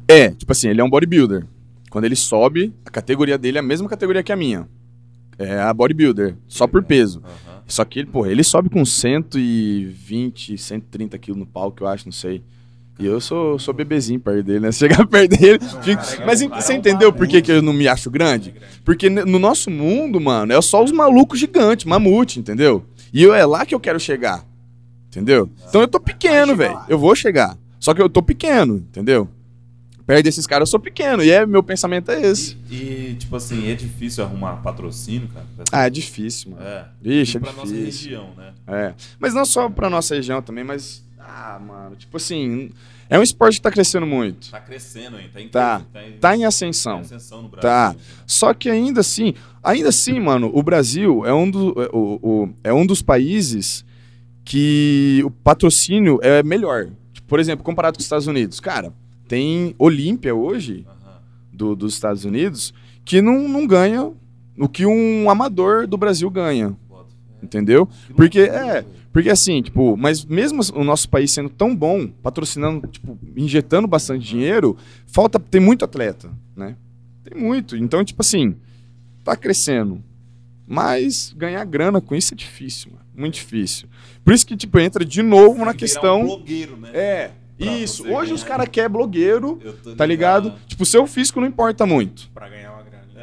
É, 0.08 0.30
tipo 0.30 0.50
assim, 0.52 0.68
ele 0.68 0.80
é 0.80 0.84
um 0.84 0.90
bodybuilder. 0.90 1.46
Quando 1.90 2.04
ele 2.04 2.16
sobe, 2.16 2.72
a 2.84 2.90
categoria 2.90 3.36
dele 3.36 3.58
é 3.58 3.60
a 3.60 3.64
mesma 3.64 3.88
categoria 3.88 4.22
que 4.22 4.32
a 4.32 4.36
minha. 4.36 4.68
É 5.38 5.58
a 5.60 5.72
bodybuilder, 5.72 6.36
só 6.48 6.66
por 6.66 6.82
peso. 6.82 7.20
Aham. 7.24 7.60
Só 7.66 7.84
que 7.84 8.00
ele, 8.00 8.08
pô, 8.08 8.26
ele 8.26 8.42
sobe 8.42 8.68
com 8.68 8.84
120, 8.84 10.56
130 10.58 11.18
quilos 11.18 11.38
no 11.38 11.46
palco, 11.46 11.82
eu 11.84 11.88
acho, 11.88 12.06
não 12.06 12.12
sei. 12.12 12.42
E 13.00 13.06
eu 13.06 13.20
sou, 13.20 13.58
sou 13.58 13.72
bebezinho 13.72 14.20
perto 14.20 14.42
dele, 14.44 14.60
né? 14.60 14.72
Se 14.72 14.78
Chegar 14.86 15.06
perto 15.06 15.36
dele. 15.38 15.58
fico- 15.82 16.02
cara, 16.02 16.26
Mas 16.26 16.42
cara 16.42 16.60
você 16.60 16.72
é 16.72 16.76
um 16.76 16.78
entendeu 16.78 17.12
por 17.12 17.26
que, 17.26 17.40
que 17.42 17.50
eu 17.50 17.62
não 17.62 17.72
me 17.72 17.88
acho 17.88 18.10
grande? 18.10 18.54
Porque 18.84 19.08
no 19.08 19.38
nosso 19.38 19.70
mundo, 19.70 20.20
mano, 20.20 20.52
é 20.52 20.60
só 20.60 20.84
os 20.84 20.92
malucos 20.92 21.38
gigantes, 21.40 21.86
mamute, 21.86 22.38
entendeu? 22.38 22.84
E 23.12 23.22
eu, 23.22 23.34
é 23.34 23.44
lá 23.46 23.64
que 23.66 23.74
eu 23.74 23.80
quero 23.80 23.98
chegar. 23.98 24.44
Entendeu? 25.08 25.50
Então 25.68 25.80
eu 25.80 25.88
tô 25.88 25.98
pequeno, 25.98 26.54
velho. 26.54 26.78
Eu 26.88 26.98
vou 26.98 27.14
chegar. 27.16 27.56
Só 27.80 27.92
que 27.94 28.00
eu 28.02 28.08
tô 28.08 28.22
pequeno, 28.22 28.76
entendeu? 28.76 29.28
Perto 30.06 30.24
desses 30.24 30.46
caras 30.46 30.68
eu 30.68 30.70
sou 30.70 30.80
pequeno. 30.80 31.22
E 31.22 31.30
é, 31.30 31.46
meu 31.46 31.62
pensamento 31.62 32.10
é 32.10 32.20
esse. 32.20 32.56
E, 32.70 33.16
tipo 33.18 33.34
assim, 33.36 33.70
é 33.70 33.74
difícil 33.74 34.22
arrumar 34.24 34.56
patrocínio, 34.56 35.28
cara? 35.28 35.46
Ah, 35.72 35.86
é 35.86 35.90
difícil, 35.90 36.50
mano. 36.50 36.62
É. 36.64 36.84
Ixi, 37.02 37.36
é 37.36 37.40
pra 37.40 37.52
nossa 37.52 37.72
difícil. 37.74 38.10
região, 38.10 38.30
né? 38.36 38.52
É. 38.66 38.94
Mas 39.18 39.32
não 39.34 39.44
só 39.44 39.68
pra 39.68 39.88
nossa 39.88 40.14
região 40.14 40.42
também, 40.42 40.62
mas. 40.64 41.02
Ah, 41.32 41.58
mano, 41.60 41.94
tipo 41.96 42.16
assim. 42.16 42.70
É 43.08 43.18
um 43.18 43.22
esporte 43.22 43.56
que 43.56 43.62
tá 43.62 43.70
crescendo 43.70 44.06
muito. 44.06 44.50
Tá 44.50 44.60
crescendo 44.60 45.16
ainda. 45.16 45.30
Tá 45.32 45.40
em, 45.40 45.48
Tá. 45.48 45.78
tá 45.78 45.84
em, 45.84 45.92
Tá 45.92 46.08
em 46.08 46.18
tá 46.18 46.36
em 46.36 46.44
ascensão. 46.44 46.98
ascensão 47.00 47.42
no 47.42 47.48
Brasil. 47.48 47.68
Tá. 47.70 47.92
né? 47.92 48.00
Só 48.26 48.54
que 48.54 48.68
ainda 48.70 49.00
assim, 49.00 49.34
ainda 49.62 49.88
assim, 49.88 50.18
mano, 50.20 50.50
o 50.54 50.62
Brasil 50.62 51.24
é 51.26 51.32
um, 51.34 51.50
do, 51.50 51.70
é, 51.82 51.88
o, 51.92 52.18
o- 52.22 52.48
é 52.64 52.72
um 52.72 52.86
dos 52.86 53.02
países 53.02 53.84
que 54.44 55.22
o 55.24 55.30
patrocínio 55.30 56.18
é 56.22 56.42
melhor. 56.42 56.88
Tipo, 57.12 57.28
por 57.28 57.40
exemplo, 57.40 57.64
comparado 57.64 57.96
com 57.96 58.00
os 58.00 58.04
Estados 58.06 58.26
Unidos. 58.26 58.60
Cara, 58.60 58.92
tem 59.28 59.74
Olímpia 59.78 60.34
hoje 60.34 60.86
do- 61.52 61.74
dos 61.76 61.94
Estados 61.94 62.24
Unidos 62.24 62.72
que 63.04 63.20
não, 63.20 63.48
não 63.48 63.66
ganha 63.66 64.10
no 64.56 64.68
que 64.68 64.86
um 64.86 65.28
amador 65.30 65.86
do 65.86 65.96
Brasil 65.96 66.28
ganha. 66.30 66.76
Entendeu? 67.42 67.86
Que 67.86 68.12
Porque, 68.14 68.40
é, 68.40 68.72
velho. 68.82 68.86
Porque 69.12 69.30
assim, 69.30 69.60
tipo, 69.62 69.96
mas 69.96 70.24
mesmo 70.24 70.60
o 70.74 70.84
nosso 70.84 71.08
país 71.08 71.30
sendo 71.30 71.48
tão 71.48 71.74
bom, 71.74 72.06
patrocinando, 72.06 72.86
tipo, 72.86 73.18
injetando 73.36 73.88
bastante 73.88 74.24
dinheiro, 74.26 74.76
falta, 75.06 75.38
tem 75.38 75.60
muito 75.60 75.84
atleta, 75.84 76.30
né? 76.56 76.76
Tem 77.24 77.40
muito. 77.40 77.76
Então, 77.76 78.04
tipo 78.04 78.22
assim, 78.22 78.56
tá 79.24 79.36
crescendo. 79.36 80.02
Mas 80.66 81.34
ganhar 81.36 81.64
grana 81.64 82.00
com 82.00 82.14
isso 82.14 82.32
é 82.32 82.36
difícil, 82.36 82.92
mano. 82.92 83.04
Muito 83.14 83.34
difícil. 83.34 83.88
Por 84.24 84.32
isso 84.32 84.46
que, 84.46 84.56
tipo, 84.56 84.78
entra 84.78 85.04
de 85.04 85.22
novo 85.22 85.64
na 85.64 85.74
questão. 85.74 86.22
Um 86.22 86.26
blogueiro, 86.26 86.76
né? 86.76 86.90
É, 86.94 87.30
Pra 87.58 87.72
isso. 87.76 88.04
Hoje 88.08 88.32
os 88.32 88.42
ganhar. 88.42 88.56
caras 88.56 88.68
querem 88.70 88.90
blogueiro, 88.90 89.60
tá 89.96 90.06
ligado? 90.06 90.54
Tipo, 90.66 90.86
seu 90.86 91.06
físico 91.06 91.40
não 91.40 91.46
importa 91.46 91.84
muito 91.84 92.30
Pra 92.32 92.48
ganhar. 92.48 92.69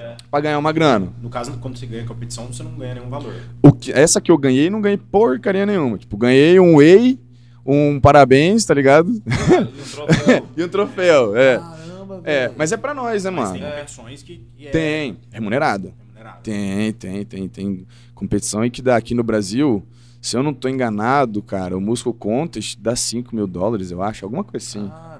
É. 0.07 0.17
pra 0.31 0.39
ganhar 0.39 0.57
uma 0.59 0.71
grana. 0.71 1.11
No 1.21 1.29
caso, 1.29 1.51
quando 1.59 1.77
você 1.77 1.85
ganha 1.85 2.05
competição, 2.05 2.47
você 2.47 2.63
não 2.63 2.71
ganha 2.77 2.95
nenhum 2.95 3.09
valor. 3.09 3.33
O 3.61 3.71
que, 3.71 3.91
essa 3.91 4.21
que 4.21 4.31
eu 4.31 4.37
ganhei, 4.37 4.69
não 4.69 4.81
ganhei 4.81 4.97
porcaria 4.97 5.65
nenhuma. 5.65 5.97
Tipo, 5.97 6.15
ganhei 6.17 6.59
um 6.59 6.75
whey, 6.77 7.19
um 7.65 7.99
parabéns, 7.99 8.63
tá 8.65 8.73
ligado? 8.73 9.09
E 9.11 9.17
um 9.17 9.65
troféu. 10.07 10.47
E 10.57 10.63
um 10.63 10.69
troféu, 10.69 11.35
é. 11.35 11.57
Caramba, 11.57 12.21
É, 12.23 12.41
velho. 12.47 12.53
mas 12.57 12.71
é 12.71 12.77
pra 12.77 12.93
nós, 12.93 13.23
né, 13.25 13.29
Mas 13.31 13.49
mano? 13.49 13.59
tem 13.59 13.69
competições 13.69 14.23
que, 14.23 14.47
que 14.57 14.67
é 14.67 14.71
Tem, 14.71 15.17
remunerada. 15.31 15.93
remunerado. 16.13 16.41
Tem, 16.43 16.93
tem, 16.93 17.25
tem, 17.25 17.47
tem 17.49 17.87
competição 18.15 18.61
aí 18.61 18.69
que 18.69 18.81
dá 18.81 18.95
aqui 18.95 19.13
no 19.13 19.23
Brasil. 19.23 19.85
Se 20.21 20.35
eu 20.35 20.41
não 20.43 20.53
tô 20.53 20.67
enganado, 20.67 21.41
cara, 21.43 21.77
o 21.77 21.81
Muscle 21.81 22.13
Contest 22.13 22.77
dá 22.81 22.95
5 22.95 23.35
mil 23.35 23.45
dólares, 23.47 23.91
eu 23.91 24.01
acho, 24.01 24.25
alguma 24.25 24.43
coisa 24.43 24.65
assim. 24.65 24.87
Caramba. 24.87 25.16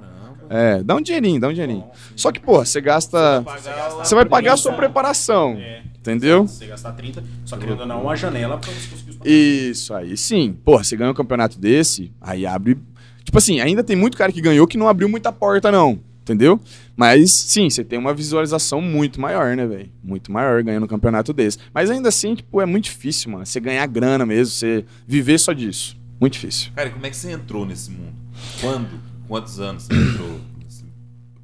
É, 0.49 0.83
dá 0.83 0.95
um 0.95 1.01
dinheirinho, 1.01 1.39
dá 1.39 1.47
um 1.49 1.53
dinheirinho. 1.53 1.81
Bom. 1.81 1.91
Só 2.15 2.31
que, 2.31 2.39
pô, 2.39 2.63
você 2.63 2.79
gasta. 2.81 3.41
Pagar 3.43 3.93
o- 3.93 3.97
Você 4.03 4.15
vai 4.15 4.25
pagar 4.25 4.53
a 4.53 4.57
sua 4.57 4.71
Sim. 4.71 4.77
preparação, 4.77 5.57
É, 5.59 5.81
entendeu? 5.99 6.47
Você 6.47 6.67
gastar 6.67 6.91
30, 6.93 7.23
só 7.45 7.57
querendo 7.57 7.85
não, 7.85 8.01
uma 8.03 8.15
janela 8.15 8.57
pra 8.57 8.71
você 8.71 8.87
conseguir 8.87 9.11
os 9.11 9.17
Isso, 9.25 9.93
aí 9.93 10.15
sim. 10.17 10.53
Porra, 10.63 10.83
você 10.83 10.95
ganha 10.95 11.11
um 11.11 11.15
campeonato 11.15 11.59
desse, 11.59 12.11
aí 12.21 12.45
abre. 12.45 12.77
Tipo 13.23 13.37
assim, 13.37 13.59
ainda 13.59 13.83
tem 13.83 13.95
muito 13.95 14.17
cara 14.17 14.31
que 14.31 14.39
ganhou 14.41 14.65
que 14.67 14.77
não 14.77 14.87
abriu 14.87 15.09
muita 15.09 15.31
porta, 15.31 15.71
não. 15.71 15.99
Entendeu? 16.21 16.59
Mas 16.93 17.31
sim, 17.31 17.69
você 17.69 17.85
tem 17.85 17.97
uma 17.97 18.13
visualização 18.13 18.81
muito 18.81 19.19
maior, 19.21 19.55
né, 19.55 19.65
velho? 19.65 19.89
Muito 20.03 20.29
maior 20.29 20.61
ganhando 20.61 20.83
um 20.83 20.87
campeonato 20.87 21.31
desse. 21.31 21.57
Mas 21.73 21.89
ainda 21.89 22.09
assim, 22.09 22.35
tipo, 22.35 22.59
é 22.59 22.65
muito 22.65 22.83
difícil, 22.85 23.31
mano. 23.31 23.45
Você 23.45 23.61
ganhar 23.61 23.85
grana 23.87 24.25
mesmo, 24.25 24.53
você 24.53 24.83
viver 25.07 25.37
só 25.39 25.53
disso. 25.53 25.95
Muito 26.19 26.33
difícil. 26.33 26.71
Cara, 26.75 26.89
e 26.89 26.91
como 26.91 27.05
é 27.05 27.09
que 27.09 27.15
você 27.15 27.31
entrou 27.31 27.65
nesse 27.65 27.89
mundo? 27.91 28.11
Quando? 28.59 28.89
Quantos 29.27 29.59
anos 29.59 29.83
você 29.83 29.93
entrou? 29.93 30.39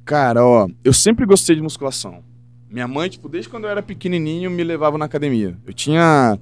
Cara, 0.04 0.44
ó, 0.44 0.68
eu 0.84 0.92
sempre 0.92 1.24
gostei 1.24 1.56
de 1.56 1.62
musculação. 1.62 2.22
Minha 2.70 2.86
mãe, 2.88 3.08
tipo, 3.08 3.28
desde 3.28 3.48
quando 3.48 3.64
eu 3.64 3.70
era 3.70 3.82
pequenininho, 3.82 4.50
me 4.50 4.62
levava 4.64 4.98
na 4.98 5.04
academia. 5.04 5.56
Eu 5.66 5.72
tinha, 5.72 6.38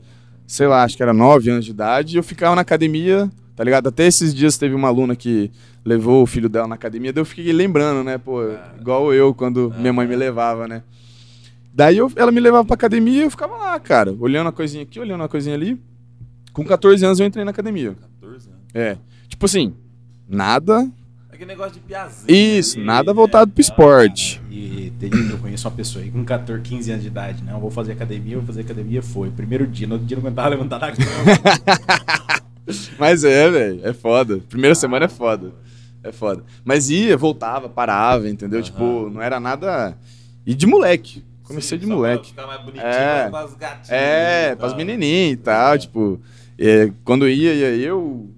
sei 0.47 0.67
lá, 0.67 0.83
acho 0.83 0.97
que 0.97 1.03
era 1.03 1.13
9 1.13 1.51
anos 1.51 1.65
de 1.65 1.71
idade, 1.71 2.15
e 2.15 2.19
eu 2.19 2.23
ficava 2.23 2.55
na 2.57 2.63
academia, 2.63 3.31
tá 3.55 3.63
ligado? 3.63 3.89
Até 3.89 4.07
esses 4.07 4.35
dias 4.35 4.57
teve 4.59 4.75
uma 4.75 4.89
aluna 4.89 5.15
que 5.15 5.51
levou 5.85 6.23
o 6.23 6.27
filho 6.27 6.49
dela 6.49 6.67
na 6.67 6.75
academia, 6.75 7.13
daí 7.13 7.21
eu 7.21 7.25
fiquei 7.27 7.53
lembrando, 7.53 8.03
né, 8.05 8.17
pô, 8.19 8.41
igual 8.81 9.13
eu 9.13 9.35
quando 9.35 9.73
minha 9.79 9.93
mãe 9.93 10.07
me 10.07 10.17
levava, 10.17 10.67
né? 10.67 10.83
Daí 11.75 11.99
eu- 11.99 12.11
ela 12.17 12.31
me 12.33 12.41
levava 12.41 12.65
pra 12.65 12.75
academia 12.75 13.21
e 13.21 13.23
eu 13.25 13.31
ficava 13.31 13.57
lá, 13.57 13.79
cara, 13.81 14.15
olhando 14.19 14.49
a 14.49 14.53
coisinha 14.53 14.83
aqui, 14.83 14.99
olhando 15.01 15.23
a 15.25 15.29
coisinha 15.29 15.55
ali. 15.55 15.81
Com 16.53 16.65
14 16.65 17.05
anos 17.05 17.19
eu 17.19 17.27
entrei 17.27 17.45
na 17.45 17.51
academia. 17.51 17.95
14 18.21 18.49
anos. 18.49 18.61
É, 18.75 18.99
tipo 19.29 19.47
assim, 19.47 19.73
nada, 20.29 20.89
Aquele 21.43 21.55
negócio 21.59 21.73
de 21.73 21.81
piazinho. 21.81 22.27
isso, 22.31 22.77
ali, 22.77 22.87
nada 22.87 23.11
né? 23.11 23.15
voltado 23.15 23.51
pro 23.51 23.61
esporte. 23.61 24.41
E 24.49 24.93
tem- 25.01 25.11
eu 25.29 25.39
conheço 25.39 25.67
uma 25.67 25.75
pessoa 25.75 26.05
aí 26.05 26.09
com 26.09 26.25
14, 26.25 26.63
15 26.63 26.91
anos 26.93 27.03
de 27.03 27.09
idade, 27.09 27.43
não, 27.43 27.59
vou 27.59 27.69
fazer 27.71 27.93
academia, 27.93 28.37
vou 28.37 28.47
fazer 28.47 28.61
academia, 28.61 29.03
foi. 29.03 29.29
Primeiro 29.29 29.67
dia, 29.67 29.89
no 29.89 29.95
outro 29.95 30.07
dia 30.07 30.17
não 30.17 30.23
aguentava 30.23 30.49
levantar 30.51 30.79
da 30.79 30.93
cama. 30.93 31.03
Mas 32.97 33.25
é, 33.25 33.51
velho, 33.51 33.81
é 33.83 33.93
foda. 33.93 34.39
Primeira 34.49 34.75
semana 34.77 35.07
é 35.07 35.09
foda. 35.09 35.53
É 36.05 36.13
foda. 36.13 36.45
Mas 36.65 36.91
ia, 36.91 37.17
voltava, 37.17 37.69
parava, 37.69 38.29
entendeu? 38.29 38.61
Aham. 38.61 38.65
Tipo, 38.67 39.11
não 39.11 39.21
era 39.21 39.41
nada. 39.41 39.99
E 40.47 40.55
de 40.55 40.65
moleque. 40.67 41.25
Comecei 41.43 41.77
Sim, 41.77 41.87
de 41.87 41.91
moleque. 41.93 42.29
Ficar 42.29 42.47
mais 42.47 42.61
bonitinho 42.61 42.87
É. 42.87 43.29
com 43.29 43.37
as 43.37 43.55
gatinhas. 43.57 43.91
É, 43.91 44.55
pras 44.55 44.75
menininhas 44.77 45.33
e 45.33 45.37
tal, 45.39 45.77
tipo. 45.77 46.21
é, 46.57 46.93
quando 47.05 47.29
ia, 47.29 47.53
ia 47.53 47.75
eu, 47.77 48.31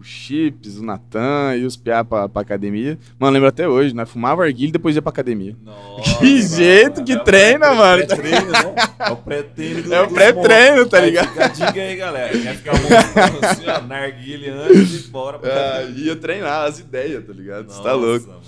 o 0.00 0.04
Chips, 0.04 0.78
o 0.78 0.82
Natan 0.84 1.54
e 1.56 1.64
os 1.64 1.76
piá 1.76 2.02
pra, 2.02 2.28
pra 2.28 2.42
academia. 2.42 2.98
Mano, 3.18 3.32
lembro 3.34 3.48
até 3.48 3.68
hoje, 3.68 3.94
né? 3.94 4.06
Fumava 4.06 4.42
arguilha 4.44 4.68
e 4.68 4.72
depois 4.72 4.96
ia 4.96 5.02
pra 5.02 5.10
academia. 5.10 5.56
Nossa, 5.62 6.18
Que 6.18 6.40
jeito 6.42 7.04
que 7.04 7.12
é 7.12 7.18
treina, 7.18 7.74
mano. 7.74 8.06
pré-treino, 8.06 8.50
né? 8.50 8.74
É 8.98 9.10
o 9.12 9.16
pré-treino 9.16 9.82
do 9.82 9.94
É 9.94 10.00
o 10.02 10.08
pré-treino, 10.08 10.86
tá 10.88 10.98
Aí 10.98 11.06
ligado? 11.06 11.28
fica 11.28 11.44
a 11.44 11.48
dica 11.48 11.80
aí, 11.80 11.96
galera. 11.96 12.38
Quer 12.38 12.56
ficar 12.56 12.72
assim, 13.50 13.66
ó, 13.68 13.80
narguilha 13.82 14.54
antes 14.54 14.88
de 14.88 14.96
ir 14.96 15.06
embora 15.08 15.38
pra 15.38 15.50
academia. 15.78 16.04
ia 16.06 16.16
treinar 16.16 16.66
as 16.68 16.78
ideias, 16.78 17.24
tá 17.26 17.32
ligado? 17.32 17.68
Você 17.70 17.82
tá 17.82 17.92
Nossa, 17.92 17.94
louco. 18.06 18.26
mano. 18.28 18.40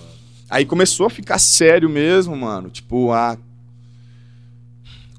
Aí 0.50 0.64
começou 0.66 1.06
a 1.06 1.10
ficar 1.10 1.38
sério 1.38 1.88
mesmo, 1.88 2.36
mano. 2.36 2.68
Tipo, 2.70 3.12
há 3.12 3.36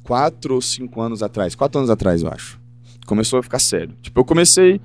quatro 0.04 0.56
ou 0.56 0.62
cinco 0.62 1.02
anos 1.02 1.24
atrás. 1.24 1.56
Quatro 1.56 1.80
anos 1.80 1.90
atrás, 1.90 2.22
eu 2.22 2.30
acho. 2.30 2.60
Começou 3.06 3.40
a 3.40 3.44
ficar 3.44 3.60
sério. 3.60 3.96
Tipo, 4.02 4.20
eu 4.22 4.26
comecei. 4.26 4.80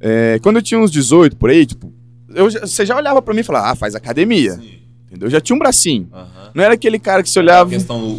É, 0.00 0.38
quando 0.42 0.56
eu 0.56 0.62
tinha 0.62 0.78
uns 0.80 0.90
18 0.90 1.36
por 1.36 1.50
aí, 1.50 1.64
tipo, 1.66 1.92
eu, 2.34 2.50
você 2.50 2.84
já 2.84 2.96
olhava 2.96 3.20
pra 3.22 3.32
mim 3.34 3.40
e 3.40 3.44
falava, 3.44 3.70
ah, 3.70 3.74
faz 3.74 3.94
academia. 3.94 4.52
Sim. 4.54 4.78
Entendeu? 5.06 5.26
Eu 5.26 5.30
já 5.30 5.40
tinha 5.40 5.54
um 5.54 5.58
bracinho. 5.58 6.08
Aham. 6.12 6.50
Não 6.54 6.64
era 6.64 6.74
aquele 6.74 6.98
cara 6.98 7.22
que 7.22 7.30
se 7.30 7.38
A 7.38 7.42
olhava. 7.42 7.70
questão, 7.70 8.02
o, 8.02 8.10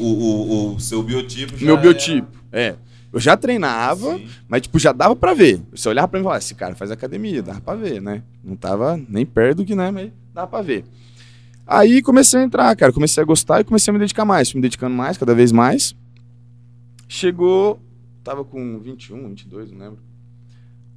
o, 0.71 0.75
o 0.75 0.79
seu 0.79 1.03
biotipo 1.03 1.57
já 1.57 1.65
Meu 1.65 1.75
era- 1.75 1.81
biotipo. 1.81 2.27
É. 2.51 2.75
Eu 3.11 3.19
já 3.19 3.35
treinava, 3.37 4.15
Sim. 4.17 4.27
mas, 4.47 4.61
tipo, 4.61 4.77
já 4.79 4.91
dava 4.91 5.15
pra 5.15 5.33
ver. 5.33 5.61
Você 5.73 5.87
olhava 5.89 6.07
pra 6.07 6.19
mim 6.19 6.23
e 6.23 6.25
falava, 6.25 6.39
esse 6.39 6.53
cara 6.55 6.75
faz 6.75 6.91
academia, 6.91 7.41
dava 7.41 7.59
pra 7.61 7.75
ver, 7.75 8.01
né? 8.01 8.21
Não 8.43 8.55
tava 8.55 8.99
nem 9.09 9.25
perto 9.25 9.57
do 9.57 9.65
que, 9.65 9.75
né? 9.75 9.91
Mas 9.91 10.11
dava 10.33 10.47
pra 10.47 10.61
ver. 10.61 10.83
Aí 11.65 12.01
comecei 12.01 12.39
a 12.39 12.43
entrar, 12.43 12.75
cara. 12.75 12.93
Comecei 12.93 13.21
a 13.21 13.25
gostar 13.25 13.59
e 13.59 13.63
comecei 13.63 13.91
a 13.91 13.93
me 13.93 13.99
dedicar 13.99 14.23
mais. 14.25 14.49
Fui 14.51 14.57
me 14.57 14.61
dedicando 14.61 14.95
mais, 14.95 15.17
cada 15.17 15.33
vez 15.35 15.51
mais. 15.51 15.95
Chegou. 17.07 17.79
Tava 18.23 18.43
com 18.43 18.79
21, 18.79 19.29
22, 19.29 19.71
não 19.71 19.79
lembro. 19.79 19.99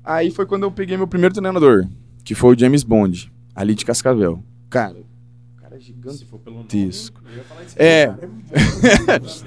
Aí 0.04 0.30
foi 0.30 0.46
quando 0.46 0.62
eu 0.64 0.70
peguei 0.70 0.96
meu 0.96 1.06
primeiro 1.06 1.34
treinador, 1.34 1.86
que 2.24 2.34
foi 2.34 2.54
o 2.54 2.58
James 2.58 2.82
Bond, 2.82 3.30
ali 3.54 3.74
de 3.74 3.84
Cascavel. 3.84 4.42
Cara, 4.68 4.96
o 4.96 5.60
cara 5.60 5.76
é 5.76 5.80
gigante. 5.80 6.18
Se 6.18 6.24
for 6.24 6.38
pelo 6.38 6.56
nome, 6.56 6.68
Gigantesco. 6.70 7.20
eu 7.30 7.36
ia 7.36 7.44
falar 7.44 7.62
isso. 7.64 7.76
É. 7.78 8.14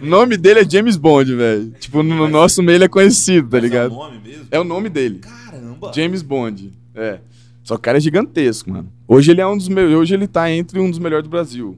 O 0.01 0.05
nome 0.05 0.37
dele 0.37 0.59
é 0.61 0.69
James 0.69 0.95
Bond, 0.97 1.35
velho. 1.35 1.71
Tipo, 1.79 2.03
no 2.03 2.15
no 2.15 2.27
nosso 2.27 2.61
meio 2.61 2.77
ele 2.77 2.83
é 2.85 2.89
conhecido, 2.89 3.49
tá 3.49 3.57
Mas 3.57 3.63
ligado? 3.63 3.91
É 3.91 3.95
o 3.95 3.97
nome 3.97 4.19
mesmo? 4.19 4.47
É 4.51 4.59
o 4.59 4.63
nome 4.63 4.89
dele. 4.89 5.19
Caramba. 5.19 5.91
James 5.93 6.21
Bond. 6.21 6.73
É. 6.95 7.19
Só 7.63 7.75
que 7.75 7.79
o 7.79 7.83
cara 7.83 7.97
é 7.97 8.01
gigantesco, 8.01 8.69
mano. 8.69 8.91
Hoje 9.07 9.31
ele 9.31 9.41
é 9.41 9.47
um 9.47 9.57
dos 9.57 9.67
meus. 9.69 9.93
Hoje 9.95 10.13
ele 10.13 10.27
tá 10.27 10.51
entre 10.51 10.79
um 10.79 10.89
dos 10.89 10.99
melhores 10.99 11.23
do 11.23 11.29
Brasil. 11.29 11.77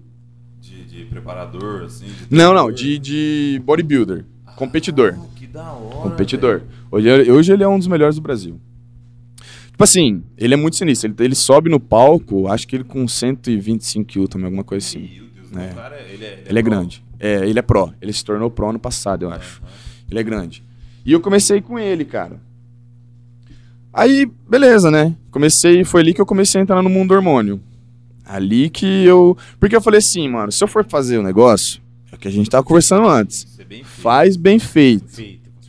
De, 0.60 0.84
de 0.84 1.06
preparador, 1.06 1.84
assim? 1.84 2.06
de 2.08 2.28
Não, 2.30 2.54
não, 2.54 2.72
de, 2.72 2.98
de 2.98 3.62
bodybuilder. 3.64 4.26
Competidor. 4.56 5.16
Ah, 5.18 5.26
que 5.36 5.45
da 5.56 5.72
hora. 5.72 6.10
Competidor. 6.10 6.62
Hoje, 6.92 7.08
ele- 7.10 7.32
hoje 7.32 7.52
ele 7.54 7.64
é 7.64 7.68
um 7.68 7.78
dos 7.80 7.88
melhores 7.88 8.16
do 8.16 8.22
Brasil. 8.22 8.60
Tipo 9.72 9.84
assim, 9.84 10.24
ele 10.38 10.54
é 10.54 10.58
muito 10.58 10.76
sinistro. 10.76 11.10
Ele, 11.10 11.16
ele 11.20 11.36
sobe 11.36 11.70
no 11.70 11.80
palco, 11.80 12.48
acho 12.48 12.68
que 12.68 12.76
ele 12.76 12.84
com 12.84 13.08
125 13.08 14.06
quilos 14.06 14.30
também, 14.30 14.46
alguma 14.46 14.64
coisa 14.64 14.86
assim. 14.86 15.00
Meu 15.16 15.26
Deus, 15.50 15.58
É. 15.68 15.72
o 15.72 15.76
cara, 15.76 16.00
ele 16.10 16.24
é, 16.26 16.44
Ele 16.48 16.60
é 16.60 16.62
pro. 16.62 16.72
grande. 16.72 17.04
É, 17.20 17.48
ele 17.50 17.60
é 17.60 17.62
pró. 17.62 17.92
Ele 18.02 18.14
se 18.14 18.24
tornou 18.24 18.50
pró 18.50 18.70
ano 18.70 18.80
passado, 18.80 19.24
eu 19.24 19.32
acho. 19.32 19.62
Aham. 19.64 19.72
Ele 20.12 20.20
é 20.20 20.24
grande. 20.24 20.64
E 21.06 21.12
eu 21.12 21.20
comecei 21.20 21.62
com 21.62 21.78
ele, 21.80 22.06
cara. 22.06 22.40
Aí, 23.94 24.30
beleza, 24.50 24.92
né? 24.92 25.16
Comecei, 25.32 25.84
foi 25.84 26.02
ali 26.02 26.14
que 26.14 26.20
eu 26.22 26.26
comecei 26.26 26.60
a 26.60 26.64
entrar 26.64 26.82
no 26.82 26.90
mundo 26.90 27.10
do 27.10 27.14
hormônio. 27.16 27.62
Ali 28.26 28.70
que 28.70 28.86
eu. 29.06 29.38
Porque 29.60 29.76
eu 29.76 29.82
falei 29.82 30.00
assim, 30.00 30.28
mano, 30.28 30.52
se 30.52 30.64
eu 30.64 30.68
for 30.68 30.84
fazer 30.86 31.18
o 31.18 31.24
negócio, 31.24 31.82
é 32.12 32.16
o 32.16 32.18
que 32.20 32.28
a 32.28 32.32
gente 32.32 32.50
tava 32.50 32.64
conversando 32.64 33.08
antes. 33.08 33.48
É 33.60 33.64
bem. 33.64 33.84
Faz 33.84 34.36
bem 34.36 34.60
feito. 34.60 35.06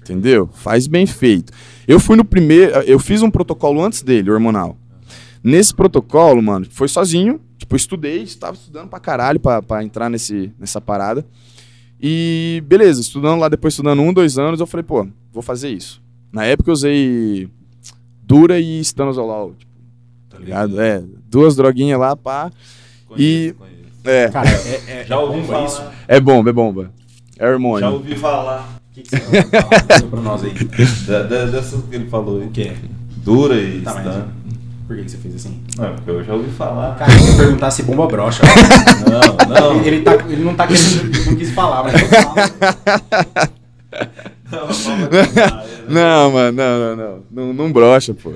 Entendeu? 0.07 0.49
Faz 0.55 0.87
bem 0.87 1.05
feito. 1.07 1.53
Eu 1.87 1.99
fui 1.99 2.17
no 2.17 2.25
primeiro. 2.25 2.73
Eu 2.83 2.99
fiz 2.99 3.23
um 3.23 3.31
protocolo 3.31 3.83
antes 3.85 4.03
dele, 4.03 4.31
hormonal. 4.31 4.77
Nesse 5.43 5.75
protocolo, 5.75 6.41
mano, 6.43 6.67
foi 6.71 6.89
sozinho. 6.89 7.41
Tipo, 7.59 7.75
estudei, 7.77 8.23
estava 8.23 8.55
estudando 8.55 8.89
pra 8.89 9.01
caralho 9.01 9.41
pra, 9.41 9.61
pra 9.63 9.83
entrar 9.83 10.09
nesse, 10.09 10.53
nessa 10.59 10.81
parada. 10.81 11.25
E 12.01 12.63
beleza, 12.67 13.01
estudando 13.01 13.41
lá, 13.41 13.49
depois 13.49 13.73
estudando 13.75 14.03
um, 14.03 14.13
dois 14.13 14.39
anos, 14.39 14.61
eu 14.61 14.67
falei, 14.67 14.85
pô, 14.85 15.07
vou 15.33 15.43
fazer 15.43 15.71
isso. 15.71 16.01
Na 16.33 16.45
época 16.45 16.69
eu 16.71 16.75
usei 16.75 17.49
Dura 18.23 18.61
e 18.61 18.79
Stanozolol, 18.81 19.55
tipo, 19.59 19.73
tá 20.29 20.39
ligado? 20.39 20.79
É, 20.81 21.03
duas 21.31 21.57
droguinhas 21.57 21.99
lá, 21.99 22.15
pá. 22.15 22.51
Conheço, 23.09 23.23
E- 23.25 23.53
conheço. 23.55 23.77
É, 24.05 24.29
Cara, 24.29 24.49
é, 24.51 25.01
é, 25.01 25.05
Já 25.05 25.15
é 25.15 25.19
ouvi 25.19 25.41
bomba 25.41 25.47
falar. 25.53 25.67
isso. 25.67 25.83
é 26.07 26.21
bomba, 26.21 26.51
é 26.51 26.53
bomba. 26.53 26.93
É 27.39 27.45
Já 27.47 27.53
hormônio. 27.53 27.93
ouvi 27.93 28.15
falar 28.15 28.79
que, 28.97 29.03
que 29.03 29.17
você 29.17 29.43
falar 29.43 30.03
pra 30.11 30.21
nós 30.21 30.45
aí? 30.45 30.55
da, 31.07 31.23
da, 31.23 31.47
dessa 31.47 31.77
que 31.83 31.95
ele 31.95 32.09
falou 32.09 32.41
aí. 32.41 32.47
O 32.47 32.51
quê? 32.51 32.73
Dura 33.19 33.57
e 33.57 33.81
Tá, 33.83 34.29
por 34.87 34.97
que 34.97 35.03
que 35.03 35.11
você 35.11 35.17
fez 35.19 35.35
assim? 35.35 35.61
Não, 35.77 35.95
porque 35.97 36.11
eu 36.11 36.25
já 36.25 36.33
ouvi 36.33 36.51
falar. 36.53 36.95
Cara, 36.97 37.13
eu 37.13 37.19
ia 37.19 37.37
perguntar 37.37 37.71
se 37.73 37.83
bomba 37.83 38.07
brocha. 38.07 38.43
Não, 39.11 39.37
não. 39.49 39.81
Ele, 39.81 39.89
ele, 39.89 40.03
tá, 40.03 40.15
ele 40.29 40.45
não 40.45 40.55
tá 40.55 40.67
querendo, 40.67 41.27
não 41.27 41.37
quis 41.37 41.51
falar, 41.51 41.83
mas 41.83 42.01
eu 42.01 42.09
falo. 42.09 42.37
Não, 45.89 46.33
mano, 46.33 46.57
não, 46.57 46.79
não, 46.79 46.97
não. 46.97 47.23
Não, 47.31 47.53
não 47.53 47.73
brocha, 47.73 48.15
pô. 48.15 48.33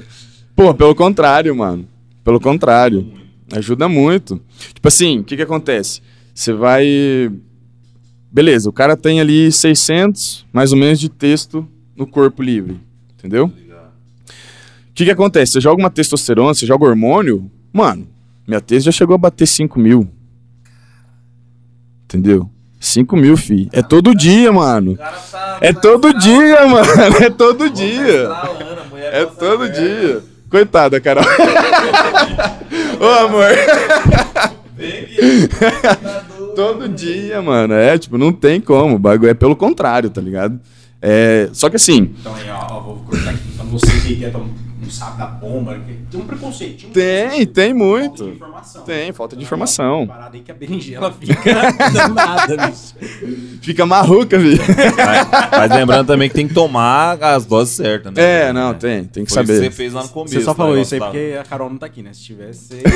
Pô, 0.56 0.74
pelo 0.74 0.94
contrário, 0.94 1.54
mano. 1.54 1.86
Pelo 2.24 2.40
contrário. 2.40 3.12
Ajuda 3.52 3.88
muito. 3.88 4.40
Tipo 4.74 4.88
assim, 4.88 5.20
o 5.20 5.24
que 5.24 5.36
que 5.36 5.42
acontece? 5.42 6.00
Você 6.34 6.52
vai. 6.52 7.30
Beleza, 8.32 8.68
o 8.68 8.72
cara 8.72 8.96
tem 8.96 9.20
ali 9.20 9.50
600, 9.50 10.46
mais 10.52 10.72
ou 10.72 10.78
menos, 10.78 11.00
de 11.00 11.08
texto 11.08 11.66
no 11.96 12.06
corpo 12.06 12.42
livre. 12.42 12.80
Entendeu? 13.18 13.46
O 13.46 14.92
que 14.94 15.04
que 15.04 15.10
acontece? 15.10 15.52
Você 15.52 15.60
joga 15.60 15.82
uma 15.82 15.90
testosterona, 15.90 16.54
você 16.54 16.64
joga 16.66 16.84
hormônio, 16.84 17.50
mano, 17.72 18.06
minha 18.46 18.60
tese 18.60 18.84
já 18.86 18.92
chegou 18.92 19.14
a 19.14 19.18
bater 19.18 19.46
5 19.46 19.78
mil. 19.78 20.08
Entendeu? 22.04 22.48
5 22.78 23.16
mil, 23.16 23.36
fi. 23.36 23.68
É 23.72 23.82
todo 23.82 24.14
dia, 24.14 24.52
mano. 24.52 24.96
tá 24.96 25.58
É 25.60 25.72
todo 25.72 26.12
dia, 26.18 26.66
mano. 26.66 26.88
É 27.20 27.30
todo 27.30 27.68
dia. 27.68 28.28
É 29.12 29.26
todo 29.26 29.68
dia. 29.68 30.22
Coitada, 30.48 31.00
Carol. 31.00 31.24
Ô, 33.00 33.06
amor. 33.24 33.50
Todo 36.54 36.88
dia, 36.88 37.40
mano. 37.42 37.74
É, 37.74 37.96
tipo, 37.98 38.18
não 38.18 38.32
tem 38.32 38.60
como. 38.60 38.96
O 38.96 38.98
bagulho 38.98 39.30
é 39.30 39.34
pelo 39.34 39.56
contrário, 39.56 40.10
tá 40.10 40.20
ligado? 40.20 40.58
É, 41.02 41.48
só 41.52 41.70
que 41.70 41.76
assim, 41.76 42.10
Então 42.20 42.34
aí, 42.34 42.50
ó, 42.50 42.66
ó, 42.76 42.80
vou 42.80 42.96
cortar 42.96 43.30
aqui. 43.30 43.40
Então 43.54 43.66
você 43.66 43.86
que 44.00 44.24
é, 44.24 44.32
não 44.90 44.96
sabe 44.98 45.18
da 45.18 45.26
bomba, 45.26 45.80
tem 46.10 46.20
um 46.20 46.24
preconceito. 46.24 46.86
um 46.88 46.90
tem, 46.90 47.28
preconceito, 47.46 47.52
tem 47.52 47.72
falta 47.72 47.72
de 47.72 47.74
muito. 47.74 48.28
informação. 48.28 48.82
Tem, 48.82 49.12
falta 49.12 49.36
de 49.36 49.42
Então, 49.42 49.46
informação. 49.46 50.02
uma 50.02 50.14
Parada 50.14 50.36
aí 50.36 50.42
que 50.42 50.50
a 50.50 50.54
berinjela 50.54 51.12
fica 51.12 51.52
danada, 51.92 52.66
bicho. 52.66 52.94
Fica 53.62 53.86
marruca, 53.86 54.36
vi. 54.38 54.58
Mas, 54.58 55.28
mas 55.52 55.70
lembrando 55.70 56.06
também 56.08 56.28
que 56.28 56.34
tem 56.34 56.48
que 56.48 56.54
tomar 56.54 57.22
as 57.22 57.46
doses 57.46 57.74
certas, 57.76 58.12
né? 58.12 58.48
É, 58.48 58.52
não, 58.52 58.74
tem. 58.74 59.04
Tem 59.04 59.24
que 59.24 59.32
Foi 59.32 59.42
isso 59.42 59.50
que 59.52 59.54
saber. 59.54 59.70
você 59.70 59.70
fez 59.70 59.92
lá 59.92 60.02
no 60.02 60.08
começo. 60.08 60.34
Você 60.34 60.40
só 60.40 60.50
né, 60.50 60.56
falou 60.56 60.74
o 60.74 60.78
isso 60.78 60.94
aí 60.94 61.00
porque 61.00 61.36
a 61.40 61.44
Carol 61.44 61.70
não 61.70 61.76
tá 61.78 61.86
aqui, 61.86 62.02
né? 62.02 62.12
Se 62.12 62.22
tivesse, 62.22 62.66
você... 62.66 62.82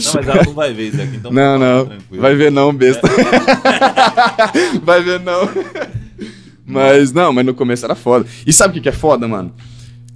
Não, 0.00 0.14
mas 0.14 0.28
ela 0.28 0.44
não 0.44 0.54
vai 0.54 0.72
ver 0.72 0.88
isso 0.88 1.02
aqui, 1.02 1.16
então 1.16 1.30
Não, 1.30 1.58
tá 1.58 1.64
não. 1.66 1.86
tranquilo. 1.86 2.22
Vai 2.22 2.34
ver 2.34 2.50
não, 2.50 2.72
besta. 2.72 3.06
Vai 4.82 5.02
ver 5.02 5.20
não. 5.20 5.48
Mas 6.64 7.12
não, 7.12 7.32
mas 7.32 7.44
no 7.44 7.52
começo 7.54 7.84
era 7.84 7.94
foda. 7.94 8.26
E 8.46 8.52
sabe 8.52 8.70
o 8.70 8.74
que 8.74 8.80
que 8.82 8.88
é 8.88 8.92
foda, 8.92 9.26
mano? 9.26 9.52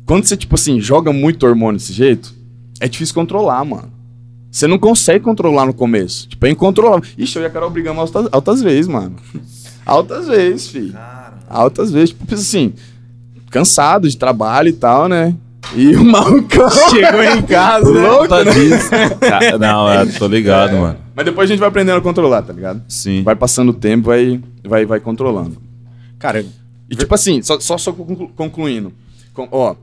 Quando 0.07 0.25
você, 0.27 0.37
tipo 0.37 0.55
assim, 0.55 0.81
joga 0.81 1.13
muito 1.13 1.47
hormônio 1.47 1.79
desse 1.79 1.93
jeito, 1.93 2.35
é 2.81 2.89
difícil 2.89 3.15
controlar, 3.15 3.65
mano. 3.65 3.93
Você 4.51 4.67
não 4.67 4.79
consegue 4.79 5.25
controlar 5.25 5.67
no 5.67 5.75
começo. 5.75 6.29
Tipo, 6.29 6.47
é 6.47 6.51
incontrolável. 6.51 7.03
Ixi, 7.19 7.37
eu 7.39 7.43
e 7.43 7.47
a 7.47 7.51
Carol 7.51 7.71
brigamos 7.71 7.99
altas, 8.01 8.29
altas 8.33 8.63
vezes, 8.63 8.87
mano. 8.87 9.17
Altas 9.85 10.29
vezes, 10.29 10.69
fi. 10.69 10.91
Cara, 10.91 11.35
Altas 11.49 11.91
vezes. 11.91 12.11
Tipo 12.11 12.35
assim, 12.35 12.73
cansado 13.51 14.09
de 14.09 14.17
trabalho 14.17 14.69
e 14.69 14.73
tal, 14.73 15.09
né? 15.09 15.35
E 15.75 15.97
o 15.97 16.05
malucão 16.05 16.69
chegou 16.91 17.23
em 17.23 17.43
casa, 17.43 17.89
louco, 17.89 18.29
Conta 18.29 18.45
né? 18.45 18.53
Cara, 19.21 19.59
Não, 19.59 19.91
é, 19.91 20.05
tô 20.07 20.29
ligado, 20.29 20.77
mano. 20.77 20.99
Mas 21.17 21.25
depois 21.25 21.49
a 21.49 21.53
gente 21.53 21.61
vai 21.61 21.69
aprendendo 21.69 21.97
a 21.99 22.03
controlar, 22.03 22.43
tá 22.43 22.53
ligado? 22.53 22.83
Sim. 22.89 23.23
Vai 23.23 23.35
passando 23.35 23.71
o 23.71 23.75
tempo, 23.75 24.07
vai, 24.07 24.41
vai, 24.65 24.85
vai 24.85 25.01
controlando. 25.01 25.57
Cara, 26.19 26.45
E 26.89 26.95
tipo 26.95 27.15
assim, 27.15 27.41
só, 27.43 27.59
só, 27.59 27.79
só 27.79 27.93
conclu- 27.93 28.29
concluindo. 28.37 28.93
Com- 29.33 29.49
ó, 29.51 29.75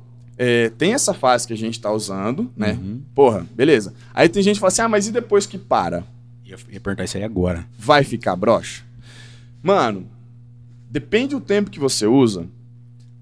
é, 0.44 0.72
tem 0.72 0.96
essa 0.96 1.14
fase 1.14 1.46
que 1.46 1.54
a 1.54 1.58
gente 1.58 1.80
tá 1.80 1.92
usando, 1.92 2.52
né? 2.58 2.72
Uhum. 2.74 3.04
Porra, 3.14 3.46
beleza. 3.54 3.94
Aí 4.12 4.28
tem 4.28 4.42
gente 4.42 4.56
que 4.56 4.60
fala 4.60 4.70
assim, 4.70 4.82
ah, 4.82 4.90
mas 4.90 5.06
e 5.06 5.12
depois 5.12 5.46
que 5.46 5.56
para? 5.56 6.04
ia, 6.44 6.58
ia 6.72 6.80
perguntar 6.80 7.04
isso 7.04 7.16
aí 7.16 7.24
agora. 7.24 7.64
Vai 7.78 8.04
ficar 8.04 8.36
broxa? 8.36 8.84
Mano, 9.62 10.08
depende 10.90 11.36
do 11.36 11.42
tempo 11.42 11.70
que 11.70 11.80
você 11.80 12.08
usa, 12.08 12.48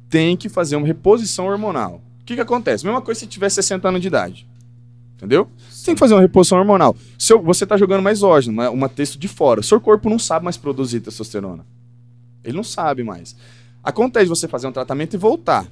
tem 0.10 0.38
que 0.38 0.48
fazer 0.48 0.78
uma 0.78 0.88
reposição 0.88 1.48
hormonal. 1.48 2.02
O 2.22 2.24
que 2.24 2.36
que 2.36 2.42
acontece? 2.42 2.86
Mesma 2.86 3.02
coisa 3.02 3.20
se 3.20 3.28
tiver 3.28 3.50
60 3.50 3.86
anos 3.86 4.00
de 4.00 4.08
idade. 4.08 4.48
Entendeu? 5.18 5.50
Tem 5.84 5.94
que 5.94 6.00
fazer 6.00 6.14
uma 6.14 6.22
reposição 6.22 6.58
hormonal. 6.58 6.96
Seu, 7.18 7.42
você 7.42 7.66
tá 7.66 7.76
jogando 7.76 8.02
mais 8.02 8.24
ógeno, 8.24 8.54
uma, 8.54 8.70
uma 8.70 8.88
texto 8.88 9.20
de 9.20 9.28
fora. 9.28 9.62
Seu 9.62 9.82
corpo 9.82 10.10
não 10.10 10.18
sabe 10.18 10.46
mais 10.46 10.56
produzir 10.56 11.02
testosterona. 11.02 11.66
Ele 12.46 12.56
não 12.56 12.64
sabe 12.64 13.04
mais. 13.04 13.36
Acontece 13.84 14.28
você 14.28 14.48
fazer 14.48 14.68
um 14.68 14.72
tratamento 14.72 15.16
e 15.16 15.18
voltar. 15.18 15.68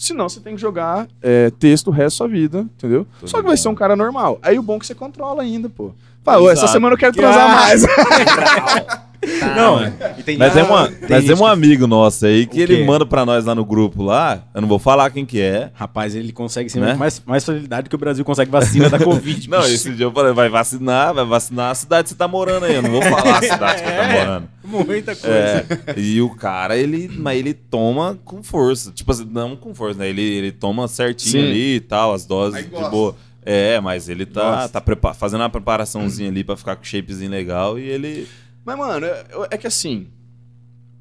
Senão 0.00 0.30
você 0.30 0.40
tem 0.40 0.54
que 0.54 0.60
jogar 0.60 1.06
é, 1.20 1.50
texto 1.58 1.88
o 1.88 1.90
resto 1.90 2.06
da 2.06 2.10
sua 2.16 2.28
vida, 2.28 2.60
entendeu? 2.60 3.06
Tô 3.20 3.26
Só 3.28 3.42
que 3.42 3.46
vai 3.46 3.56
ser 3.56 3.68
um 3.68 3.74
cara 3.74 3.94
normal. 3.94 4.38
Aí 4.40 4.58
o 4.58 4.62
bom 4.62 4.76
é 4.76 4.78
que 4.78 4.86
você 4.86 4.94
controla 4.94 5.42
ainda, 5.42 5.68
pô. 5.68 5.92
Fala, 6.24 6.40
"Ô, 6.42 6.50
essa 6.50 6.66
semana 6.66 6.94
eu 6.94 6.98
quero 6.98 7.12
Que- 7.12 7.18
transar 7.20 7.50
Ah! 7.50 7.54
mais. 7.54 7.82
Não, 9.54 9.86
e 10.18 10.22
tem 10.22 10.38
Mas 10.38 10.56
é, 10.56 10.62
uma, 10.62 10.88
tem 10.88 10.96
mas 11.10 11.28
é 11.28 11.34
um 11.34 11.44
amigo 11.46 11.86
nosso 11.86 12.24
aí 12.24 12.46
que 12.46 12.58
ele 12.60 12.84
manda 12.84 13.04
pra 13.04 13.26
nós 13.26 13.44
lá 13.44 13.54
no 13.54 13.64
grupo 13.64 14.02
lá. 14.02 14.44
Eu 14.54 14.62
não 14.62 14.68
vou 14.68 14.78
falar 14.78 15.10
quem 15.10 15.26
que 15.26 15.40
é. 15.40 15.70
Rapaz, 15.74 16.14
ele 16.14 16.32
consegue 16.32 16.70
ser 16.70 16.80
Né? 16.80 16.94
mais, 16.94 17.22
mais 17.26 17.44
facilidade 17.44 17.88
que 17.90 17.94
o 17.94 17.98
Brasil 17.98 18.24
consegue 18.24 18.50
vacina 18.50 18.88
da 18.88 18.98
Covid. 18.98 19.48
Não, 19.50 19.60
bicho. 19.60 19.74
esse 19.74 19.90
dia 19.92 20.06
eu 20.06 20.12
falei, 20.12 20.32
vai 20.32 20.48
vacinar, 20.48 21.12
vai 21.12 21.24
vacinar 21.26 21.70
a 21.70 21.74
cidade 21.74 22.04
que 22.04 22.08
você 22.10 22.14
tá 22.14 22.26
morando 22.26 22.64
aí. 22.64 22.74
Eu 22.74 22.82
não 22.82 22.90
vou 22.90 23.02
falar 23.02 23.38
a 23.38 23.42
cidade 23.42 23.82
que 23.82 23.88
você 23.88 23.94
tá 23.96 24.04
É. 24.04 24.24
morando. 24.24 24.48
Muita 24.64 25.14
coisa. 25.16 25.66
É, 25.86 25.94
e 25.98 26.22
o 26.22 26.30
cara, 26.30 26.76
ele, 26.76 27.10
mas 27.18 27.38
ele 27.38 27.52
toma 27.54 28.18
com 28.24 28.42
força. 28.42 28.90
Tipo 28.92 29.10
assim, 29.12 29.28
não 29.30 29.54
com 29.56 29.74
força, 29.74 29.98
né? 29.98 30.08
Ele, 30.08 30.22
ele 30.22 30.52
toma 30.52 30.86
certinho 30.88 31.42
Sim. 31.42 31.50
ali 31.50 31.74
e 31.76 31.80
tal, 31.80 32.14
as 32.14 32.24
doses 32.24 32.56
Aí 32.56 32.64
de 32.64 32.70
gosta. 32.70 32.88
boa. 32.90 33.16
É, 33.44 33.80
mas 33.80 34.08
ele 34.08 34.26
tá, 34.26 34.68
tá 34.68 34.82
fazendo 35.14 35.40
uma 35.40 35.48
preparaçãozinha 35.50 36.28
ali 36.28 36.44
pra 36.44 36.56
ficar 36.56 36.76
com 36.76 36.82
o 36.82 36.86
shapezinho 36.86 37.30
legal 37.30 37.78
e 37.78 37.82
ele. 37.82 38.28
Mas, 38.76 38.78
mano, 38.78 39.06
é, 39.06 39.24
é 39.52 39.56
que 39.56 39.66
assim. 39.66 40.06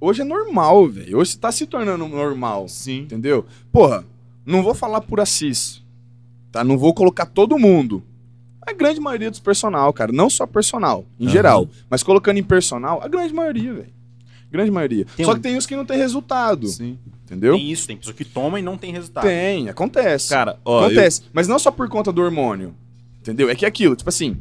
Hoje 0.01 0.21
é 0.21 0.25
normal, 0.25 0.87
velho. 0.87 1.17
Hoje 1.17 1.37
tá 1.37 1.51
se 1.51 1.65
tornando 1.65 2.07
normal. 2.07 2.67
Sim. 2.67 2.99
Entendeu? 3.01 3.45
Porra, 3.71 4.05
não 4.45 4.63
vou 4.63 4.73
falar 4.73 5.01
por 5.01 5.19
assis. 5.19 5.83
Tá? 6.51 6.63
Não 6.63 6.77
vou 6.77 6.93
colocar 6.93 7.25
todo 7.25 7.59
mundo. 7.59 8.01
A 8.65 8.71
grande 8.73 8.99
maioria 8.99 9.29
dos 9.29 9.39
personal, 9.39 9.91
cara. 9.91 10.11
Não 10.11 10.29
só 10.29 10.45
personal, 10.47 11.05
em 11.19 11.25
Aham. 11.25 11.31
geral. 11.31 11.69
Mas 11.89 12.01
colocando 12.03 12.37
em 12.37 12.43
personal, 12.43 13.01
a 13.03 13.07
grande 13.07 13.33
maioria, 13.33 13.73
velho. 13.73 13.93
Grande 14.51 14.71
maioria. 14.71 15.05
Tem 15.15 15.25
só 15.25 15.33
um- 15.33 15.35
que 15.35 15.41
tem 15.41 15.57
uns 15.57 15.65
que 15.65 15.75
não 15.75 15.85
tem 15.85 15.97
resultado. 15.97 16.67
Sim. 16.67 16.97
Entendeu? 17.25 17.55
Tem 17.55 17.69
isso, 17.71 17.85
tem 17.85 17.97
pessoa 17.97 18.13
que 18.15 18.25
toma 18.25 18.59
e 18.59 18.63
não 18.63 18.77
tem 18.77 18.91
resultado. 18.91 19.23
Tem, 19.23 19.69
acontece. 19.69 20.29
Cara, 20.29 20.57
ó. 20.65 20.85
Acontece. 20.85 21.23
Mas 21.31 21.47
não 21.47 21.59
só 21.59 21.69
por 21.69 21.87
conta 21.89 22.11
do 22.11 22.21
hormônio. 22.21 22.73
Entendeu? 23.21 23.49
É 23.49 23.53
que 23.55 23.65
é 23.65 23.67
aquilo, 23.67 23.95
tipo 23.95 24.09
assim, 24.09 24.37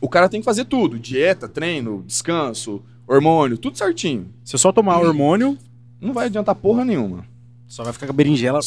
o 0.00 0.08
cara 0.08 0.28
tem 0.28 0.40
que 0.40 0.44
fazer 0.44 0.64
tudo: 0.64 0.98
dieta, 0.98 1.48
treino, 1.48 2.02
descanso, 2.06 2.82
hormônio, 3.06 3.58
tudo 3.58 3.76
certinho. 3.76 4.26
Se 4.44 4.54
eu 4.54 4.58
só 4.58 4.72
tomar 4.72 4.98
hormônio, 5.00 5.56
Não 6.00 6.12
vai 6.12 6.26
adiantar 6.26 6.54
porra 6.54 6.84
nenhuma. 6.84 7.24
só 7.66 7.84
vai 7.84 7.92
ficar 7.92 8.06
com 8.06 8.12
a 8.12 8.16
berinjela. 8.16 8.60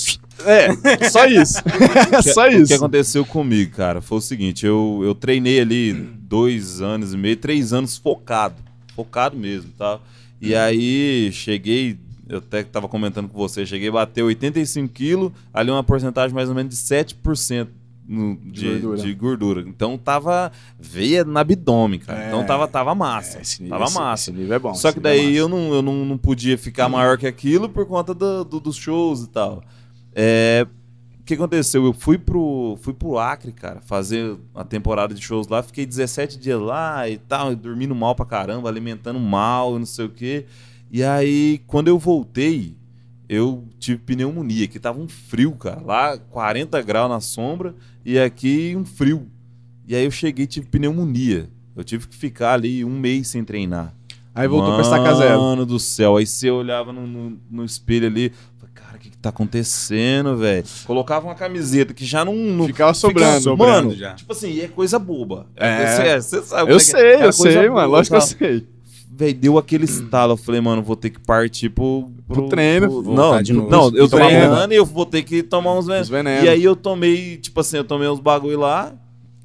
É, 0.45 1.09
só 1.09 1.25
isso. 1.25 1.55
só 2.34 2.47
O 2.47 2.49
que 2.49 2.55
isso. 2.57 2.73
aconteceu 2.75 3.25
comigo, 3.25 3.75
cara, 3.75 4.01
foi 4.01 4.17
o 4.17 4.21
seguinte: 4.21 4.65
eu, 4.65 5.01
eu 5.03 5.15
treinei 5.15 5.59
ali 5.59 5.93
dois 5.93 6.81
anos 6.81 7.13
e 7.13 7.17
meio, 7.17 7.38
três 7.38 7.73
anos 7.73 7.97
focado. 7.97 8.55
Focado 8.95 9.36
mesmo, 9.36 9.71
tá? 9.77 9.99
E 10.39 10.53
aí 10.53 11.31
cheguei, 11.31 11.97
eu 12.29 12.38
até 12.39 12.63
tava 12.63 12.88
comentando 12.88 13.27
com 13.29 13.38
você, 13.38 13.65
cheguei 13.65 13.88
a 13.89 13.93
bater 13.93 14.21
85 14.23 14.89
quilos, 14.93 15.31
ali 15.53 15.71
uma 15.71 15.84
porcentagem 15.84 16.36
mais 16.36 16.49
ou 16.49 16.55
menos 16.55 16.75
de 16.75 16.79
7% 16.81 17.67
no, 18.07 18.35
de, 18.35 18.51
De 18.51 18.69
gordura. 18.79 18.97
de 19.01 19.13
gordura. 19.13 19.61
Então 19.67 19.97
tava 19.97 20.51
veia 20.79 21.23
no 21.23 21.37
abdômen, 21.37 21.99
cara. 21.99 22.23
É. 22.23 22.27
Então 22.27 22.45
tava, 22.45 22.67
tava 22.67 22.93
massa. 22.93 23.37
É, 23.37 23.41
esse 23.41 23.61
nível, 23.63 23.77
tava 23.77 23.89
esse- 23.89 23.99
massa. 23.99 24.29
Esse 24.31 24.39
nível 24.39 24.55
é 24.55 24.59
bom. 24.59 24.73
Só 24.73 24.89
esse 24.89 24.95
que 24.95 24.99
é 24.99 25.03
daí 25.03 25.25
massa. 25.25 25.35
eu, 25.37 25.49
não, 25.49 25.73
eu 25.73 25.81
não, 25.81 26.05
não 26.05 26.17
podia 26.17 26.57
ficar 26.57 26.89
maior 26.89 27.17
que 27.17 27.25
aquilo 27.27 27.69
por 27.69 27.85
conta 27.85 28.13
do- 28.13 28.43
do- 28.43 28.59
dos 28.59 28.75
shows 28.75 29.23
e 29.23 29.29
tal. 29.29 29.63
É, 30.15 30.67
o 31.19 31.23
que 31.23 31.35
aconteceu? 31.35 31.85
Eu 31.85 31.93
fui 31.93 32.17
pro, 32.17 32.77
fui 32.81 32.93
pro 32.93 33.17
Acre, 33.17 33.51
cara, 33.53 33.79
fazer 33.81 34.35
a 34.53 34.63
temporada 34.63 35.13
de 35.15 35.21
shows 35.21 35.47
lá. 35.47 35.63
Fiquei 35.63 35.85
17 35.85 36.37
dias 36.37 36.59
lá 36.59 37.07
e 37.07 37.17
tal, 37.17 37.55
dormindo 37.55 37.95
mal 37.95 38.13
pra 38.13 38.25
caramba, 38.25 38.67
alimentando 38.69 39.19
mal 39.19 39.75
e 39.75 39.79
não 39.79 39.85
sei 39.85 40.05
o 40.05 40.09
quê. 40.09 40.45
E 40.91 41.01
aí, 41.03 41.61
quando 41.65 41.87
eu 41.87 41.97
voltei, 41.97 42.75
eu 43.27 43.63
tive 43.79 43.97
pneumonia, 43.99 44.67
que 44.67 44.77
tava 44.77 44.99
um 44.99 45.07
frio, 45.07 45.53
cara. 45.53 45.81
Lá, 45.81 46.17
40 46.17 46.79
graus 46.83 47.09
na 47.09 47.19
sombra 47.21 47.73
e 48.05 48.19
aqui 48.19 48.75
um 48.77 48.85
frio. 48.85 49.27
E 49.87 49.95
aí 49.95 50.05
eu 50.05 50.11
cheguei 50.11 50.45
e 50.45 50.47
tive 50.47 50.67
pneumonia. 50.67 51.49
Eu 51.75 51.83
tive 51.83 52.07
que 52.07 52.15
ficar 52.15 52.53
ali 52.53 52.85
um 52.85 52.99
mês 52.99 53.27
sem 53.27 53.43
treinar. 53.43 53.93
Aí 54.35 54.47
voltou 54.47 54.73
pra 54.73 54.81
estaca 54.81 55.13
zero. 55.15 55.39
Mano 55.39 55.65
do 55.65 55.79
céu. 55.79 56.17
Aí 56.17 56.25
você 56.25 56.49
olhava 56.49 56.91
no, 56.91 57.05
no, 57.05 57.39
no 57.51 57.65
espelho 57.65 58.07
ali, 58.07 58.31
falei, 58.57 58.73
cara, 58.73 58.95
o 58.95 58.99
que, 58.99 59.09
que 59.09 59.17
tá 59.17 59.29
acontecendo, 59.29 60.35
velho? 60.37 60.65
Colocava 60.85 61.27
uma 61.27 61.35
camiseta 61.35 61.93
que 61.93 62.03
já 62.05 62.25
não. 62.25 62.33
não 62.35 62.65
Ficava 62.65 62.93
sobrando. 62.93 63.37
Ficava- 63.37 63.41
sobrando 63.41 63.87
mano, 63.89 63.95
já. 63.95 64.13
tipo 64.15 64.31
assim, 64.31 64.59
é 64.59 64.67
coisa 64.67 64.97
boba. 64.97 65.47
É. 65.55 65.85
Você, 65.87 66.21
você 66.21 66.41
sabe. 66.41 66.71
Eu 66.71 66.75
é 66.75 66.77
é? 66.77 66.79
sei, 66.79 67.13
Era 67.13 67.25
eu 67.25 67.33
sei, 67.33 67.69
mano. 67.69 67.89
Lógico 67.89 68.17
que 68.17 68.23
eu 68.23 68.27
sei. 68.27 68.67
Véi, 69.16 69.34
deu 69.34 69.57
aquele 69.57 69.86
estalo. 69.86 70.34
Eu 70.34 70.38
falei, 70.38 70.59
mano, 70.61 70.82
vou 70.82 70.95
ter 70.95 71.09
que 71.11 71.20
partir 71.20 71.70
pro. 71.70 72.09
Pro 72.28 72.47
treino. 72.49 72.88
Não, 72.88 73.03
Voltar 73.14 73.43
de 73.43 73.53
novo. 73.53 73.70
não, 73.70 73.86
eu 73.95 74.07
tô 74.09 74.16
Treino. 74.18 74.30
treinando 74.39 74.74
e 74.74 74.78
eu 74.78 74.86
vou 74.86 75.05
ter 75.05 75.22
que 75.24 75.43
tomar 75.43 75.78
uns 75.78 75.86
venenos. 75.86 76.07
Os 76.07 76.11
venenos. 76.11 76.43
E 76.45 76.49
aí 76.49 76.64
eu 76.64 76.76
tomei, 76.76 77.38
tipo 77.38 77.59
assim, 77.59 77.78
eu 77.78 77.84
tomei 77.84 78.07
uns 78.07 78.20
bagulho 78.20 78.59
lá. 78.59 78.93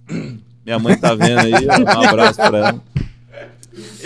Minha 0.65 0.79
mãe 0.79 0.97
tá 0.97 1.15
vendo 1.15 1.39
aí, 1.41 1.53
um 1.53 2.03
abraço 2.09 2.37
pra 2.37 2.59
ela. 2.59 2.83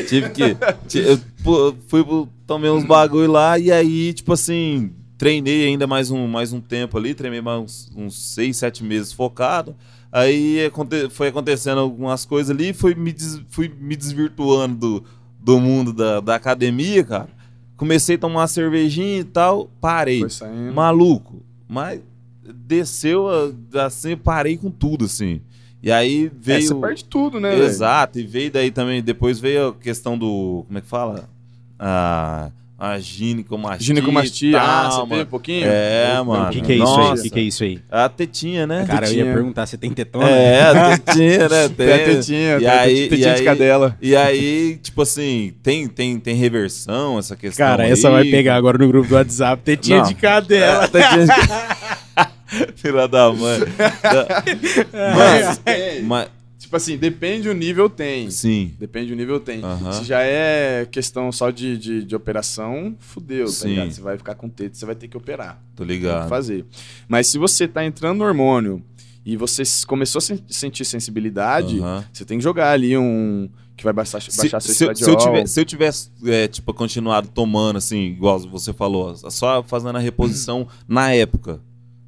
Tive 0.08 0.30
que. 0.30 0.56
Eu 0.98 1.76
fui 1.88 2.04
pro- 2.04 2.28
tomei 2.46 2.70
uns 2.70 2.84
bagulho 2.84 3.30
lá 3.30 3.58
e 3.58 3.70
aí, 3.72 4.12
tipo 4.12 4.32
assim, 4.32 4.90
treinei 5.16 5.66
ainda 5.66 5.86
mais 5.86 6.10
um, 6.10 6.26
mais 6.26 6.52
um 6.52 6.60
tempo 6.60 6.98
ali, 6.98 7.14
treinei 7.14 7.40
mais 7.40 7.60
uns, 7.60 7.90
uns 7.96 8.34
seis, 8.34 8.56
sete 8.56 8.82
meses 8.84 9.12
focado. 9.12 9.74
Aí 10.10 10.58
foi 11.10 11.28
acontecendo 11.28 11.78
algumas 11.80 12.24
coisas 12.26 12.50
ali, 12.50 12.72
fui 12.72 12.94
me, 12.94 13.12
des- 13.12 13.40
fui 13.48 13.72
me 13.80 13.96
desvirtuando 13.96 14.76
do, 14.76 15.04
do 15.42 15.58
mundo 15.60 15.92
da, 15.92 16.20
da 16.20 16.34
academia, 16.36 17.02
cara. 17.04 17.28
Comecei 17.76 18.14
a 18.14 18.18
tomar 18.18 18.40
uma 18.40 18.46
cervejinha 18.48 19.20
e 19.20 19.24
tal, 19.24 19.68
parei. 19.80 20.20
Foi 20.20 20.30
saindo. 20.30 20.72
Maluco, 20.72 21.42
mas 21.68 22.00
desceu 22.66 23.26
assim, 23.84 24.16
parei 24.16 24.56
com 24.56 24.70
tudo, 24.70 25.04
assim. 25.06 25.40
E 25.82 25.90
aí 25.90 26.26
É, 26.26 26.30
veio. 26.40 26.68
você 26.68 26.74
perde 26.76 27.04
tudo, 27.04 27.40
né? 27.40 27.58
Exato, 27.58 28.18
e 28.20 28.22
veio 28.26 28.52
daí 28.52 28.70
também, 28.70 29.02
depois 29.02 29.40
veio 29.40 29.68
a 29.68 29.74
questão 29.74 30.16
do. 30.16 30.64
Como 30.66 30.78
é 30.78 30.80
que 30.80 30.86
fala? 30.86 31.28
A, 31.78 32.50
a 32.84 32.98
ginecomastia. 32.98 33.86
Ginecomastia, 33.86 34.60
ah, 34.60 34.90
você 34.90 34.96
teve 35.02 35.10
mano. 35.10 35.22
um 35.22 35.26
pouquinho? 35.26 35.66
É, 35.68 36.14
Eu- 36.16 36.24
mano. 36.24 36.46
O 36.48 36.50
que, 36.50 36.60
que 36.60 36.72
é 36.72 36.74
isso 36.74 36.84
aí? 36.84 36.96
Nossa. 36.98 37.20
O 37.20 37.22
que, 37.22 37.30
que 37.30 37.38
é 37.38 37.42
isso 37.42 37.62
aí? 37.62 37.80
A 37.88 38.08
tetinha, 38.08 38.66
né? 38.66 38.84
Cara, 38.86 39.06
eu 39.06 39.10
ia 39.12 39.16
tetinha. 39.18 39.34
perguntar 39.34 39.66
se 39.66 39.78
tem 39.78 39.90
tetona. 39.92 40.28
É, 40.28 40.62
a 40.92 40.98
tetinha, 40.98 41.48
né? 41.48 41.68
Tem 41.68 41.92
a 41.92 41.98
tetinha, 42.04 42.56
E 42.56 42.58
tem 42.58 42.68
a 42.68 42.80
aí- 42.80 42.88
tetinha, 42.88 43.04
e 43.04 43.08
tetinha 43.08 43.34
de 43.34 43.40
aí- 43.40 43.44
cadela. 43.44 43.96
E 44.02 44.16
aí, 44.16 44.78
tipo 44.82 45.00
assim, 45.02 45.54
tem, 45.62 45.86
tem, 45.86 46.18
tem 46.18 46.34
reversão 46.34 47.18
essa 47.20 47.36
questão. 47.36 47.64
Cara, 47.66 47.84
aí. 47.84 47.92
essa 47.92 48.10
vai 48.10 48.24
pegar 48.24 48.56
agora 48.56 48.76
no 48.78 48.88
grupo 48.88 49.08
do 49.08 49.14
WhatsApp. 49.14 49.62
Tetinha 49.62 49.98
Não. 49.98 50.08
de 50.08 50.14
cadela. 50.16 50.84
É, 50.84 50.88
tetinha 50.88 51.26
de... 51.26 51.32
Filha 52.76 53.06
da 53.08 53.32
mãe. 53.32 53.60
Da- 54.02 54.42
Mas, 55.16 55.60
É, 55.64 56.00
mas, 56.02 56.28
Tipo 56.72 56.78
assim, 56.78 56.96
depende 56.96 57.50
o 57.50 57.52
nível, 57.52 57.90
tem. 57.90 58.30
sim. 58.30 58.72
Depende 58.78 59.12
o 59.12 59.16
nível, 59.16 59.38
tem. 59.38 59.62
Aham. 59.62 59.92
Se 59.92 60.04
já 60.04 60.22
é 60.22 60.86
questão 60.90 61.30
só 61.30 61.50
de, 61.50 61.76
de, 61.76 62.02
de 62.02 62.16
operação, 62.16 62.96
fudeu, 62.98 63.44
tá 63.44 63.52
Sim. 63.52 63.68
ligado? 63.68 63.90
Você 63.92 64.00
vai 64.00 64.16
ficar 64.16 64.34
com 64.36 64.48
teto, 64.48 64.78
você 64.78 64.86
vai 64.86 64.94
ter 64.94 65.06
que 65.06 65.14
operar. 65.14 65.62
Tô 65.76 65.84
Tem 65.84 65.98
que 65.98 66.02
ligado. 66.06 66.30
fazer. 66.30 66.64
Mas 67.06 67.26
se 67.26 67.36
você 67.36 67.68
tá 67.68 67.84
entrando 67.84 68.20
no 68.20 68.24
hormônio 68.24 68.82
e 69.22 69.36
você 69.36 69.62
começou 69.86 70.16
a 70.18 70.22
sen- 70.22 70.38
sentir 70.48 70.86
sensibilidade, 70.86 71.78
Aham. 71.78 72.06
você 72.10 72.24
tem 72.24 72.38
que 72.38 72.42
jogar 72.44 72.70
ali 72.72 72.96
um. 72.96 73.50
que 73.76 73.84
vai 73.84 73.92
baixar, 73.92 74.22
Se, 74.22 74.34
baixar 74.38 74.60
seu 74.60 74.74
se, 74.74 74.84
eu- 74.86 74.96
se 74.96 75.10
eu 75.10 75.16
tiver- 75.16 75.46
se 75.46 75.60
eu 75.60 75.64
tivesse, 75.66 76.10
é, 76.24 76.48
tipo, 76.48 76.72
continuado 76.72 77.28
tomando, 77.28 77.76
assim, 77.76 77.98
igual 78.06 78.38
você 78.38 78.72
falou, 78.72 79.14
só 79.30 79.62
fazendo 79.62 79.96
a 79.96 80.00
reposição 80.00 80.66
na 80.88 81.12
época, 81.12 81.60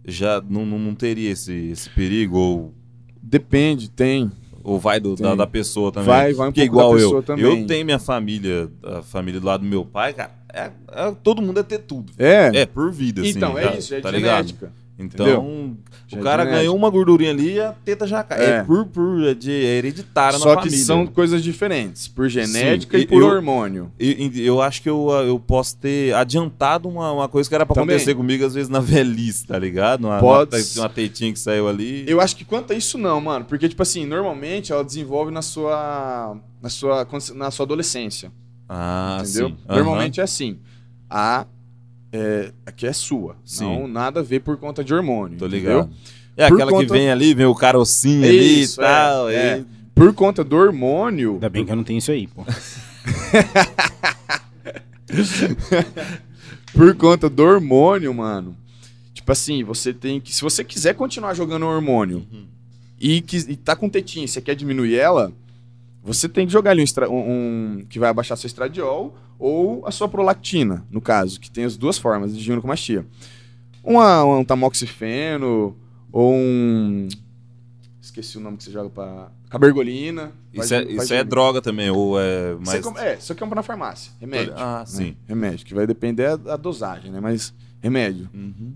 já 0.06 0.42
não, 0.48 0.64
não, 0.64 0.78
não 0.78 0.94
teria 0.94 1.30
esse, 1.32 1.52
esse 1.52 1.90
perigo? 1.90 2.38
Ou, 2.38 2.74
Depende, 3.22 3.88
tem. 3.90 4.30
Ou 4.64 4.78
vai 4.80 4.98
do- 4.98 5.14
da, 5.14 5.34
da 5.34 5.46
pessoa 5.46 5.92
também? 5.92 6.08
Vai, 6.08 6.32
vai 6.32 6.48
um 6.48 6.52
Porque 6.52 6.66
pouco 6.68 6.76
da 6.76 6.82
igual 6.84 6.94
pessoa 6.94 7.18
eu, 7.18 7.22
também. 7.22 7.44
eu 7.60 7.66
tenho 7.66 7.84
minha 7.84 7.98
família, 7.98 8.68
a 8.82 9.02
família 9.02 9.38
do 9.38 9.46
lado 9.46 9.60
do 9.62 9.68
meu 9.68 9.84
pai, 9.84 10.12
cara, 10.14 10.32
é, 10.52 10.70
é- 10.92 11.14
todo 11.22 11.40
mundo 11.42 11.60
é 11.60 11.62
ter 11.62 11.78
tudo. 11.80 12.12
É. 12.18 12.50
É, 12.62 12.66
por 12.66 12.90
vida, 12.90 13.20
assim. 13.20 13.30
então, 13.30 13.56
é 13.58 13.76
isso, 13.76 13.94
é 13.94 14.00
tá 14.00 14.10
ligado? 14.10 14.52
Então, 14.96 15.76
o 16.12 16.18
cara 16.20 16.44
ganhou 16.44 16.76
uma 16.76 16.88
gordurinha 16.88 17.30
ali 17.32 17.54
e 17.54 17.60
a 17.60 17.72
teta 17.72 18.06
já 18.06 18.22
cai. 18.22 18.38
É, 18.40 18.50
É. 18.58 18.62
por, 18.62 18.86
por 18.86 19.24
é 19.24 19.34
de 19.34 19.50
é 19.50 19.78
hereditária 19.78 20.38
Só 20.38 20.50
na 20.50 20.56
que 20.62 20.68
família. 20.68 20.84
são 20.84 21.04
coisas 21.06 21.42
diferentes, 21.42 22.06
por 22.06 22.28
genética 22.28 22.96
Sim, 22.96 23.02
e 23.02 23.06
por 23.08 23.20
eu- 23.20 23.26
hormônio. 23.26 23.90
E- 23.98 24.30
e 24.32 24.46
eu 24.46 24.62
acho 24.62 24.80
que 24.80 24.88
eu, 24.88 25.10
eu 25.26 25.40
posso 25.40 25.76
ter 25.78 26.14
adiantado 26.14 26.88
uma, 26.88 27.10
uma 27.10 27.28
coisa 27.28 27.48
que 27.48 27.54
era 27.56 27.66
pra 27.66 27.74
Também. 27.74 27.96
acontecer 27.96 28.14
comigo, 28.14 28.44
às 28.46 28.54
vezes, 28.54 28.68
na 28.68 28.78
velhice, 28.80 29.44
tá 29.46 29.58
ligado? 29.58 30.04
Uma, 30.04 30.20
Pode- 30.20 30.54
uma, 30.76 30.82
uma 30.84 30.88
tetinha 30.88 31.32
que 31.32 31.40
saiu 31.40 31.68
ali. 31.68 32.04
Eu 32.06 32.20
acho 32.20 32.36
que 32.36 32.44
quanto 32.44 32.72
a 32.72 32.76
isso 32.76 32.96
não, 32.96 33.20
mano, 33.20 33.44
porque 33.46 33.68
tipo 33.68 33.82
assim, 33.82 34.06
normalmente 34.06 34.70
ela 34.72 34.84
desenvolve 34.84 35.32
na 35.32 35.42
sua 35.42 36.36
na 36.62 36.68
sua 36.68 37.06
na 37.34 37.50
sua 37.50 37.64
adolescência, 37.66 38.30
Ah, 38.68 39.18
entendeu? 39.22 39.48
sim. 39.48 39.56
Normalmente 39.68 40.20
é 40.20 40.22
assim. 40.22 40.58
A 41.10 41.46
é, 42.16 42.52
aqui 42.64 42.86
é 42.86 42.92
sua, 42.92 43.36
Sim. 43.44 43.64
não 43.64 43.88
nada 43.88 44.20
a 44.20 44.22
ver 44.22 44.40
por 44.40 44.56
conta 44.56 44.84
de 44.84 44.94
hormônio, 44.94 45.36
Tô 45.36 45.46
entendeu? 45.46 45.70
ligado. 45.80 45.90
É 46.36 46.48
Por 46.48 46.54
aquela 46.54 46.70
que 46.72 46.78
conta- 46.86 46.94
vem 46.94 47.10
ali, 47.10 47.34
vem 47.34 47.46
o 47.46 47.54
carocinho 47.54 48.24
ali 48.24 48.62
Isso, 48.62 48.80
e 48.80 48.84
tal. 48.84 49.28
é, 49.30 49.54
aí- 49.54 49.64
Por 49.94 50.12
conta 50.14 50.42
do 50.44 50.56
hormônio, 50.56 51.34
Ainda 51.34 51.48
bem 51.48 51.64
que 51.64 51.72
eu 51.72 51.76
não 51.76 51.82
tenho 51.84 51.98
isso 51.98 52.10
aí, 52.12 52.26
pô. 52.28 52.44
por 56.72 56.94
conta 56.96 57.28
do 57.28 57.42
hormônio, 57.42 58.12
mano. 58.14 58.56
Tipo 59.12 59.32
assim, 59.32 59.62
você 59.64 59.92
tem 59.92 60.20
que 60.20 60.32
se 60.34 60.42
você 60.42 60.62
quiser 60.64 60.94
continuar 60.94 61.34
jogando 61.34 61.66
hormônio 61.66 62.26
Uhum. 62.32 62.44
e, 63.00 63.20
que, 63.20 63.36
e 63.36 63.56
tá 63.56 63.74
com 63.76 63.88
tetinha, 63.88 64.24
e 64.24 64.28
você 64.28 64.40
quer 64.40 64.54
diminuir 64.54 64.96
ela, 64.96 65.32
você 66.04 66.28
tem 66.28 66.46
que 66.46 66.52
jogar 66.52 66.70
ali 66.72 66.82
um, 66.84 67.10
um- 67.10 67.30
um- 67.78 67.86
que 67.88 67.98
vai 67.98 68.10
abaixar 68.10 68.36
seu 68.38 68.46
estradiol 68.46 69.16
ou 69.38 69.84
a 69.86 69.90
sua 69.90 70.06
prolactina, 70.08 70.86
no 70.90 71.00
caso, 71.00 71.40
que 71.40 71.50
tem 71.50 71.64
as 71.64 71.76
duas 71.76 71.98
formas 71.98 72.36
de 72.36 72.42
ginecomastia. 72.42 73.04
Uma, 73.82 74.22
um 74.24 74.44
tamoxifeno 74.44 75.76
ou 76.12 76.32
um 76.34 77.08
esqueci 78.00 78.36
o 78.38 78.40
nome 78.40 78.56
que 78.58 78.64
você 78.64 78.70
joga 78.70 78.88
pra 78.90 79.28
cabergolina. 79.50 80.32
Isso, 80.52 80.72
é, 80.74 80.78
diminuir- 80.78 80.96
vai 80.96 81.04
isso 81.04 81.14
é 81.14 81.24
droga 81.24 81.60
também, 81.60 81.90
ou 81.90 82.20
é 82.20 82.54
Você 82.54 82.70
mais... 82.72 82.84
compra- 82.84 83.02
é, 83.04 83.16
você 83.16 83.34
compra 83.34 83.56
na 83.56 83.62
farmácia, 83.62 84.12
remédio. 84.20 84.54
Ah, 84.56 84.80
né? 84.80 84.86
sim. 84.86 85.16
Remédio, 85.26 85.66
que 85.66 85.74
vai 85.74 85.86
depender 85.86 86.36
da 86.36 86.56
dosagem, 86.56 87.10
né? 87.10 87.18
Mas 87.20 87.52
remédio. 87.80 88.28
Uhum. 88.32 88.74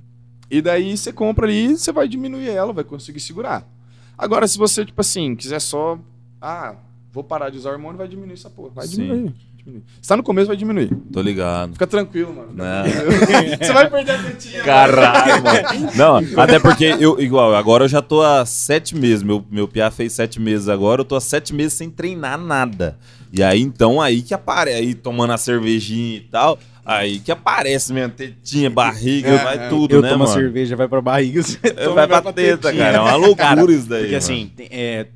E 0.51 0.61
daí 0.63 0.97
você 0.97 1.13
compra 1.13 1.47
ali, 1.47 1.77
você 1.77 1.93
vai 1.93 2.09
diminuir 2.09 2.49
ela, 2.49 2.73
vai 2.73 2.85
conseguir 2.85 3.21
segurar. 3.21 3.69
Agora, 4.17 4.49
se 4.49 4.57
você, 4.59 4.85
tipo 4.85 5.01
assim, 5.01 5.37
quiser 5.37 5.61
só. 5.61 5.99
Ah, 6.41 6.75
vou 7.19 7.25
parar 7.25 7.51
de 7.51 7.59
usar 7.59 7.71
hormônio, 7.73 7.99
vai 7.99 8.07
diminuir 8.07 8.35
essa 8.35 8.49
porra. 8.49 8.71
Vai 8.77 8.87
Sim. 8.87 8.97
diminuir. 9.03 9.35
diminuir. 9.57 9.83
Se 10.01 10.09
tá 10.09 10.17
no 10.17 10.23
começo, 10.23 10.47
vai 10.47 10.57
diminuir. 10.57 10.89
Tô 11.13 11.21
ligado. 11.21 11.73
Fica 11.73 11.87
tranquilo, 11.87 12.33
mano. 12.33 12.51
Não. 12.55 12.85
você 13.61 13.73
vai 13.73 13.91
perder 13.91 14.13
a 14.13 14.23
tetinha. 14.23 14.63
Caralho, 14.63 15.43
mano. 15.43 15.91
Não, 15.97 16.41
até 16.43 16.59
porque 16.61 16.85
eu, 17.01 17.21
igual, 17.21 17.55
agora 17.55 17.85
eu 17.85 17.89
já 17.89 18.01
tô 18.01 18.23
há 18.23 18.47
sete 18.47 18.95
meses. 18.97 19.23
Meu, 19.25 19.45
meu 19.51 19.67
piá 19.67 19.91
fez 19.91 20.13
sete 20.13 20.41
meses 20.41 20.69
agora, 20.69 21.01
eu 21.01 21.05
tô 21.05 21.17
há 21.17 21.21
sete 21.21 21.53
meses 21.53 21.73
sem 21.75 21.91
treinar 21.91 22.39
nada. 22.39 22.97
E 23.33 23.43
aí, 23.43 23.61
então, 23.61 24.01
aí 24.01 24.23
que 24.23 24.33
aparece, 24.33 24.79
aí 24.79 24.95
tomando 24.95 25.33
a 25.33 25.37
cervejinha 25.37 26.17
e 26.17 26.21
tal, 26.21 26.59
aí 26.87 27.19
que 27.19 27.31
aparece 27.31 27.93
mesmo, 27.93 28.13
tetinha, 28.15 28.71
barriga, 28.71 29.29
É, 29.29 29.45
vai 29.45 29.59
é. 29.59 29.69
tudo, 29.69 29.97
eu 29.97 30.01
né, 30.03 30.09
tomo 30.09 30.25
a 30.25 30.27
mano? 30.29 30.41
cerveja, 30.41 30.77
vai 30.77 30.89
pra 30.89 31.01
barriga, 31.03 31.43
você 31.43 31.59
É, 31.63 31.71
toma, 31.73 32.07
vai 32.07 32.23
pra 32.23 32.33
teta, 32.33 32.69
tetinha. 32.69 32.85
cara. 32.85 32.97
É 32.97 33.01
uma 33.01 33.17
loucura 33.17 33.37
Cara, 33.57 33.71
isso 33.73 33.87
daí. 33.89 33.99
Porque 34.03 34.13
mano. 34.13 34.17
assim, 34.17 34.51
é, 34.71 35.07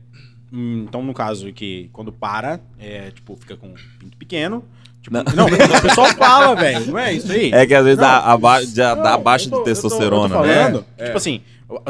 então 0.53 1.03
no 1.03 1.15
caso 1.15 1.53
que 1.53 1.89
quando 1.93 2.13
para, 2.13 2.61
é, 2.79 3.11
tipo, 3.11 3.37
fica 3.37 3.57
com 3.57 3.69
um 3.69 3.75
pinto 3.99 4.17
pequeno. 4.17 4.65
Tipo, 5.03 5.17
Não. 5.17 5.25
não, 5.35 5.47
o 5.47 5.83
pessoal 5.83 6.07
fala, 6.15 6.55
velho, 6.61 6.87
não 6.93 6.99
é 6.99 7.13
isso 7.15 7.33
aí? 7.33 7.51
É 7.53 7.67
que 7.67 7.75
às 7.75 7.83
vezes 7.85 7.99
Não. 7.99 8.05
dá, 8.07 8.19
a 8.21 8.37
ba- 8.37 8.63
já 8.63 8.95
Não, 8.95 9.03
dá 9.03 9.13
eu 9.15 9.19
tô- 9.23 9.37
de 9.37 9.45
eu 9.47 9.51
tô- 9.51 9.63
testosterona, 9.65 10.35
eu 10.37 10.41
tô 10.43 10.47
né? 10.47 10.55
falando, 10.55 10.85
É, 10.97 11.05
tipo 11.07 11.15
é. 11.15 11.17
assim, 11.17 11.41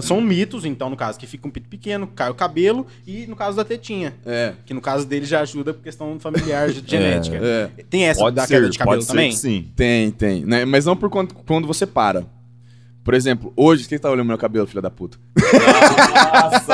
são 0.00 0.18
mitos, 0.20 0.64
então, 0.64 0.88
no 0.88 0.96
caso, 0.96 1.18
que 1.18 1.26
fica 1.26 1.46
um 1.46 1.50
pinto 1.50 1.68
pequeno, 1.68 2.06
cai 2.06 2.30
o 2.30 2.34
cabelo, 2.34 2.86
e 3.06 3.26
no 3.26 3.36
caso 3.36 3.54
da 3.56 3.64
tetinha. 3.66 4.14
É. 4.24 4.54
Que 4.64 4.72
no 4.72 4.80
caso 4.80 5.04
dele 5.04 5.26
já 5.26 5.40
ajuda 5.40 5.74
por 5.74 5.82
questão 5.82 6.18
familiar, 6.20 6.70
de 6.70 6.80
genética. 6.88 7.36
É. 7.36 7.68
Tem 7.90 8.04
essa 8.04 8.20
Pode 8.20 8.36
da 8.36 8.46
ser, 8.46 8.54
queda 8.54 8.70
de 8.70 8.78
cabelo 8.78 8.96
pode 8.96 9.04
ser 9.04 9.10
também? 9.12 9.30
que 9.30 9.36
sim. 9.36 9.68
Tem, 9.76 10.10
tem. 10.10 10.44
Né? 10.46 10.64
Mas 10.64 10.86
não 10.86 10.96
por 10.96 11.10
quando, 11.10 11.34
quando 11.34 11.66
você 11.66 11.84
para. 11.84 12.24
Por 13.04 13.14
exemplo, 13.14 13.52
hoje, 13.56 13.88
quem 13.88 13.98
tá 13.98 14.08
olhando 14.08 14.28
meu 14.28 14.38
cabelo, 14.38 14.66
filha 14.66 14.80
da 14.80 14.90
puta? 14.90 15.18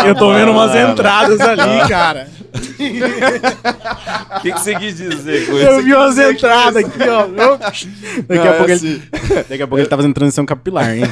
Eu 0.07 0.15
tô 0.15 0.33
vendo 0.35 0.51
umas 0.51 0.75
entradas 0.75 1.41
ali, 1.41 1.89
cara. 1.89 2.29
O 4.37 4.41
que, 4.41 4.53
que 4.53 4.61
você 4.61 4.75
quis 4.77 4.97
dizer 4.97 5.47
com 5.47 5.53
Eu 5.53 5.77
isso? 5.79 5.83
vi 5.85 5.95
umas 5.95 6.19
entradas 6.19 6.85
aqui, 6.85 7.03
ó. 7.09 7.25
Eu- 7.27 7.59
Daqui 7.59 7.87
Não, 8.29 8.43
a 8.43 8.47
é 8.47 8.53
pouco 8.53 8.65
ele 8.65 8.73
assim. 8.73 9.03
Daqui 9.49 9.63
a 9.63 9.67
pouco 9.67 9.79
ele 9.79 9.89
tá 9.89 9.97
fazendo 9.97 10.15
transição 10.15 10.45
capilar, 10.45 10.95
hein? 10.95 11.03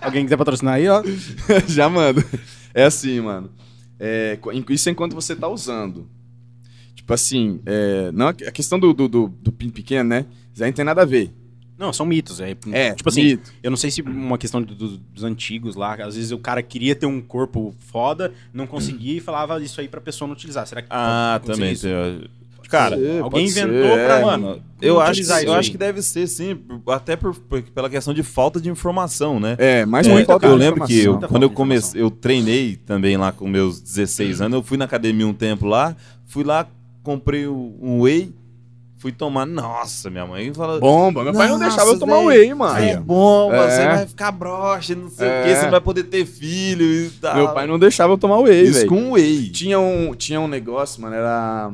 Alguém 0.00 0.24
quiser 0.24 0.36
patrocinar 0.36 0.74
aí, 0.74 0.88
ó. 0.88 1.02
Já 1.66 1.88
mando. 1.88 2.24
É 2.72 2.84
assim, 2.84 3.20
mano. 3.20 3.50
É, 3.98 4.38
isso 4.70 4.88
é 4.88 4.92
enquanto 4.92 5.14
você 5.14 5.34
tá 5.34 5.48
usando. 5.48 6.06
Tipo 6.94 7.12
assim, 7.14 7.60
é, 7.66 8.10
não, 8.12 8.28
a 8.28 8.32
questão 8.34 8.78
do, 8.78 8.92
do, 8.92 9.08
do, 9.08 9.28
do 9.40 9.52
pinto 9.52 9.72
pequeno, 9.72 10.08
né? 10.08 10.24
Isso 10.52 10.62
aí 10.62 10.70
não 10.70 10.74
tem 10.76 10.84
nada 10.84 11.02
a 11.02 11.06
ver. 11.06 11.32
Não, 11.78 11.92
são 11.92 12.06
mitos. 12.06 12.40
É, 12.40 12.56
É, 12.72 12.94
tipo 12.94 13.08
assim, 13.08 13.22
mito. 13.22 13.52
eu 13.62 13.70
não 13.70 13.76
sei 13.76 13.90
se 13.90 14.00
uma 14.02 14.38
questão 14.38 14.62
do- 14.62 14.74
do- 14.74 14.96
dos 14.98 15.24
antigos 15.24 15.76
lá, 15.76 15.94
às 15.94 16.14
vezes 16.16 16.32
o 16.32 16.38
cara 16.38 16.62
queria 16.62 16.94
ter 16.94 17.06
um 17.06 17.20
corpo 17.20 17.74
foda, 17.78 18.32
não 18.52 18.66
conseguia 18.66 19.16
e 19.18 19.20
falava 19.20 19.62
isso 19.62 19.80
aí 19.80 19.88
pra 19.88 20.00
pessoa 20.00 20.26
não 20.26 20.34
utilizar. 20.34 20.66
Será 20.66 20.80
que 20.82 20.88
Ah, 20.90 21.40
também. 21.44 21.72
isso? 21.72 21.86
tem- 21.86 22.28
Cara, 22.68 22.96
ser, 22.96 23.20
Alguém 23.22 23.30
pode 23.30 23.44
inventou 23.44 23.94
ser, 23.94 24.04
pra, 24.06 24.18
é. 24.18 24.24
mano, 24.24 24.60
eu 24.82 25.00
acho, 25.00 25.22
que, 25.22 25.46
eu 25.46 25.52
acho 25.54 25.70
que 25.70 25.78
deve 25.78 26.02
ser, 26.02 26.26
sim, 26.26 26.58
até 26.88 27.14
por, 27.14 27.32
por- 27.32 27.62
pela 27.62 27.88
questão 27.88 28.12
de 28.12 28.24
falta 28.24 28.60
de 28.60 28.68
informação, 28.68 29.38
né? 29.38 29.54
É, 29.56 29.86
mas 29.86 30.04
É, 30.08 30.24
falta 30.24 30.46
eu 30.48 30.56
lembro 30.56 30.84
que 30.84 30.98
eu. 30.98 31.12
Muita 31.12 31.28
quando 31.28 31.44
eu 31.44 31.50
comecei, 31.50 32.02
eu 32.02 32.10
treinei 32.10 32.74
também 32.74 33.16
lá 33.16 33.30
com 33.30 33.46
meus 33.48 33.80
16 33.80 34.40
anos, 34.40 34.56
eu 34.56 34.62
fui 34.64 34.76
na 34.76 34.84
academia 34.84 35.24
um 35.28 35.32
tempo 35.32 35.64
lá, 35.64 35.94
fui 36.24 36.42
lá, 36.42 36.66
comprei 37.04 37.46
um 37.46 38.00
whey, 38.00 38.34
fui 38.98 39.12
tomar, 39.12 39.46
nossa, 39.46 40.08
minha 40.10 40.26
mãe 40.26 40.52
fala, 40.54 40.80
Bomba. 40.80 41.22
Meu 41.22 41.32
pai 41.32 41.48
não 41.48 41.58
deixava 41.58 41.90
eu 41.90 41.98
tomar 41.98 42.16
velho. 42.16 42.26
whey, 42.28 42.54
mano. 42.54 42.78
é 42.78 42.96
bom, 42.96 43.52
É. 43.52 43.70
você 43.70 43.84
vai 43.86 44.06
ficar 44.06 44.32
broxa, 44.32 44.94
não 44.94 45.10
sei 45.10 45.26
o 45.28 45.30
É. 45.30 45.42
que, 45.44 45.54
você 45.54 45.62
não 45.64 45.70
vai 45.70 45.80
poder 45.80 46.04
ter 46.04 46.24
filho 46.26 46.84
e 46.84 47.10
tal. 47.20 47.34
Meu 47.36 47.48
pai 47.52 47.66
não 47.66 47.78
deixava 47.78 48.12
eu 48.12 48.18
tomar 48.18 48.38
whey, 48.40 48.62
Isso 48.64 48.74
velho. 48.80 48.88
com 48.88 49.12
whey. 49.12 49.50
Tinha 49.50 49.78
um, 49.78 50.14
tinha 50.14 50.40
um 50.40 50.48
negócio, 50.48 51.00
mano, 51.02 51.14
era... 51.14 51.70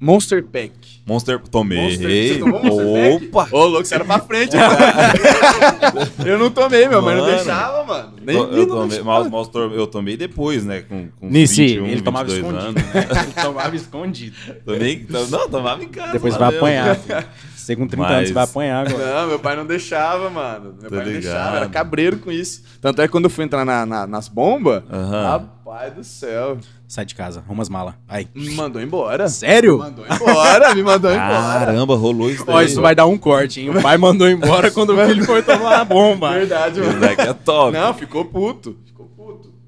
Monster 0.00 0.44
Pack. 0.44 0.72
Monster. 1.06 1.38
Tomei. 1.50 1.78
Monster- 1.78 2.08
você 2.34 2.38
tomou 2.38 2.62
Monster 2.64 2.86
Pack? 3.20 3.26
Opa! 3.26 3.48
Ô, 3.56 3.64
louco, 3.66 3.84
você 3.86 3.94
era 3.94 4.04
pra 4.04 4.18
frente. 4.20 4.54
eu 6.26 6.38
não 6.38 6.50
tomei, 6.50 6.88
meu, 6.88 7.00
mas 7.02 7.16
não 7.18 7.26
deixava, 7.26 7.84
mano. 7.84 8.12
Nem, 8.22 8.36
Eu, 8.36 8.42
eu 8.50 8.56
não 8.58 8.66
tomei, 8.66 8.88
deixava. 8.88 9.20
mas- 9.30 9.30
mas 9.30 9.54
eu 9.54 9.72
eu 9.74 9.86
tomei 9.86 10.16
depois, 10.16 10.64
né? 10.64 10.82
Com, 10.82 11.08
com 11.18 11.28
Nisso, 11.28 11.56
21, 11.56 11.86
ele 11.86 12.02
tomava 12.02 12.24
22 12.28 12.54
escondido, 12.54 12.78
anos. 12.80 12.94
né? 12.94 13.08
Ele 13.24 13.32
tomava 13.42 13.76
escondido. 13.76 14.36
Tomei, 14.64 15.06
não, 15.30 15.48
tomava 15.48 15.82
em 15.84 15.88
casa. 15.88 16.12
Depois 16.12 16.34
lá 16.36 16.48
vai 16.50 16.56
apanhar. 16.58 16.96
filho. 16.96 17.78
Com 17.78 17.86
30 17.88 17.96
anos, 18.06 18.16
Mas- 18.18 18.28
você 18.28 18.34
vai 18.34 18.44
apanhar 18.44 18.86
agora. 18.86 19.14
Não, 19.22 19.28
meu 19.28 19.38
pai 19.38 19.56
não 19.56 19.64
deixava, 19.64 20.28
mano. 20.28 20.74
Meu 20.78 20.90
Tô 20.90 20.96
pai 20.96 20.98
não 20.98 21.12
ligado. 21.12 21.22
deixava, 21.22 21.56
era 21.56 21.68
cabreiro 21.68 22.18
com 22.18 22.30
isso. 22.30 22.62
Tanto 22.78 23.00
é 23.00 23.06
que 23.06 23.12
quando 23.12 23.24
eu 23.24 23.30
fui 23.30 23.42
entrar 23.44 23.64
na- 23.64 23.86
na- 23.86 24.06
nas 24.06 24.28
bombas, 24.28 24.82
Aham. 24.92 25.48
Rapaz 25.64 25.94
do 25.94 26.04
céu, 26.04 26.58
Sai 26.86 27.04
de 27.06 27.14
casa, 27.14 27.40
arruma 27.40 27.62
as 27.62 27.68
malas. 27.68 27.94
Aí. 28.06 28.28
me 28.34 28.50
mandou 28.50 28.80
embora. 28.80 29.28
Sério? 29.28 29.78
Me 29.78 29.84
mandou 29.84 30.04
embora, 30.06 30.74
me 30.74 30.82
mandou 30.82 31.10
embora. 31.10 31.64
Caramba, 31.64 31.96
rolou 31.96 32.30
isso 32.30 32.44
Ó, 32.46 32.52
daí. 32.52 32.66
isso 32.66 32.80
vai 32.80 32.94
dar 32.94 33.06
um 33.06 33.16
corte, 33.16 33.60
hein? 33.60 33.70
O 33.70 33.80
pai 33.82 33.96
mandou 33.96 34.28
embora 34.28 34.70
quando 34.70 34.90
o 34.90 35.06
filho 35.06 35.24
foi 35.24 35.42
tomar 35.42 35.80
a 35.80 35.84
bomba. 35.84 36.32
Verdade, 36.32 36.80
mano. 36.80 37.00
daqui 37.00 37.22
é 37.22 37.32
top. 37.32 37.72
Não, 37.72 37.94
ficou 37.94 38.24
puto. 38.26 38.76
Ficou 38.84 39.06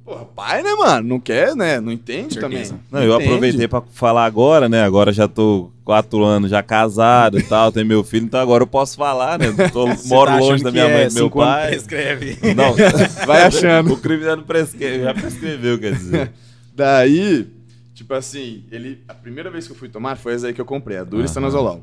Porra, 0.06 0.24
pai, 0.24 0.62
né, 0.62 0.72
mano? 0.74 1.08
Não 1.08 1.18
quer, 1.18 1.56
né? 1.56 1.80
Não 1.80 1.90
entende 1.90 2.38
também. 2.38 2.64
Não, 2.92 3.02
eu 3.02 3.12
Entende. 3.16 3.24
aproveitei 3.28 3.66
pra 3.66 3.82
falar 3.90 4.24
agora, 4.24 4.68
né? 4.68 4.84
Agora 4.84 5.12
já 5.12 5.26
tô 5.26 5.68
quatro 5.84 6.22
anos 6.22 6.48
já 6.48 6.62
casado 6.62 7.40
e 7.40 7.42
tal, 7.48 7.72
tenho 7.72 7.86
meu 7.86 8.04
filho, 8.04 8.24
então 8.24 8.38
agora 8.38 8.62
eu 8.62 8.68
posso 8.68 8.96
falar, 8.96 9.36
né? 9.36 9.46
Tô- 9.72 9.88
moro 10.06 10.30
tá 10.30 10.38
longe 10.38 10.62
da 10.62 10.70
minha 10.70 10.84
mãe 10.84 10.98
é 10.98 11.06
e 11.06 11.08
do 11.08 11.14
meu 11.14 11.28
pai. 11.28 11.70
Prescreve. 11.70 12.38
Não, 12.54 12.76
Vai 13.26 13.42
achando. 13.42 13.94
o 13.94 13.96
crime 13.96 14.22
já 14.22 14.36
não 14.36 14.44
prescreve, 14.44 15.02
já 15.02 15.12
prescreveu, 15.12 15.76
quer 15.76 15.94
dizer. 15.94 16.30
Daí, 16.72 17.48
tipo 17.92 18.14
assim, 18.14 18.62
ele. 18.70 19.02
A 19.08 19.14
primeira 19.14 19.50
vez 19.50 19.66
que 19.66 19.72
eu 19.72 19.76
fui 19.76 19.88
tomar 19.88 20.16
foi 20.16 20.34
essa 20.34 20.46
aí 20.46 20.54
que 20.54 20.60
eu 20.60 20.64
comprei, 20.64 20.98
a 20.98 21.04
Dura 21.04 21.24
Aham. 21.24 21.80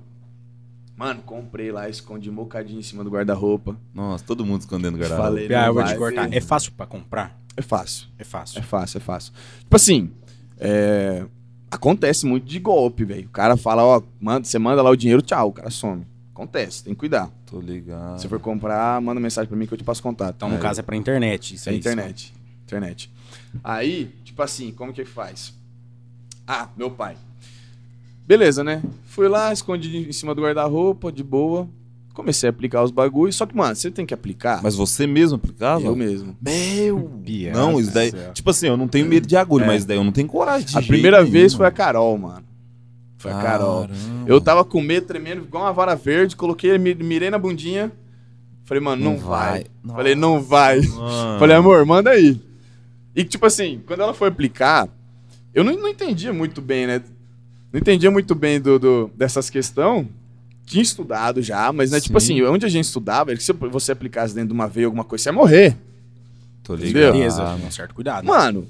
Mano, 0.95 1.21
comprei 1.23 1.71
lá, 1.71 1.89
escondi 1.89 2.29
mocadinho 2.29 2.79
em 2.79 2.83
cima 2.83 3.03
do 3.03 3.09
guarda-roupa. 3.09 3.75
Nossa, 3.93 4.23
todo 4.23 4.45
mundo 4.45 4.61
escondendo 4.61 4.95
o 4.95 4.99
guarda-roupa. 4.99 5.29
Falei, 5.31 5.53
Ah, 5.55 5.67
eu 5.67 5.73
vou 5.73 5.83
te 5.83 5.95
cortar. 5.95 6.31
É 6.33 6.39
fácil 6.39 6.71
pra 6.73 6.85
comprar? 6.85 7.39
É 7.57 7.61
fácil. 7.61 8.07
É 8.17 8.23
fácil. 8.23 8.59
É 8.59 8.61
fácil, 8.61 8.97
é 8.97 9.01
fácil. 9.01 9.33
Tipo 9.59 9.75
assim, 9.75 10.11
é, 10.59 11.25
acontece 11.69 12.25
muito 12.25 12.45
de 12.45 12.59
golpe, 12.59 13.03
velho. 13.03 13.25
O 13.27 13.31
cara 13.31 13.57
fala, 13.57 13.83
ó, 13.83 14.01
manda, 14.19 14.45
você 14.45 14.59
manda 14.59 14.81
lá 14.81 14.89
o 14.89 14.95
dinheiro, 14.95 15.21
tchau, 15.21 15.49
o 15.49 15.51
cara 15.51 15.69
some. 15.69 16.05
Acontece, 16.31 16.83
tem 16.83 16.93
que 16.93 16.99
cuidar. 16.99 17.29
Tô 17.45 17.59
ligado. 17.59 18.17
Se 18.17 18.23
você 18.23 18.29
for 18.29 18.39
comprar, 18.39 18.99
manda 19.01 19.19
mensagem 19.19 19.47
pra 19.47 19.57
mim 19.57 19.67
que 19.67 19.73
eu 19.73 19.77
te 19.77 19.83
passo 19.83 20.01
contato. 20.01 20.35
Então, 20.35 20.49
no 20.49 20.55
Aí, 20.55 20.61
caso, 20.61 20.79
é 20.79 20.83
pra 20.83 20.95
internet. 20.95 21.53
é 21.53 21.55
Isso 21.55 21.69
aí, 21.69 21.77
internet. 21.77 22.33
Internet. 22.65 23.11
Aí, 23.63 24.11
tipo 24.23 24.41
assim, 24.41 24.71
como 24.71 24.91
que 24.93 25.05
faz? 25.05 25.53
Ah, 26.47 26.69
meu 26.75 26.89
pai. 26.89 27.15
Beleza, 28.25 28.63
né? 28.63 28.81
Fui 29.05 29.27
lá, 29.27 29.51
escondi 29.51 30.07
em 30.07 30.11
cima 30.11 30.33
do 30.33 30.41
guarda-roupa, 30.41 31.11
de 31.11 31.23
boa. 31.23 31.67
Comecei 32.13 32.47
a 32.47 32.51
aplicar 32.51 32.83
os 32.83 32.91
bagulhos. 32.91 33.35
Só 33.35 33.45
que, 33.45 33.55
mano, 33.55 33.75
você 33.75 33.89
tem 33.89 34.05
que 34.05 34.13
aplicar. 34.13 34.61
Mas 34.63 34.75
você 34.75 35.05
mesmo 35.07 35.35
aplicava? 35.37 35.83
eu 35.83 35.95
mesmo. 35.95 36.37
Meu! 36.41 37.11
Não, 37.53 37.79
isso 37.79 37.91
daí. 37.91 38.11
céu. 38.11 38.31
Tipo 38.33 38.49
assim, 38.51 38.67
eu 38.67 38.77
não 38.77 38.87
tenho 38.87 39.05
medo 39.07 39.27
de 39.27 39.35
agulha, 39.35 39.63
É. 39.63 39.67
mas 39.67 39.83
daí 39.83 39.97
eu 39.97 40.03
não 40.03 40.11
tenho 40.11 40.27
coragem 40.27 40.67
de 40.67 40.77
A 40.77 40.81
primeira 40.81 41.19
nenhum, 41.21 41.31
vez 41.31 41.53
foi 41.53 41.65
a 41.65 41.69
mano. 41.69 41.75
Carol, 41.77 42.17
mano. 42.17 42.43
Foi 43.17 43.31
a 43.31 43.41
Carol. 43.41 43.81
Caramba. 43.87 44.25
Eu 44.27 44.39
tava 44.39 44.63
com 44.63 44.79
medo, 44.81 45.07
tremendo, 45.07 45.41
igual 45.43 45.63
uma 45.63 45.73
vara 45.73 45.95
verde, 45.95 46.35
coloquei, 46.35 46.77
mi- 46.77 46.93
mirei 46.95 47.29
na 47.29 47.39
bundinha. 47.39 47.91
Falei, 48.65 48.81
mano, 48.83 49.03
não, 49.03 49.13
Não 49.13 49.19
vai. 49.19 49.65
vai. 49.83 49.95
Falei, 49.95 50.15
não 50.15 50.41
vai. 50.41 50.81
Mano. 50.81 51.39
Falei, 51.39 51.55
amor, 51.55 51.85
manda 51.85 52.11
aí. 52.11 52.39
E 53.15 53.23
tipo 53.23 53.45
assim, 53.45 53.81
quando 53.87 54.01
ela 54.01 54.13
foi 54.13 54.27
aplicar, 54.27 54.87
eu 55.53 55.63
não, 55.63 55.73
não 55.75 55.87
entendia 55.89 56.31
muito 56.31 56.61
bem, 56.61 56.85
né? 56.87 57.01
Não 57.73 57.79
entendia 57.79 58.11
muito 58.11 58.35
bem 58.35 58.61
do, 58.61 58.77
do- 58.77 59.11
dessas 59.15 59.49
questões. 59.49 60.05
Tinha 60.65 60.81
estudado 60.83 61.41
já, 61.41 61.73
mas 61.73 61.91
né, 61.91 61.99
tipo 61.99 62.17
Sim. 62.21 62.39
assim, 62.41 62.43
onde 62.49 62.65
a 62.65 62.69
gente 62.69 62.85
estudava, 62.85 63.31
era 63.31 63.37
que 63.37 63.43
se 63.43 63.51
você 63.51 63.91
aplicasse 63.91 64.33
dentro 64.33 64.49
de 64.49 64.53
uma 64.53 64.67
veia 64.67 64.85
alguma 64.85 65.03
coisa, 65.03 65.23
você 65.23 65.29
ia 65.29 65.33
morrer. 65.33 65.75
Tô 66.63 66.75
Entendeu? 66.75 66.91
ligado. 66.93 67.13
Beleza, 67.13 67.57
com 67.59 67.67
um 67.67 67.71
certo 67.71 67.93
cuidado. 67.95 68.25
Mano, 68.25 68.65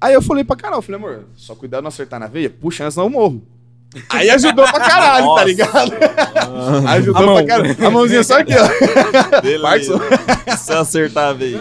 aí 0.00 0.14
eu 0.14 0.22
falei 0.22 0.42
pra 0.44 0.56
Carol, 0.56 0.80
falei, 0.80 0.98
amor, 0.98 1.24
só 1.36 1.54
cuidado 1.54 1.82
não 1.82 1.88
acertar 1.88 2.18
na 2.18 2.26
veia, 2.28 2.48
puxa 2.48 2.84
antes 2.84 2.96
não 2.96 3.04
eu 3.04 3.10
morro. 3.10 3.42
Aí 4.08 4.30
ajudou 4.30 4.64
pra 4.64 4.80
caralho, 4.80 5.24
tá 5.26 5.30
Nossa. 5.32 5.44
ligado? 5.44 5.92
Ah, 6.86 6.92
Ajudou 6.94 7.30
A 7.30 7.34
pra 7.44 7.46
caralho. 7.46 7.86
A 7.86 7.90
mãozinha 7.90 8.24
só 8.24 8.40
aqui, 8.40 8.52
ó. 8.54 9.40
Beleza. 9.42 10.00
Se 10.58 10.72
eu 10.72 10.78
acertar, 10.80 11.34
velho. 11.34 11.60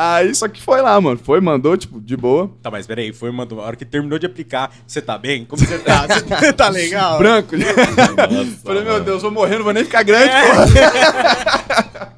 Aí 0.00 0.32
só 0.32 0.46
que 0.46 0.62
foi 0.62 0.80
lá, 0.80 1.00
mano. 1.00 1.18
Foi, 1.18 1.40
mandou, 1.40 1.76
tipo, 1.76 2.00
de 2.00 2.16
boa. 2.16 2.48
Tá, 2.62 2.70
mas 2.70 2.86
peraí, 2.86 3.12
foi 3.12 3.30
uma. 3.30 3.42
A 3.42 3.54
hora 3.62 3.74
que 3.74 3.84
terminou 3.84 4.16
de 4.16 4.26
aplicar, 4.26 4.72
você 4.86 5.02
tá 5.02 5.18
bem? 5.18 5.44
Como 5.44 5.60
você 5.60 5.76
tá? 5.76 6.06
Você 6.38 6.52
tá 6.52 6.68
legal? 6.68 7.18
Branco. 7.18 7.56
Nossa, 7.56 8.60
Falei, 8.62 8.84
meu. 8.84 9.02
Deus, 9.02 9.22
vou 9.22 9.32
morrer, 9.32 9.56
não 9.56 9.64
vou 9.64 9.72
nem 9.72 9.82
ficar 9.82 10.04
grande, 10.04 10.30
porra. 10.30 12.14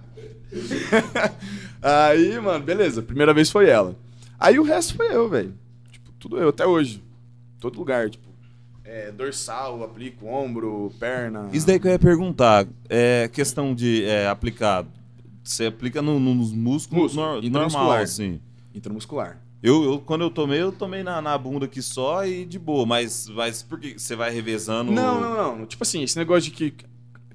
Aí, 1.81 2.39
mano, 2.39 2.63
beleza. 2.63 3.01
Primeira 3.01 3.33
vez 3.33 3.51
foi 3.51 3.71
ela. 3.71 3.97
Aí 4.39 4.59
o 4.59 4.63
resto 4.63 4.95
foi 4.95 5.15
eu, 5.15 5.27
velho. 5.31 5.55
Tipo, 5.91 6.13
tudo 6.19 6.37
eu, 6.37 6.51
até 6.51 6.67
hoje. 6.67 7.03
Todo 7.59 7.79
lugar, 7.79 8.11
tipo. 8.11 8.29
É, 8.85 9.11
dorsal, 9.11 9.83
aplico, 9.83 10.27
ombro, 10.27 10.93
perna. 11.01 11.49
Isso 11.51 11.67
daí 11.67 11.81
que 11.81 11.87
eu 11.87 11.93
ia 11.93 11.99
perguntar. 11.99 12.67
É 12.91 13.31
questão 13.33 13.75
de 13.75 14.05
é, 14.05 14.29
aplicar. 14.29 14.85
Você 15.43 15.67
aplica 15.67 16.01
no- 16.03 16.21
no- 16.21 16.35
nos 16.35 16.53
músculos 16.53 17.03
Músculo, 17.15 17.23
nor- 17.27 17.35
normal, 17.35 17.49
intramuscular. 17.49 18.03
assim. 18.03 18.41
Intramuscular. 18.75 19.41
Eu, 19.63 19.85
eu, 19.85 19.99
quando 19.99 20.23
eu 20.23 20.31
tomei, 20.31 20.63
eu 20.63 20.73
tomei 20.73 21.03
na, 21.03 21.21
na 21.21 21.37
bunda 21.37 21.67
aqui 21.67 21.83
só 21.83 22.25
e 22.27 22.45
de 22.47 22.59
boa. 22.59 22.87
Mas, 22.87 23.29
mas 23.29 23.63
por 23.63 23.79
que 23.79 23.99
você 23.99 24.17
vai 24.17 24.31
revezando? 24.31 24.91
Não, 24.91 25.21
não, 25.21 25.59
não. 25.59 25.67
Tipo 25.67 25.83
assim, 25.83 26.03
esse 26.03 26.17
negócio 26.17 26.51
de 26.51 26.57
que 26.57 26.75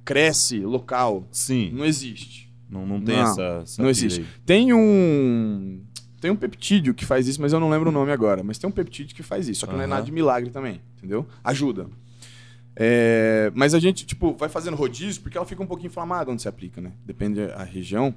cresce 0.03 0.59
local, 0.59 1.27
Sim. 1.31 1.71
não 1.73 1.85
existe. 1.85 2.51
Não, 2.69 2.85
não 2.85 2.99
tem 2.99 3.15
Não, 3.15 3.23
essa, 3.23 3.43
essa 3.63 3.81
não 3.81 3.89
existe. 3.89 4.21
aí. 4.21 4.27
Tem 4.45 4.73
um. 4.73 5.81
Tem 6.19 6.31
um 6.31 6.35
peptídeo 6.35 6.93
que 6.95 7.05
faz 7.05 7.27
isso, 7.27 7.39
mas 7.39 7.53
eu 7.53 7.59
não 7.59 7.69
lembro 7.69 7.89
o 7.89 7.93
nome 7.93 8.11
agora. 8.11 8.41
Mas 8.43 8.57
tem 8.57 8.67
um 8.67 8.73
peptídeo 8.73 9.15
que 9.15 9.21
faz 9.21 9.47
isso, 9.47 9.59
só 9.61 9.67
que 9.67 9.73
não 9.73 9.81
é 9.83 9.87
nada 9.87 10.01
de 10.03 10.11
milagre 10.11 10.49
também, 10.49 10.81
entendeu? 10.97 11.27
Ajuda. 11.43 11.87
É, 12.75 13.51
mas 13.55 13.73
a 13.73 13.79
gente, 13.79 14.05
tipo, 14.05 14.33
vai 14.35 14.49
fazendo 14.49 14.75
rodízio 14.75 15.21
porque 15.21 15.37
ela 15.37 15.45
fica 15.45 15.63
um 15.63 15.67
pouquinho 15.67 15.87
inflamada 15.87 16.29
onde 16.31 16.41
você 16.41 16.49
aplica, 16.49 16.81
né? 16.81 16.91
Depende 17.05 17.47
da 17.47 17.63
região, 17.63 18.13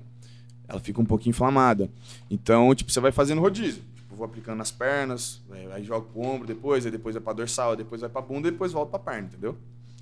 ela 0.66 0.80
fica 0.80 1.00
um 1.00 1.04
pouquinho 1.04 1.30
inflamada. 1.30 1.88
Então, 2.30 2.74
tipo, 2.74 2.90
você 2.90 3.00
vai 3.00 3.12
fazendo 3.12 3.40
rodízio. 3.40 3.82
Tipo, 3.94 4.16
vou 4.16 4.24
aplicando 4.26 4.58
nas 4.58 4.70
pernas, 4.72 5.40
é, 5.52 5.68
aí 5.74 5.84
jogo 5.84 6.08
pro 6.12 6.22
ombro 6.22 6.46
depois, 6.46 6.84
aí 6.84 6.90
depois 6.90 7.14
vai 7.14 7.22
pra 7.22 7.32
dorsal, 7.32 7.76
depois 7.76 8.00
vai 8.00 8.10
pra 8.10 8.20
bunda, 8.20 8.50
depois 8.50 8.72
volta 8.72 8.98
pra 8.98 9.12
perna, 9.12 9.28
entendeu? 9.28 9.56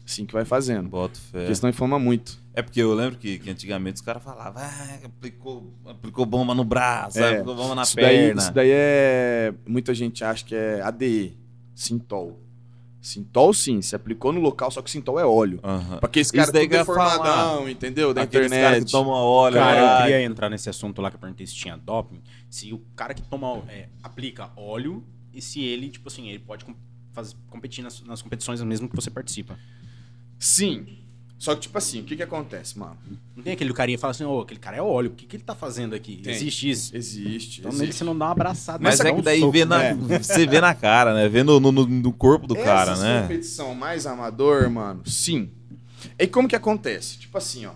Assim 0.06 0.24
que 0.24 0.32
vai 0.32 0.44
fazendo. 0.44 0.88
Boto 0.88 1.18
fé. 1.18 1.40
Porque 1.40 1.54
senão 1.56 1.68
inflama 1.68 1.98
muito. 1.98 2.38
É 2.54 2.62
porque 2.62 2.80
eu 2.80 2.94
lembro 2.94 3.18
que, 3.18 3.38
que 3.40 3.50
antigamente 3.50 3.96
os 3.96 4.00
caras 4.00 4.22
falavam, 4.22 4.62
ah, 4.62 4.98
aplicou, 5.04 5.70
aplicou 5.84 6.24
bomba 6.24 6.54
no 6.54 6.62
braço, 6.64 7.18
É, 7.18 7.32
aplicou 7.32 7.56
bomba 7.56 7.74
na 7.74 7.82
isso 7.82 7.96
daí, 7.96 8.04
perna. 8.16 8.40
isso 8.40 8.52
daí 8.52 8.70
é. 8.72 9.52
Muita 9.66 9.92
gente 9.92 10.22
acha 10.24 10.44
que 10.44 10.54
é 10.54 10.80
ADE, 10.80 11.36
Sintol. 11.74 12.40
Sintol, 13.06 13.54
sim, 13.54 13.80
se 13.80 13.94
aplicou 13.94 14.32
no 14.32 14.40
local, 14.40 14.68
só 14.68 14.82
que 14.82 14.90
Sintol 14.90 15.20
é 15.20 15.24
óleo. 15.24 15.60
Aham. 15.62 15.98
Pra 15.98 16.08
que 16.68 16.74
eu 16.74 16.78
ia 16.80 16.84
falar. 16.84 17.08
deformadão, 17.10 17.68
entendeu? 17.68 18.12
Da 18.12 18.22
Aqueles 18.22 18.48
internet. 18.48 18.84
que 18.86 18.90
tomam 18.90 19.12
óleo. 19.12 19.54
Cara, 19.54 19.80
lá, 19.80 19.92
eu 19.98 20.02
queria 20.02 20.22
entrar 20.22 20.50
nesse 20.50 20.68
assunto 20.68 21.00
lá 21.00 21.08
que 21.08 21.14
eu 21.14 21.20
perguntei 21.20 21.46
se 21.46 21.54
tinha 21.54 21.76
doping. 21.76 22.20
Se 22.50 22.72
o 22.72 22.78
cara 22.96 23.14
que 23.14 23.22
toma, 23.22 23.62
é, 23.68 23.88
aplica 24.02 24.50
óleo 24.56 25.04
e 25.32 25.40
se 25.40 25.62
ele, 25.62 25.88
tipo 25.88 26.08
assim, 26.08 26.28
ele 26.30 26.40
pode 26.40 26.64
com- 26.64 26.74
faz- 27.12 27.36
competir 27.48 27.84
nas, 27.84 28.02
nas 28.02 28.22
competições 28.22 28.60
mesmo 28.62 28.88
que 28.88 28.96
você 28.96 29.08
participa. 29.10 29.56
Sim. 30.38 30.98
Só 31.38 31.54
que, 31.54 31.60
tipo 31.62 31.76
assim, 31.76 32.00
o 32.00 32.04
que 32.04 32.16
que 32.16 32.22
acontece, 32.22 32.78
mano? 32.78 32.96
Não 33.36 33.44
tem 33.44 33.52
aquele 33.52 33.72
carinha 33.74 33.98
que 33.98 34.00
fala 34.00 34.12
assim, 34.12 34.24
ô, 34.24 34.40
aquele 34.40 34.58
cara 34.58 34.78
é 34.78 34.82
óleo, 34.82 35.10
o 35.10 35.14
que, 35.14 35.26
que 35.26 35.36
ele 35.36 35.42
tá 35.44 35.54
fazendo 35.54 35.94
aqui? 35.94 36.16
Tem. 36.16 36.32
Existe 36.32 36.70
isso. 36.70 36.96
Existe. 36.96 37.60
Então 37.60 37.70
nele 37.72 37.84
existe. 37.84 37.98
você 37.98 38.04
não 38.04 38.16
dá 38.16 38.24
uma 38.26 38.32
abraçada. 38.32 38.78
Mas 38.82 38.98
é 39.00 39.12
que 39.12 39.18
um 39.18 39.22
daí 39.22 39.40
soco. 39.40 39.52
vê 39.52 39.64
na, 39.66 39.84
É. 39.84 39.94
você 40.18 40.46
vê 40.46 40.60
na 40.62 40.74
cara, 40.74 41.12
né? 41.14 41.28
Vê 41.28 41.42
no, 41.42 41.60
no, 41.60 41.72
no 41.72 42.12
corpo 42.12 42.46
do 42.46 42.56
cara, 42.56 42.96
né? 42.96 43.22
competição 43.22 43.74
mais 43.74 44.06
amador, 44.06 44.70
mano, 44.70 45.02
sim. 45.06 45.50
E 46.18 46.26
como 46.26 46.48
que 46.48 46.56
acontece? 46.56 47.18
Tipo 47.18 47.36
assim, 47.36 47.66
ó. 47.66 47.72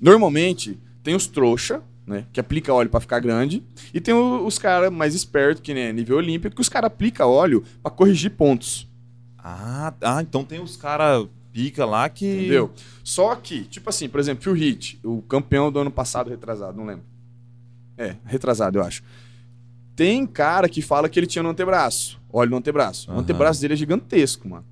Normalmente, 0.00 0.78
tem 1.02 1.14
os 1.14 1.26
trouxa, 1.26 1.80
né? 2.06 2.26
Que 2.32 2.40
aplica 2.40 2.72
óleo 2.74 2.90
pra 2.90 3.00
ficar 3.00 3.20
grande. 3.20 3.62
E 3.94 4.00
tem 4.00 4.12
o- 4.14 4.44
os 4.46 4.58
caras 4.58 4.92
mais 4.92 5.14
espertos, 5.14 5.62
que 5.62 5.72
nem 5.72 5.92
nível 5.92 6.18
olímpico, 6.18 6.54
que 6.54 6.60
os 6.60 6.68
caras 6.68 6.88
aplicam 6.88 7.28
óleo 7.28 7.64
pra 7.82 7.90
corrigir 7.90 8.32
pontos. 8.32 8.86
Ah, 9.38 9.94
ah, 10.02 10.20
então 10.22 10.44
tem 10.44 10.60
os 10.60 10.76
caras 10.76 11.26
pica 11.56 11.86
lá 11.86 12.06
que. 12.10 12.26
Entendeu? 12.26 12.70
Só 13.02 13.34
que, 13.34 13.62
tipo 13.64 13.88
assim, 13.88 14.10
por 14.10 14.20
exemplo, 14.20 14.44
Phil 14.44 14.54
Heath, 14.54 14.98
o 15.02 15.22
campeão 15.22 15.72
do 15.72 15.78
ano 15.78 15.90
passado, 15.90 16.28
retrasado, 16.28 16.76
não 16.76 16.84
lembro. 16.84 17.04
É, 17.96 18.16
retrasado, 18.26 18.76
eu 18.76 18.84
acho. 18.84 19.02
Tem 19.94 20.26
cara 20.26 20.68
que 20.68 20.82
fala 20.82 21.08
que 21.08 21.18
ele 21.18 21.26
tinha 21.26 21.42
no 21.42 21.48
antebraço. 21.48 22.20
Óleo 22.30 22.50
no 22.50 22.56
antebraço. 22.58 23.08
O 23.08 23.12
Aham. 23.14 23.22
antebraço 23.22 23.58
dele 23.62 23.72
é 23.72 23.76
gigantesco, 23.76 24.46
mano. 24.46 24.66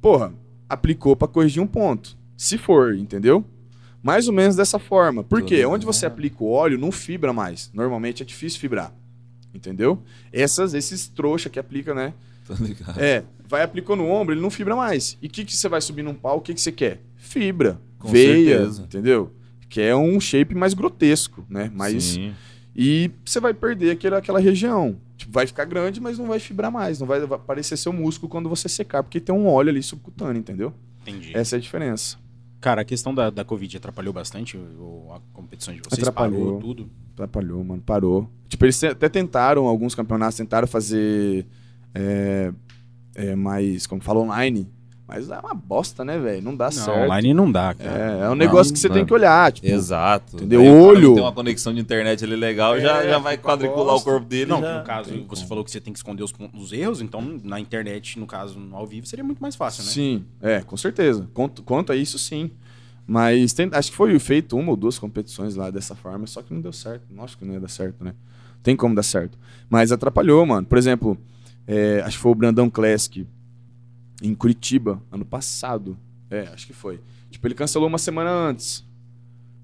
Porra, 0.00 0.32
aplicou 0.68 1.16
pra 1.16 1.26
corrigir 1.26 1.60
um 1.60 1.66
ponto. 1.66 2.16
Se 2.36 2.56
for, 2.56 2.94
entendeu? 2.94 3.44
Mais 4.00 4.28
ou 4.28 4.32
menos 4.32 4.54
dessa 4.54 4.78
forma. 4.78 5.24
Por 5.24 5.40
Tô 5.40 5.46
quê? 5.46 5.56
ligado. 5.56 5.72
Onde 5.72 5.84
você 5.84 6.06
aplica 6.06 6.44
o 6.44 6.48
óleo, 6.48 6.78
não 6.78 6.92
fibra 6.92 7.32
mais. 7.32 7.68
Normalmente 7.74 8.22
é 8.22 8.26
difícil 8.26 8.60
fibrar. 8.60 8.94
Entendeu? 9.52 10.00
Essas, 10.32 10.72
esses 10.72 11.08
trouxa 11.08 11.50
que 11.50 11.58
aplica, 11.58 11.92
né? 11.92 12.14
Tô 12.46 12.54
ligado. 12.54 12.98
É, 13.00 13.24
vai 13.46 13.62
aplicou 13.62 13.96
no 13.96 14.06
ombro, 14.08 14.34
ele 14.34 14.40
não 14.40 14.50
fibra 14.50 14.74
mais. 14.76 15.16
E 15.22 15.26
o 15.26 15.30
que, 15.30 15.44
que 15.44 15.54
você 15.56 15.68
vai 15.68 15.80
subir 15.80 16.02
num 16.02 16.14
pau, 16.14 16.38
o 16.38 16.40
que, 16.40 16.54
que 16.54 16.60
você 16.60 16.72
quer? 16.72 17.00
Fibra, 17.16 17.80
Com 17.98 18.08
veia, 18.08 18.58
certeza. 18.58 18.82
entendeu? 18.82 19.32
Que 19.68 19.80
é 19.80 19.96
um 19.96 20.20
shape 20.20 20.54
mais 20.54 20.74
grotesco, 20.74 21.44
né? 21.48 21.70
Mais, 21.74 22.02
Sim. 22.04 22.34
E 22.74 23.10
você 23.24 23.38
vai 23.40 23.52
perder 23.54 23.90
aquele, 23.92 24.14
aquela 24.14 24.40
região. 24.40 24.96
Tipo, 25.16 25.32
vai 25.32 25.46
ficar 25.46 25.64
grande, 25.66 26.00
mas 26.00 26.18
não 26.18 26.26
vai 26.26 26.38
fibrar 26.40 26.70
mais. 26.70 26.98
Não 26.98 27.06
vai, 27.06 27.20
vai 27.20 27.38
parecer 27.38 27.76
seu 27.76 27.92
músculo 27.92 28.28
quando 28.28 28.48
você 28.48 28.68
secar, 28.68 29.02
porque 29.02 29.20
tem 29.20 29.34
um 29.34 29.46
óleo 29.46 29.70
ali 29.70 29.82
subcutâneo, 29.82 30.40
entendeu? 30.40 30.72
Entendi. 31.02 31.36
Essa 31.36 31.56
é 31.56 31.58
a 31.58 31.60
diferença. 31.60 32.16
Cara, 32.60 32.82
a 32.82 32.84
questão 32.84 33.14
da, 33.14 33.28
da 33.28 33.44
Covid 33.44 33.76
atrapalhou 33.76 34.12
bastante 34.12 34.56
a 34.56 35.20
competição 35.32 35.74
de 35.74 35.80
vocês? 35.80 35.98
Atrapalhou. 35.98 36.44
Parou 36.44 36.60
tudo? 36.60 36.90
Atrapalhou, 37.12 37.62
mano. 37.64 37.82
Parou. 37.84 38.30
Tipo, 38.48 38.64
eles 38.64 38.82
até 38.84 39.08
tentaram, 39.08 39.66
alguns 39.66 39.94
campeonatos 39.94 40.36
tentaram 40.36 40.66
fazer 40.68 41.46
é, 41.94 42.52
é, 43.14 43.34
mais, 43.36 43.86
como 43.86 44.02
fala, 44.02 44.20
online. 44.20 44.68
Mas 45.06 45.28
é 45.28 45.38
uma 45.38 45.52
bosta, 45.52 46.02
né, 46.06 46.18
velho? 46.18 46.40
Não 46.40 46.56
dá 46.56 46.66
Não, 46.66 46.72
certo. 46.72 47.04
online 47.04 47.34
não 47.34 47.52
dá, 47.52 47.74
cara. 47.74 48.20
É, 48.22 48.24
é 48.24 48.30
um 48.30 48.34
negócio 48.34 48.72
que 48.72 48.78
você 48.78 48.88
não 48.88 48.94
tem 48.94 49.04
que 49.04 49.12
olhar. 49.12 49.52
Tipo, 49.52 49.66
Exato. 49.66 50.36
Entendeu? 50.36 50.62
Aí 50.62 50.70
Olho. 50.70 51.08
não 51.08 51.14
Tem 51.16 51.24
uma 51.24 51.32
conexão 51.32 51.74
de 51.74 51.80
internet 51.80 52.24
ali 52.24 52.34
legal, 52.34 52.80
já, 52.80 53.02
É, 53.02 53.10
já 53.10 53.18
vai 53.18 53.36
fica 53.36 53.46
quadricular 53.46 53.94
o 53.96 54.00
corpo 54.00 54.24
dele. 54.26 54.50
Não, 54.50 54.62
já... 54.62 54.78
no 54.78 54.84
caso, 54.84 55.10
tem 55.10 55.18
você 55.28 55.36
como. 55.42 55.48
falou 55.48 55.64
que 55.64 55.70
você 55.70 55.80
tem 55.82 55.92
que 55.92 55.98
esconder 55.98 56.22
os, 56.22 56.32
os 56.54 56.72
erros, 56.72 57.02
então 57.02 57.20
na 57.44 57.60
internet, 57.60 58.18
no 58.18 58.26
caso, 58.26 58.58
ao 58.72 58.86
vivo, 58.86 59.06
seria 59.06 59.24
muito 59.24 59.40
mais 59.40 59.54
fácil, 59.54 59.84
né? 59.84 59.90
Sim, 59.90 60.24
é, 60.40 60.60
com 60.62 60.78
certeza. 60.78 61.28
Quanto, 61.34 61.62
quanto 61.62 61.92
a 61.92 61.96
isso, 61.96 62.18
sim. 62.18 62.50
Mas 63.06 63.52
tem- 63.52 63.68
acho 63.72 63.90
que 63.90 63.96
foi 63.96 64.18
feito 64.18 64.56
uma 64.56 64.70
ou 64.70 64.76
duas 64.76 64.98
competições 64.98 65.56
lá 65.56 65.70
dessa 65.70 65.94
forma, 65.94 66.26
só 66.26 66.40
que 66.40 66.54
não 66.54 66.60
deu 66.62 66.72
certo. 66.72 67.02
Nossa, 67.10 67.36
que 67.36 67.44
não 67.44 67.52
ia 67.52 67.60
dar 67.60 67.68
certo, 67.68 68.02
né? 68.02 68.14
Tem 68.62 68.74
como 68.74 68.94
dar 68.94 69.02
certo. 69.02 69.36
Mas 69.68 69.92
atrapalhou, 69.92 70.46
mano. 70.46 70.66
Por 70.66 70.78
exemplo, 70.78 71.18
é, 71.66 72.00
acho 72.04 72.16
que 72.16 72.22
foi 72.22 72.32
o 72.32 72.34
Brandão 72.34 72.68
Classic 72.70 73.26
em 74.22 74.34
Curitiba, 74.34 75.02
ano 75.10 75.24
passado. 75.24 75.96
É, 76.30 76.48
acho 76.52 76.66
que 76.66 76.72
foi. 76.72 77.00
Tipo, 77.30 77.46
ele 77.46 77.54
cancelou 77.54 77.88
uma 77.88 77.98
semana 77.98 78.30
antes. 78.30 78.84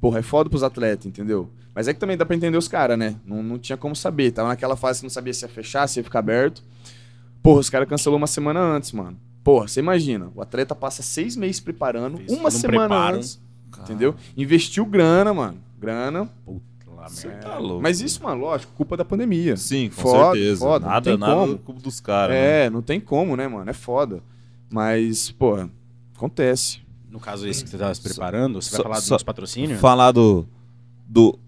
Porra, 0.01 0.19
é 0.21 0.23
foda 0.23 0.49
pros 0.49 0.63
atletas, 0.63 1.07
entendeu? 1.07 1.51
Mas 1.75 1.87
é 1.89 1.95
que 1.95 2.01
também 2.01 2.17
dá 2.17 2.27
pra 2.27 2.35
entender 2.35 2.57
os 2.57 2.67
caras, 2.69 2.99
né? 2.99 3.17
Não, 3.25 3.43
não 3.43 3.59
tinha 3.59 3.77
como 3.77 3.95
saber. 3.95 4.33
Tava 4.33 4.49
naquela 4.49 4.77
fase 4.77 5.01
que 5.01 5.05
não 5.05 5.11
sabia 5.11 5.33
se 5.33 5.45
ia 5.45 5.49
fechar, 5.49 5.87
se 5.87 6.01
ia 6.01 6.05
ficar 6.05 6.19
aberto. 6.21 6.63
Porra, 7.43 7.61
os 7.61 7.71
caras 7.71 7.89
cancelou 7.89 8.17
uma 8.17 8.27
semana 8.27 8.61
antes, 8.61 8.93
mano. 8.93 9.17
Porra, 9.45 9.69
você 9.69 9.81
imagina, 9.81 10.31
o 10.35 10.43
atleta 10.43 10.75
passa 10.75 11.03
seis 11.03 11.37
meses 11.37 11.61
preparando, 11.61 12.19
Fez 12.19 12.33
uma 12.33 12.49
um 12.49 12.51
semana 12.51 12.89
preparo. 12.89 13.17
antes, 13.17 13.41
entendeu? 13.81 14.15
Investiu 14.37 14.85
grana, 14.85 15.33
mano. 15.33 15.59
Grana. 15.81 16.29
Puta 16.45 16.78
Você 17.09 17.29
merda. 17.29 17.49
tá 17.49 17.59
louco. 17.59 17.83
Mas 17.83 18.01
isso, 18.01 18.23
mano, 18.23 18.41
lógico, 18.43 18.73
culpa 18.75 18.97
da 18.97 19.05
pandemia. 19.05 19.57
Sim, 19.57 19.89
com 19.89 20.03
Foda, 20.03 20.35
certeza. 20.35 20.61
foda, 20.61 20.85
não 20.87 20.93
nada, 20.93 21.11
tem 21.11 21.19
nada 21.19 21.35
como. 21.35 21.59
cubo 21.59 21.81
dos 21.81 22.01
caras. 22.01 22.35
né? 22.37 22.67
É, 22.67 22.71
não 22.71 22.83
tem 22.83 23.01
como, 23.01 23.37
né, 23.37 23.47
mano? 23.49 23.69
É 23.71 23.73
foda. 23.75 24.23
Mas, 24.71 25.31
porra, 25.31 25.71
acontece. 26.17 26.81
No 27.11 27.19
caso 27.19 27.47
esse 27.49 27.65
que 27.65 27.71
você 27.71 27.79
tava 27.79 27.95
se 27.95 28.03
preparando, 28.03 28.61
você 28.61 28.71
vai 28.77 28.83
falar 28.83 29.01
dos 29.01 29.23
patrocínios? 29.23 29.81
Falar 29.81 30.13
do, 30.13 30.47
do 31.07 31.39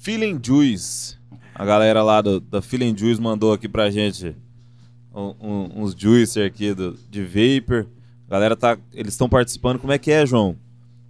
Feeling 0.00 0.38
Juice. 0.42 1.16
A 1.54 1.64
galera 1.64 2.02
lá 2.02 2.20
do, 2.22 2.40
da 2.40 2.62
Feeling 2.62 2.96
Juice 2.96 3.20
mandou 3.20 3.52
aqui 3.52 3.68
pra 3.68 3.90
gente 3.90 4.34
um- 5.14 5.34
um- 5.40 5.82
uns 5.82 5.94
juicer 5.96 6.46
aqui 6.46 6.72
do, 6.74 6.96
de 7.10 7.22
Vapor. 7.24 7.86
A 8.28 8.30
galera 8.30 8.56
tá. 8.56 8.78
Eles 8.92 9.14
estão 9.14 9.28
participando. 9.28 9.78
Como 9.78 9.92
é 9.92 9.98
que 9.98 10.10
é, 10.10 10.24
João? 10.24 10.56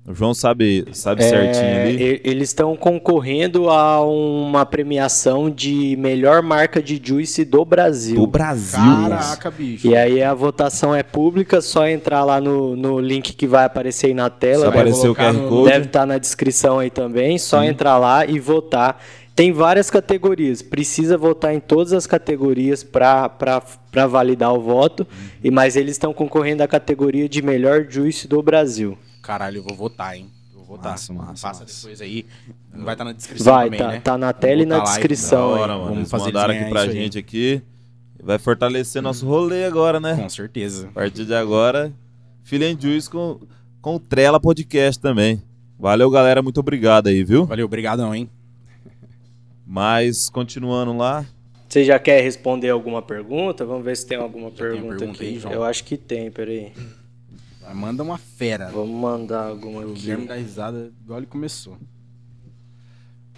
O 0.06 0.14
João 0.14 0.32
sabe, 0.34 0.86
sabe 0.92 1.22
certinho 1.22 1.64
É, 1.64 1.82
ali. 1.82 2.02
e- 2.02 2.20
eles 2.24 2.48
estão 2.48 2.74
concorrendo 2.74 3.68
a 3.68 4.00
uma 4.04 4.64
premiação 4.64 5.48
de 5.50 5.94
melhor 5.98 6.42
marca 6.42 6.82
de 6.82 7.00
juice 7.02 7.44
do 7.44 7.64
Brasil. 7.64 8.16
Do 8.16 8.26
Brasil. 8.26 8.80
Caraca, 8.80 9.50
bicho. 9.50 9.86
E 9.86 9.94
aí 9.94 10.22
a 10.22 10.32
votação 10.34 10.94
é 10.94 11.02
pública, 11.02 11.60
só 11.60 11.86
entrar 11.86 12.24
lá 12.24 12.40
no, 12.40 12.74
no 12.74 12.98
link 12.98 13.34
que 13.34 13.46
vai 13.46 13.64
aparecer 13.66 14.06
aí 14.08 14.14
na 14.14 14.30
tela. 14.30 14.70
vai 14.70 14.80
aparecer 14.80 15.08
o 15.08 15.14
QR 15.14 15.32
no- 15.34 15.48
Code. 15.48 15.70
Deve 15.70 15.86
estar 15.86 16.06
na 16.06 16.18
descrição 16.18 16.78
aí 16.78 16.90
também, 16.90 17.38
só 17.38 17.62
entrar 17.62 17.98
lá 17.98 18.24
e 18.26 18.40
votar. 18.40 19.00
Tem 19.36 19.52
várias 19.52 19.90
categorias, 19.90 20.60
precisa 20.60 21.16
votar 21.16 21.54
em 21.54 21.60
todas 21.60 21.92
as 21.92 22.06
categorias 22.06 22.82
para 22.82 23.30
validar 24.08 24.52
o 24.52 24.60
voto, 24.60 25.06
e 25.44 25.50
mas 25.50 25.76
eles 25.76 25.92
estão 25.92 26.12
concorrendo 26.12 26.62
à 26.62 26.66
categoria 26.68 27.28
de 27.28 27.40
melhor 27.42 27.86
juice 27.88 28.26
do 28.26 28.42
Brasil. 28.42 28.98
Caralho, 29.30 29.58
eu 29.58 29.62
vou 29.62 29.76
votar, 29.76 30.16
hein? 30.16 30.26
Eu 30.52 30.56
vou 30.58 30.76
votar. 30.76 30.90
Massa, 30.90 31.12
massa, 31.12 31.46
Passa 31.46 31.62
massa. 31.62 31.80
depois 31.82 32.00
aí. 32.00 32.26
Vai 32.74 32.94
estar 32.94 33.04
na 33.04 33.12
descrição 33.12 33.52
Vai, 33.54 33.66
também, 33.66 33.78
tá, 33.78 33.88
né? 33.88 34.00
tá 34.00 34.18
na 34.18 34.32
tela 34.32 34.62
e 34.62 34.66
na 34.66 34.80
descrição. 34.80 35.50
Hora, 35.50 35.74
mano. 35.74 35.84
Vamos 35.84 35.98
Eles 35.98 36.10
fazer 36.10 36.24
mandaram 36.24 36.52
aqui 36.54 36.64
pra 36.64 36.80
ganhar 36.80 36.86
isso 36.88 36.96
aí. 36.96 37.02
gente 37.04 37.18
aqui. 37.18 37.62
Vai 38.20 38.38
fortalecer 38.40 39.00
nosso 39.00 39.24
rolê 39.24 39.64
agora, 39.64 40.00
né? 40.00 40.16
Com 40.16 40.28
certeza. 40.28 40.88
A 40.88 40.90
partir 40.90 41.24
de 41.24 41.32
agora, 41.32 41.92
Feeling 42.42 42.76
Juice 42.80 43.08
com, 43.08 43.38
com 43.80 43.94
o 43.94 44.00
Trela 44.00 44.40
Podcast 44.40 45.00
também. 45.00 45.40
Valeu, 45.78 46.10
galera. 46.10 46.42
Muito 46.42 46.58
obrigado 46.58 47.06
aí, 47.06 47.22
viu? 47.22 47.46
Valeu, 47.46 47.66
obrigadão, 47.66 48.12
hein? 48.12 48.28
Mas, 49.64 50.28
continuando 50.28 50.96
lá. 50.96 51.24
Você 51.68 51.84
já 51.84 52.00
quer 52.00 52.20
responder 52.20 52.70
alguma 52.70 53.00
pergunta? 53.00 53.64
Vamos 53.64 53.84
ver 53.84 53.96
se 53.96 54.04
tem 54.04 54.18
alguma 54.18 54.50
pergunta, 54.50 54.96
pergunta 54.96 55.22
aqui. 55.22 55.24
aí, 55.34 55.38
João? 55.38 55.54
Eu 55.54 55.62
acho 55.62 55.84
que 55.84 55.96
tem, 55.96 56.32
peraí. 56.32 56.72
Manda 57.74 58.02
uma 58.02 58.18
fera. 58.18 58.68
Vamos 58.70 58.90
mandar 59.00 59.48
alguma 59.48 59.80
O 59.82 59.90
aqui. 59.92 60.00
Guilherme 60.02 60.26
dá 60.26 60.34
risada 60.34 60.90
igual 61.02 61.18
ele 61.20 61.26
começou. 61.26 61.76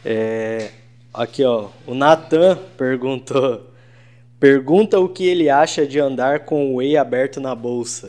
É, 0.05 0.71
aqui, 1.13 1.45
ó. 1.45 1.69
O 1.87 1.95
Natan 1.95 2.59
perguntou. 2.77 3.69
Pergunta 4.41 4.99
o 4.99 5.09
que 5.09 5.25
ele 5.25 5.49
acha 5.49 5.87
de 5.87 6.01
andar 6.01 6.41
com 6.41 6.73
o 6.73 6.77
whey 6.79 6.97
aberto 6.97 7.41
na 7.41 7.55
bolsa. 7.55 8.09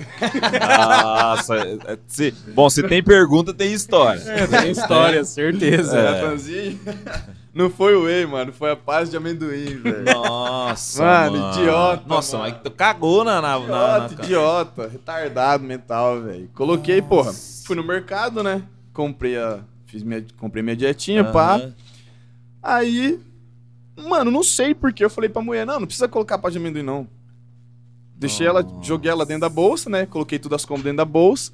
Nossa, 0.67 1.55
é- 1.57 1.97
se- 2.07 2.31
bom, 2.55 2.67
se 2.71 2.81
tem 2.81 3.03
pergunta, 3.03 3.53
tem 3.53 3.71
história. 3.71 4.19
tem 4.49 4.71
história, 4.71 5.23
certeza. 5.23 5.95
É. 5.95 6.11
Natanzinho. 6.23 6.79
Não 7.53 7.69
foi 7.69 7.95
o 7.95 8.05
whey, 8.05 8.25
mano. 8.25 8.51
Foi 8.51 8.71
a 8.71 8.75
paz 8.75 9.09
de 9.11 9.17
amendoim, 9.17 9.75
velho. 9.77 10.03
Nossa, 10.05 11.03
Mano, 11.03 11.37
mano. 11.37 11.53
idiota, 11.61 12.03
Nossa, 12.07 12.37
mano. 12.39 12.49
mas 12.51 12.61
tu 12.63 12.71
cagou 12.71 13.23
na... 13.23 13.39
na, 13.41 13.59
na- 13.59 13.67
na- 13.99 14.05
Idiota, 14.07 14.23
idiota, 14.23 14.87
retardado 14.87 15.63
mental, 15.63 16.21
velho. 16.21 16.49
Coloquei, 16.55 16.99
porra, 17.01 17.31
fui 17.65 17.75
no 17.75 17.83
mercado, 17.83 18.41
né? 18.41 18.63
Comprei 18.91 19.37
a. 19.37 19.59
Fiz 19.85 20.01
minha, 20.01 20.25
comprei 20.37 20.63
minha 20.63 20.75
dietinha, 20.75 21.23
pá. 21.23 21.57
Aham. 21.57 21.73
Aí. 22.61 23.19
Mano, 23.95 24.31
não 24.31 24.41
sei 24.43 24.73
porque 24.73 25.05
eu 25.05 25.09
falei 25.09 25.29
pra 25.29 25.39
mulher, 25.41 25.67
não, 25.67 25.79
não 25.79 25.85
precisa 25.85 26.07
colocar 26.07 26.39
pá 26.39 26.49
de 26.49 26.57
amendoim, 26.57 26.81
não. 26.81 27.07
Deixei 28.15 28.47
ela, 28.47 28.63
Nossa. 28.63 28.83
joguei 28.83 29.11
ela 29.11 29.25
dentro 29.25 29.41
da 29.41 29.49
bolsa, 29.49 29.89
né? 29.89 30.07
Coloquei 30.07 30.39
tudo 30.39 30.55
as 30.55 30.65
compras 30.65 30.85
dentro 30.85 30.97
da 30.97 31.05
bolsa. 31.05 31.51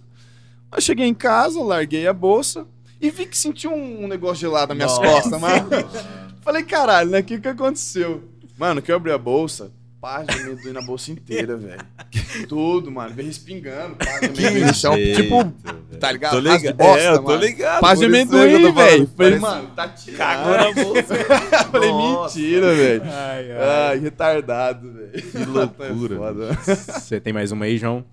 Aí 0.71 0.81
cheguei 0.81 1.05
em 1.05 1.13
casa, 1.13 1.61
larguei 1.61 2.07
a 2.07 2.13
bolsa 2.13 2.65
e 3.01 3.09
vi 3.09 3.25
que 3.25 3.37
senti 3.37 3.67
um, 3.67 4.07
negócio 4.07 4.35
gelado 4.41 4.73
nas 4.73 4.77
minhas 4.77 4.97
Nossa. 4.97 5.29
costas, 5.29 5.41
mano. 5.41 5.69
Falei, 6.41 6.63
caralho, 6.63 7.09
né? 7.09 7.19
O 7.19 7.23
que 7.23 7.39
que 7.39 7.47
aconteceu? 7.47 8.23
Mano, 8.57 8.81
que 8.81 8.91
eu 8.91 8.95
abri 8.95 9.11
a 9.11 9.17
bolsa, 9.17 9.71
pá 10.01 10.21
de 10.23 10.33
amendoim 10.37 10.73
na 10.73 10.81
bolsa 10.81 11.11
inteira, 11.11 11.55
velho. 11.55 11.79
Tudo, 12.49 12.91
mano. 12.91 13.13
Veio 13.13 13.27
respingando, 13.27 13.95
pá 13.95 14.19
de 14.19 14.25
amendoim 14.25 14.65
no 14.65 14.73
chão. 14.73 14.95
Tipo, 14.95 15.43
velho. 15.43 15.99
tá 15.99 16.11
ligado? 16.11 16.31
Tô 16.31 16.39
ligado. 16.39 16.75
bosta, 16.75 16.99
é, 16.99 17.09
eu 17.09 17.15
tô 17.17 17.23
mano. 17.23 17.41
ligado. 17.41 17.81
pá 17.81 17.95
de 17.95 18.05
amendoim, 18.05 18.51
tô 18.51 18.73
falando. 18.73 18.75
velho. 18.75 19.09
Falei, 19.15 19.39
Parece- 19.39 19.39
mano, 19.39 19.67
tá 19.75 19.87
tirando. 19.89 20.17
Cagou 20.17 20.57
na 20.57 20.83
bolsa. 20.83 21.15
Falei, 21.71 21.89
Nossa. 21.91 22.37
mentira, 22.39 22.75
velho. 22.75 23.03
Ai, 23.05 23.51
Ai, 23.91 23.99
retardado, 23.99 24.91
velho. 24.91 25.11
Que 25.31 25.37
loucura. 25.45 26.15
É 26.15 26.17
foda. 26.17 26.53
Você 26.99 27.19
tem 27.19 27.31
mais 27.31 27.51
uma 27.51 27.65
aí, 27.65 27.77
João? 27.77 28.03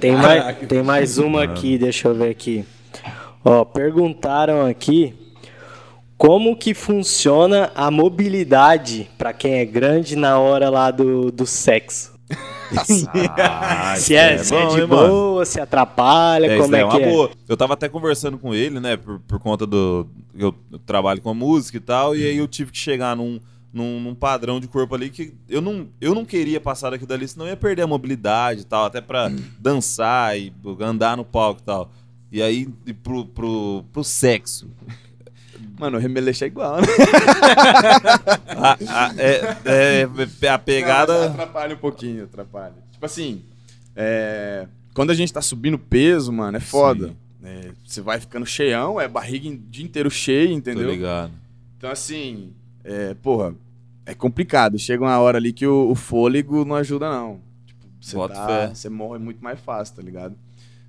Tem 0.00 0.12
mais, 0.12 0.56
tem 0.68 0.82
mais 0.82 1.18
uma 1.18 1.42
aqui, 1.44 1.76
deixa 1.78 2.08
eu 2.08 2.14
ver 2.14 2.30
aqui. 2.30 2.64
Ó, 3.44 3.64
perguntaram 3.64 4.66
aqui 4.66 5.14
como 6.16 6.56
que 6.56 6.74
funciona 6.74 7.70
a 7.74 7.90
mobilidade 7.90 9.08
para 9.16 9.32
quem 9.32 9.54
é 9.54 9.64
grande 9.64 10.16
na 10.16 10.38
hora 10.38 10.68
lá 10.68 10.90
do, 10.90 11.30
do 11.30 11.46
sexo. 11.46 12.18
Ah, 13.38 13.94
se 13.96 14.14
é, 14.14 14.38
se 14.38 14.54
é 14.54 14.60
bom, 14.60 14.68
de 14.74 14.80
hein, 14.80 14.86
mano? 14.86 15.08
boa, 15.08 15.44
se 15.46 15.60
atrapalha, 15.60 16.46
É, 16.46 16.58
como 16.58 16.74
é 16.76 16.80
é 16.80 16.88
que 16.88 16.96
é? 17.02 17.10
boa. 17.10 17.30
Eu 17.48 17.56
tava 17.56 17.74
até 17.74 17.88
conversando 17.88 18.36
com 18.36 18.54
ele, 18.54 18.80
né, 18.80 18.96
por, 18.96 19.20
por 19.20 19.38
conta 19.38 19.66
do. 19.66 20.06
Eu, 20.36 20.54
eu 20.70 20.78
trabalho 20.80 21.20
com 21.22 21.30
a 21.30 21.34
música 21.34 21.76
e 21.78 21.80
tal, 21.80 22.14
e 22.16 22.24
aí 22.24 22.36
eu 22.36 22.46
tive 22.48 22.70
que 22.72 22.78
chegar 22.78 23.16
num, 23.16 23.40
num, 23.72 24.00
num 24.00 24.14
padrão 24.14 24.60
de 24.60 24.68
corpo 24.68 24.94
ali 24.94 25.08
que 25.10 25.32
eu 25.48 25.60
não, 25.60 25.86
eu 26.00 26.14
não 26.14 26.24
queria 26.24 26.60
passar 26.60 26.90
daquilo 26.90 27.08
dali, 27.08 27.26
senão 27.26 27.46
eu 27.46 27.50
ia 27.50 27.56
perder 27.56 27.82
a 27.82 27.86
mobilidade 27.86 28.60
e 28.62 28.64
tal, 28.64 28.84
até 28.84 29.00
pra 29.00 29.30
dançar 29.58 30.38
e 30.38 30.52
andar 30.80 31.16
no 31.16 31.24
palco 31.24 31.60
e 31.60 31.64
tal. 31.64 31.90
E 32.30 32.42
aí, 32.42 32.68
e 32.86 32.92
pro, 32.92 33.24
pro, 33.26 33.84
pro 33.92 34.04
sexo. 34.04 34.68
Mano, 35.78 35.96
o 35.96 36.00
remeleixo 36.00 36.44
é 36.44 36.46
igual, 36.48 36.76
né? 36.80 36.86
A, 38.48 38.72
a- 39.06 39.14
é, 39.16 39.56
é, 39.64 40.02
a 40.04 40.52
Não, 40.52 40.58
pegada. 40.64 41.26
atrapalha 41.26 41.74
um 41.74 41.78
pouquinho, 41.78 42.24
atrapalha. 42.24 42.74
Tipo 42.92 43.06
assim, 43.06 43.42
é, 43.94 44.66
quando 44.94 45.10
a 45.10 45.14
gente 45.14 45.32
tá 45.32 45.40
subindo 45.40 45.78
peso, 45.78 46.32
mano, 46.32 46.56
é 46.56 46.60
foda. 46.60 47.14
É, 47.42 47.70
você 47.86 48.00
vai 48.00 48.18
ficando 48.18 48.44
cheião, 48.44 49.00
é 49.00 49.06
barriga 49.06 49.48
o 49.48 49.56
dia 49.56 49.84
inteiro 49.84 50.10
cheia, 50.10 50.48
Tô 50.48 50.54
entendeu? 50.54 50.90
ligado. 50.90 51.32
Então, 51.76 51.90
assim, 51.90 52.50
é, 52.82 53.14
porra, 53.14 53.54
é 54.04 54.14
complicado. 54.14 54.76
Chega 54.78 55.04
uma 55.04 55.18
hora 55.18 55.38
ali 55.38 55.52
que 55.52 55.66
o, 55.66 55.90
o 55.90 55.94
fôlego 55.94 56.64
não 56.64 56.74
ajuda, 56.74 57.08
não. 57.08 57.40
Tipo, 57.64 57.86
você 58.00 58.16
Bota 58.16 58.34
tá- 58.34 58.46
fé. 58.46 58.74
você 58.74 58.88
morre 58.88 59.18
muito 59.20 59.42
mais 59.42 59.60
fácil, 59.60 59.94
tá 59.94 60.02
ligado? 60.02 60.34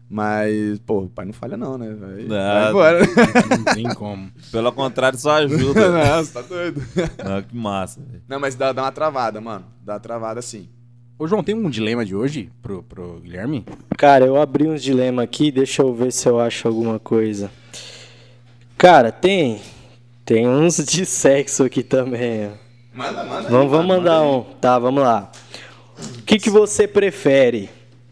Mas, 0.09 0.79
pô, 0.79 1.01
o 1.01 1.09
pai 1.09 1.25
não 1.25 1.33
falha, 1.33 1.55
não, 1.55 1.77
né? 1.77 1.93
Vai, 1.93 2.23
Nada. 2.23 2.59
vai 2.61 2.69
embora. 2.69 2.99
Não 3.57 3.73
tem 3.75 3.93
como. 3.93 4.31
Pelo 4.51 4.71
contrário, 4.71 5.19
só 5.19 5.33
ajuda. 5.33 5.91
não, 5.91 6.23
você 6.23 6.33
tá 6.33 6.41
doido. 6.41 6.81
Não, 7.23 7.41
que 7.43 7.55
massa, 7.55 8.01
velho. 8.01 8.23
Não, 8.27 8.39
mas 8.39 8.55
dá, 8.55 8.73
dá 8.73 8.81
uma 8.81 8.91
travada, 8.91 9.39
mano. 9.39 9.65
Dá 9.85 9.93
uma 9.93 9.99
travada 9.99 10.41
sim. 10.41 10.67
Ô, 11.17 11.27
João, 11.27 11.43
tem 11.43 11.53
um 11.53 11.69
dilema 11.69 12.03
de 12.03 12.15
hoje 12.15 12.49
pro, 12.59 12.81
pro 12.81 13.19
Guilherme? 13.19 13.63
Cara, 13.97 14.25
eu 14.25 14.41
abri 14.41 14.67
uns 14.67 14.81
dilema 14.81 15.21
aqui, 15.21 15.51
deixa 15.51 15.83
eu 15.83 15.93
ver 15.93 16.11
se 16.11 16.27
eu 16.27 16.39
acho 16.39 16.67
alguma 16.67 16.97
coisa. 16.97 17.51
Cara, 18.77 19.11
tem. 19.11 19.61
Tem 20.25 20.47
uns 20.47 20.77
de 20.83 21.05
sexo 21.05 21.63
aqui 21.63 21.83
também. 21.83 22.47
ó. 22.47 22.97
Manda, 22.97 23.23
manda. 23.25 23.49
Vamos, 23.49 23.69
vamos 23.71 23.87
mandar 23.87 24.23
um. 24.23 24.41
Tá, 24.59 24.79
vamos 24.79 25.03
lá. 25.03 25.31
O 26.17 26.23
que, 26.23 26.39
que 26.39 26.49
você 26.49 26.87
prefere? 26.87 27.69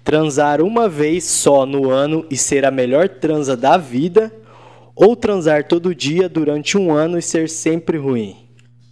Transar 0.08 0.62
uma 0.62 0.88
vez 0.88 1.26
só 1.26 1.66
no 1.66 1.90
ano 1.90 2.26
e 2.32 2.38
ser 2.38 2.64
a 2.64 2.72
melhor 2.72 3.10
transa 3.10 3.58
da 3.58 3.76
vida? 3.76 4.32
Ou 4.96 5.18
transar 5.18 5.66
todo 5.68 5.94
dia 5.94 6.30
durante 6.30 6.78
um 6.78 6.94
ano 6.94 7.18
e 7.18 7.22
ser 7.22 7.50
sempre 7.50 7.98
ruim? 7.98 8.38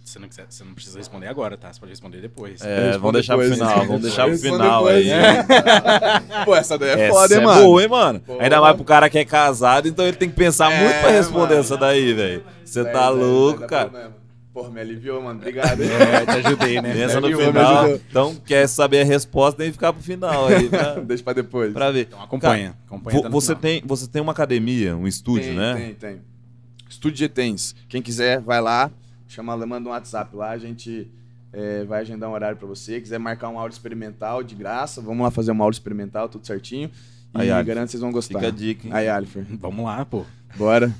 Você 0.04 0.18
não, 0.18 0.28
quiser, 0.28 0.44
você 0.46 0.62
não 0.62 0.74
precisa 0.74 0.98
responder 0.98 1.28
agora, 1.28 1.56
tá? 1.56 1.72
Você 1.72 1.80
pode 1.80 1.90
responder 1.92 2.20
depois. 2.20 2.60
É, 2.62 2.92
vamos 2.98 3.14
deixar 3.14 3.34
pro 3.34 3.48
depois, 3.48 3.58
final, 3.58 3.78
né? 3.80 3.86
vamos 3.86 4.02
deixar 4.02 4.26
pro 4.28 4.36
final 4.38 4.84
depois. 4.84 5.06
aí. 5.10 6.44
Pô, 6.44 6.54
essa 6.54 6.76
daí 6.78 6.90
é 6.90 7.04
Essa 7.06 7.14
foda, 7.14 7.34
hein, 7.34 7.40
é 7.40 7.44
mano? 7.44 7.62
boa, 7.62 7.82
hein, 7.82 7.88
mano? 7.88 8.20
Pô. 8.20 8.36
Ainda 8.38 8.60
mais 8.60 8.76
pro 8.76 8.84
cara 8.84 9.08
que 9.08 9.18
é 9.18 9.24
casado, 9.24 9.88
então 9.88 10.06
ele 10.06 10.18
tem 10.18 10.28
que 10.28 10.36
pensar 10.36 10.70
É, 10.70 10.82
muito 10.82 11.00
pra 11.00 11.10
responder 11.12 11.48
mano. 11.54 11.60
essa 11.60 11.78
daí, 11.78 12.12
velho. 12.12 12.44
Você 12.62 12.82
Vai, 12.82 12.92
tá 12.92 13.08
louco, 13.08 13.60
dar 13.60 13.66
cara. 13.66 13.84
problema. 13.88 14.15
Porra, 14.56 14.70
me 14.70 14.80
aliviou, 14.80 15.20
mano. 15.22 15.38
Obrigado. 15.38 15.82
É, 15.82 16.24
te 16.24 16.46
ajudei, 16.46 16.80
né? 16.80 16.94
Pensa 16.94 17.20
no 17.20 17.28
final. 17.28 17.90
Então, 17.90 18.34
quer 18.36 18.66
saber 18.66 19.02
a 19.02 19.04
resposta, 19.04 19.58
tem 19.58 19.66
que 19.66 19.72
ficar 19.74 19.92
pro 19.92 20.02
final 20.02 20.46
aí, 20.46 20.66
pra, 20.70 20.94
Deixa 21.04 21.22
pra 21.22 21.34
depois. 21.34 21.74
pra 21.74 21.90
ver. 21.90 22.06
Então 22.06 22.22
acompanha. 22.22 22.74
acompanha 22.86 23.20
Vo- 23.20 23.28
você, 23.28 23.48
final. 23.48 23.60
tem, 23.60 23.82
você 23.84 24.06
tem 24.06 24.22
uma 24.22 24.32
academia, 24.32 24.96
um 24.96 25.06
estúdio, 25.06 25.48
tem, 25.48 25.54
né? 25.56 25.74
Tem, 25.74 25.94
tem. 25.94 26.20
Estúdio 26.88 27.18
Getens. 27.18 27.74
Quem 27.86 28.00
quiser, 28.00 28.40
vai 28.40 28.58
lá. 28.62 28.90
Chama, 29.28 29.54
manda 29.66 29.90
um 29.90 29.92
WhatsApp 29.92 30.34
lá. 30.34 30.52
A 30.52 30.56
gente 30.58 31.06
é, 31.52 31.84
vai 31.84 32.00
agendar 32.00 32.30
um 32.30 32.32
horário 32.32 32.56
pra 32.56 32.66
você. 32.66 32.98
Quiser 32.98 33.18
marcar 33.18 33.50
uma 33.50 33.60
aula 33.60 33.70
experimental 33.70 34.42
de 34.42 34.54
graça, 34.54 35.02
vamos 35.02 35.22
lá 35.22 35.30
fazer 35.30 35.50
uma 35.50 35.64
aula 35.64 35.72
experimental, 35.74 36.30
tudo 36.30 36.46
certinho. 36.46 36.90
E 37.34 37.40
Aí, 37.42 37.48
garanto 37.62 37.86
que 37.88 37.90
vocês 37.90 38.00
vão 38.00 38.10
gostar. 38.10 38.38
Fica 38.38 38.48
a 38.48 38.50
dica, 38.50 38.86
hein? 38.86 38.94
Aí, 38.94 39.06
Alifer. 39.06 39.44
Vamos 39.60 39.84
lá, 39.84 40.02
pô. 40.06 40.24
Bora. 40.56 40.90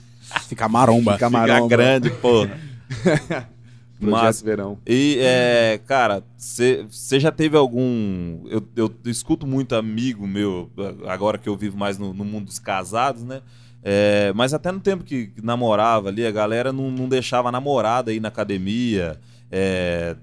Ficar 0.46 0.68
maromba. 0.68 1.14
Fica 1.14 1.28
Fica 1.28 1.30
maromba. 1.30 1.68
grande, 1.68 2.10
porra. 2.10 2.50
Massa. 3.98 4.44
Verão. 4.44 4.78
E, 4.86 5.18
é, 5.20 5.80
cara, 5.86 6.22
você 6.36 6.86
já 7.18 7.32
teve 7.32 7.56
algum. 7.56 8.42
Eu, 8.46 8.62
eu 8.76 8.94
escuto 9.06 9.46
muito 9.46 9.74
amigo 9.74 10.26
meu, 10.26 10.70
agora 11.06 11.38
que 11.38 11.48
eu 11.48 11.56
vivo 11.56 11.78
mais 11.78 11.98
no, 11.98 12.12
no 12.12 12.24
mundo 12.24 12.46
dos 12.46 12.58
casados, 12.58 13.24
né? 13.24 13.40
É, 13.82 14.32
mas 14.34 14.52
até 14.52 14.72
no 14.72 14.80
tempo 14.80 15.04
que 15.04 15.32
namorava 15.42 16.08
ali, 16.08 16.26
a 16.26 16.30
galera 16.30 16.72
não, 16.72 16.90
não 16.90 17.08
deixava 17.08 17.48
a 17.48 17.52
namorada 17.52 18.12
ir 18.12 18.20
na 18.20 18.28
academia, 18.28 19.18
é, 19.50 20.16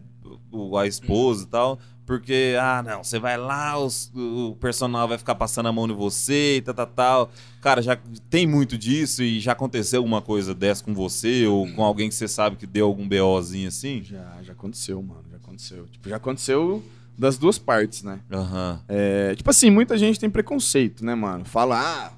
a 0.78 0.86
esposa 0.86 1.46
e 1.46 1.48
tal, 1.48 1.80
porque, 2.06 2.56
ah, 2.60 2.84
não, 2.86 3.04
você 3.04 3.18
vai 3.20 3.38
lá, 3.38 3.78
os- 3.78 4.12
o 4.14 4.56
personal 4.60 5.08
vai 5.08 5.18
ficar 5.18 5.36
passando 5.36 5.68
a 5.68 5.72
mão 5.72 5.88
em 5.88 5.94
você 5.94 6.58
e 6.58 6.62
tal, 6.62 6.74
tal, 6.76 6.88
tal. 6.88 7.32
Cara, 7.62 7.82
já 7.82 7.98
tem 8.30 8.46
muito 8.46 8.78
disso 8.78 9.24
e 9.24 9.40
já 9.40 9.54
aconteceu 9.54 10.00
alguma 10.00 10.22
coisa 10.22 10.54
dessa 10.54 10.84
com 10.84 10.94
você 10.94 11.46
ou 11.48 11.72
com 11.74 11.84
alguém 11.84 12.10
que 12.10 12.16
você 12.16 12.28
sabe 12.28 12.58
que 12.58 12.68
deu 12.68 12.86
algum 12.88 13.08
BOzinho 13.08 13.68
assim? 13.70 14.04
Já, 14.04 14.38
já 14.44 14.52
aconteceu, 14.54 15.02
mano. 15.02 15.24
Já 15.32 15.38
aconteceu. 15.38 15.88
Tipo, 15.92 16.10
já 16.10 16.18
aconteceu 16.18 16.84
das 17.18 17.38
duas 17.38 17.58
partes, 17.58 18.04
né? 18.04 18.20
Aham. 18.32 18.82
É, 18.90 19.34
tipo 19.36 19.50
assim, 19.50 19.70
muita 19.70 19.98
gente 19.98 20.20
tem 20.20 20.30
preconceito, 20.30 21.06
né, 21.06 21.16
mano? 21.16 21.46
Fala, 21.46 21.80
ah, 21.80 22.12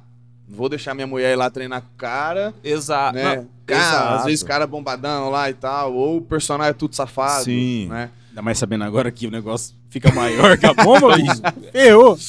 vou 0.47 0.67
deixar 0.69 0.93
minha 0.95 1.05
mulher 1.05 1.33
ir 1.33 1.36
lá 1.36 1.49
treinar 1.49 1.81
com 1.81 1.89
o 1.93 1.97
cara, 1.97 2.53
Exato. 2.63 3.15
né? 3.15 3.36
Não, 3.38 3.47
Cara, 3.65 3.81
exato. 3.81 4.13
às 4.19 4.25
vezes 4.25 4.41
o 4.41 4.45
cara 4.45 4.63
é 4.63 4.67
bombadão 4.67 5.29
lá 5.29 5.49
e 5.49 5.53
tal, 5.53 5.93
ou 5.93 6.17
o 6.17 6.21
personagem 6.21 6.69
é 6.69 6.73
tudo 6.73 6.95
safado, 6.95 7.45
Sim. 7.45 7.88
né? 7.88 8.09
Ainda 8.36 8.41
mais 8.41 8.57
sabendo 8.57 8.83
agora 8.83 9.09
que 9.11 9.27
o 9.27 9.31
negócio 9.31 9.73
fica 9.89 10.11
maior 10.13 10.57
que 10.57 10.65
a 10.65 10.73
bomba, 10.73 11.15
bicho. 11.15 11.41
Ferrou. 11.71 12.17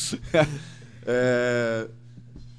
É... 1.09 1.87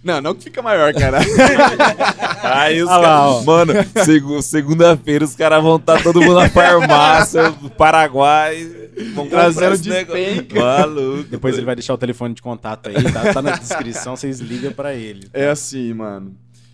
Não, 0.01 0.21
não 0.21 0.33
que 0.33 0.45
fica 0.45 0.61
maior, 0.61 0.93
cara. 0.93 1.19
Aí 2.43 2.81
os 2.81 2.87
lá, 2.89 3.01
caras. 3.01 3.43
Mano, 3.45 3.73
segu- 4.05 4.41
segunda-feira 4.41 5.25
os 5.25 5.35
caras 5.35 5.61
vão 5.61 5.75
estar 5.75 6.01
todo 6.01 6.21
mundo 6.21 6.35
na 6.39 6.47
farmácia 6.49 7.51
do 7.51 7.69
Paraguai. 7.69 8.65
Vão 9.13 9.27
Trazendo 9.27 9.73
esse 9.73 9.83
de 9.83 9.89
negócio. 9.89 10.47
Maluco. 10.55 11.23
Depois 11.29 11.57
ele 11.57 11.65
vai 11.65 11.75
deixar 11.75 11.93
o 11.93 11.97
telefone 11.97 12.33
de 12.35 12.41
contato 12.41 12.87
aí, 12.87 13.11
tá, 13.11 13.33
tá 13.33 13.41
na 13.41 13.51
descrição, 13.57 14.15
vocês 14.15 14.39
ligam 14.39 14.71
pra 14.71 14.93
ele. 14.93 15.27
é 15.33 15.49
assim, 15.49 15.93
mano. 15.93 16.33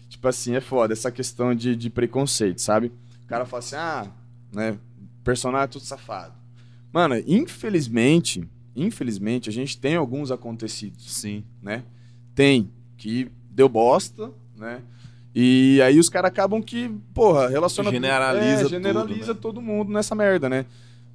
Tipo 0.10 0.28
assim, 0.28 0.56
é 0.56 0.62
foda 0.62 0.94
essa 0.94 1.10
questão 1.12 1.56
de, 1.56 1.76
de 1.76 1.90
preconceito, 1.90 2.62
sabe? 2.62 2.92
O 3.26 3.28
cara 3.28 3.46
fala 3.46 3.60
assim, 3.64 3.76
ah, 3.76 4.06
né, 4.54 4.76
personagem 5.24 5.64
é 5.66 5.68
tudo 5.68 5.84
safado. 5.86 6.34
Mano, 6.94 7.16
infelizmente, 7.26 8.48
infelizmente, 8.76 9.50
a 9.50 9.54
gente 9.54 9.78
tem 9.78 9.96
alguns 9.96 10.32
acontecidos. 10.32 11.12
Sim. 11.12 11.44
né? 11.62 11.84
Tem, 12.36 12.70
que 12.98 13.30
deu 13.50 13.68
bosta, 13.68 14.32
né? 14.58 14.82
E 15.36 15.82
aí 15.82 16.00
os 16.00 16.10
caras 16.10 16.30
acabam 16.30 16.62
que, 16.62 16.90
porra, 17.14 17.50
relaciona 17.50 17.90
Generaliza 17.90 18.46
é, 18.46 18.58
tudo, 18.58 18.70
generaliza 18.70 19.34
né? 19.34 19.40
todo 19.42 19.62
mundo 19.62 19.92
nessa 19.92 20.14
merda, 20.14 20.48
né? 20.48 20.66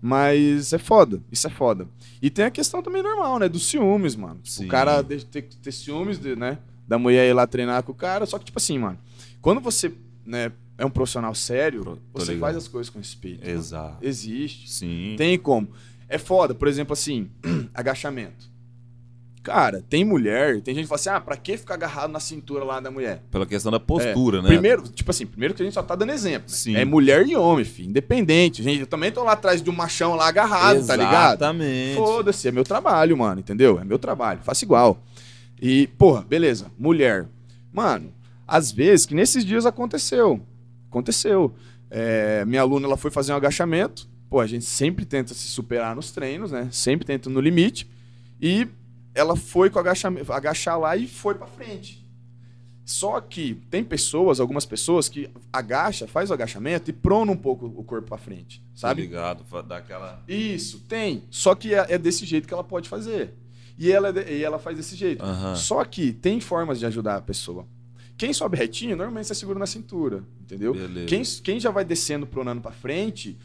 Mas 0.03 0.72
é 0.72 0.79
foda, 0.79 1.20
isso 1.31 1.47
é 1.47 1.51
foda. 1.51 1.87
E 2.20 2.29
tem 2.29 2.45
a 2.45 2.51
questão 2.51 2.83
também 2.83 3.03
normal, 3.03 3.39
né? 3.39 3.49
Dos 3.49 3.66
ciúmes, 3.68 4.16
mano. 4.16 4.41
Sim. 4.45 4.66
o 4.66 4.68
cara 4.68 5.03
ter, 5.05 5.43
ter 5.43 5.72
ciúmes, 5.72 6.18
de, 6.18 6.35
né? 6.35 6.59
Da 6.87 6.99
mulher 6.99 7.29
ir 7.29 7.33
lá 7.33 7.47
treinar 7.47 7.83
com 7.83 7.93
o 7.93 7.95
cara. 7.95 8.26
Só 8.26 8.39
que, 8.39 8.45
tipo 8.47 8.59
assim, 8.59 8.79
mano, 8.79 8.99
quando 9.41 9.61
você 9.61 9.93
né, 10.24 10.53
é 10.79 10.87
um 10.87 10.91
profissional 10.91 11.35
sério, 11.35 11.83
Pro- 11.83 11.99
você 12.14 12.33
ligado. 12.33 12.41
faz 12.41 12.57
as 12.57 12.68
coisas 12.68 12.89
com 12.89 12.99
respeito. 12.99 13.45
mano. 13.45 13.59
Exato. 13.59 13.97
Existe. 14.01 14.70
Sim. 14.70 15.14
Tem 15.18 15.37
como. 15.39 15.68
É 16.09 16.16
foda, 16.16 16.55
por 16.55 16.68
exemplo, 16.68 16.93
assim, 16.95 17.29
agachamento. 17.74 18.49
Cara, 19.43 19.83
tem 19.89 20.05
mulher, 20.05 20.61
tem 20.61 20.74
gente 20.74 20.85
que 20.85 20.89
fala 20.89 21.01
assim, 21.01 21.09
ah, 21.09 21.20
pra 21.20 21.35
que 21.37 21.57
ficar 21.57 21.74
agarrado 21.74 22.11
na 22.11 22.20
cintura 22.20 22.64
lá 22.64 22.81
da 22.81 22.91
mulher? 22.91 23.22
Pela 23.31 23.47
questão 23.47 23.72
da 23.72 23.81
postura, 23.81 24.39
É, 24.39 24.43
né? 24.43 24.49
Primeiro, 24.49 24.83
tipo 24.83 25.11
assim, 25.11 25.24
primeiro 25.24 25.55
que 25.55 25.62
a 25.62 25.64
gente 25.64 25.72
só 25.72 25.83
tá 25.83 25.95
dando 25.95 26.12
exemplo. 26.12 26.51
né? 26.51 26.55
Sim. 26.57 26.76
É 26.76 26.85
mulher 26.85 27.26
e 27.26 27.35
homem, 27.35 27.64
filho, 27.64 27.89
independente. 27.89 28.62
Gente, 28.62 28.81
eu 28.81 28.87
também 28.87 29.11
tô 29.11 29.22
lá 29.24 29.33
atrás 29.33 29.62
de 29.62 29.70
um 29.70 29.72
machão 29.72 30.14
lá 30.16 30.29
agarrado, 30.29 30.87
tá 30.87 30.95
ligado? 30.97 31.37
Exatamente. 31.39 31.97
Foda-se, 31.97 32.47
é 32.49 32.53
meu 32.53 32.64
trabalho, 32.64 33.16
mano, 33.16 33.41
entendeu? 33.41 33.79
É 33.81 33.85
meu 33.85 33.99
trabalho, 33.99 34.41
faço 34.43 34.64
igual. 34.64 35.03
E, 35.61 35.87
porra, 35.97 36.20
beleza, 36.22 36.70
mulher. 36.79 37.26
Mano, 37.72 38.12
às 38.47 38.70
vezes, 38.70 39.07
que 39.07 39.14
nesses 39.14 39.45
dias 39.47 39.64
aconteceu. 39.64 40.41
Aconteceu. 40.89 41.55
É, 41.91 42.45
minha 42.45 42.61
aluna, 42.61 42.86
ela 42.86 42.97
foi 42.97 43.11
fazer 43.11 43.32
um 43.32 43.36
agachamento. 43.36 44.09
Pô, 44.28 44.41
a 44.41 44.47
gente 44.47 44.64
sempre 44.64 45.05
tenta 45.05 45.32
se 45.32 45.49
superar 45.49 45.97
nos 45.97 46.11
treinos, 46.11 46.53
né? 46.53 46.68
Sempre 46.70 47.07
tenta 47.07 47.30
no 47.30 47.41
limite. 47.41 47.89
E 48.41 48.68
ela 49.14 49.36
foi 49.36 49.70
com 49.70 49.78
o 49.78 49.80
agachamento, 49.80 50.32
agachar 50.32 50.78
lá 50.78 50.97
e 50.97 51.07
foi 51.07 51.34
pra 51.34 51.47
frente. 51.47 52.07
Só 52.84 53.20
que 53.20 53.55
tem 53.70 53.84
pessoas, 53.84 54.41
algumas 54.41 54.64
pessoas, 54.64 55.11
que 55.11 55.28
agacha, 55.53 56.07
faz 56.07 56.30
o 56.30 56.32
agachamento 56.32 56.89
e 56.89 56.93
prona 56.93 57.30
um 57.30 57.36
pouco 57.36 57.66
o 57.66 57.84
corpo 57.84 58.09
pra 58.09 58.16
frente, 58.16 58.62
Sabe? 58.74 59.03
ligado? 59.03 59.45
Daquela. 59.62 60.22
Isso, 60.26 60.80
tem. 60.89 61.22
Só 61.30 61.55
que 61.55 61.74
é, 61.74 61.84
é 61.91 61.99
desse 61.99 62.24
jeito 62.24 62.49
que 62.49 62.55
ela 62.55 62.64
pode 62.64 62.89
fazer. 62.89 63.34
E 63.76 63.93
ela, 63.93 64.09
é 64.09 64.36
e 64.39 64.43
ela 64.43 64.59
faz 64.59 64.76
desse 64.76 64.97
jeito. 64.97 65.22
Aham. 65.22 65.55
Só 65.55 65.84
que 65.84 66.12
tem 66.12 66.41
formas 66.41 66.78
de 66.78 66.86
ajudar 66.86 67.16
a 67.16 67.20
pessoa. 67.20 67.66
Quem 68.18 68.32
sobe 68.32 68.56
retinho, 68.56 68.96
normalmente 68.96 69.28
você 69.28 69.34
segura 69.34 69.60
na 69.60 69.66
cintura, 69.66 70.24
entendeu? 70.40 70.74
Beleza. 70.74 71.06
Quem, 71.06 71.22
quem 71.22 71.60
já 71.60 71.70
vai 71.70 71.84
descendo, 71.84 72.26
pronando 72.26 72.60
pra 72.60 72.72
frente, 72.72 73.38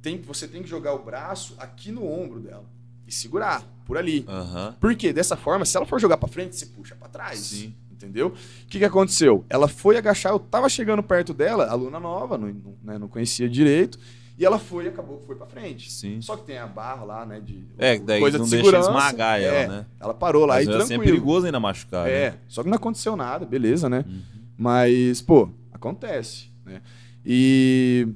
tem, 0.00 0.20
você 0.20 0.46
tem 0.46 0.62
que 0.62 0.68
jogar 0.68 0.94
o 0.94 1.04
braço 1.04 1.56
aqui 1.58 1.90
no 1.90 2.06
ombro 2.06 2.38
dela 2.38 2.64
e 3.04 3.10
segurar 3.12 3.62
por 3.84 3.98
ali. 3.98 4.24
Aham. 4.28 4.76
Porque 4.80 5.12
dessa 5.12 5.36
forma, 5.36 5.64
se 5.64 5.76
ela 5.76 5.84
for 5.84 6.00
jogar 6.00 6.18
pra 6.18 6.28
frente, 6.28 6.54
você 6.54 6.66
puxa 6.66 6.94
pra 6.94 7.08
trás. 7.08 7.40
Sim. 7.40 7.74
Entendeu? 7.90 8.28
O 8.28 8.66
que, 8.68 8.78
que 8.78 8.84
aconteceu? 8.84 9.44
Ela 9.48 9.66
foi 9.68 9.96
agachar, 9.96 10.32
eu 10.32 10.38
tava 10.38 10.68
chegando 10.68 11.02
perto 11.02 11.34
dela, 11.34 11.66
aluna 11.66 12.00
nova, 12.00 12.38
não, 12.38 12.48
não, 12.48 12.74
né, 12.82 12.98
não 12.98 13.06
conhecia 13.06 13.48
direito, 13.48 13.98
e 14.38 14.44
ela 14.44 14.58
foi 14.58 14.84
e 14.84 14.88
acabou 14.88 15.18
que 15.18 15.26
foi 15.26 15.36
pra 15.36 15.46
frente. 15.46 15.90
Sim. 15.92 16.20
Só 16.20 16.36
que 16.36 16.44
tem 16.44 16.58
a 16.58 16.66
barra 16.66 17.04
lá, 17.04 17.26
né? 17.26 17.40
De, 17.40 17.64
É, 17.78 17.98
daí 17.98 18.20
coisa 18.20 18.38
não 18.38 18.44
de 18.44 18.50
deixa 18.50 18.78
esmagar 18.78 19.40
ela, 19.40 19.54
É, 19.56 19.68
né? 19.68 19.86
Ela 20.00 20.14
parou 20.14 20.46
lá 20.46 20.54
Mas 20.54 20.64
e 20.64 20.68
mesmo 20.68 20.82
assim 20.82 20.88
tranquilo. 20.94 21.10
é 21.10 21.12
perigoso 21.14 21.46
ainda 21.46 21.60
machucar. 21.60 22.08
É, 22.08 22.30
né? 22.32 22.38
só 22.48 22.62
que 22.62 22.68
não 22.68 22.76
aconteceu 22.76 23.14
nada, 23.16 23.44
beleza, 23.44 23.88
né? 23.88 24.04
Uhum. 24.06 24.22
Mas, 24.56 25.20
pô, 25.20 25.48
acontece, 25.72 26.50
né? 26.64 26.80
E, 27.24 28.08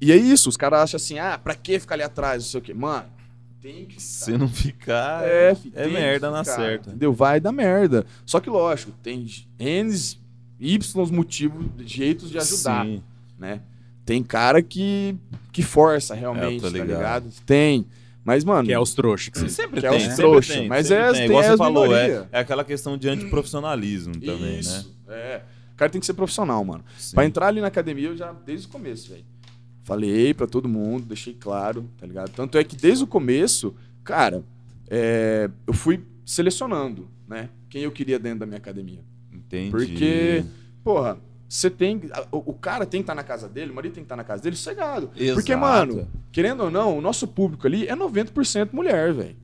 e 0.00 0.12
é 0.12 0.16
isso, 0.16 0.48
os 0.48 0.56
caras 0.56 0.80
acham 0.80 0.96
assim, 0.96 1.18
ah, 1.18 1.38
pra 1.42 1.54
que 1.54 1.78
ficar 1.78 1.94
ali 1.94 2.02
atrás, 2.02 2.42
não 2.44 2.50
sei 2.50 2.60
o 2.60 2.62
quê. 2.62 2.72
Mano, 2.74 3.06
tem 3.60 3.84
que 3.86 4.00
Se 4.00 4.36
não 4.38 4.48
ficar. 4.48 5.22
é, 5.24 5.54
é 5.74 5.86
merda 5.88 6.30
na 6.30 6.42
ficar, 6.44 6.56
certa. 6.56 6.90
Entendeu? 6.90 7.12
Vai 7.12 7.38
dar 7.40 7.52
merda. 7.52 8.06
Só 8.24 8.40
que, 8.40 8.48
lógico, 8.48 8.92
tem 9.02 9.26
N, 9.58 9.90
Y 10.58 11.10
motivos, 11.12 11.66
jeitos 11.84 12.30
de 12.30 12.38
ajudar, 12.38 12.84
Sim. 12.86 13.02
né? 13.38 13.60
Tem 14.10 14.24
cara 14.24 14.60
que, 14.60 15.14
que 15.52 15.62
força 15.62 16.16
realmente, 16.16 16.62
tô 16.62 16.66
tá 16.66 16.72
ligado. 16.72 16.88
ligado? 16.88 17.30
Tem. 17.46 17.86
Mas, 18.24 18.42
mano. 18.42 18.66
Que 18.66 18.72
é 18.72 18.80
os 18.80 18.92
trouxas. 18.92 19.28
Que 19.28 19.38
você... 19.38 19.48
Sempre 19.48 19.80
Que 19.80 19.86
é 19.86 19.90
tem, 19.90 19.98
os 19.98 20.02
sempre 20.02 20.16
trouxa, 20.16 20.52
tem, 20.54 20.68
mas 20.68 20.88
sempre 20.88 21.04
é- 21.04 21.12
tem. 21.12 21.28
tem 21.28 21.38
as 21.38 21.56
falou, 21.56 21.94
é, 21.96 22.26
é 22.32 22.40
aquela 22.40 22.64
questão 22.64 22.98
de 22.98 23.08
antiprofissionalismo 23.08 24.14
também, 24.14 24.40
né? 24.54 24.58
Isso. 24.58 24.92
É. 25.06 25.42
O 25.72 25.76
cara 25.76 25.92
tem 25.92 26.00
que 26.00 26.06
ser 26.06 26.14
profissional, 26.14 26.64
mano. 26.64 26.84
Sim. 26.98 27.14
Pra 27.14 27.24
entrar 27.24 27.46
ali 27.46 27.60
na 27.60 27.68
academia, 27.68 28.08
eu 28.08 28.16
já, 28.16 28.32
desde 28.32 28.66
o 28.66 28.70
começo, 28.70 29.10
velho. 29.10 29.24
Falei 29.84 30.34
pra 30.34 30.48
todo 30.48 30.68
mundo, 30.68 31.06
deixei 31.06 31.32
claro, 31.32 31.88
tá 31.96 32.04
ligado? 32.04 32.30
Tanto 32.30 32.58
é 32.58 32.64
que 32.64 32.74
desde 32.74 33.04
o 33.04 33.06
começo, 33.06 33.76
cara, 34.02 34.42
é, 34.90 35.48
eu 35.68 35.72
fui 35.72 36.00
selecionando, 36.26 37.06
né? 37.28 37.48
Quem 37.68 37.82
eu 37.82 37.92
queria 37.92 38.18
dentro 38.18 38.40
da 38.40 38.46
minha 38.46 38.58
academia. 38.58 39.04
Entendi. 39.32 39.70
Porque, 39.70 40.44
porra, 40.82 41.16
você 41.50 41.68
tem. 41.68 42.00
O, 42.30 42.54
cara 42.54 42.86
tem 42.86 43.00
que 43.00 43.02
estar 43.02 43.14
na 43.14 43.24
casa 43.24 43.48
dele, 43.48 43.72
o 43.72 43.74
marido 43.74 43.94
tem 43.94 44.04
que 44.04 44.06
estar 44.06 44.14
na 44.14 44.22
casa 44.22 44.40
dele, 44.40 44.54
sossegado. 44.54 45.10
Exato. 45.16 45.34
Porque, 45.34 45.56
mano, 45.56 46.08
querendo 46.30 46.62
ou 46.62 46.70
não, 46.70 46.96
o 46.96 47.00
nosso 47.00 47.26
público 47.26 47.66
ali 47.66 47.88
é 47.88 47.96
90% 47.96 48.68
mulher, 48.72 49.12
velho. 49.12 49.36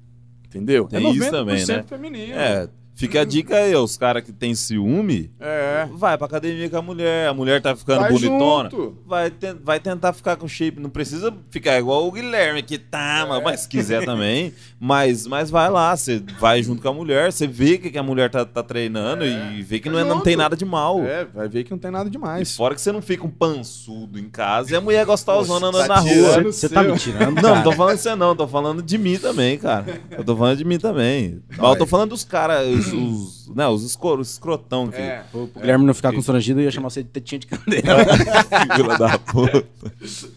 Entendeu? 0.47 0.87
Tem 0.87 1.05
é 1.05 1.11
isso 1.11 1.29
90% 1.29 1.31
também, 1.33 1.67
né? 1.67 1.83
feminino. 1.83 2.33
É, 2.33 2.69
fica 2.97 3.21
a 3.21 3.25
dica 3.25 3.55
aí, 3.57 3.75
os 3.77 3.97
caras 3.97 4.25
que 4.25 4.33
tem 4.33 4.55
ciúme, 4.55 5.31
É. 5.39 5.87
vai 5.93 6.17
pra 6.19 6.27
academia 6.27 6.69
com 6.69 6.77
a 6.79 6.83
mulher, 6.83 7.29
a 7.29 7.35
mulher 7.35 7.63
tá 7.63 7.77
ficando 7.77 8.01
Vai 8.01 8.11
bonitona. 8.13 8.71
junto. 8.71 8.97
Vai, 9.07 9.31
ten- 9.31 9.57
vai 9.63 9.79
tentar 9.79 10.13
ficar 10.13 10.37
com 10.37 10.49
shape, 10.49 10.81
não 10.81 10.91
precisa 10.91 11.33
ficar 11.51 11.79
igual 11.79 12.07
o 12.09 12.11
Guilherme 12.11 12.63
que 12.63 12.79
tá, 12.79 13.25
mas- 13.29 13.43
mas 13.45 13.61
se 13.61 13.69
quiser 13.69 14.05
também. 14.05 14.53
Mas, 14.81 15.27
mas 15.27 15.51
vai 15.51 15.71
lá, 15.71 15.97
você 15.97 16.23
vai 16.41 16.63
junto 16.63 16.83
com 16.83 16.89
a 16.89 16.93
mulher, 16.93 17.31
você 17.33 17.47
vê 17.47 17.75
o 17.75 17.79
que, 17.79 17.91
que 17.91 17.99
a 17.99 18.03
mulher 18.03 18.31
tá, 18.31 18.45
tá 18.45 18.63
treinando 18.63 19.25
e 19.25 19.63
vê 19.63 19.79
que 19.79 19.89
não, 19.89 19.99
é, 19.99 20.03
não 20.05 20.15
Junto. 20.17 20.25
tem 20.25 20.37
nada 20.37 20.57
de 20.57 20.65
mal. 20.65 21.03
É, 21.05 21.25
vai 21.25 21.49
ver 21.49 21.65
que 21.65 21.71
não 21.71 21.79
tem 21.79 21.91
nada 21.91 22.09
E 22.09 22.13
demais. 22.13 22.57
fora 22.57 22.75
que 22.75 22.81
você 22.81 22.91
não 22.93 23.03
fica 23.03 23.25
um 23.27 23.31
pançudo 23.31 24.19
em 24.19 24.29
casa 24.29 24.73
e 24.73 24.77
a 24.77 24.81
mulher 24.81 25.05
gostosona 25.05 25.67
andando 25.67 25.87
Poxa, 25.87 25.89
na 25.89 25.95
tá 25.95 26.01
rua. 26.01 26.43
Você 26.53 26.69
tá 26.69 26.83
me 26.83 26.97
tirando? 26.99 27.41
Não, 27.43 27.57
não 27.57 27.63
tô 27.63 27.73
falando 27.73 27.97
de 27.97 28.03
você 28.03 28.15
não, 28.15 28.35
tô 28.37 28.49
falando 28.49 28.83
de 28.83 28.97
mim 28.99 29.19
também, 29.19 29.59
cara. 29.59 30.01
Eu 30.11 30.25
tô 30.25 30.37
falando 30.37 30.57
de 30.59 30.65
mim 30.65 30.79
também. 30.79 31.41
Mas 31.57 31.71
eu 31.71 31.77
tô 31.79 31.87
falando 31.87 32.11
dos 32.11 32.25
caras, 32.25 32.86
os, 32.93 33.49
os, 33.49 33.55
né, 33.55 33.67
os, 33.69 33.83
escro- 33.83 34.21
os 34.21 34.33
escrotão 34.33 34.89
que. 34.89 34.97
É. 34.97 35.25
O 35.33 35.47
Guilherme 35.47 35.85
não 35.85 35.95
ficar 35.95 36.13
constrangido, 36.13 36.61
eu 36.61 36.65
ia 36.65 36.71
chamar 36.71 36.91
você 36.91 37.03
de 37.03 37.09
tetinha 37.09 37.39
de 37.39 37.47
candeira. 37.47 37.97
Filha 38.77 38.99
da 38.99 39.19
puta. 39.19 39.67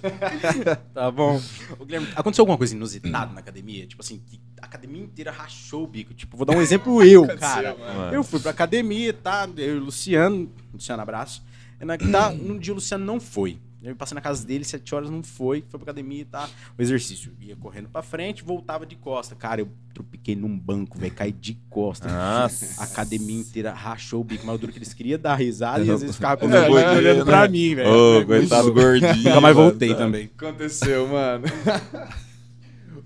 tá 0.93 1.11
bom. 1.11 1.41
Ô, 1.79 1.85
Guilherme, 1.85 2.07
aconteceu 2.15 2.43
alguma 2.43 2.57
coisa 2.57 2.75
inusitada 2.75 3.33
na 3.33 3.39
academia? 3.39 3.85
Tipo 3.87 4.01
assim, 4.01 4.21
que 4.25 4.39
a 4.61 4.65
academia 4.65 5.01
inteira 5.03 5.31
rachou 5.31 5.83
o 5.83 5.87
bico. 5.87 6.13
Tipo, 6.13 6.37
vou 6.37 6.45
dar 6.45 6.55
um 6.55 6.61
exemplo 6.61 7.01
eu, 7.05 7.25
cara. 7.37 7.75
mano. 7.75 8.13
Eu 8.13 8.23
fui 8.23 8.39
pra 8.39 8.51
academia, 8.51 9.13
tá? 9.13 9.47
Eu 9.57 9.75
e 9.75 9.79
o 9.79 9.83
Luciano. 9.85 10.49
Luciano, 10.73 11.01
abraço. 11.01 11.43
Na, 11.79 11.97
tá, 11.97 12.31
num 12.31 12.57
dia 12.57 12.73
o 12.73 12.75
Luciano 12.75 13.05
não 13.05 13.19
foi. 13.19 13.57
Eu 13.81 13.95
passei 13.95 14.13
na 14.13 14.19
casa 14.19 14.45
dele, 14.45 14.65
sete 14.65 14.93
horas 14.93 15.09
não 15.09 15.23
foi, 15.23 15.63
foi 15.69 15.79
pra 15.79 15.91
academia, 15.91 16.25
tá? 16.29 16.49
O 16.77 16.81
exercício. 16.81 17.31
Ia 17.39 17.55
correndo 17.55 17.87
pra 17.87 18.01
frente, 18.03 18.43
voltava 18.43 18.85
de 18.85 18.97
costa. 18.97 19.35
Cara, 19.35 19.61
eu 19.61 19.69
tropiquei 19.93 20.35
num 20.35 20.57
banco, 20.59 20.97
velho, 20.99 21.13
caí 21.13 21.31
de 21.31 21.57
costa. 21.69 22.09
Nossa. 22.09 22.81
A 22.81 22.83
academia 22.83 23.39
inteira 23.39 23.71
rachou 23.71 24.19
o 24.19 24.23
bico, 24.25 24.45
mas 24.45 24.55
o 24.55 24.57
duro 24.57 24.73
que 24.73 24.79
eles 24.79 24.93
queriam 24.93 25.17
dar 25.17 25.35
risada 25.35 25.81
e 25.83 25.87
Eu 25.87 25.95
às 25.95 26.01
vezes 26.01 26.17
ficava 26.17 26.45
não 26.45 26.51
comigo 26.51 26.77
aguentei, 26.77 26.97
olhando 26.97 27.19
né? 27.19 27.23
pra 27.25 27.47
mim, 27.47 27.75
velho. 27.75 28.19
Ô, 28.19 28.25
coitado 28.25 28.73
gordinho. 28.73 29.15
Nunca 29.15 29.41
mais 29.41 29.55
mano. 29.55 29.69
voltei 29.69 29.95
também. 29.95 30.29
Aconteceu, 30.37 31.07
mano. 31.07 31.45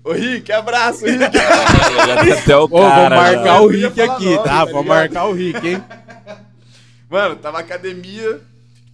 Ô, 0.02 0.12
Rick, 0.12 0.50
abraço, 0.50 1.04
Rick. 1.06 1.22
Até 2.42 2.56
o 2.56 2.64
Ô, 2.64 2.68
cara. 2.68 3.08
vou 3.08 3.16
marcar 3.16 3.44
já. 3.44 3.60
o 3.60 3.66
Rick 3.68 4.00
aqui, 4.02 4.24
nome, 4.24 4.36
tá? 4.38 4.42
tá 4.44 4.64
Vou 4.64 4.82
ligado? 4.82 4.86
marcar 4.88 5.24
o 5.26 5.32
Rick, 5.32 5.66
hein? 5.68 5.82
Mano, 7.08 7.36
tava 7.36 7.60
academia. 7.60 8.40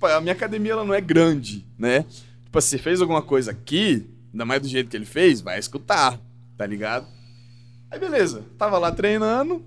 Tipo, 0.01 0.07
a 0.15 0.21
minha 0.23 0.33
academia 0.33 0.73
ela 0.73 0.83
não 0.83 0.95
é 0.95 1.01
grande, 1.01 1.63
né? 1.79 2.07
Tipo, 2.45 2.59
se 2.63 2.79
fez 2.79 3.03
alguma 3.03 3.21
coisa 3.21 3.51
aqui, 3.51 4.07
ainda 4.33 4.47
mais 4.47 4.63
do 4.63 4.67
jeito 4.67 4.89
que 4.89 4.97
ele 4.97 5.05
fez, 5.05 5.43
vai 5.43 5.59
escutar, 5.59 6.19
tá 6.57 6.67
ligado? 6.67 7.07
Aí 7.91 8.01
beleza, 8.01 8.43
tava 8.57 8.79
lá 8.79 8.91
treinando. 8.91 9.63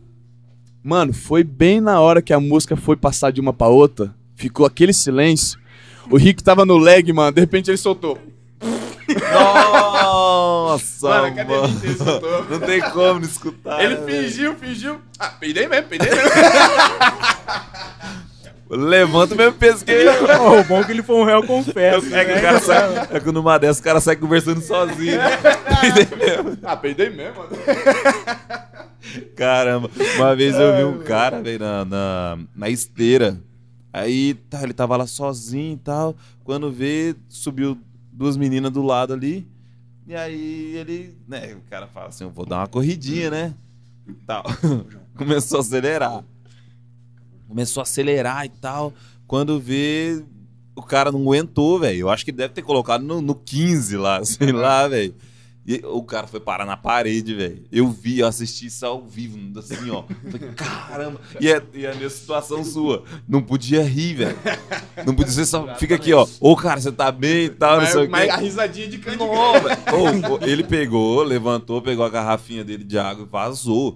Mano, 0.81 1.13
foi 1.13 1.43
bem 1.43 1.79
na 1.79 2.01
hora 2.01 2.19
que 2.19 2.33
a 2.33 2.39
música 2.39 2.75
foi 2.75 2.95
passar 2.95 3.31
de 3.31 3.39
uma 3.39 3.53
pra 3.53 3.67
outra. 3.67 4.11
Ficou 4.35 4.65
aquele 4.65 4.91
silêncio. 4.91 5.59
O 6.09 6.17
Rick 6.17 6.43
tava 6.43 6.65
no 6.65 6.79
leg, 6.79 7.13
mano. 7.13 7.31
De 7.31 7.39
repente 7.39 7.69
ele 7.69 7.77
soltou. 7.77 8.17
Nossa, 9.31 11.09
Mano, 11.09 11.25
a 11.25 11.27
academia 11.27 11.61
mano. 11.61 11.73
inteira 11.75 11.95
soltou. 11.97 12.45
Não 12.49 12.59
tem 12.59 12.81
como 12.81 13.19
não 13.19 13.27
escutar. 13.27 13.83
Ele 13.83 13.97
né, 13.97 14.05
fingiu, 14.23 14.55
fingiu. 14.55 14.99
Ah, 15.19 15.27
peidei 15.27 15.67
mesmo, 15.67 15.87
peidei 15.89 16.09
mesmo. 16.09 16.29
Levanta 18.75 19.35
o 19.35 19.37
mesmo 19.37 19.53
peso 19.53 19.85
que 19.85 19.91
ele. 19.91 20.09
Ô, 20.39 20.59
o 20.59 20.63
bom 20.63 20.79
é 20.79 20.83
que 20.83 20.91
ele 20.91 21.03
foi 21.03 21.15
um 21.15 21.23
réu 21.23 21.45
confesso. 21.45 22.13
É 22.13 22.25
que 22.25 22.33
o 22.33 22.41
cara 22.41 22.59
sai, 22.59 23.07
é 23.11 23.19
que 23.19 23.31
numa 23.31 23.57
dessas 23.57 23.79
o 23.79 23.83
cara 23.83 24.01
sai 24.01 24.15
conversando 24.15 24.61
sozinho, 24.61 25.17
né? 25.17 25.39
ah, 26.63 26.75
peidei 26.75 27.09
mesmo, 27.09 27.37
mano. 27.37 27.49
Caramba, 29.35 29.91
uma 30.15 30.35
vez 30.35 30.55
eu 30.55 30.75
vi 30.75 30.83
um 30.83 31.03
cara, 31.03 31.41
velho, 31.41 31.59
na, 31.59 31.85
na, 31.85 32.37
na 32.55 32.69
esteira. 32.69 33.39
Aí 33.91 34.33
tá, 34.49 34.63
ele 34.63 34.73
tava 34.73 34.97
lá 34.97 35.05
sozinho 35.05 35.73
e 35.73 35.77
tal. 35.77 36.15
Quando 36.43 36.71
vê, 36.71 37.15
subiu 37.29 37.77
duas 38.11 38.35
meninas 38.35 38.71
do 38.71 38.81
lado 38.81 39.13
ali. 39.13 39.47
E 40.07 40.15
aí 40.15 40.75
ele, 40.75 41.15
né, 41.27 41.53
o 41.53 41.69
cara 41.69 41.85
fala 41.85 42.07
assim: 42.07 42.23
eu 42.23 42.31
vou 42.31 42.45
dar 42.45 42.57
uma 42.57 42.67
corridinha, 42.67 43.29
né? 43.29 43.53
Tal. 44.25 44.43
Começou 45.15 45.59
a 45.59 45.61
acelerar. 45.61 46.23
Começou 47.53 47.81
a 47.81 47.83
acelerar 47.83 48.43
e 48.45 48.49
tal. 48.49 48.91
Quando 49.27 49.59
vê, 49.59 50.23
o 50.75 50.81
cara 50.81 51.11
não 51.11 51.21
aguentou, 51.21 51.79
velho. 51.79 51.99
Eu 51.99 52.09
acho 52.09 52.25
que 52.25 52.31
deve 52.31 52.51
ter 52.51 52.63
colocado 52.63 53.03
no, 53.03 53.21
no 53.21 53.35
15 53.35 53.95
lá, 53.95 54.25
sei 54.25 54.51
lá, 54.51 54.87
velho. 54.87 55.13
E 55.65 55.81
o 55.85 56.03
cara 56.03 56.27
foi 56.27 56.41
parar 56.41 56.65
na 56.65 56.75
parede, 56.75 57.33
velho. 57.33 57.63
Eu 57.71 57.87
vi, 57.89 58.19
eu 58.19 58.27
assisti 58.27 58.65
isso 58.65 58.85
ao 58.85 59.01
vivo, 59.01 59.37
assim, 59.57 59.89
ó. 59.89 60.03
Falei, 60.29 60.49
caramba. 60.53 61.21
E 61.39 61.49
é, 61.49 61.61
e 61.73 61.85
é 61.85 61.91
a 61.91 61.95
mesma 61.95 62.09
situação 62.09 62.65
sua. 62.65 63.03
Não 63.27 63.41
podia 63.41 63.81
rir, 63.81 64.15
velho. 64.15 64.37
Não 65.05 65.15
podia 65.15 65.31
ser 65.31 65.45
só. 65.45 65.73
Fica 65.75 65.95
aqui, 65.95 66.11
ó. 66.13 66.27
Ô, 66.41 66.53
cara, 66.57 66.81
você 66.81 66.91
tá 66.91 67.09
bem 67.13 67.45
e 67.45 67.49
tal, 67.49 67.79
não 67.79 67.87
sei 67.87 67.95
Mas, 67.95 68.07
o 68.07 68.11
mas 68.11 68.23
quê. 68.25 68.29
a 68.31 68.35
risadinha 68.37 68.87
de 68.89 68.97
canto. 68.97 69.23
Ô, 69.23 70.39
ele 70.45 70.63
pegou, 70.65 71.23
levantou, 71.23 71.81
pegou 71.81 72.05
a 72.05 72.09
garrafinha 72.09 72.63
dele 72.65 72.83
de 72.83 72.99
água 72.99 73.23
e 73.23 73.29
vazou. 73.29 73.95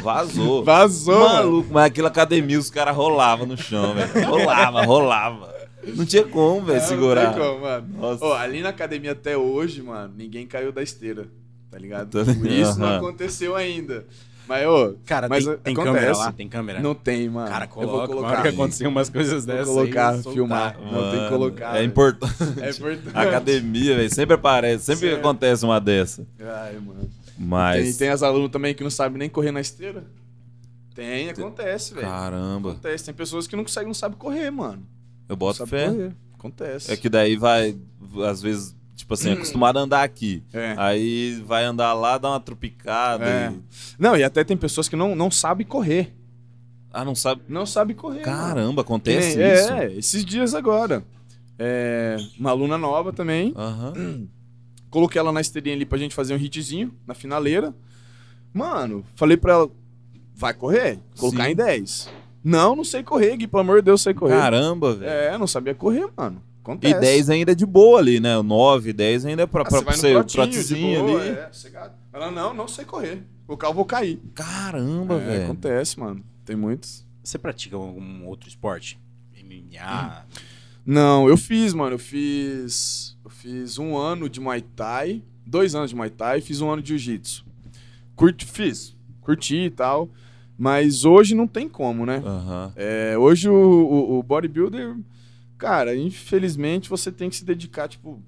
Vazou. 0.00 0.62
Vazou, 0.64 1.18
mano. 1.18 1.34
Maluco, 1.34 1.68
mas 1.72 1.84
aquela 1.86 2.08
academia 2.08 2.58
os 2.58 2.70
caras 2.70 2.94
rolavam 2.94 3.44
no 3.46 3.56
chão, 3.56 3.92
velho. 3.94 4.28
Rolava, 4.28 4.82
rolava. 4.84 5.57
Não 5.96 6.04
tinha 6.06 6.24
como, 6.24 6.66
velho, 6.66 6.80
segurar. 6.80 7.24
Não 7.26 7.32
tem 7.34 7.42
como, 7.42 7.60
mano. 7.60 7.88
Nossa. 7.98 8.24
Ó, 8.24 8.34
ali 8.34 8.62
na 8.62 8.68
academia 8.70 9.12
até 9.12 9.36
hoje, 9.36 9.82
mano, 9.82 10.12
ninguém 10.16 10.46
caiu 10.46 10.72
da 10.72 10.82
esteira. 10.82 11.26
Tá 11.70 11.78
ligado? 11.78 12.10
Tô 12.10 12.24
Por 12.24 12.46
isso 12.46 12.78
não 12.78 12.96
aconteceu 12.96 13.54
ainda. 13.54 14.06
Mas, 14.48 14.66
ô, 14.66 14.94
Cara, 15.04 15.28
mas 15.28 15.44
tem, 15.44 15.56
tem 15.58 15.72
acontece. 15.74 15.94
câmera 15.94 16.16
lá? 16.16 16.32
Tem 16.32 16.48
câmera? 16.48 16.80
Não 16.80 16.94
tem, 16.94 17.28
mano. 17.28 17.50
Cara, 17.50 17.66
eu 17.66 17.68
coloca. 17.68 17.90
vou 17.92 18.00
Na 18.00 18.06
colocar. 18.08 18.28
hora 18.30 18.42
que 18.42 18.48
acontecer 18.48 18.86
umas 18.86 19.10
coisas 19.10 19.44
Vou 19.44 19.54
dessas 19.54 19.68
colocar, 19.74 20.14
aí, 20.14 20.22
filmar. 20.22 20.78
Não, 20.80 20.84
tem 20.88 21.10
que 21.10 21.16
Mano, 21.16 21.28
colocar. 21.28 21.76
É 21.78 21.84
importante. 21.84 22.34
É 22.62 22.70
importante. 22.70 23.14
Academia, 23.14 23.96
velho. 23.96 24.14
Sempre 24.14 24.34
aparece, 24.36 24.84
sempre 24.84 25.00
Sério. 25.08 25.18
acontece 25.18 25.64
uma 25.66 25.78
dessa. 25.78 26.26
Ai, 26.40 26.78
mano. 26.78 27.10
Mas. 27.38 27.84
Tem, 27.84 27.94
tem 27.94 28.08
as 28.08 28.22
alunos 28.22 28.50
também 28.50 28.72
que 28.74 28.82
não 28.82 28.90
sabem 28.90 29.18
nem 29.18 29.28
correr 29.28 29.52
na 29.52 29.60
esteira. 29.60 30.02
Tem, 30.94 31.28
acontece, 31.28 31.92
velho. 31.92 32.06
Caramba. 32.06 32.70
Acontece. 32.70 33.04
Tem 33.04 33.14
pessoas 33.14 33.46
que 33.46 33.54
não 33.54 33.64
conseguem, 33.64 33.86
não 33.88 33.94
sabem 33.94 34.16
correr, 34.16 34.50
mano. 34.50 34.82
Eu 35.28 35.36
boto 35.36 35.58
sabe 35.58 35.70
fé. 35.70 35.86
correr. 35.88 36.12
Acontece. 36.38 36.92
É 36.92 36.96
que 36.96 37.08
daí 37.08 37.36
vai, 37.36 37.76
às 38.28 38.40
vezes, 38.40 38.74
tipo 38.94 39.12
assim, 39.14 39.32
acostumado 39.32 39.78
a 39.78 39.82
andar 39.82 40.02
aqui. 40.04 40.42
É. 40.52 40.74
Aí 40.78 41.42
vai 41.46 41.64
andar 41.64 41.92
lá, 41.94 42.16
dá 42.16 42.30
uma 42.30 42.40
tropicada. 42.40 43.24
É. 43.24 43.50
e- 43.52 43.60
Não, 43.98 44.16
e 44.16 44.22
até 44.22 44.44
tem 44.44 44.56
pessoas 44.56 44.88
que 44.88 44.96
não, 44.96 45.14
não 45.16 45.30
sabem 45.30 45.66
correr. 45.66 46.14
Ah, 46.92 47.04
não 47.04 47.14
sabe. 47.14 47.42
Não 47.48 47.66
sabem 47.66 47.94
correr. 47.94 48.20
Caramba, 48.22 48.82
acontece 48.82 49.36
nem- 49.36 49.52
isso. 49.52 49.72
É, 49.72 49.92
esses 49.94 50.24
dias 50.24 50.54
agora. 50.54 51.04
É, 51.58 52.16
uma 52.38 52.50
aluna 52.50 52.78
nova 52.78 53.12
também. 53.12 53.52
Aham. 53.56 54.28
Coloquei 54.90 55.18
ela 55.20 55.32
na 55.32 55.40
esteirinha 55.40 55.74
ali 55.76 55.84
pra 55.84 55.98
gente 55.98 56.14
fazer 56.14 56.32
um 56.34 56.38
hitzinho 56.38 56.94
na 57.06 57.12
finaleira. 57.14 57.74
Mano, 58.54 59.04
falei 59.16 59.36
pra 59.36 59.52
ela, 59.52 59.70
vai 60.34 60.54
correr? 60.54 60.98
Colocar 61.18 61.44
Sim. 61.44 61.50
em 61.50 61.56
10. 61.56 62.08
Não, 62.42 62.76
não 62.76 62.84
sei 62.84 63.02
correr, 63.02 63.36
Gui, 63.36 63.46
pelo 63.46 63.60
amor 63.60 63.76
de 63.80 63.86
Deus, 63.86 64.00
sei 64.02 64.14
correr. 64.14 64.34
Caramba, 64.38 64.94
velho. 64.94 65.10
É, 65.10 65.36
não 65.38 65.46
sabia 65.46 65.74
correr, 65.74 66.08
mano. 66.16 66.42
E 66.42 66.60
Acontece. 66.70 67.00
10 67.00 67.30
ainda 67.30 67.52
é 67.52 67.54
de 67.54 67.64
boa 67.64 67.98
ali, 67.98 68.20
né? 68.20 68.36
O 68.36 68.42
9, 68.42 68.92
10 68.92 69.24
ainda 69.26 69.42
é 69.42 69.46
pra, 69.46 69.62
Ah, 69.62 69.64
pra, 69.64 69.78
você 69.78 69.84
vai 69.84 69.94
no 69.94 70.00
ser 70.00 70.16
o 70.18 70.24
trotezinho 70.24 71.02
boa, 71.04 71.20
ali. 71.22 71.30
É, 71.30 71.48
sossegado. 71.50 71.94
Ela, 72.12 72.30
não, 72.30 72.52
não 72.52 72.68
sei 72.68 72.84
correr. 72.84 73.22
Colocar, 73.46 73.68
eu 73.68 73.74
vou 73.74 73.84
cair. 73.86 74.20
Caramba, 74.34 75.14
É, 75.14 75.18
velho. 75.18 75.44
acontece, 75.44 75.98
mano. 75.98 76.22
Tem 76.44 76.54
muitos. 76.54 77.06
Você 77.24 77.38
pratica 77.38 77.74
algum 77.76 78.26
outro 78.26 78.48
esporte? 78.48 78.98
MMA? 79.42 80.26
Não, 80.84 81.26
eu 81.28 81.36
fiz, 81.38 81.72
mano. 81.72 81.94
Eu 81.94 81.98
fiz. 81.98 83.16
Eu 83.24 83.30
fiz 83.30 83.78
um 83.78 83.96
ano 83.96 84.28
de 84.28 84.38
Muay 84.40 84.60
Thai, 84.60 85.22
dois 85.46 85.74
anos 85.74 85.90
de 85.90 85.96
Muay 85.96 86.10
Thai 86.10 86.38
e 86.38 86.42
fiz 86.42 86.60
um 86.60 86.70
ano 86.70 86.82
de 86.82 86.88
Jiu-Jitsu. 86.88 87.44
Curti, 88.14 88.44
fiz. 88.44 88.94
Curti 89.22 89.56
e 89.56 89.70
tal. 89.70 90.10
Mas 90.58 91.04
hoje 91.04 91.34
não 91.34 91.46
tem 91.46 91.68
como, 91.68 92.04
né? 92.04 92.20
Aham. 92.24 92.72
É, 92.74 93.16
hoje 93.16 93.48
o, 93.48 93.54
o, 93.54 94.18
o 94.18 94.22
bodybuilder 94.22 94.96
Cara, 95.58 95.96
infelizmente 95.96 96.88
você 96.88 97.10
tem 97.10 97.28
que 97.28 97.34
se 97.34 97.44
dedicar, 97.44 97.88
tipo, 97.88 98.22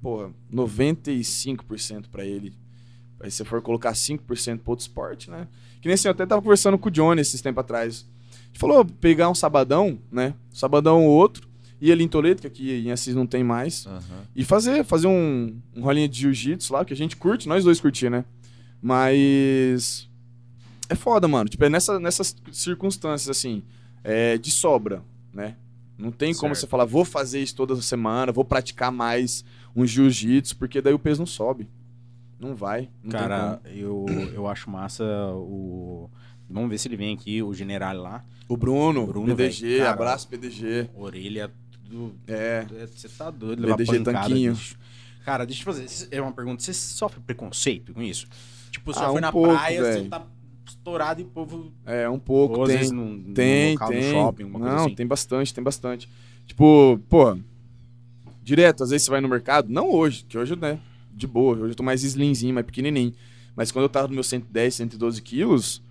porra, 0.00 0.30
95% 0.52 2.04
pra 2.10 2.24
ele. 2.24 2.54
Aí 3.18 3.28
se 3.28 3.38
você 3.38 3.44
for 3.44 3.60
colocar 3.60 3.92
5% 3.92 4.20
pro 4.58 4.70
outro 4.70 4.84
esporte, 4.84 5.28
né? 5.28 5.48
Que 5.80 5.88
nem 5.88 5.94
assim, 5.94 6.06
eu 6.06 6.12
até 6.12 6.24
tava 6.24 6.40
conversando 6.40 6.78
com 6.78 6.88
o 6.88 6.92
Johnny 6.92 7.20
esses 7.20 7.40
tempos 7.40 7.60
atrás. 7.60 8.06
A 8.30 8.46
gente 8.46 8.58
falou, 8.58 8.84
pegar 8.84 9.28
um 9.28 9.34
sabadão, 9.34 9.98
né? 10.12 10.34
Sabadão 10.52 11.04
ou 11.04 11.10
outro, 11.10 11.48
ir 11.80 11.90
ali 11.90 12.04
em 12.04 12.08
Toledo, 12.08 12.42
que 12.42 12.46
aqui 12.46 12.72
em 12.86 12.92
Assis 12.92 13.16
não 13.16 13.26
tem 13.26 13.42
mais. 13.42 13.84
Aham. 13.86 14.22
E 14.34 14.44
fazer, 14.44 14.84
fazer 14.84 15.08
um, 15.08 15.58
um 15.74 15.82
rolinho 15.82 16.08
de 16.08 16.20
jiu-jitsu 16.20 16.72
lá, 16.72 16.84
que 16.84 16.92
a 16.92 16.96
gente 16.96 17.16
curte, 17.16 17.48
nós 17.48 17.64
dois 17.64 17.80
curtir, 17.80 18.10
né? 18.10 18.24
Mas. 18.80 20.08
É 20.88 20.94
foda, 20.94 21.26
mano. 21.28 21.48
Tipo, 21.48 21.64
é 21.64 21.68
nessa, 21.70 21.98
nessas 21.98 22.34
circunstâncias, 22.52 23.28
assim, 23.36 23.62
é, 24.04 24.38
de 24.38 24.50
sobra, 24.50 25.02
né? 25.32 25.56
Não 25.98 26.10
tem 26.10 26.34
como 26.34 26.54
Certo. 26.54 26.60
você 26.60 26.66
falar, 26.66 26.84
vou 26.84 27.04
fazer 27.04 27.40
isso 27.42 27.56
toda 27.56 27.74
semana, 27.80 28.30
vou 28.30 28.44
praticar 28.44 28.92
mais 28.92 29.44
um 29.74 29.86
jiu-jitsu, 29.86 30.56
porque 30.56 30.80
daí 30.82 30.92
o 30.92 30.98
peso 30.98 31.20
não 31.20 31.26
sobe. 31.26 31.68
Não 32.38 32.54
vai. 32.54 32.90
Não 33.02 33.10
Cara, 33.10 33.60
eu, 33.64 34.04
eu 34.34 34.46
acho 34.46 34.68
massa 34.70 35.04
o. 35.34 36.10
Vamos 36.48 36.68
ver 36.68 36.78
se 36.78 36.86
ele 36.86 36.96
vem 36.96 37.14
aqui, 37.14 37.42
o 37.42 37.54
general 37.54 37.96
lá. 37.96 38.18
como. 38.20 38.30
O 38.48 38.56
Bruno, 38.56 39.02
O 39.04 39.06
Bruno, 39.06 39.34
PDG, 39.34 39.78
cara. 39.78 39.90
abraço 39.90 40.28
PDG. 40.28 40.90
Orelha, 40.94 41.50
tudo. 41.72 42.14
É. 42.26 42.66
Você 42.94 43.08
tá 43.08 43.30
doido, 43.30 43.62
levar 43.62 43.76
BDG 43.78 43.98
pancada, 44.04 44.28
tanquinho. 44.28 44.52
bicho. 44.52 44.78
Cara, 45.24 45.44
deixa 45.46 45.62
eu 45.62 45.64
fazer. 45.74 46.08
É 46.10 46.20
uma 46.20 46.30
pergunta. 46.32 46.62
Você 46.62 46.74
sofre 46.74 47.20
preconceito 47.20 47.94
com 47.94 48.02
isso? 48.02 48.28
Tipo, 48.70 48.92
você 48.92 49.00
Ah, 49.02 49.06
foi 49.08 49.16
um 49.16 49.20
na 49.20 49.32
pouco, 49.32 49.48
praia, 49.48 49.82
você 49.82 49.92
velho. 49.94 50.10
tá 50.10 50.26
estourado 50.70 51.20
e 51.20 51.24
o 51.24 51.26
povo. 51.26 51.72
É, 51.84 52.08
um 52.08 52.18
pouco, 52.18 52.60
ou 52.60 52.66
tem. 52.66 52.76
vezes 52.76 52.92
num, 52.92 53.32
Tem, 53.34 53.72
local, 53.72 53.88
tem. 53.88 54.02
shopping, 54.12 54.44
não, 54.44 54.50
coisa 54.60 54.76
assim. 54.76 54.94
tem 54.94 55.06
bastante, 55.06 55.54
tem 55.54 55.64
bastante. 55.64 56.08
Tipo, 56.46 57.00
pô, 57.08 57.36
direto, 58.42 58.84
às 58.84 58.90
vezes 58.90 59.04
você 59.04 59.10
vai 59.10 59.20
no 59.20 59.28
mercado, 59.28 59.68
não 59.68 59.90
hoje, 59.90 60.24
que 60.28 60.38
hoje, 60.38 60.54
né, 60.56 60.78
de 61.12 61.26
boa, 61.26 61.56
hoje 61.56 61.72
eu 61.72 61.74
tô 61.74 61.82
mais 61.82 62.02
slimzinho, 62.02 62.54
mais 62.54 62.66
pequenininho. 62.66 63.12
Mas 63.54 63.72
quando 63.72 63.84
eu 63.84 63.88
tava 63.88 64.08
no 64.08 64.14
meu 64.14 64.22
110, 64.22 64.74
112 64.74 65.22
quilos, 65.22 65.82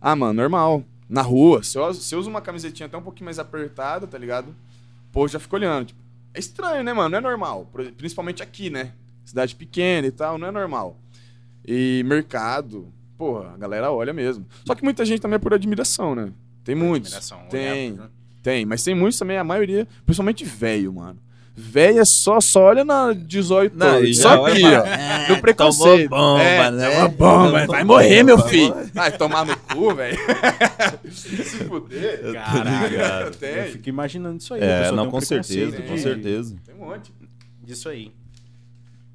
ah, 0.00 0.14
mano, 0.14 0.34
normal. 0.34 0.84
Na 1.08 1.22
rua, 1.22 1.62
se 1.62 1.78
eu, 1.78 1.94
se 1.94 2.14
eu 2.14 2.18
uso 2.18 2.28
uma 2.28 2.40
camisetinha 2.40 2.86
até 2.86 2.96
um 2.96 3.02
pouquinho 3.02 3.26
mais 3.26 3.38
apertada, 3.38 4.06
tá 4.08 4.18
ligado? 4.18 4.54
Pô, 5.12 5.26
já 5.28 5.38
fica 5.38 5.54
olhando. 5.54 5.86
Tipo, 5.86 6.00
é 6.34 6.38
estranho, 6.38 6.82
né, 6.82 6.92
mano? 6.92 7.10
Não 7.10 7.18
é 7.18 7.20
normal. 7.20 7.70
Principalmente 7.96 8.42
aqui, 8.42 8.68
né? 8.70 8.92
Cidade 9.24 9.54
pequena 9.54 10.06
e 10.08 10.10
tal, 10.10 10.36
não 10.36 10.48
é 10.48 10.50
normal. 10.50 10.96
E 11.64 12.02
mercado, 12.04 12.92
porra, 13.16 13.52
a 13.54 13.56
galera 13.56 13.90
olha 13.90 14.12
mesmo. 14.12 14.46
Só 14.66 14.74
que 14.74 14.84
muita 14.84 15.04
gente 15.04 15.20
também 15.20 15.36
é 15.36 15.38
por 15.38 15.52
admiração, 15.54 16.14
né? 16.14 16.30
Tem 16.64 16.74
muitos. 16.74 17.12
Admiração, 17.12 17.38
Tem, 17.50 17.92
olhar, 17.92 18.02
né? 18.04 18.08
tem, 18.42 18.66
mas 18.66 18.82
tem 18.82 18.94
muitos 18.94 19.18
também, 19.18 19.36
a 19.38 19.44
maioria, 19.44 19.86
principalmente 20.04 20.44
velho, 20.44 20.92
mano. 20.92 21.18
Velho 21.58 22.00
é 22.00 22.04
só, 22.04 22.38
só 22.38 22.64
olha 22.64 22.84
na 22.84 23.14
18 23.14 23.78
Não, 23.78 24.04
já 24.04 24.22
Só 24.22 24.44
aqui, 24.46 24.62
ó. 24.62 24.84
"É, 24.84 25.26
Do 25.28 25.40
preconceito. 25.40 26.10
tomou 26.10 26.34
bomba, 26.34 26.42
É, 26.42 26.70
né? 26.70 26.92
é 26.94 26.98
uma 26.98 27.08
bomba, 27.08 27.66
vai 27.66 27.82
morrer, 27.82 28.22
meu 28.22 28.38
filho. 28.40 28.74
Vai 28.92 29.10
tomar 29.16 29.46
no 29.46 29.56
cu, 29.56 29.94
velho. 29.94 30.18
Se 31.10 31.30
fuder. 31.64 32.30
Caraca, 32.34 33.30
Tem. 33.40 33.54
eu 33.54 33.64
fico 33.72 33.88
imaginando 33.88 34.36
isso 34.38 34.52
aí. 34.52 34.60
É, 34.62 34.90
não, 34.90 34.98
tem 34.98 35.06
um 35.06 35.10
com 35.12 35.20
certeza, 35.22 35.70
preconceito 35.72 35.88
com 35.88 35.96
certeza. 35.96 36.56
Tem 36.66 36.74
um 36.74 36.78
monte. 36.78 37.10
Disso 37.64 37.88
aí. 37.88 38.12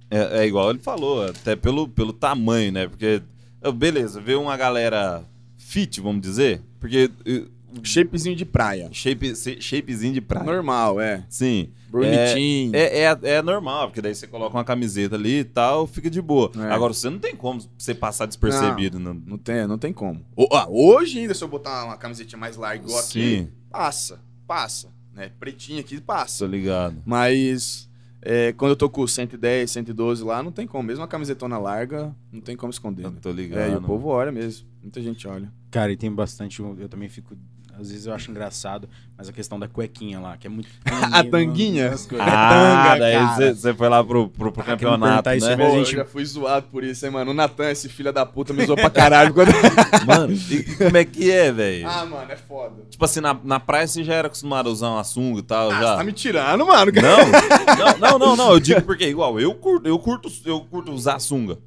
É, 0.09 0.39
é 0.39 0.45
igual 0.47 0.71
ele 0.71 0.79
falou, 0.79 1.23
até 1.27 1.55
pelo, 1.55 1.87
pelo 1.87 2.11
tamanho, 2.11 2.71
né? 2.71 2.87
Porque, 2.87 3.21
beleza, 3.69 4.21
ver 4.21 4.37
uma 4.37 4.55
galera 4.55 5.23
fit, 5.57 5.99
vamos 5.99 6.21
dizer, 6.21 6.61
porque 6.79 7.11
eh, 7.25 7.43
Shapezinho 7.83 8.35
de 8.35 8.43
praia. 8.45 8.89
shape, 8.91 9.33
shapezinho 9.61 10.13
de 10.13 10.19
praia. 10.21 10.43
Normal, 10.45 10.99
é. 10.99 11.23
Sim. 11.29 11.69
Bonitinho. 11.89 12.75
É, 12.75 13.03
é, 13.03 13.17
é 13.35 13.41
normal, 13.41 13.87
porque 13.87 14.01
daí 14.01 14.13
você 14.15 14.27
coloca 14.27 14.55
uma 14.57 14.63
camiseta 14.63 15.15
ali 15.15 15.39
e 15.39 15.43
tal, 15.43 15.87
fica 15.87 16.09
de 16.09 16.21
boa. 16.21 16.51
É. 16.57 16.71
Agora, 16.71 16.93
você 16.93 17.09
não 17.09 17.19
tem 17.19 17.33
como 17.35 17.61
você 17.77 17.93
passar 17.93 18.25
despercebido. 18.25 18.99
Não. 18.99 19.13
Não 19.13 19.37
tem, 19.37 19.65
não 19.67 19.77
tem 19.77 19.93
como. 19.93 20.25
O- 20.35 20.47
ah, 20.53 20.67
hoje 20.69 21.19
ainda, 21.19 21.33
se 21.33 21.43
eu 21.43 21.47
botar 21.47 21.85
uma 21.85 21.95
camisetinha 21.97 22.39
mais 22.39 22.57
larga 22.57 22.83
igual 22.83 22.99
aqui, 22.99 23.09
Sim, 23.39 23.49
passa, 23.69 24.19
passa. 24.47 24.87
Né? 25.13 25.31
Pretinha 25.39 25.79
aqui, 25.81 25.99
passa. 26.01 26.39
tô 26.45 26.51
ligado. 26.51 26.95
Mas 27.05 27.89
é, 28.21 28.53
quando 28.53 28.71
eu 28.71 28.75
tô 28.75 28.89
com 28.89 29.05
110, 29.05 29.71
112 29.71 30.23
lá, 30.23 30.43
não 30.43 30.51
tem 30.51 30.67
como. 30.67 30.83
Mesmo 30.83 31.03
a 31.03 31.07
camisetona 31.07 31.57
larga, 31.57 32.15
não 32.31 32.39
tem 32.39 32.55
como 32.55 32.69
esconder. 32.69 33.05
Eu 33.05 33.11
né? 33.11 33.19
tô 33.21 33.31
ligado. 33.31 33.59
É, 33.59 33.71
e 33.71 33.75
o 33.75 33.81
povo 33.81 34.09
olha 34.09 34.31
mesmo. 34.31 34.67
Muita 34.81 35.01
gente 35.01 35.27
olha. 35.27 35.51
Cara, 35.71 35.91
e 35.91 35.97
tem 35.97 36.11
bastante. 36.11 36.61
Eu 36.61 36.87
também 36.87 37.09
fico. 37.09 37.35
Às 37.81 37.89
vezes 37.91 38.05
eu 38.05 38.13
acho 38.13 38.29
engraçado, 38.29 38.87
mas 39.17 39.27
a 39.27 39.33
questão 39.33 39.59
da 39.59 39.67
cuequinha 39.67 40.19
lá, 40.19 40.37
que 40.37 40.45
é 40.45 40.49
muito. 40.49 40.69
A 41.11 41.23
tanguinha? 41.23 41.93
Ah, 42.19 42.49
Tanga, 42.49 42.99
daí 42.99 43.25
você- 43.35 43.53
você 43.55 43.73
foi 43.73 43.89
lá 43.89 44.03
pro, 44.03 44.29
pro, 44.29 44.51
pro 44.51 44.61
Ah, 44.61 44.65
campeonato, 44.65 45.29
isso 45.31 45.47
né? 45.47 45.55
mesmo? 45.55 45.71
Pô, 45.71 45.75
a 45.75 45.83
gente- 45.83 45.93
eu 45.97 45.99
já 45.99 46.05
fui 46.05 46.23
zoado 46.25 46.67
por 46.71 46.83
isso, 46.83 47.05
hein, 47.05 47.11
mano. 47.11 47.31
O 47.31 47.33
Natan, 47.33 47.69
esse 47.71 47.89
filho 47.89 48.13
da 48.13 48.25
puta, 48.25 48.53
me 48.53 48.65
zoou 48.65 48.77
pra 48.77 48.89
caralho. 48.89 49.33
Quando... 49.33 49.49
Mano, 50.05 50.33
e, 50.33 50.63
como 50.77 50.97
é 50.97 51.03
que 51.05 51.29
é, 51.31 51.51
velho? 51.51 51.87
ah, 51.87 52.05
mano, 52.05 52.31
é 52.31 52.35
foda. 52.37 52.75
Tipo 52.89 53.03
assim, 53.05 53.19
na, 53.19 53.35
na 53.43 53.59
praia 53.59 53.87
você 53.87 54.03
já 54.03 54.13
era 54.13 54.27
acostumado 54.27 54.69
a 54.69 54.71
usar 54.71 54.89
uma 54.89 55.03
sunga 55.03 55.39
e 55.39 55.43
tal, 55.43 55.71
Ah, 55.71 55.79
já? 55.79 55.91
você 55.91 55.97
tá 55.97 56.03
me 56.03 56.13
tirando, 56.13 56.65
mano. 56.65 56.91
Não, 56.91 57.75
não, 57.77 57.97
não, 57.97 58.19
não, 58.19 58.35
não, 58.35 58.51
eu 58.53 58.59
digo 58.59 58.81
porque 58.83 59.07
igual, 59.07 59.39
eu 59.39 59.53
curto, 59.55 59.87
eu 59.87 59.97
curto, 59.99 60.29
eu 60.45 60.61
curto 60.61 60.91
usar 60.91 61.19
sunga. 61.19 61.57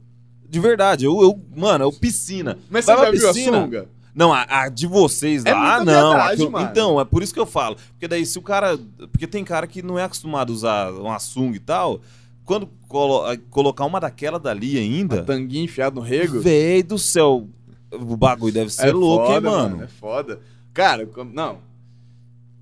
De 0.48 0.60
verdade, 0.60 1.04
eu, 1.04 1.20
eu 1.20 1.40
mano, 1.56 1.84
eu 1.84 1.92
piscina. 1.92 2.56
Mas 2.70 2.84
Vai 2.86 2.96
você 2.96 3.02
já 3.04 3.10
viu 3.10 3.28
a 3.30 3.32
piscina? 3.32 3.60
sunga? 3.62 3.86
Não, 4.14 4.32
a, 4.32 4.46
a 4.48 4.68
de 4.68 4.86
vocês 4.86 5.44
É 5.44 5.52
lá, 5.52 5.76
muita 5.78 5.92
não. 5.92 6.12
aquilo- 6.12 6.50
mano. 6.52 6.68
então, 6.70 7.00
é 7.00 7.04
por 7.04 7.22
isso 7.22 7.34
que 7.34 7.40
eu 7.40 7.46
falo. 7.46 7.76
Porque 7.92 8.06
daí 8.06 8.24
se 8.24 8.38
o 8.38 8.42
cara. 8.42 8.78
Porque 9.10 9.26
tem 9.26 9.42
cara 9.44 9.66
que 9.66 9.82
não 9.82 9.98
é 9.98 10.04
acostumado 10.04 10.50
a 10.52 10.54
usar 10.54 10.92
uma 10.92 11.18
sunga 11.18 11.56
e 11.56 11.60
tal. 11.60 12.00
Quando 12.44 12.68
colo- 12.86 13.24
colocar 13.50 13.84
uma 13.86 13.98
daquela 13.98 14.38
dali 14.38 14.76
A 14.76 14.80
ainda. 14.80 15.22
tanguinha 15.24 15.64
enfiada 15.64 15.96
no 15.96 16.00
rego. 16.02 16.40
Véi 16.40 16.82
do 16.82 16.98
céu. 16.98 17.48
O 17.90 18.16
bagulho 18.16 18.52
deve 18.52 18.70
ser 18.70 18.92
louco, 18.92 19.26
foda, 19.26 19.48
hein, 19.48 19.54
mano? 19.54 19.82
É 19.82 19.86
foda. 19.86 20.40
Cara, 20.72 21.06
como- 21.06 21.32
não. 21.32 21.58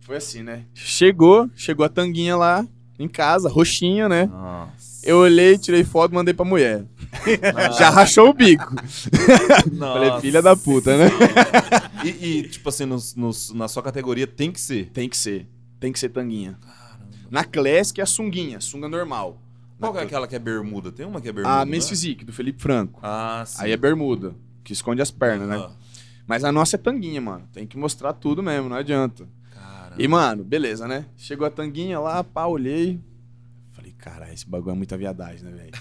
Foi 0.00 0.16
assim, 0.16 0.42
né? 0.42 0.64
Chegou, 0.74 1.48
chegou 1.54 1.84
a 1.84 1.88
tanguinha 1.88 2.36
lá 2.36 2.66
em 2.98 3.08
casa, 3.08 3.48
roxinha, 3.48 4.08
né? 4.08 4.26
Nossa. 4.26 4.91
Eu 5.02 5.18
olhei, 5.18 5.58
tirei 5.58 5.84
foto, 5.84 6.14
mandei 6.14 6.32
pra 6.32 6.44
mulher. 6.44 6.84
Já 7.78 7.90
rachou 7.90 8.30
o 8.30 8.32
bico. 8.34 8.72
Falei, 9.78 10.20
filha 10.20 10.40
da 10.40 10.56
puta, 10.56 10.96
né? 10.96 11.06
E, 12.04 12.08
e, 12.38 12.42
tipo 12.48 12.68
assim, 12.68 12.84
nos- 12.84 13.14
nos- 13.14 13.52
na 13.52 13.68
sua 13.68 13.82
categoria 13.82 14.26
tem 14.26 14.50
que 14.50 14.60
ser. 14.60 14.90
Tem 14.90 15.08
que 15.08 15.16
ser. 15.16 15.46
Tem 15.80 15.92
que 15.92 15.98
ser 15.98 16.08
tanguinha. 16.10 16.58
Na 17.30 17.44
Classic 17.44 17.98
é 18.00 18.02
a 18.04 18.06
sunguinha, 18.06 18.60
sunga 18.60 18.88
normal. 18.88 19.38
Qual 19.80 19.98
é 19.98 20.02
aquela 20.02 20.28
que 20.28 20.36
é 20.36 20.38
bermuda? 20.38 20.92
Tem 20.92 21.04
uma 21.04 21.20
que 21.20 21.28
é 21.28 21.32
bermuda. 21.32 21.56
A 21.62 21.64
né? 21.64 21.70
Men's 21.72 21.88
Physique, 21.88 22.24
do 22.24 22.32
Felipe 22.32 22.62
Franco. 22.62 23.00
Ah, 23.02 23.42
sim. 23.46 23.62
Aí 23.64 23.72
é 23.72 23.76
bermuda, 23.76 24.34
que 24.62 24.72
esconde 24.72 25.02
as 25.02 25.10
pernas, 25.10 25.48
né? 25.48 25.68
Mas 26.26 26.44
a 26.44 26.52
nossa 26.52 26.76
é 26.76 26.78
tanguinha, 26.78 27.20
mano. 27.20 27.48
Tem 27.52 27.66
que 27.66 27.76
mostrar 27.76 28.12
tudo 28.12 28.42
mesmo, 28.42 28.68
não 28.68 28.76
adianta. 28.76 29.26
Caramba. 29.52 29.96
E, 29.98 30.06
mano, 30.06 30.44
beleza, 30.44 30.86
né? 30.86 31.06
Chegou 31.16 31.44
a 31.46 31.50
tanguinha 31.50 31.98
lá, 31.98 32.22
pá, 32.22 32.46
olhei. 32.46 33.00
Caralho, 34.02 34.32
esse 34.34 34.48
bagulho 34.48 34.72
é 34.72 34.76
muita 34.76 34.96
viadagem, 34.96 35.44
né, 35.44 35.52
velho? 35.52 35.72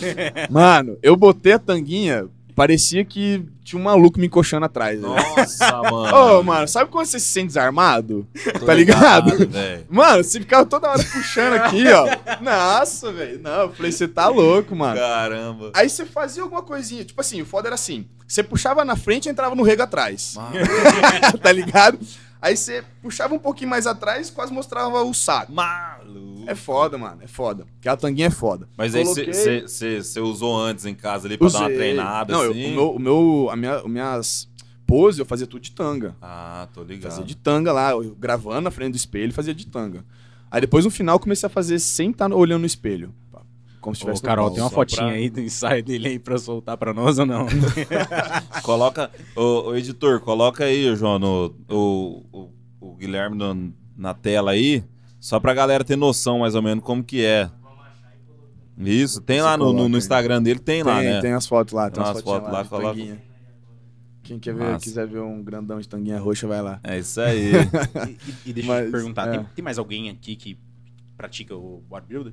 mano, 0.50 0.96
eu 1.02 1.14
botei 1.14 1.52
a 1.52 1.58
tanguinha, 1.58 2.26
parecia 2.54 3.04
que 3.04 3.44
tinha 3.62 3.78
um 3.78 3.84
maluco 3.84 4.18
me 4.18 4.28
encoxando 4.28 4.64
atrás. 4.64 4.98
velho. 4.98 5.12
Nossa, 5.12 5.82
mano. 5.84 6.16
Ô, 6.16 6.42
mano, 6.42 6.66
sabe 6.66 6.90
quando 6.90 7.04
você 7.04 7.20
se 7.20 7.26
sente 7.26 7.48
desarmado? 7.48 8.26
Tô 8.58 8.64
tá 8.64 8.72
ligado? 8.72 9.46
velho. 9.46 9.84
Mano, 9.90 10.24
você 10.24 10.40
ficava 10.40 10.64
toda 10.64 10.88
hora 10.88 11.04
puxando 11.04 11.52
aqui, 11.52 11.84
ó. 11.88 12.06
Nossa, 12.40 13.12
velho. 13.12 13.40
Não, 13.42 13.62
eu 13.62 13.72
falei, 13.74 13.92
você 13.92 14.08
tá 14.08 14.28
louco, 14.28 14.74
mano. 14.74 14.96
Caramba. 14.98 15.70
Aí 15.74 15.90
você 15.90 16.06
fazia 16.06 16.42
alguma 16.42 16.62
coisinha. 16.62 17.04
Tipo 17.04 17.20
assim, 17.20 17.42
o 17.42 17.46
foda 17.46 17.68
era 17.68 17.74
assim: 17.74 18.06
você 18.26 18.42
puxava 18.42 18.86
na 18.86 18.96
frente 18.96 19.26
e 19.26 19.28
entrava 19.28 19.54
no 19.54 19.62
rego 19.62 19.82
atrás. 19.82 20.34
Mano. 20.34 20.56
tá 21.42 21.52
ligado? 21.52 21.98
Aí 22.40 22.56
você 22.56 22.84
puxava 23.02 23.34
um 23.34 23.38
pouquinho 23.38 23.70
mais 23.70 23.86
atrás 23.86 24.28
e 24.28 24.32
quase 24.32 24.52
mostrava 24.52 25.02
o 25.02 25.12
saco. 25.14 25.52
Maluco. 25.52 26.44
É 26.46 26.54
foda, 26.54 26.96
mano. 26.98 27.22
É 27.22 27.26
foda. 27.26 27.66
Aquela 27.80 27.96
tanguinha 27.96 28.26
é 28.28 28.30
foda. 28.30 28.68
Mas 28.76 28.94
aí 28.94 29.02
Coloquei- 29.04 29.62
você 29.66 30.20
usou 30.20 30.56
antes 30.56 30.84
em 30.84 30.94
casa 30.94 31.26
ali 31.26 31.36
pra 31.36 31.48
dar 31.48 31.58
uma 31.58 31.64
Usei. 31.66 31.76
treinada, 31.76 32.32
Não, 32.32 32.42
assim? 32.42 32.66
o 32.72 32.74
meu, 32.74 32.90
o 32.92 32.98
meu, 32.98 33.48
a 33.50 33.56
minha, 33.56 33.76
as 33.76 33.84
minhas 33.84 34.48
poses 34.86 35.18
eu 35.18 35.26
fazia 35.26 35.46
tudo 35.46 35.62
de 35.62 35.72
tanga. 35.72 36.14
Ah, 36.22 36.68
tô 36.72 36.82
ligado. 36.82 37.10
Fazia 37.10 37.24
de 37.24 37.36
tanga 37.36 37.72
lá, 37.72 37.90
eu 37.90 38.14
gravando 38.14 38.60
na 38.62 38.70
frente 38.70 38.92
do 38.92 38.96
espelho, 38.96 39.32
fazia 39.32 39.54
de 39.54 39.66
tanga. 39.66 40.04
Aí 40.50 40.60
depois 40.60 40.84
no 40.84 40.90
final 40.90 41.16
eu 41.16 41.20
comecei 41.20 41.46
a 41.46 41.50
fazer 41.50 41.78
sem 41.80 42.10
estar 42.10 42.32
olhando 42.32 42.60
no 42.60 42.66
espelho. 42.66 43.12
Como 43.86 43.94
se 43.94 44.02
Ô, 44.02 44.06
tivesse 44.06 44.22
no 44.24 44.26
Carol, 44.28 44.50
tem 44.50 44.60
uma 44.64 44.68
fotinha 44.68 45.06
pra- 45.06 45.10
aí 45.14 45.30
do 45.30 45.40
ensaio 45.40 45.80
dele 45.80 46.08
aí 46.08 46.18
pra 46.18 46.36
soltar 46.38 46.76
pra 46.76 46.92
nós 46.92 47.20
ou 47.20 47.24
não? 47.24 47.46
Coloca, 48.64 49.12
o, 49.36 49.76
editor, 49.76 50.18
coloca 50.18 50.64
aí, 50.64 50.92
João, 50.96 51.20
no, 51.20 51.54
o, 51.70 52.24
o, 52.32 52.50
o 52.80 52.94
Guilherme 52.96 53.36
no- 53.36 53.72
na 53.96 54.12
tela 54.12 54.50
aí, 54.50 54.82
só 55.20 55.38
pra 55.38 55.54
galera 55.54 55.84
ter 55.84 55.94
noção 55.94 56.40
mais 56.40 56.56
ou 56.56 56.62
menos 56.62 56.82
como 56.82 57.04
que 57.04 57.24
é. 57.24 57.48
Isso, 58.76 59.20
tem 59.20 59.36
Você 59.38 59.42
lá 59.44 59.56
no, 59.56 59.72
no- 59.72 59.88
no. 59.88 59.96
Instagram 59.96 60.42
dele, 60.42 60.58
tem, 60.58 60.82
lá, 60.82 60.98
tem, 60.98 61.04
né? 61.08 61.20
tem 61.20 61.32
as 61.32 61.46
fotos 61.46 61.72
lá, 61.72 61.84
tem 61.84 61.94
Tem 61.94 62.02
umas 62.02 62.08
umas 62.16 62.22
fotos 62.24 62.40
fotos 62.40 62.52
lá, 62.52 62.58
lá, 62.58 62.64
coloca. 62.64 63.18
Quem 64.24 64.40
quer 64.40 64.52
ver, 64.52 64.78
quiser 64.80 65.06
ver 65.06 65.20
um 65.20 65.40
grandão 65.44 65.78
de 65.80 65.88
tanguinha 65.88 66.18
roxa, 66.18 66.48
vai 66.48 66.60
lá. 66.60 66.80
É 66.82 66.98
isso 66.98 67.20
aí. 67.20 67.52
E, 68.44 68.50
e 68.50 68.52
deixa 68.52 68.68
eu 68.68 68.74
Mas, 68.74 68.86
te 68.86 68.90
perguntar, 68.90 69.28
é. 69.28 69.30
tem, 69.38 69.46
tem 69.54 69.64
mais 69.64 69.78
alguém 69.78 70.10
aqui 70.10 70.34
que 70.34 70.58
pratica 71.16 71.54
o 71.54 71.84
bodybuilder? 71.88 72.32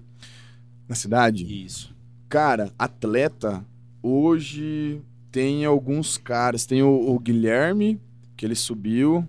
Na 0.87 0.95
cidade? 0.95 1.65
Isso. 1.65 1.95
Cara, 2.29 2.73
atleta, 2.77 3.65
hoje 4.01 5.01
tem 5.31 5.65
alguns 5.65 6.17
caras. 6.17 6.65
Tem 6.65 6.83
o, 6.83 6.89
o 6.89 7.19
Guilherme, 7.19 7.99
que 8.35 8.45
ele 8.45 8.55
subiu. 8.55 9.27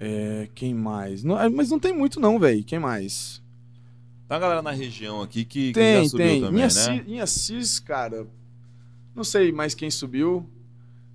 É, 0.00 0.48
quem 0.54 0.74
mais? 0.74 1.24
Não, 1.24 1.36
ah, 1.36 1.50
mas 1.50 1.70
não 1.70 1.78
tem 1.78 1.92
muito, 1.92 2.20
não, 2.20 2.38
velho. 2.38 2.62
Quem 2.62 2.78
mais? 2.78 3.42
Tem 4.28 4.34
uma 4.36 4.40
galera 4.40 4.62
na 4.62 4.70
região 4.70 5.22
aqui 5.22 5.44
que, 5.44 5.68
que 5.68 5.72
Tem, 5.72 6.04
já 6.04 6.08
subiu 6.10 6.26
tem. 6.26 6.40
também, 6.40 6.56
em, 6.56 6.60
né? 6.60 6.64
Assis, 6.66 7.08
em 7.08 7.20
Assis, 7.20 7.80
cara, 7.80 8.26
não 9.14 9.24
sei 9.24 9.50
mais 9.50 9.74
quem 9.74 9.90
subiu. 9.90 10.48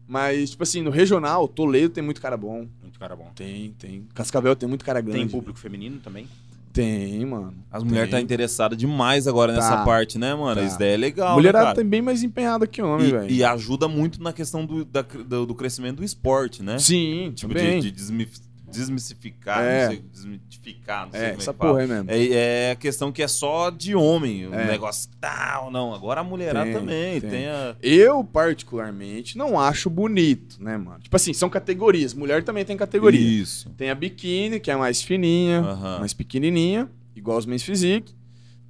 Mas, 0.06 0.52
tipo 0.52 0.64
assim, 0.64 0.82
no 0.82 0.90
regional, 0.90 1.48
Toledo 1.48 1.94
tem 1.94 2.04
muito 2.04 2.22
cara 2.22 2.36
bom. 2.36 2.68
Muito 2.82 3.00
cara 3.00 3.16
bom. 3.16 3.32
Tem, 3.36 3.72
tem. 3.80 4.06
Cascavel 4.14 4.56
tem 4.56 4.68
muito 4.68 4.84
cara 4.84 5.00
grande. 5.00 5.20
Tem 5.20 5.30
público 5.30 5.58
feminino 5.58 6.00
também? 6.00 6.28
Tem, 6.74 7.24
mano. 7.24 7.54
As 7.72 7.84
mulheres 7.84 8.10
tá 8.10 8.20
interessada 8.20 8.76
demais 8.76 9.28
agora 9.28 9.54
Tá. 9.54 9.60
nessa 9.62 9.86
parte, 9.86 10.18
né, 10.18 10.34
mano? 10.34 10.60
Tá. 10.60 10.66
Isso 10.68 10.80
daí 10.80 10.90
é 10.94 10.98
legal, 10.98 11.36
Mulherada 11.36 11.68
né, 11.70 11.76
tem 11.76 11.86
bem 11.86 12.02
mais 12.02 12.24
empenhada 12.24 12.66
que 12.66 12.82
homem, 12.82 13.12
velho. 13.12 13.30
E, 13.30 13.38
e 13.38 13.44
ajuda 13.44 13.88
muito 13.88 14.22
na 14.22 14.34
questão 14.34 14.66
do, 14.66 14.84
da- 14.84 15.04
do, 15.04 15.46
do 15.46 15.54
crescimento 15.56 15.98
do 15.98 16.04
esporte, 16.04 16.64
né? 16.64 16.80
Sim, 16.80 17.32
Tipo, 17.36 17.54
também. 17.54 17.80
de, 17.80 17.92
de 17.92 17.96
desmif- 17.96 18.42
desmistificar, 18.74 19.64
É. 19.64 19.84
não 19.86 19.92
sei, 19.94 20.04
desmitificar, 20.12 21.06
não 21.06 21.12
sei 21.14 21.22
É, 21.22 21.24
como 21.30 21.40
é 21.40 21.42
essa 21.42 21.54
porra 21.54 21.84
é 21.84 21.88
mesmo. 21.88 22.12
É, 22.12 22.28
é 22.68 22.72
a 22.72 22.76
questão 22.76 23.12
que 23.12 23.22
é 23.24 23.28
só 23.28 23.70
de 23.70 23.96
homem, 23.96 24.48
o 24.48 24.54
É. 24.54 24.66
negócio 24.68 25.10
tal, 25.22 25.72
não. 25.72 25.94
Agora 25.94 26.22
a 26.22 26.24
mulherada 26.24 26.66
Tem, 26.66 26.74
também 26.74 27.22
tem. 27.22 27.30
tem, 27.30 27.48
a... 27.48 27.76
Eu, 27.82 28.24
particularmente, 28.24 29.38
não 29.38 29.60
acho 29.60 29.90
bonito, 29.90 30.62
né, 30.62 30.78
mano? 30.78 31.00
Tipo 31.02 31.16
assim, 31.16 31.34
são 31.34 31.50
categorias. 31.50 32.14
Mulher 32.14 32.44
também 32.44 32.66
tem 32.66 32.76
categoria. 32.76 33.20
Isso. 33.20 33.70
Tem 33.78 33.90
a 33.90 33.96
biquíni, 33.96 34.60
que 34.60 34.70
é 34.72 34.76
mais 34.76 35.02
fininha, 35.02 35.62
mais 36.00 36.14
pequenininha, 36.14 36.90
igual 37.16 37.38
os 37.38 37.46
men's 37.46 37.64
physique. 37.64 38.14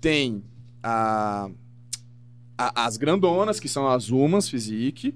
Tem 0.02 0.44
a, 0.82 1.50
a- 2.58 2.86
as 2.86 2.98
grandonas, 2.98 3.60
que 3.60 3.68
são 3.70 3.88
as 3.88 4.10
umas 4.10 4.50
physique. 4.50 5.16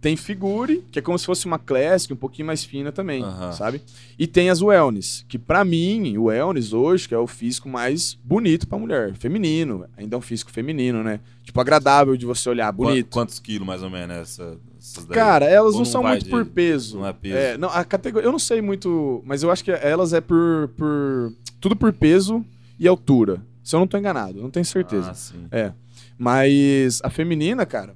Tem 0.00 0.16
figure, 0.16 0.82
que 0.90 0.98
é 0.98 1.02
como 1.02 1.18
se 1.18 1.26
fosse 1.26 1.44
uma 1.44 1.58
classic, 1.58 2.10
um 2.12 2.16
pouquinho 2.16 2.46
mais 2.46 2.64
fina 2.64 2.90
também, 2.90 3.22
Aham. 3.22 3.52
sabe? 3.52 3.82
E 4.18 4.26
tem 4.26 4.48
as 4.48 4.62
wellness, 4.62 5.26
que 5.28 5.38
pra 5.38 5.62
mim, 5.62 6.16
o 6.16 6.24
wellness 6.24 6.72
hoje, 6.72 7.06
que 7.06 7.14
é 7.14 7.18
o 7.18 7.26
físico 7.26 7.68
mais 7.68 8.18
bonito 8.24 8.66
pra 8.66 8.78
mulher, 8.78 9.12
feminino, 9.14 9.84
ainda 9.98 10.16
é 10.16 10.18
um 10.18 10.22
físico 10.22 10.50
feminino, 10.50 11.02
né? 11.04 11.20
Tipo, 11.44 11.60
agradável 11.60 12.16
de 12.16 12.24
você 12.24 12.48
olhar, 12.48 12.72
bonito. 12.72 13.08
Qua- 13.10 13.20
Quantos 13.22 13.38
quilos, 13.38 13.66
mais 13.66 13.82
ou 13.82 13.90
menos, 13.90 14.16
essa, 14.16 14.56
essas 14.78 15.04
daí? 15.04 15.14
Cara, 15.14 15.44
elas 15.44 15.72
não, 15.74 15.80
não 15.80 15.84
são 15.84 16.02
muito 16.02 16.24
de- 16.24 16.30
por 16.30 16.46
peso. 16.46 16.98
não 17.00 17.06
é 17.06 17.12
peso? 17.12 17.36
É, 17.36 17.58
não, 17.58 17.68
a 17.68 17.84
categoria, 17.84 18.26
eu 18.26 18.32
não 18.32 18.38
sei 18.38 18.62
muito, 18.62 19.22
mas 19.26 19.42
eu 19.42 19.50
acho 19.50 19.62
que 19.62 19.70
elas 19.70 20.14
é 20.14 20.20
por, 20.22 20.70
por 20.78 21.32
tudo 21.60 21.76
por 21.76 21.92
peso 21.92 22.42
e 22.78 22.88
altura. 22.88 23.42
Se 23.62 23.76
eu 23.76 23.80
não 23.80 23.86
tô 23.86 23.98
enganado, 23.98 24.40
não 24.40 24.48
tenho 24.50 24.64
certeza. 24.64 25.10
Ah, 25.10 25.14
sim. 25.14 25.44
É. 25.52 25.72
Mas 26.16 27.00
a 27.02 27.10
feminina, 27.10 27.66
cara, 27.66 27.94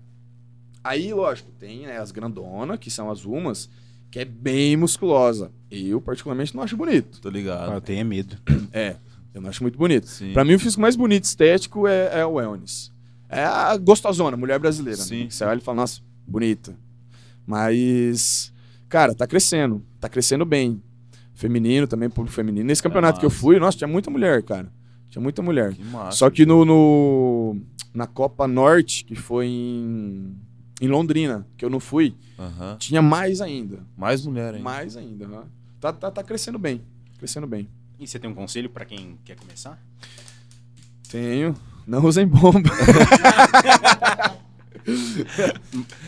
aí, 0.85 1.13
lógico, 1.13 1.51
tem 1.59 1.87
né, 1.87 1.99
as 1.99 2.13
grandonas, 2.13 2.79
que 2.79 2.91
são 2.91 3.11
as 3.11 3.25
umas, 3.25 3.69
que 4.11 4.19
é 4.21 4.25
bem 4.25 4.77
musculosa. 4.77 5.51
Eu, 5.71 6.01
particularmente, 6.01 6.55
não 6.55 6.63
acho 6.63 6.77
bonito. 6.77 7.21
Tô 7.21 7.29
ligado. 7.31 7.73
eu 7.73 7.81
tenho 7.81 8.05
medo. 8.07 8.37
É, 8.73 8.97
eu 9.33 9.41
não 9.41 9.49
acho 9.51 9.63
muito 9.63 9.79
bonito. 9.79 10.07
Sim. 10.09 10.33
Pra 10.33 10.45
mim, 10.45 10.55
o 10.55 10.59
físico 10.59 10.81
mais 10.83 10.95
bonito 10.97 11.25
estético 11.25 11.87
é, 11.89 12.21
é 12.21 12.27
o 12.27 12.33
wellness. 12.35 12.93
É 13.29 13.45
a 13.45 13.77
gostosona, 13.77 14.37
mulher 14.37 14.59
brasileira. 14.59 14.99
né? 14.99 15.05
Sim. 15.05 15.31
Você 15.31 15.45
olha 15.45 15.59
e 15.59 15.63
fala, 15.63 15.77
nossa, 15.77 16.01
bonita. 16.27 16.77
Mas, 17.47 18.53
cara, 18.89 19.15
tá 19.15 19.27
crescendo. 19.27 19.83
Tá 20.01 20.09
crescendo 20.09 20.45
bem. 20.45 20.83
Feminino 21.35 21.87
também, 21.87 22.09
público 22.09 22.35
feminino. 22.35 22.67
Nesse 22.67 22.83
campeonato 22.83 23.19
que 23.21 23.27
eu 23.27 23.31
fui, 23.31 23.59
nossa, 23.59 23.77
tinha 23.79 23.89
muita 23.89 24.11
mulher, 24.11 24.43
cara. 24.43 24.73
Tinha 25.09 25.23
muita 25.23 25.43
mulher. 25.43 25.75
Que 25.75 25.85
massa. 25.85 26.19
Só 26.19 26.31
que 26.31 26.47
no, 26.47 26.65
no- 26.65 27.57
na 27.93 28.07
Copa 28.07 28.47
Norte, 28.49 29.05
que 29.05 29.15
foi 29.15 29.47
em, 29.47 30.35
em 30.81 30.89
Londrina, 30.89 31.47
que 31.57 31.65
eu 31.65 31.71
não 31.71 31.81
fui, 31.81 32.15
Aham. 32.39 32.77
tinha 32.79 33.01
mais 33.03 33.41
ainda. 33.41 33.79
Mais 33.97 34.25
mulher, 34.27 34.55
hein? 34.55 34.63
Mais 34.63 34.97
ainda. 34.97 35.25
aham. 35.27 35.45
Tá, 35.81 35.93
tá, 35.93 36.11
tá 36.11 36.23
crescendo 36.23 36.59
bem. 36.59 36.83
Crescendo 37.19 37.47
bem. 37.47 37.69
E 37.99 38.07
você 38.07 38.19
tem 38.19 38.29
um 38.31 38.35
conselho 38.35 38.69
pra 38.71 38.85
quem 38.85 39.19
quer 39.25 39.37
começar? 39.37 39.81
Tenho. 41.11 41.55
Não 41.87 42.05
usem 42.05 42.27
bomba. 42.27 42.71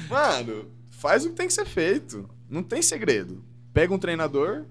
Mano, 0.08 0.66
faz 0.90 1.24
o 1.24 1.30
que 1.30 1.34
tem 1.36 1.46
que 1.46 1.52
ser 1.54 1.66
feito. 1.66 2.28
Não 2.48 2.62
tem 2.62 2.82
segredo. 2.82 3.42
Pega 3.72 3.92
um 3.92 3.98
treinador, 3.98 4.64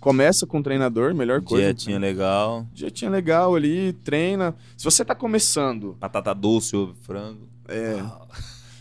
começa 0.00 0.46
com 0.46 0.58
um 0.58 0.62
treinador, 0.62 1.14
melhor 1.14 1.40
coisa. 1.42 1.66
Dietinha 1.72 1.98
legal. 1.98 2.66
Dietinha 2.72 3.10
legal 3.10 3.54
ali, 3.54 3.92
treina. 3.92 4.54
Se 4.76 4.84
você 4.84 5.04
tá 5.04 5.14
começando, 5.14 5.96
Batata 6.00 6.34
doce, 6.34 6.74
ovo, 6.76 6.94
frango. 7.02 7.48
é. 7.68 8.02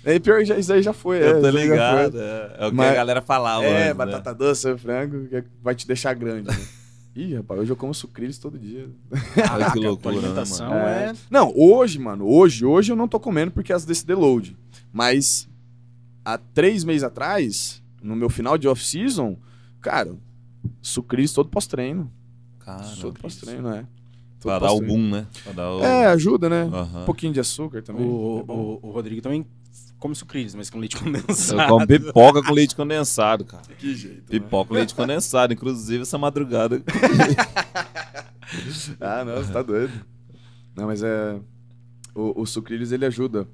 É 0.03 0.17
pior 0.19 0.43
já- 0.43 0.57
isso 0.57 0.73
aí 0.73 0.81
já 0.81 0.93
foi. 0.93 1.19
é, 1.19 1.31
Eu 1.31 1.41
tô 1.41 1.51
já 1.51 1.59
ligado. 1.59 2.19
É, 2.19 2.55
é 2.59 2.65
o 2.67 2.69
que 2.69 2.75
Mas- 2.75 2.91
a 2.91 2.95
galera 2.95 3.21
falava. 3.21 3.63
É, 3.63 3.83
antes, 3.85 3.97
batata 3.97 4.33
doce, 4.33 4.77
frango, 4.77 5.27
que 5.27 5.43
vai 5.61 5.75
te 5.75 5.85
deixar 5.87 6.13
grande. 6.13 6.47
né? 6.49 6.57
Ih, 7.15 7.35
rapaz, 7.35 7.59
hoje 7.59 7.71
eu 7.71 7.75
como 7.75 7.93
sucrilhos 7.93 8.37
todo 8.37 8.57
dia. 8.57 8.87
Né? 8.87 8.91
Olha 9.11 9.21
que 9.21 9.41
Caraca, 9.41 9.79
loucura, 9.79 10.09
a 10.09 10.13
né, 10.13 10.17
alimentação 10.27 10.69
mano? 10.69 10.79
é... 10.81 11.13
Não, 11.29 11.53
hoje, 11.55 11.99
mano, 11.99 12.25
hoje, 12.25 12.65
hoje 12.65 12.91
eu 12.91 12.95
não 12.95 13.07
tô 13.07 13.19
comendo 13.19 13.51
porque 13.51 13.73
as 13.73 13.83
desse 13.85 14.05
deload. 14.05 14.55
Mas 14.93 15.47
há 16.23 16.37
três 16.37 16.83
meses 16.85 17.03
atrás, 17.03 17.83
no 18.01 18.15
meu 18.15 18.29
final 18.29 18.57
de 18.57 18.67
off-season, 18.67 19.35
cara, 19.81 20.15
sucrilhos 20.81 21.33
todo 21.33 21.49
pós-treino. 21.49 22.09
Cara, 22.59 22.83
todo 23.01 23.19
pós-treino, 23.19 23.69
é. 23.73 23.85
Todo 24.39 24.43
Pra 24.43 24.59
dar 24.59 24.71
o 24.71 24.77
pós-treino. 24.79 25.03
boom, 25.03 25.09
né? 25.11 25.27
Pra 25.43 25.53
dar 25.53 25.71
o... 25.75 25.83
É, 25.83 26.05
ajuda, 26.07 26.49
né? 26.49 26.69
Aham. 26.73 27.01
Um 27.01 27.05
pouquinho 27.05 27.33
de 27.33 27.39
açúcar 27.41 27.81
também. 27.83 28.05
O, 28.05 28.45
é 28.47 28.51
o, 28.51 28.79
o 28.83 28.91
Rodrigo 28.91 29.21
também 29.21 29.45
come 30.01 30.15
sucrilhos, 30.15 30.53
mas 30.55 30.69
com 30.69 30.79
leite 30.79 30.95
Eu 30.97 31.03
condensado. 31.03 31.69
como 31.69 31.87
pipoca 31.87 32.43
com 32.43 32.51
leite 32.53 32.75
condensado, 32.75 33.45
cara. 33.45 33.63
Que 33.77 33.95
jeito. 33.95 34.15
né? 34.17 34.39
Pipoca 34.39 34.67
com 34.69 34.73
leite 34.73 34.93
condensado. 34.95 35.53
Inclusive, 35.53 36.01
essa 36.01 36.17
madrugada. 36.17 36.81
Ah, 38.99 39.23
não, 39.23 39.35
você 39.35 39.51
tá 39.53 39.61
doido. 39.61 39.93
Não, 40.75 40.85
mas 40.87 41.01
é. 41.03 41.39
O, 42.13 42.41
o 42.41 42.45
sucrilhos 42.45 42.91
ele 42.91 43.05
ajuda. 43.05 43.47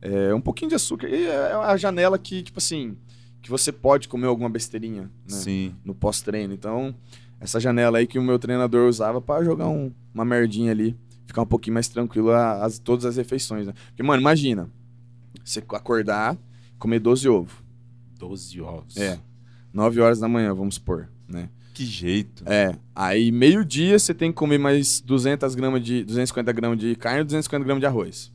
É 0.00 0.32
um 0.34 0.40
pouquinho 0.40 0.68
de 0.68 0.74
açúcar. 0.76 1.08
E 1.08 1.26
é 1.26 1.52
a 1.54 1.76
janela 1.76 2.18
que, 2.18 2.42
tipo 2.42 2.58
assim, 2.58 2.96
que 3.42 3.50
você 3.50 3.72
pode 3.72 4.06
comer 4.06 4.26
alguma 4.26 4.48
besteirinha, 4.48 5.02
né? 5.02 5.10
Sim. 5.26 5.74
No 5.84 5.94
pós-treino. 5.94 6.54
Então, 6.54 6.94
essa 7.40 7.58
janela 7.58 7.98
aí 7.98 8.06
que 8.06 8.18
o 8.18 8.22
meu 8.22 8.38
treinador 8.38 8.88
usava 8.88 9.20
pra 9.20 9.42
jogar 9.42 9.66
um- 9.68 9.90
uma 10.14 10.24
merdinha 10.24 10.70
ali, 10.70 10.96
ficar 11.26 11.42
um 11.42 11.46
pouquinho 11.46 11.74
mais 11.74 11.88
tranquilo 11.88 12.30
a- 12.30 12.64
as, 12.64 12.78
todas 12.78 13.04
as 13.04 13.16
refeições, 13.16 13.66
né? 13.66 13.74
Porque, 13.88 14.02
mano, 14.04 14.20
imagina. 14.20 14.70
Você 15.44 15.58
acordar, 15.58 16.36
comer 16.78 16.98
12 16.98 17.28
ovos. 17.28 17.52
12 18.18 18.60
ovos. 18.60 18.96
É. 18.96 19.18
9 19.72 20.00
horas 20.00 20.18
da 20.18 20.28
manhã, 20.28 20.54
vamos 20.54 20.76
supor, 20.76 21.08
né? 21.28 21.50
Que 21.74 21.84
jeito. 21.84 22.44
É, 22.46 22.76
aí 22.94 23.32
meio-dia 23.32 23.98
você 23.98 24.14
tem 24.14 24.30
que 24.30 24.36
comer 24.36 24.58
mais 24.58 25.00
200 25.00 25.54
gramas 25.56 25.82
de 25.82 26.04
250 26.04 26.52
gramas 26.52 26.78
de 26.78 26.94
carne 26.94 27.22
e 27.22 27.24
250 27.24 27.64
gramas 27.64 27.80
de 27.80 27.86
arroz. 27.86 28.32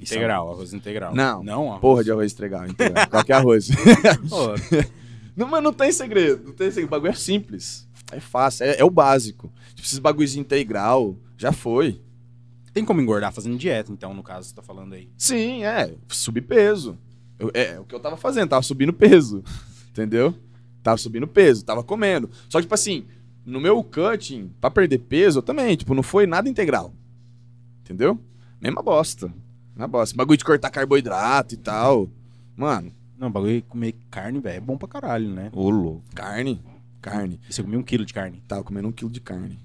Integral, 0.00 0.50
arroz 0.50 0.72
integral. 0.72 1.14
Não. 1.14 1.44
Não, 1.44 1.68
arroz. 1.68 1.80
Porra 1.80 2.02
de 2.02 2.10
arroz 2.10 2.32
integral, 2.32 2.66
integral. 2.66 3.06
Qualquer 3.08 3.34
arroz. 3.34 3.68
Pô, 4.28 4.54
não, 5.36 5.46
mas 5.46 5.62
não 5.62 5.72
tem 5.72 5.92
segredo, 5.92 6.42
não 6.46 6.52
tem 6.52 6.70
segredo. 6.70 6.88
O 6.88 6.90
bagulho 6.90 7.12
é 7.12 7.14
simples. 7.14 7.86
É 8.10 8.18
fácil, 8.18 8.64
é, 8.64 8.78
é 8.78 8.84
o 8.84 8.90
básico. 8.90 9.52
Tipo, 9.74 9.86
esses 9.86 9.98
bagulhos 9.98 10.34
integral, 10.34 11.16
já 11.36 11.52
foi. 11.52 12.00
Tem 12.72 12.84
como 12.84 13.00
engordar 13.00 13.32
fazendo 13.32 13.56
dieta, 13.58 13.92
então, 13.92 14.14
no 14.14 14.22
caso, 14.22 14.48
você 14.48 14.54
tá 14.54 14.62
falando 14.62 14.94
aí. 14.94 15.08
Sim, 15.16 15.64
é, 15.64 15.94
subir 16.08 16.42
peso. 16.42 16.96
Eu- 17.38 17.50
é, 17.54 17.78
o 17.80 17.84
que 17.84 17.94
eu 17.94 18.00
tava 18.00 18.16
fazendo, 18.16 18.48
tava 18.50 18.62
subindo 18.62 18.92
peso. 18.92 19.42
Entendeu? 19.90 20.34
Tava 20.82 20.96
subindo 20.96 21.26
peso, 21.26 21.64
tava 21.64 21.82
comendo. 21.82 22.30
Só 22.48 22.58
que, 22.58 22.62
tipo 22.62 22.74
assim, 22.74 23.04
no 23.44 23.60
meu 23.60 23.82
cutting, 23.84 24.50
pra 24.60 24.70
perder 24.70 24.98
peso, 24.98 25.38
eu 25.38 25.42
também, 25.42 25.76
tipo, 25.76 25.94
não 25.94 26.02
foi 26.02 26.26
nada 26.26 26.48
integral. 26.48 26.92
Entendeu? 27.84 28.18
Mesma 28.60 28.82
bosta. 28.82 29.32
Mesma 29.74 29.88
bosta. 29.88 30.16
Bagulho 30.16 30.38
de 30.38 30.44
cortar 30.44 30.70
carboidrato 30.70 31.54
e 31.54 31.56
tal. 31.58 32.08
Mano, 32.56 32.92
Não, 33.18 33.30
bagulho 33.30 33.56
de 33.56 33.62
comer 33.62 33.94
carne, 34.10 34.40
velho, 34.40 34.56
é 34.56 34.60
bom 34.60 34.76
pra 34.76 34.88
caralho, 34.88 35.28
né? 35.28 35.50
Ô, 35.52 35.70
louco. 35.70 36.02
carne. 36.14 36.60
Carne. 37.00 37.40
E 37.48 37.52
você 37.52 37.62
comia 37.62 37.78
um 37.78 37.82
quilo 37.82 38.04
de 38.04 38.12
carne. 38.14 38.42
Tava 38.48 38.62
comendo 38.64 38.88
um 38.88 38.92
quilo 38.92 39.10
de 39.10 39.20
carne. 39.20 39.58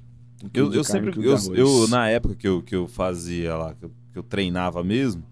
Eu, 0.54 0.74
eu 0.74 0.84
sempre. 0.84 1.12
Eu, 1.18 1.36
eu, 1.54 1.88
na 1.88 2.10
época 2.10 2.36
que 2.36 2.48
eu, 2.48 2.62
que 2.62 2.76
eu 2.76 2.88
fazia 2.88 3.56
lá, 3.56 3.74
que 3.74 3.86
eu, 3.86 3.92
que 4.14 4.20
eu 4.20 4.24
treinava 4.24 4.84
mesmo, 4.84 5.24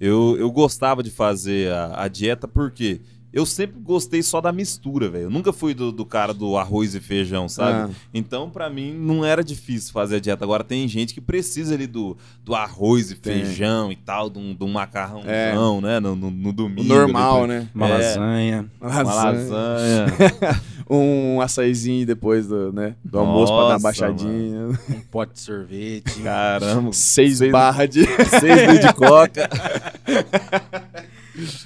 eu, 0.00 0.36
eu 0.38 0.50
gostava 0.50 1.02
de 1.02 1.10
fazer 1.10 1.70
a, 1.70 2.04
a 2.04 2.08
dieta 2.08 2.48
porque 2.48 3.00
eu 3.34 3.44
sempre 3.44 3.80
gostei 3.80 4.22
só 4.22 4.40
da 4.40 4.52
mistura, 4.52 5.08
velho. 5.10 5.24
Eu 5.24 5.30
nunca 5.30 5.52
fui 5.52 5.74
do, 5.74 5.90
do 5.90 6.06
cara 6.06 6.32
do 6.32 6.56
arroz 6.56 6.94
e 6.94 7.00
feijão, 7.00 7.48
sabe? 7.48 7.90
Ah. 7.92 7.94
Então, 8.14 8.48
pra 8.48 8.70
mim, 8.70 8.94
não 8.94 9.24
era 9.24 9.42
difícil 9.42 9.92
fazer 9.92 10.16
a 10.16 10.20
dieta. 10.20 10.44
Agora, 10.44 10.62
tem 10.62 10.86
gente 10.86 11.12
que 11.12 11.20
precisa 11.20 11.74
ali 11.74 11.86
do, 11.86 12.16
do 12.44 12.54
arroz 12.54 13.10
e 13.10 13.16
Tem. 13.16 13.44
feijão 13.44 13.90
e 13.90 13.96
tal, 13.96 14.30
de 14.30 14.38
um, 14.38 14.54
de 14.54 14.62
um 14.64 14.68
macarrãozão, 14.68 15.28
É. 15.30 15.80
né? 15.82 16.00
No, 16.00 16.14
no, 16.14 16.30
no 16.30 16.48
O 16.50 16.52
domingo. 16.52 16.88
normal, 16.94 17.42
depois. 17.48 17.48
né? 17.62 17.68
Uma 17.74 17.88
É. 17.88 17.92
lasanha. 17.92 18.70
Uma 18.80 19.02
lasanha. 19.02 20.06
um 20.88 21.40
açaizinho 21.40 22.06
depois 22.06 22.46
do, 22.46 22.72
né, 22.72 22.94
do 23.02 23.18
almoço 23.18 23.50
pra 23.52 23.56
dar 23.56 23.64
uma 23.64 23.72
Nossa, 23.72 23.82
baixadinha. 23.82 24.66
Um 24.90 25.00
pote 25.10 25.32
de 25.32 25.40
sorvete. 25.40 26.20
Caramba. 26.22 26.92
Seis 26.92 27.38
Seis- 27.38 27.50
barras 27.52 27.88
de. 27.88 28.04
Seis 28.38 28.80
de 28.80 28.92
coca. 28.94 29.48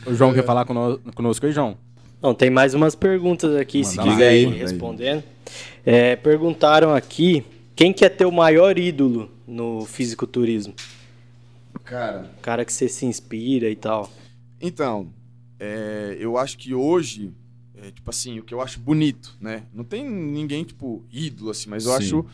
O 0.06 0.14
João 0.14 0.32
quer 0.32 0.44
falar 0.44 0.64
cono- 0.64 0.98
conosco 1.14 1.44
aí, 1.46 1.52
João? 1.52 1.76
Não, 2.22 2.34
tem 2.34 2.50
mais 2.50 2.74
umas 2.74 2.94
perguntas 2.94 3.54
aqui, 3.56 3.84
se 3.84 3.96
Manda 3.96 4.10
quiser 4.10 4.36
ir 4.36 4.48
respondendo. 4.48 5.22
É, 5.84 6.16
perguntaram 6.16 6.94
aqui 6.94 7.44
quem 7.76 7.92
que 7.92 8.04
é 8.04 8.08
teu 8.08 8.30
maior 8.30 8.76
ídolo 8.78 9.30
no 9.46 9.84
fisiculturismo? 9.86 10.74
Cara. 11.84 12.30
O 12.38 12.40
cara 12.40 12.64
que 12.64 12.72
você 12.72 12.88
se 12.88 13.06
inspira 13.06 13.68
e 13.70 13.76
tal. 13.76 14.10
Então, 14.60 15.08
é, 15.58 16.16
eu 16.18 16.36
acho 16.36 16.58
que 16.58 16.74
hoje, 16.74 17.32
é, 17.76 17.90
tipo 17.90 18.10
assim, 18.10 18.38
o 18.38 18.42
que 18.42 18.52
eu 18.52 18.60
acho 18.60 18.80
bonito, 18.80 19.36
né? 19.40 19.62
Não 19.72 19.84
tem 19.84 20.08
ninguém, 20.08 20.64
tipo, 20.64 21.04
ídolo, 21.12 21.50
assim, 21.50 21.70
mas 21.70 21.86
eu 21.86 21.92
Sim. 21.92 21.98
acho 21.98 22.26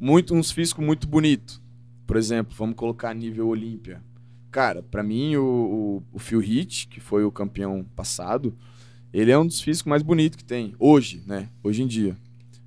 muito 0.00 0.34
uns 0.34 0.50
físicos 0.50 0.84
muito 0.84 1.06
bonito. 1.06 1.60
Por 2.06 2.16
exemplo, 2.16 2.54
vamos 2.56 2.74
colocar 2.74 3.14
nível 3.14 3.48
Olímpia. 3.48 4.02
Cara, 4.50 4.82
pra 4.82 5.02
mim, 5.02 5.36
o, 5.36 6.02
o, 6.12 6.16
o 6.16 6.18
Phil 6.18 6.42
Heath, 6.42 6.88
que 6.88 7.00
foi 7.00 7.24
o 7.24 7.30
campeão 7.30 7.84
passado, 7.94 8.54
ele 9.12 9.30
é 9.30 9.38
um 9.38 9.46
dos 9.46 9.60
físicos 9.60 9.88
mais 9.88 10.02
bonitos 10.02 10.36
que 10.36 10.44
tem. 10.44 10.74
Hoje, 10.78 11.22
né? 11.26 11.48
Hoje 11.62 11.82
em 11.82 11.86
dia. 11.86 12.16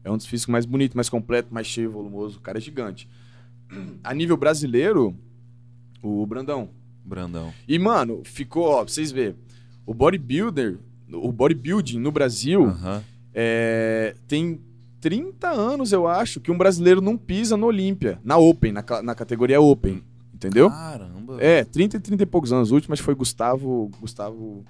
É 0.04 0.12
um 0.12 0.18
dos 0.18 0.26
físicos 0.26 0.52
mais 0.52 0.66
bonitos, 0.66 0.96
mais 0.96 1.10
completo, 1.10 1.54
mais 1.54 1.68
cheio, 1.68 1.92
volumoso. 1.92 2.38
O 2.38 2.42
cara 2.42 2.58
é 2.58 2.62
gigante. 2.62 3.08
A 4.04 4.14
nível 4.14 4.38
brasileiro, 4.38 5.16
o 6.02 6.26
Brandão. 6.26 6.70
Brandão. 7.04 7.54
E, 7.68 7.78
mano, 7.80 8.22
ficou, 8.24 8.66
ó, 8.66 8.84
pra 8.84 8.94
vocês 8.94 9.12
verem. 9.12 9.36
O 9.86 9.94
bodybuilder, 9.94 10.78
o 11.12 11.32
bodybuilding 11.32 12.00
no 12.00 12.12
Brasil 12.12 12.68
é, 13.34 14.16
tem 14.28 14.62
30 15.00 15.50
anos, 15.50 15.92
eu 15.92 16.08
acho, 16.08 16.40
que 16.40 16.52
um 16.52 16.58
brasileiro 16.58 17.02
não 17.02 17.18
pisa 17.18 17.58
no 17.58 17.66
Olímpia, 17.66 18.20
na 18.24 18.38
Open, 18.38 18.72
na, 18.72 18.84
na 19.04 19.16
categoria 19.16 19.60
Open. 19.60 20.04
Entendeu? 20.42 20.72
Caramba. 20.72 21.38
É, 21.40 21.64
30 21.64 21.98
e 21.98 22.00
30 22.00 22.24
e 22.24 22.26
poucos 22.26 22.52
anos. 22.52 22.72
O 22.72 22.74
último, 22.76 22.94
acho 22.94 23.02
que 23.04 23.06
foi 23.06 23.14
Gustavo. 23.14 23.92
Gustavo. 24.02 24.66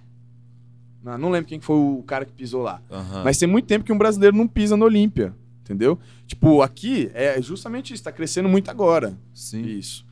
Não, 1.01 1.17
não 1.17 1.29
lembro 1.29 1.47
quem 1.47 1.59
que 1.59 1.65
foi 1.65 1.77
o 1.77 2.03
cara 2.05 2.25
que 2.25 2.33
pisou 2.33 2.61
lá. 2.61 2.81
Aham. 2.91 3.23
Mas 3.23 3.37
tem 3.37 3.47
muito 3.47 3.65
tempo 3.67 3.85
que 3.85 3.93
um 3.93 3.97
brasileiro 3.97 4.35
não 4.35 4.47
pisa 4.47 4.75
no 4.75 4.83
Olímpia. 4.85 5.33
Entendeu? 5.63 5.97
Tipo, 6.27 6.61
aqui 6.61 7.09
é 7.13 7.41
justamente 7.41 7.93
isso, 7.93 8.03
tá 8.03 8.11
crescendo 8.11 8.49
muito 8.49 8.69
agora. 8.69 9.17
Sim. 9.33 9.61
Isso. 9.63 10.05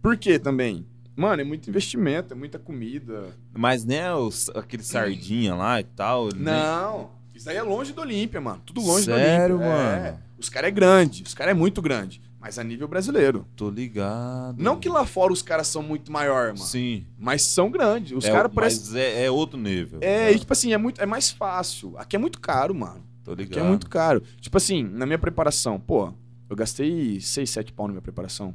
Por 0.00 0.16
quê 0.16 0.38
também? 0.38 0.86
Mano, 1.14 1.42
é 1.42 1.44
muito 1.44 1.68
investimento, 1.68 2.32
é 2.32 2.36
muita 2.36 2.58
comida. 2.58 3.26
Mas 3.52 3.84
né, 3.84 4.14
os, 4.14 4.48
aquele 4.54 4.82
sardinha 4.82 5.54
lá 5.54 5.78
e 5.78 5.84
tal. 5.84 6.28
nem- 6.32 6.42
Não, 6.44 7.10
isso 7.34 7.50
aí 7.50 7.56
é 7.56 7.62
longe 7.62 7.92
do 7.92 8.00
Olímpia, 8.00 8.40
mano. 8.40 8.62
Tudo 8.64 8.80
longe 8.80 9.04
Sério, 9.04 9.58
do 9.58 9.62
Olímpia. 9.62 9.78
É. 9.78 10.02
mano? 10.04 10.18
Os 10.38 10.48
caras 10.48 10.68
é 10.68 10.70
grande, 10.72 11.22
os 11.24 11.34
caras 11.34 11.50
é 11.50 11.54
muito 11.54 11.82
grande, 11.82 12.20
mas 12.42 12.58
a 12.58 12.64
nível 12.64 12.88
brasileiro. 12.88 13.46
Tô 13.54 13.70
ligado. 13.70 14.60
Não 14.60 14.78
que 14.78 14.88
lá 14.88 15.06
fora 15.06 15.32
os 15.32 15.40
caras 15.42 15.68
são 15.68 15.80
muito 15.82 16.10
maior, 16.10 16.46
mano. 16.48 16.58
Sim. 16.58 17.06
Mas 17.16 17.42
são 17.42 17.70
grandes. 17.70 18.10
Os 18.12 18.24
é, 18.24 18.32
caras 18.32 18.50
mas 18.52 18.78
parecem. 18.78 19.00
é, 19.00 19.24
é 19.26 19.30
outro 19.30 19.58
nível. 19.58 20.00
É, 20.02 20.24
né? 20.26 20.32
e 20.32 20.38
tipo 20.40 20.52
assim, 20.52 20.72
é, 20.72 20.76
muito, 20.76 21.00
é 21.00 21.06
mais 21.06 21.30
fácil. 21.30 21.96
Aqui 21.96 22.16
é 22.16 22.18
muito 22.18 22.40
caro, 22.40 22.74
mano. 22.74 23.00
Tô 23.22 23.32
Aqui 23.32 23.44
ligado. 23.44 23.64
é 23.64 23.68
muito 23.68 23.88
caro. 23.88 24.22
Tipo 24.40 24.56
assim, 24.56 24.82
na 24.82 25.06
minha 25.06 25.18
preparação, 25.18 25.78
pô, 25.78 26.12
eu 26.50 26.56
gastei 26.56 27.20
6, 27.20 27.48
7 27.48 27.72
pau 27.72 27.86
na 27.86 27.92
minha 27.92 28.02
preparação. 28.02 28.52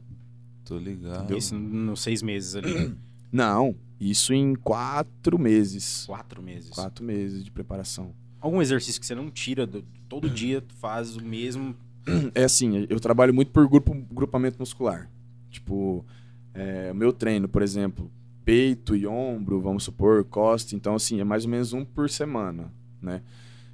Tô 0.65 0.77
ligado. 0.77 1.35
Isso 1.37 1.55
nos 1.55 2.01
seis 2.01 2.21
meses 2.21 2.55
ali. 2.55 2.93
Não, 3.31 3.73
isso 3.99 4.33
em 4.33 4.53
4 4.53 5.39
meses. 5.39 6.05
Quatro 6.05 6.41
meses. 6.41 6.69
4 6.71 7.03
meses 7.05 7.43
de 7.43 7.49
preparação. 7.51 8.13
Algum 8.39 8.61
exercício 8.61 8.99
que 9.01 9.07
você 9.07 9.15
não 9.15 9.31
tira, 9.31 9.65
do- 9.65 9.83
todo 10.09 10.29
dia 10.29 10.59
tu 10.61 10.73
faz 10.75 11.15
o 11.15 11.23
mesmo. 11.23 11.73
É 12.33 12.43
assim, 12.43 12.85
eu 12.89 12.99
trabalho 12.99 13.33
muito 13.33 13.51
por 13.51 13.67
grupo, 13.67 13.93
grupamento 14.11 14.57
muscular. 14.59 15.09
Tipo, 15.49 16.05
é, 16.53 16.89
o 16.91 16.95
meu 16.95 17.11
treino, 17.11 17.47
por 17.47 17.61
exemplo, 17.61 18.09
peito 18.45 18.95
e 18.95 19.05
ombro, 19.05 19.59
vamos 19.61 19.83
supor, 19.83 20.23
costa. 20.23 20.75
Então, 20.75 20.95
assim, 20.95 21.19
é 21.19 21.23
mais 21.23 21.43
ou 21.45 21.51
menos 21.51 21.73
um 21.73 21.83
por 21.83 22.09
semana, 22.09 22.71
né? 23.01 23.21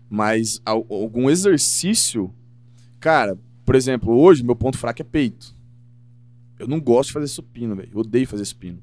Mas 0.10 0.61
al- 0.65 0.85
algum 0.89 1.30
exercício... 1.30 2.34
Cara, 2.99 3.38
por 3.65 3.76
exemplo, 3.76 4.14
hoje 4.18 4.43
meu 4.43 4.55
ponto 4.55 4.77
fraco 4.77 5.01
é 5.01 5.05
peito. 5.05 5.53
Eu 6.57 6.68
não 6.68 6.80
gosto 6.80 7.07
de 7.10 7.14
fazer 7.14 7.27
supino, 7.27 7.76
velho. 7.76 7.89
Eu 7.93 7.99
odeio 7.99 8.27
fazer 8.27 8.45
supino. 8.45 8.80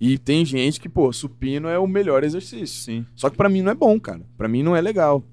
E 0.00 0.18
tem 0.18 0.44
gente 0.44 0.80
que, 0.80 0.88
pô, 0.88 1.12
supino 1.12 1.68
é 1.68 1.78
o 1.78 1.86
melhor 1.86 2.24
exercício. 2.24 2.66
Sim. 2.82 3.06
Só 3.14 3.30
que 3.30 3.36
pra 3.36 3.48
mim 3.48 3.62
não 3.62 3.70
é 3.72 3.74
bom, 3.74 3.98
cara. 4.00 4.22
Pra 4.36 4.48
mim 4.48 4.62
não 4.62 4.74
é 4.76 4.80
legal. 4.80 5.24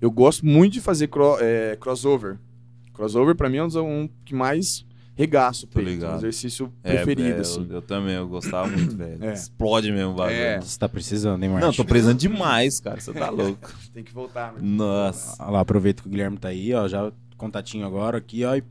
Eu 0.00 0.10
gosto 0.10 0.46
muito 0.46 0.74
de 0.74 0.80
fazer 0.80 1.08
cro- 1.08 1.38
é, 1.40 1.76
crossover. 1.76 2.38
Crossover 2.98 3.34
pra 3.36 3.48
mim 3.48 3.58
é 3.58 3.62
um 3.64 4.08
que 4.24 4.34
mais 4.34 4.84
regaço 5.14 5.66
o 5.66 5.68
peito. 5.68 5.88
ligado. 5.88 6.14
Um 6.14 6.16
exercício 6.18 6.72
É, 6.82 6.94
preferido, 6.96 7.38
é, 7.38 7.40
assim. 7.40 7.66
Eu, 7.68 7.76
eu 7.76 7.82
também, 7.82 8.14
eu 8.14 8.26
gostava 8.28 8.68
muito, 8.68 8.96
velho. 8.96 9.24
É. 9.24 9.32
Explode 9.32 9.90
mesmo 9.92 10.12
o 10.12 10.14
bagulho. 10.14 10.36
É. 10.36 10.60
Você 10.60 10.78
tá 10.78 10.88
precisando, 10.88 11.42
hein, 11.42 11.48
Não, 11.48 11.56
Marcos? 11.60 11.76
tô 11.76 11.84
precisando 11.84 12.18
demais, 12.18 12.80
cara. 12.80 13.00
Você 13.00 13.12
tá 13.12 13.30
louco. 13.30 13.72
Tem 13.94 14.02
que 14.04 14.12
voltar, 14.12 14.52
né? 14.52 14.58
Nossa. 14.62 15.40
Olha 15.42 15.50
lá, 15.52 15.60
aproveita 15.60 16.02
que 16.02 16.08
o 16.08 16.10
Guilherme 16.10 16.38
tá 16.38 16.48
aí, 16.48 16.74
ó. 16.74 16.86
Já 16.88 17.12
contatinho 17.36 17.86
agora 17.86 18.18
aqui, 18.18 18.44
ó. 18.44 18.54
E 18.56 18.62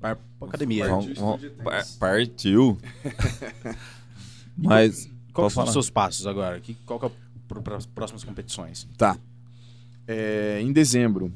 para 0.00 0.16
pra 0.38 0.48
academia. 0.48 0.88
Partiu, 0.88 1.50
par- 1.64 1.86
partiu. 1.98 2.78
Mas. 4.56 5.08
Qual 5.32 5.44
pode 5.46 5.54
são 5.54 5.64
os 5.64 5.72
seus 5.72 5.90
passos 5.90 6.26
agora? 6.26 6.58
Que, 6.60 6.74
qual 6.84 6.98
que 6.98 7.06
é 7.06 7.10
para 7.62 7.76
as 7.76 7.86
próximas 7.86 8.24
competições? 8.24 8.88
Tá. 8.96 9.16
É, 10.06 10.58
em 10.60 10.72
dezembro 10.72 11.32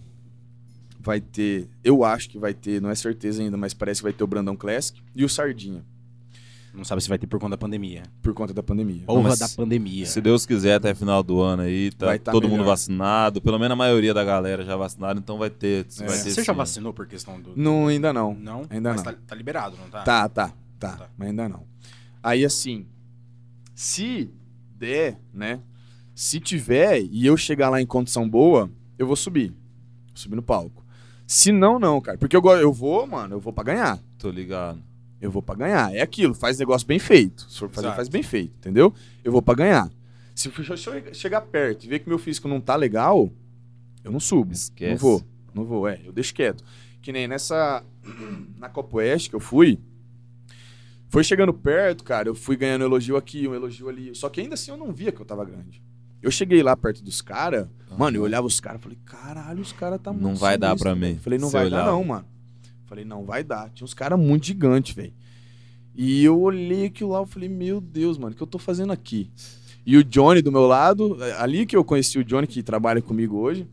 vai 1.03 1.20
ter, 1.20 1.69
eu 1.83 2.05
acho 2.05 2.29
que 2.31 2.39
vai 2.39 2.55
ter, 2.55 2.81
não 2.81 2.91
é 2.91 2.95
certeza 2.95 3.43
ainda, 3.43 3.57
mas 3.57 3.74
parece 3.74 4.01
que 4.01 4.05
vai 4.05 4.12
ter 4.12 4.23
o 4.24 4.27
Brandão 4.27 4.57
Classic 4.57 5.01
e 5.15 5.24
o 5.24 5.29
Sardinha, 5.29 5.85
Não 6.74 6.85
sabe 6.85 7.03
se 7.03 7.09
vai 7.09 7.19
ter 7.19 7.27
por 7.27 7.39
conta 7.39 7.51
da 7.51 7.59
pandemia. 7.59 8.05
por 8.23 8.33
conta 8.33 8.55
da 8.55 8.62
pandemia. 8.62 9.03
Porra 9.05 9.23
mas 9.31 9.39
da 9.39 9.49
pandemia. 9.49 10.07
Se 10.07 10.20
Deus 10.23 10.47
quiser, 10.47 10.77
até 10.77 10.95
final 10.95 11.23
do 11.23 11.41
ano 11.41 11.62
aí, 11.65 11.91
tá, 11.91 12.07
Vai 12.07 12.19
tá 12.19 12.33
todo 12.33 12.45
mundo 12.45 12.61
melhor. 12.61 12.66
vacinado. 12.70 13.43
Pelo 13.43 13.59
menos 13.59 13.73
a 13.73 13.77
maioria 13.77 14.15
da 14.15 14.24
galera 14.24 14.65
já 14.65 14.74
vacinada, 14.77 15.19
então 15.20 15.37
vai 15.37 15.51
ter. 15.51 15.85
É. 16.01 16.07
Vai 16.07 16.16
ter 16.23 16.31
Você 16.31 16.43
já 16.43 16.53
sim. 16.53 16.57
vacinou 16.57 16.95
por 16.95 17.07
questão 17.07 17.39
do. 17.41 17.53
Não, 17.57 17.89
ainda 17.89 18.11
não. 18.12 18.33
Não? 18.35 18.62
Ainda 18.70 18.91
Mas 18.95 19.03
não. 19.05 19.12
Tá, 19.12 19.19
tá 19.27 19.35
liberado, 19.35 19.77
não 19.77 19.89
tá? 19.91 20.03
Tá, 20.03 20.29
tá, 20.31 20.49
tá, 20.79 20.97
Tá. 20.97 21.11
mas 21.19 21.29
ainda 21.29 21.47
não. 21.49 21.65
Aí 22.23 22.43
assim, 22.45 22.87
se 23.74 24.31
der, 24.77 25.19
né? 25.35 25.61
Se 26.15 26.39
tiver 26.41 27.03
e 27.11 27.27
eu 27.27 27.37
chegar 27.37 27.69
lá 27.69 27.81
em 27.83 27.87
condição 27.87 28.29
boa, 28.29 28.70
eu 28.99 29.07
vou 29.07 29.16
subir. 29.16 29.49
Vou 29.51 30.16
subir 30.16 30.37
no 30.37 30.43
palco. 30.43 30.81
Se 31.32 31.50
não, 31.50 31.78
não, 31.78 31.98
cara. 31.98 32.18
Porque 32.18 32.36
eu, 32.36 32.42
eu 32.59 32.70
vou, 32.70 33.06
mano, 33.06 33.36
eu 33.36 33.40
vou 33.40 33.54
pra 33.54 33.64
ganhar. 33.64 33.98
Tô 34.18 34.28
ligado. 34.28 34.82
Eu 35.18 35.30
vou 35.30 35.40
pra 35.40 35.54
ganhar. 35.54 35.94
É 35.94 36.02
aquilo, 36.02 36.34
faz 36.34 36.59
negócio 36.59 36.86
bem 36.86 36.98
feito. 36.98 37.50
Se 37.50 37.59
for 37.59 37.70
fazer, 37.70 37.86
Exato. 37.86 37.96
faz 37.96 38.09
bem 38.10 38.22
feito, 38.22 38.52
entendeu? 38.59 38.92
Eu 39.24 39.32
vou 39.32 39.40
pra 39.40 39.54
ganhar. 39.54 39.90
Se 40.34 40.48
eu 40.48 40.76
se 40.76 40.90
eu 40.90 41.14
chegar 41.14 41.40
perto 41.40 41.84
e 41.84 41.88
ver 41.88 42.00
que 42.00 42.09
meu 42.09 42.18
físico 42.18 42.48
não 42.48 42.60
tá 42.60 42.76
legal, 42.76 43.32
eu 44.04 44.12
não 44.12 44.20
subo. 44.20 44.52
Esquece. 44.52 44.90
Não 44.90 44.98
vou. 44.98 45.24
Não 45.54 45.64
vou, 45.64 45.88
é. 45.88 46.02
Eu 46.04 46.12
deixo 46.12 46.34
quieto. 46.34 46.62
Que 47.00 47.10
nem 47.10 47.26
nessa. 47.26 47.82
Na 48.59 48.68
Copa 48.68 48.98
Oeste 48.98 49.30
que 49.30 49.36
eu 49.36 49.40
fui. 49.40 49.80
Foi 51.09 51.24
chegando 51.24 51.54
perto, 51.54 52.04
cara. 52.04 52.28
Eu 52.28 52.34
fui 52.34 52.56
ganhando 52.59 52.84
elogio 52.84 53.16
aqui, 53.16 53.48
um 53.48 53.54
elogio 53.54 53.88
ali. 53.88 54.14
Só 54.14 54.28
que 54.28 54.42
ainda 54.42 54.52
assim 54.52 54.70
eu 54.70 54.76
não 54.76 54.92
via 54.92 55.10
que 55.10 55.22
eu 55.22 55.26
tava 55.26 55.46
grande. 55.46 55.82
Eu 56.23 56.31
cheguei 56.31 56.62
lá 56.62 56.77
perto 56.77 57.03
dos 57.03 57.20
caras. 57.20 57.66
Mano, 57.99 58.16
eu 58.16 58.23
olhava 58.23 58.47
os 58.47 58.61
caras 58.61 58.81
falei, 58.81 58.99
caralho, 59.05 59.61
os 59.61 59.73
caras 59.73 60.01
tá 60.01 60.12
muito 60.12 60.24
Não 60.24 60.35
vai 60.35 60.57
dar 60.57 60.69
sinistro, 60.69 60.90
pra 60.90 60.94
velho. 60.94 61.15
mim. 61.15 61.20
Falei, 61.20 61.39
não 61.39 61.51
vai 61.51 61.69
dar 61.69 61.77
olhava. 61.77 61.90
não, 61.90 62.05
mano. 62.05 62.24
Falei, 62.86 63.05
não 63.05 63.24
vai 63.24 63.43
dar. 63.44 63.70
Tinha 63.70 63.85
uns 63.85 63.94
caras 63.94 64.19
muito 64.19 64.47
gigantes, 64.47 64.94
velho. 64.94 65.12
E 65.94 66.24
eu 66.24 66.40
olhei 66.40 66.86
aquilo 66.86 67.11
lá, 67.11 67.19
eu 67.19 67.27
falei, 67.27 67.49
meu 67.49 67.81
Deus, 67.81 68.16
mano, 68.16 68.32
o 68.32 68.36
que 68.36 68.43
eu 68.43 68.47
tô 68.47 68.59
fazendo 68.59 68.93
aqui? 68.93 69.31
E 69.85 69.97
o 69.97 70.05
Johnny 70.05 70.40
do 70.40 70.53
meu 70.53 70.66
lado, 70.66 71.23
é, 71.23 71.32
ali 71.39 71.66
que 71.66 71.77
eu 71.77 71.85
conheci 71.85 72.19
o 72.19 72.24
Johnny, 72.24 72.47
que 72.47 72.62
trabalha 72.62 73.03
comigo 73.03 73.36
hoje. 73.39 73.66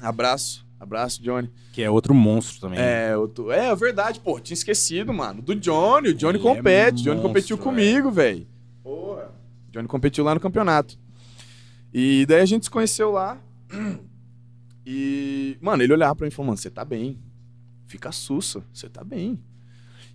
Abraço, 0.00 0.64
abraço, 0.78 1.22
Johnny. 1.22 1.50
Que 1.72 1.82
é 1.82 1.90
outro 1.90 2.14
monstro 2.14 2.60
também. 2.60 2.78
É, 2.78 3.12
eu 3.12 3.28
tô... 3.28 3.50
é, 3.50 3.66
é 3.66 3.76
verdade, 3.76 4.20
pô, 4.20 4.38
tinha 4.38 4.54
esquecido, 4.54 5.12
mano. 5.12 5.42
Do 5.42 5.54
Johnny, 5.54 6.10
o 6.10 6.14
Johnny 6.14 6.38
Ele 6.38 6.48
é 6.48 6.54
compete, 6.54 7.00
o 7.00 7.04
Johnny 7.04 7.16
monstro, 7.16 7.28
competiu 7.28 7.56
é. 7.56 7.58
comigo, 7.58 8.10
velho. 8.10 8.46
Porra. 8.82 9.30
O 9.68 9.72
Johnny 9.72 9.88
competiu 9.88 10.24
lá 10.24 10.34
no 10.34 10.40
campeonato. 10.40 10.96
E 11.92 12.26
daí 12.26 12.40
a 12.40 12.46
gente 12.46 12.64
se 12.64 12.70
conheceu 12.70 13.10
lá. 13.10 13.38
E, 14.86 15.56
mano, 15.60 15.82
ele 15.82 15.92
olhava 15.92 16.14
pra 16.14 16.24
mim 16.24 16.28
e 16.28 16.34
falou, 16.34 16.46
mano, 16.48 16.56
você 16.58 16.70
tá 16.70 16.84
bem. 16.84 17.18
Fica 17.86 18.12
sussa, 18.12 18.62
você 18.72 18.88
tá 18.88 19.02
bem. 19.04 19.38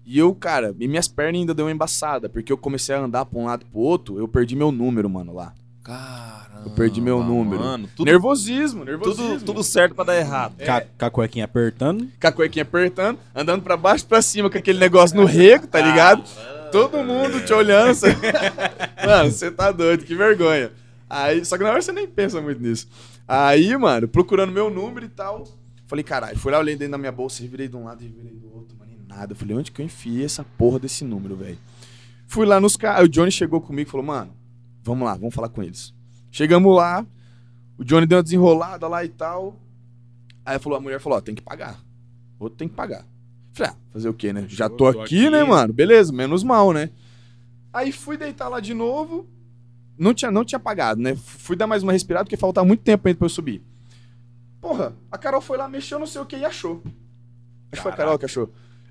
E 0.06 0.18
eu, 0.20 0.34
cara, 0.36 0.76
e 0.80 0.88
minhas 0.88 1.08
pernas 1.08 1.40
ainda 1.40 1.54
deu 1.54 1.66
uma 1.66 1.72
embaçada, 1.72 2.28
porque 2.28 2.52
eu 2.52 2.58
comecei 2.58 2.94
a 2.94 3.00
andar 3.00 3.26
pra 3.26 3.40
um 3.40 3.46
lado 3.46 3.64
e 3.64 3.66
pro 3.72 3.80
outro, 3.80 4.18
eu 4.20 4.28
perdi 4.28 4.56
meu 4.56 4.72
número, 4.72 5.10
mano, 5.10 5.34
lá. 5.34 5.54
Caramba. 5.84 6.64
Eu 6.66 6.72
perdi 6.72 7.02
meu 7.02 7.24
número. 7.24 7.62
Mano, 7.62 7.90
tudo, 7.96 8.06
nervosismo, 8.06 8.84
nervosismo. 8.86 9.34
tudo, 9.34 9.46
tudo 9.46 9.64
certo 9.64 9.96
pra 9.96 10.04
dar 10.06 10.16
errado. 10.18 10.56
Ca- 10.64 10.86
Com 10.98 11.06
a 11.06 11.10
cuequinha 11.10 11.46
apertando. 11.46 12.08
com 12.20 12.28
a 12.28 12.32
cuequinha 12.32 12.64
apertando, 12.64 13.20
andando 13.36 13.62
pra 13.64 13.76
baixo 13.76 14.06
e 14.06 14.08
pra 14.08 14.22
cima 14.22 14.50
com 14.50 14.58
aquele 14.58 14.80
negócio 14.80 15.16
no 15.18 15.26
rego, 15.26 15.68
tá 15.68 15.82
ligado? 15.82 16.24
Todo 16.72 16.98
mundo 17.04 17.44
te 17.46 17.54
olhando. 17.54 17.94
Você... 17.94 18.16
Mano, 19.06 19.30
você 19.32 19.52
tá 19.52 19.72
doido, 19.72 20.04
que 20.06 20.16
vergonha. 20.16 20.72
Aí, 21.14 21.46
só 21.46 21.58
que 21.58 21.64
na 21.64 21.70
hora 21.70 21.82
você 21.82 21.92
nem 21.92 22.08
pensa 22.08 22.42
muito 22.42 22.60
nisso. 22.60 22.88
Aí, 23.28 23.78
mano, 23.78 24.08
procurando 24.08 24.52
meu 24.52 24.70
número 24.72 25.06
e 25.06 25.10
tal. 25.10 25.48
Falei, 25.86 26.04
caralho, 26.04 26.40
fui 26.40 26.52
lá, 26.52 26.58
olhei 26.58 26.76
dentro 26.76 26.94
da 26.94 26.98
minha 26.98 27.12
bolsa, 27.12 27.44
revirei 27.44 27.68
de 27.68 27.76
um 27.76 27.84
lado, 27.84 28.02
revirei 28.02 28.32
do 28.32 28.52
outro, 28.52 28.76
mano, 28.78 28.92
e 28.92 29.08
nada. 29.08 29.36
Falei, 29.36 29.56
onde 29.56 29.72
que 29.72 29.80
eu 29.80 29.86
enfiei 29.86 30.26
essa 30.26 30.44
porra 30.58 30.80
desse 30.80 31.06
número, 31.06 31.36
velho? 31.36 31.60
Fui 32.26 32.48
lá 32.48 32.60
nos 32.60 32.76
caras. 32.76 33.06
O 33.06 33.10
Johnny 33.10 33.32
chegou 33.32 33.62
comigo 33.62 33.88
e 33.88 33.92
falou, 33.92 34.06
mano, 34.06 34.34
vamos 34.82 35.06
lá, 35.06 35.14
vamos 35.14 35.36
falar 35.36 35.50
com 35.50 35.62
eles. 35.62 35.94
Chegamos 36.32 36.76
lá, 36.76 37.06
o 37.78 37.84
Johnny 37.84 38.08
deu 38.08 38.18
uma 38.18 38.24
desenrolada 38.24 38.88
lá 38.88 39.06
e 39.06 39.10
tal. 39.10 39.60
Aí 40.44 40.58
falou, 40.58 40.80
a 40.80 40.82
mulher 40.82 41.00
falou, 41.00 41.20
ó, 41.20 41.22
tem 41.22 41.36
que 41.36 41.44
pagar. 41.44 41.80
Outro 42.40 42.58
tem 42.58 42.68
que 42.68 42.74
pagar. 42.74 43.06
Falei, 43.52 43.72
ah, 43.72 43.78
fazer 43.92 44.10
o 44.10 44.16
quê, 44.16 44.34
né? 44.34 44.46
Já 44.50 44.68
tô, 44.68 44.78
tô 44.78 44.88
aqui, 44.88 45.28
aqui. 45.28 45.30
né, 45.30 45.44
mano? 45.44 45.72
Beleza, 45.72 46.12
menos 46.12 46.44
mal, 46.44 46.74
né? 46.74 46.90
Aí 47.72 47.92
fui 47.92 48.18
deitar 48.18 48.50
lá 48.50 48.60
de 48.60 48.74
novo. 48.74 49.28
Não 49.98 50.14
tinha, 50.14 50.32
não 50.32 50.44
tinha 50.44 50.60
pagado, 50.60 51.02
né? 51.02 51.16
Fui 51.16 51.56
dar 51.56 51.68
mais 51.68 51.84
uma 51.84 51.92
respirada 51.92 52.26
porque 52.26 52.38
faltava 52.38 52.66
muito 52.68 52.82
tempo 52.82 53.08
ainda 53.08 53.18
pra 53.18 53.26
eu 53.26 53.30
subir. 53.30 53.62
Porra, 54.62 54.94
a 55.12 55.18
Carol 55.18 55.42
foi 55.42 55.58
lá, 55.58 55.68
mexeu, 55.68 56.00
não 56.00 56.08
sei 56.08 56.22
o 56.22 56.26
que 56.26 56.38
e 56.38 56.46
achou. 56.46 56.82
Acho 57.72 57.74
que 57.74 57.82
foi 57.82 57.92
a 57.92 57.96
Carol 57.96 58.18
que 58.18 58.26
achou. 58.26 58.44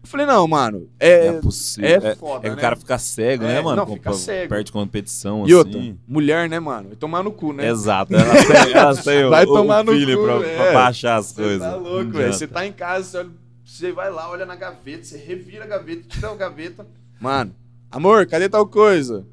Eu 0.03 0.09
falei, 0.09 0.27
não, 0.27 0.47
mano, 0.49 0.89
é. 0.99 1.29
É, 1.29 1.33
possível. 1.41 1.89
é 1.89 1.95
É, 2.09 2.15
foda, 2.17 2.39
é 2.47 2.51
que 2.51 2.57
né? 2.57 2.57
o 2.57 2.61
cara 2.61 2.75
fica 2.77 2.99
cego, 2.99 3.45
É, 3.45 3.47
né, 3.47 3.61
mano? 3.61 3.77
não, 3.77 3.87
Com- 3.87 3.95
fica 3.95 4.13
cego. 4.15 4.49
Perde 4.49 4.73
competição, 4.73 5.47
E 5.47 5.55
outra, 5.55 5.79
assim. 5.79 5.97
mulher, 6.09 6.49
né, 6.49 6.59
mano? 6.59 6.89
Vai 6.89 6.97
tomar 6.97 7.23
no 7.23 7.31
cu, 7.33 7.53
né? 7.53 7.69
Exato. 7.69 8.13
Elas 8.15 8.47
têm, 8.47 8.73
elas 8.73 9.05
têm 9.05 9.25
o, 9.25 9.31
Vai 9.31 9.45
o 9.45 9.47
tomar 9.47 9.85
no 9.85 9.93
feeling 9.93 10.17
cu, 10.17 10.23
pra, 10.25 10.35
é. 10.47 10.57
pra 10.57 10.73
baixar 10.73 11.17
as 11.19 11.27
Você 11.27 11.35
coisas. 11.43 11.61
tá 11.61 11.71
Não 11.71 11.79
louco, 11.79 12.11
velho. 12.11 12.33
Você 12.33 12.47
tá 12.49 12.67
em 12.67 12.73
casa, 12.73 13.05
você, 13.09 13.19
olha- 13.19 13.31
você 13.65 13.93
vai 13.93 14.11
lá, 14.11 14.29
olha 14.29 14.45
na 14.45 14.57
gaveta, 14.57 15.05
você 15.05 15.17
revira 15.19 15.65
a 15.65 15.69
gaveta, 15.69 16.03
tira 16.09 16.31
a 16.31 16.35
gaveta. 16.35 16.85
Mano, 17.21 17.55
amor, 17.91 18.27
cadê 18.27 18.49
tal 18.49 18.67
coisa? 18.67 19.25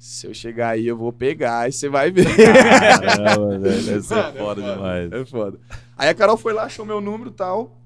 Se 0.00 0.26
eu 0.26 0.32
chegar 0.32 0.70
aí, 0.70 0.86
eu 0.86 0.96
vou 0.96 1.12
pegar 1.12 1.68
e 1.68 1.72
você 1.72 1.86
vai 1.86 2.10
ver. 2.10 2.24
Caramba, 2.34 3.58
velho, 3.60 3.86
Mano, 3.86 3.98
é 3.98 4.32
foda 4.32 4.62
demais. 4.62 5.12
É 5.12 5.24
foda. 5.26 5.60
Aí 5.94 6.08
a 6.08 6.14
Carol 6.14 6.38
foi 6.38 6.54
lá, 6.54 6.62
achou 6.62 6.86
meu 6.86 7.02
número 7.02 7.28
e 7.28 7.34
tal. 7.34 7.78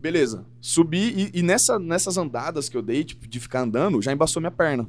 Beleza. 0.00 0.46
Subi 0.58 1.30
e, 1.34 1.40
e 1.40 1.42
nessa, 1.42 1.78
nessas 1.78 2.16
andadas 2.16 2.70
que 2.70 2.78
eu 2.78 2.80
dei, 2.80 3.04
tipo, 3.04 3.28
de 3.28 3.38
ficar 3.38 3.60
andando, 3.60 4.00
já 4.00 4.10
embaçou 4.10 4.40
minha 4.40 4.50
perna. 4.50 4.86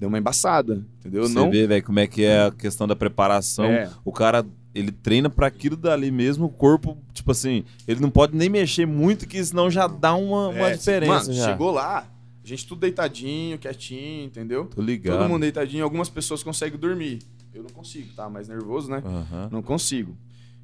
Deu 0.00 0.08
uma 0.08 0.18
embaçada, 0.18 0.84
entendeu? 0.98 1.22
Você 1.22 1.34
não... 1.34 1.48
vê, 1.48 1.64
velho, 1.64 1.84
como 1.84 2.00
é 2.00 2.08
que 2.08 2.24
é 2.24 2.46
a 2.46 2.50
questão 2.50 2.88
da 2.88 2.96
preparação. 2.96 3.66
É. 3.66 3.88
O 4.04 4.10
cara, 4.10 4.44
ele 4.74 4.90
treina 4.90 5.30
pra 5.30 5.46
aquilo 5.46 5.76
dali 5.76 6.10
mesmo, 6.10 6.46
o 6.46 6.50
corpo, 6.50 6.98
tipo 7.12 7.30
assim, 7.30 7.64
ele 7.86 8.00
não 8.00 8.10
pode 8.10 8.36
nem 8.36 8.48
mexer 8.48 8.84
muito, 8.84 9.28
que 9.28 9.42
senão 9.44 9.70
já 9.70 9.86
dá 9.86 10.16
uma, 10.16 10.48
uma 10.48 10.70
É, 10.70 10.76
diferença. 10.76 11.12
Mano, 11.12 11.32
já. 11.32 11.44
chegou 11.44 11.70
lá, 11.70 12.04
a 12.44 12.46
gente 12.48 12.66
tudo 12.66 12.80
deitadinho, 12.80 13.58
quietinho, 13.58 14.24
entendeu? 14.26 14.66
Tô 14.66 14.82
ligado. 14.82 15.18
Todo 15.18 15.28
mundo 15.28 15.40
deitadinho, 15.42 15.82
algumas 15.84 16.08
pessoas 16.08 16.42
conseguem 16.42 16.78
dormir. 16.78 17.20
Eu 17.52 17.62
não 17.62 17.70
consigo, 17.70 18.12
tá? 18.14 18.28
Mais 18.28 18.48
nervoso, 18.48 18.90
né? 18.90 19.02
Aham. 19.04 19.48
Não 19.50 19.62
consigo. 19.62 20.16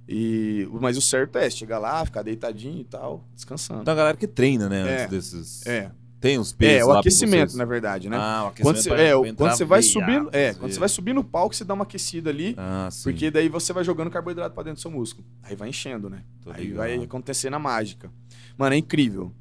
E, 0.08 0.68
mas 0.80 0.96
o 0.96 1.00
certo 1.00 1.38
é 1.38 1.48
chegar 1.48 1.78
lá, 1.78 2.04
ficar 2.04 2.22
deitadinho 2.22 2.80
e 2.80 2.84
tal, 2.84 3.24
descansando. 3.34 3.82
Então 3.82 3.92
a 3.94 3.96
galera 3.96 4.16
que 4.16 4.26
treina, 4.26 4.68
né, 4.68 5.02
É. 5.02 5.06
desses... 5.06 5.64
É, 5.66 5.90
Tem 6.20 6.36
os 6.36 6.52
pesos 6.52 6.80
é 6.80 6.84
o 6.84 6.92
aquecimento, 6.92 7.56
na 7.56 7.64
verdade, 7.64 8.08
né? 8.08 8.16
Ah, 8.18 8.42
o 8.44 8.48
aquecimento 8.48 8.62
quando 8.74 8.82
você, 8.82 8.90
é, 8.90 9.10
entrar 9.12 9.34
quando 9.36 9.56
você 9.56 9.64
vai 9.64 9.82
subir, 9.82 10.12
é, 10.32 10.48
quando 10.52 10.56
você 10.58 10.62
vezes. 10.66 10.78
vai 10.78 10.88
subir 10.88 11.14
no 11.14 11.22
palco, 11.24 11.54
você 11.54 11.64
dá 11.64 11.72
uma 11.74 11.84
aquecida 11.84 12.28
ali, 12.28 12.54
Ah, 12.58 12.88
sim. 12.90 13.04
porque 13.04 13.30
daí 13.30 13.48
você 13.48 13.72
vai 13.72 13.84
jogando 13.84 14.10
carboidrato 14.10 14.52
pra 14.54 14.64
dentro 14.64 14.78
do 14.78 14.82
seu 14.82 14.90
músculo. 14.90 15.24
Aí 15.44 15.54
vai 15.56 15.68
enchendo, 15.70 16.10
né? 16.10 16.22
Tô 16.42 16.50
Aí 16.50 16.62
ligado. 16.64 16.76
vai 16.76 16.94
acontecendo 17.04 17.54
a 17.54 17.58
mágica. 17.58 18.10
Mano, 18.58 18.74
é 18.74 18.78
incrível. 18.78 19.32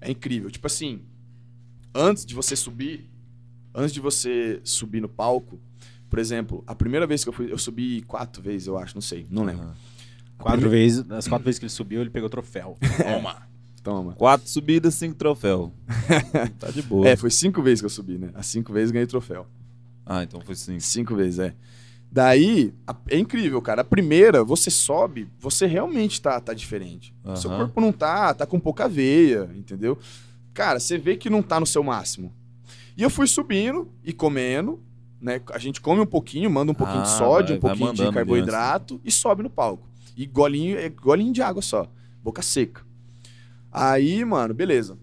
É 0.00 0.10
incrível. 0.10 0.50
Tipo 0.50 0.66
assim, 0.66 1.00
antes 1.96 2.24
de 2.26 2.34
você 2.34 2.54
subir, 2.54 3.08
antes 3.74 3.92
de 3.92 4.00
você 4.00 4.60
subir 4.62 5.00
no 5.00 5.08
palco, 5.08 5.58
por 6.08 6.18
exemplo, 6.18 6.62
a 6.66 6.74
primeira 6.74 7.06
vez 7.06 7.22
que 7.24 7.28
eu 7.28 7.32
fui, 7.32 7.50
eu 7.50 7.58
subi 7.58 8.02
quatro 8.02 8.40
vezes, 8.42 8.68
eu 8.68 8.78
acho, 8.78 8.94
não 8.94 9.02
sei, 9.02 9.26
não 9.30 9.44
lembro. 9.44 9.64
Aham. 9.64 9.74
Quatro 10.38 10.68
vezes, 10.68 11.02
das 11.02 11.26
quatro 11.26 11.44
vezes 11.44 11.58
que 11.58 11.64
ele 11.64 11.70
subiu, 11.72 12.00
ele 12.02 12.10
pegou 12.10 12.28
troféu. 12.28 12.76
Toma. 13.02 13.42
Toma. 13.82 14.12
Quatro 14.14 14.46
subidas, 14.48 14.94
cinco 14.94 15.14
troféu. 15.16 15.72
tá 16.60 16.70
de 16.70 16.82
boa. 16.82 17.08
É, 17.08 17.16
foi 17.16 17.30
cinco 17.30 17.62
vezes 17.62 17.80
que 17.80 17.86
eu 17.86 17.90
subi, 17.90 18.18
né? 18.18 18.30
As 18.34 18.46
cinco 18.46 18.72
vezes 18.72 18.90
ganhei 18.90 19.06
troféu. 19.06 19.46
Ah, 20.04 20.22
então 20.22 20.40
foi 20.42 20.54
cinco. 20.54 20.80
Cinco 20.82 21.14
vezes, 21.14 21.38
é. 21.38 21.54
Daí, 22.12 22.72
a- 22.86 22.94
é 23.08 23.18
incrível, 23.18 23.60
cara. 23.62 23.80
A 23.80 23.84
primeira, 23.84 24.44
você 24.44 24.70
sobe, 24.70 25.28
você 25.40 25.66
realmente 25.66 26.20
tá, 26.20 26.38
tá 26.40 26.52
diferente. 26.52 27.14
Aham. 27.24 27.36
Seu 27.36 27.50
corpo 27.50 27.80
não 27.80 27.90
tá, 27.92 28.34
tá 28.34 28.44
com 28.46 28.60
pouca 28.60 28.88
veia, 28.88 29.50
entendeu? 29.54 29.98
Cara, 30.56 30.80
você 30.80 30.96
vê 30.96 31.16
que 31.16 31.28
não 31.28 31.42
tá 31.42 31.60
no 31.60 31.66
seu 31.66 31.82
máximo. 31.82 32.32
E 32.96 33.02
eu 33.02 33.10
fui 33.10 33.26
subindo 33.26 33.92
e 34.02 34.10
comendo, 34.10 34.82
né? 35.20 35.38
A 35.52 35.58
gente 35.58 35.82
come 35.82 36.00
um 36.00 36.06
pouquinho, 36.06 36.50
manda 36.50 36.72
um 36.72 36.74
pouquinho 36.74 37.02
de 37.02 37.08
Ah, 37.08 37.18
sódio, 37.18 37.48
vai- 37.48 37.56
um 37.58 37.60
pouquinho 37.60 37.92
de 37.92 38.02
carboidrato 38.14 39.00
e 39.04 39.12
sobe 39.12 39.42
no 39.42 39.50
palco. 39.50 39.86
E 40.16 40.24
golinho, 40.24 40.78
é 40.78 40.88
golinho 40.88 41.30
de 41.30 41.42
água 41.42 41.60
só, 41.60 41.86
boca 42.22 42.40
seca. 42.40 42.80
Aí, 43.70 44.24
mano, 44.24 44.54
beleza. 44.54 44.98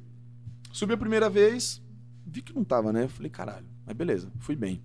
Subi 0.72 0.94
a 0.94 0.98
primeira 0.98 1.30
vez, 1.30 1.80
vi 2.26 2.42
que 2.42 2.52
não 2.56 2.64
tava, 2.64 2.92
né? 2.92 3.08
Falei, 3.08 3.30
caralho, 3.30 3.66
mas 3.86 3.96
beleza, 3.96 4.32
fui 4.40 4.56
bem. 4.56 4.82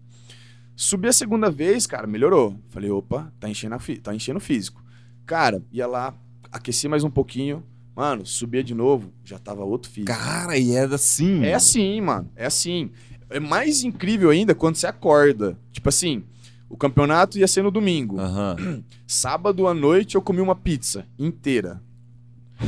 Subi 0.77 1.09
a 1.09 1.13
segunda 1.15 1.51
vez, 1.51 1.87
cara, 1.87 2.07
melhorou. 2.07 2.61
Falei, 2.69 2.91
opa, 2.91 3.33
tá 3.41 3.49
enchendo, 3.49 3.75
a 3.75 3.79
tá 4.03 4.15
enchendo 4.15 4.37
o 4.37 4.41
físico. 4.41 4.85
Cara, 5.25 5.63
ia 5.73 5.87
lá, 5.87 6.15
aqueci 6.53 6.89
mais 6.89 7.05
um 7.05 7.11
pouquinho. 7.11 7.65
Mano, 7.99 8.25
subia 8.25 8.63
de 8.63 8.77
novo, 8.77 9.13
já 9.25 9.41
tava 9.41 9.65
outro 9.65 9.91
físico. 9.91 10.17
Cara, 10.17 10.57
e 10.57 10.71
é 10.71 10.85
assim. 10.85 11.45
É 11.45 11.55
assim, 11.55 12.01
mano. 12.01 12.31
É 12.37 12.47
assim. 12.47 12.93
É 13.29 13.41
mais 13.41 13.83
incrível 13.83 14.31
ainda 14.31 14.55
quando 14.55 14.77
você 14.77 14.87
acorda. 14.87 15.59
Tipo 15.73 15.89
assim, 15.89 16.23
o 16.69 16.77
campeonato 16.77 17.37
ia 17.41 17.49
ser 17.49 17.61
no 17.63 17.73
domingo. 17.73 18.21
Aham. 18.21 18.85
Sábado 19.05 19.67
à 19.67 19.75
noite 19.75 20.15
eu 20.15 20.23
comi 20.23 20.41
uma 20.41 20.55
pizza 20.55 21.07
inteira. 21.19 21.83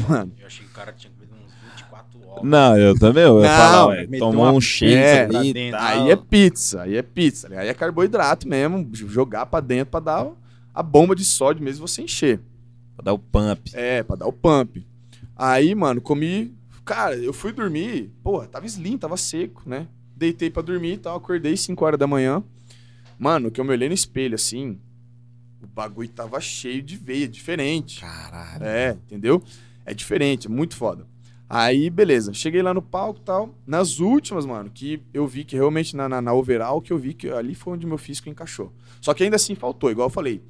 Mano. 0.09 0.33
Eu 0.37 0.49
achei 0.49 0.65
que 0.67 0.73
o 0.73 0.75
cara 0.75 0.93
tinha 0.93 1.13
comido 1.13 1.33
uns 1.47 1.53
24 1.77 2.29
ovos. 2.29 2.43
Não, 2.51 2.77
eu 2.77 2.99
também. 2.99 3.23
Eu 3.23 3.41
ia 3.41 3.49
Não, 3.49 3.57
falar, 3.57 3.87
ué, 3.87 4.07
meteu 4.09 4.19
tomou 4.19 4.51
um 4.51 4.61
shake 4.61 4.95
é, 4.97 5.27
ali. 5.27 5.53
dentro. 5.53 5.79
Aí 5.81 6.11
é 6.11 6.17
pizza, 6.17 6.83
aí 6.83 6.97
é 6.97 7.03
pizza. 7.03 7.49
Aí 7.57 7.69
é 7.69 7.75
carboidrato 7.75 8.49
mesmo, 8.49 8.91
jogar 8.93 9.47
pra 9.47 9.61
dentro 9.61 9.93
pra 9.93 10.01
dar 10.01 10.27
a 10.75 10.83
bomba 10.83 11.15
de 11.15 11.25
sódio 11.25 11.63
mesmo 11.63 11.87
e 11.87 11.89
você 11.89 12.03
encher. 12.03 12.41
Pra 12.97 13.05
dar 13.05 13.13
o 13.13 13.19
pump. 13.21 13.71
É, 13.75 14.03
pra 14.03 14.17
dar 14.17 14.27
o 14.27 14.33
pump. 14.33 14.85
Aí, 15.43 15.75
mano, 15.75 16.03
comi. 16.03 16.55
Cara, 16.85 17.17
eu 17.17 17.33
fui 17.33 17.51
dormir. 17.51 18.13
Pô, 18.23 18.45
tava 18.45 18.67
slim, 18.67 18.99
tava 18.99 19.17
seco, 19.17 19.63
né? 19.65 19.89
Deitei 20.15 20.51
pra 20.51 20.61
dormir 20.61 20.93
e 20.93 20.99
tal. 20.99 21.17
Acordei 21.17 21.57
5 21.57 21.83
horas 21.83 21.99
da 21.99 22.07
manhã. 22.07 22.45
Mano, 23.19 23.51
que 23.51 23.59
eu 23.59 23.65
me 23.65 23.71
olhei 23.71 23.89
no 23.89 23.95
espelho 23.95 24.35
assim. 24.35 24.79
O 25.63 25.67
bagulho 25.67 26.11
tava 26.11 26.39
cheio 26.43 26.83
de 26.83 26.95
veia, 26.95 27.27
diferente. 27.27 28.03
Caralho. 28.03 28.63
É, 28.63 28.91
entendeu? 28.91 29.43
É 29.87 29.95
diferente, 29.95 30.47
é 30.47 30.51
muito 30.51 30.77
foda. 30.77 31.07
Aí, 31.49 31.89
beleza. 31.89 32.35
Cheguei 32.35 32.61
lá 32.61 32.75
no 32.75 32.83
palco 32.83 33.21
e 33.21 33.25
tal. 33.25 33.55
Nas 33.67 33.99
últimas, 33.99 34.45
mano, 34.45 34.69
que 34.69 35.03
eu 35.15 35.27
vi 35.27 35.43
que 35.43 35.57
realmente 35.57 35.97
na, 35.97 36.07
na, 36.07 36.21
na 36.21 36.35
overall, 36.35 36.83
que 36.83 36.93
eu 36.93 36.99
vi 36.99 37.15
que 37.15 37.31
ali 37.31 37.55
foi 37.55 37.73
onde 37.73 37.87
meu 37.87 37.97
físico 37.97 38.29
encaixou. 38.29 38.75
Só 39.01 39.15
que 39.15 39.25
ainda 39.25 39.37
assim 39.37 39.55
faltou, 39.55 39.91
igual 39.91 40.09
eu 40.09 40.13
falei. 40.13 40.43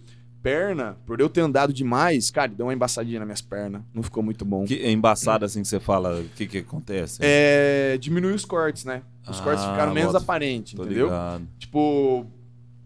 Perna, 0.42 0.96
por 1.06 1.20
eu 1.20 1.28
ter 1.28 1.42
andado 1.42 1.72
demais, 1.72 2.30
cara, 2.30 2.48
deu 2.48 2.66
uma 2.66 2.72
embaçadinha 2.72 3.18
nas 3.18 3.26
minhas 3.26 3.42
pernas. 3.42 3.82
Não 3.92 4.02
ficou 4.02 4.22
muito 4.22 4.44
bom. 4.44 4.64
Que 4.64 4.76
é 4.80 4.90
embaçado 4.90 5.44
assim 5.44 5.60
que 5.62 5.68
você 5.68 5.78
fala, 5.78 6.18
o 6.20 6.24
que 6.30 6.46
que 6.46 6.58
acontece? 6.58 7.18
É, 7.20 7.98
diminuiu 8.00 8.34
os 8.34 8.44
cortes, 8.46 8.84
né? 8.86 9.02
Os 9.28 9.38
Ah, 9.38 9.42
cortes 9.42 9.64
ficaram 9.64 9.92
menos 9.92 10.12
bota- 10.12 10.24
aparentes, 10.24 10.72
Tô 10.74 10.82
entendeu? 10.84 11.06
ligado. 11.06 11.46
Tipo, 11.58 12.24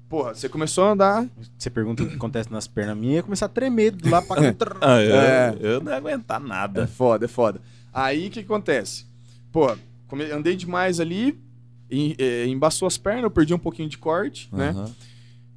porra, 0.08 0.34
você 0.34 0.48
começou 0.48 0.84
a 0.84 0.90
andar. 0.92 1.28
Você 1.56 1.70
pergunta 1.70 2.02
o 2.02 2.08
que 2.08 2.16
acontece 2.16 2.50
nas 2.52 2.66
pernas 2.66 2.96
minhas, 2.96 3.16
ia 3.16 3.22
começar 3.22 3.46
a 3.46 3.48
tremer 3.48 3.92
do 3.92 4.10
lá 4.10 4.20
pra 4.20 4.52
cá. 4.52 4.76
Ah, 4.82 5.00
eu, 5.00 5.14
É. 5.14 5.56
eu 5.60 5.80
não 5.80 5.92
ia 5.92 5.96
aguentar 5.98 6.40
É 6.40 6.44
nada. 6.44 6.86
foda, 6.88 7.24
é 7.26 7.28
foda. 7.28 7.60
Aí 7.92 8.26
o 8.26 8.30
que 8.32 8.40
acontece? 8.40 9.06
Pô, 9.52 9.74
come- 10.08 10.28
andei 10.32 10.56
demais 10.56 10.98
ali, 10.98 11.38
em- 11.88 12.16
é, 12.18 12.46
embaçou 12.48 12.88
as 12.88 12.98
pernas, 12.98 13.22
eu 13.22 13.30
perdi 13.30 13.54
um 13.54 13.58
pouquinho 13.60 13.88
de 13.88 13.96
corte, 13.96 14.48
né? 14.52 14.74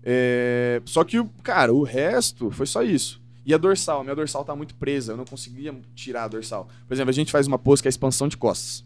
É, 0.09 0.81
só 0.85 1.03
que, 1.03 1.19
o- 1.19 1.29
cara, 1.43 1.73
o 1.73 1.83
resto 1.83 2.49
foi 2.49 2.65
só 2.65 2.81
isso. 2.81 3.21
E 3.45 3.53
a 3.53 3.57
dorsal, 3.57 3.99
a 3.99 4.03
minha 4.03 4.15
dorsal 4.15 4.45
tá 4.45 4.55
muito 4.55 4.73
presa, 4.75 5.11
eu 5.11 5.17
não 5.17 5.25
conseguia 5.25 5.75
tirar 5.93 6.23
a 6.23 6.27
dorsal. 6.29 6.69
Por 6.87 6.93
exemplo, 6.93 7.09
a 7.09 7.13
gente 7.13 7.29
faz 7.31 7.45
uma 7.45 7.59
pose 7.59 7.81
que 7.81 7.87
é 7.87 7.89
a 7.89 7.91
expansão 7.91 8.27
de 8.29 8.37
costas. 8.37 8.85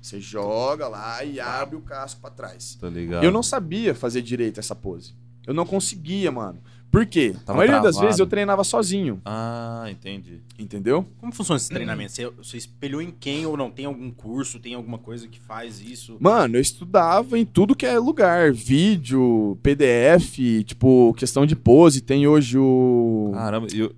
Você 0.00 0.18
joga 0.20 0.88
lá 0.88 1.22
e 1.22 1.38
abre 1.38 1.76
o 1.76 1.80
casco 1.82 2.20
pra 2.20 2.30
trás. 2.30 2.76
Tô 2.80 2.88
ligado. 2.88 3.24
Eu 3.24 3.30
não 3.30 3.42
sabia 3.42 3.94
fazer 3.94 4.22
direito 4.22 4.58
essa 4.58 4.74
pose. 4.74 5.12
Eu 5.46 5.52
não 5.52 5.66
conseguia, 5.66 6.30
mano. 6.32 6.58
Por 6.90 7.04
quê? 7.04 7.34
a 7.36 7.40
Tava 7.40 7.58
maioria 7.58 7.80
das 7.82 7.92
travado. 7.96 8.06
vezes 8.06 8.18
eu 8.18 8.26
treinava 8.26 8.64
sozinho, 8.64 9.20
Ah, 9.24 9.86
entendi. 9.90 10.40
entendeu? 10.58 11.06
Como 11.18 11.30
funciona 11.32 11.58
esse 11.58 11.68
treinamento? 11.68 12.12
Você, 12.12 12.30
você 12.30 12.56
espelhou 12.56 13.02
em 13.02 13.10
quem 13.10 13.44
ou 13.44 13.56
não? 13.58 13.70
Tem 13.70 13.84
algum 13.84 14.10
curso, 14.10 14.58
tem 14.58 14.72
alguma 14.74 14.96
coisa 14.96 15.28
que 15.28 15.38
faz 15.38 15.80
isso? 15.82 16.16
Mano, 16.18 16.56
eu 16.56 16.60
estudava 16.62 17.38
em 17.38 17.44
tudo 17.44 17.76
que 17.76 17.84
é 17.84 17.98
lugar. 17.98 18.52
Vídeo, 18.52 19.58
PDF, 19.62 20.38
tipo, 20.64 21.12
questão 21.14 21.44
de 21.44 21.54
pose. 21.54 22.00
Tem 22.00 22.26
hoje 22.26 22.56
o. 22.58 23.32
Caramba, 23.34 23.66
e 23.72 23.82
o- 23.82 23.94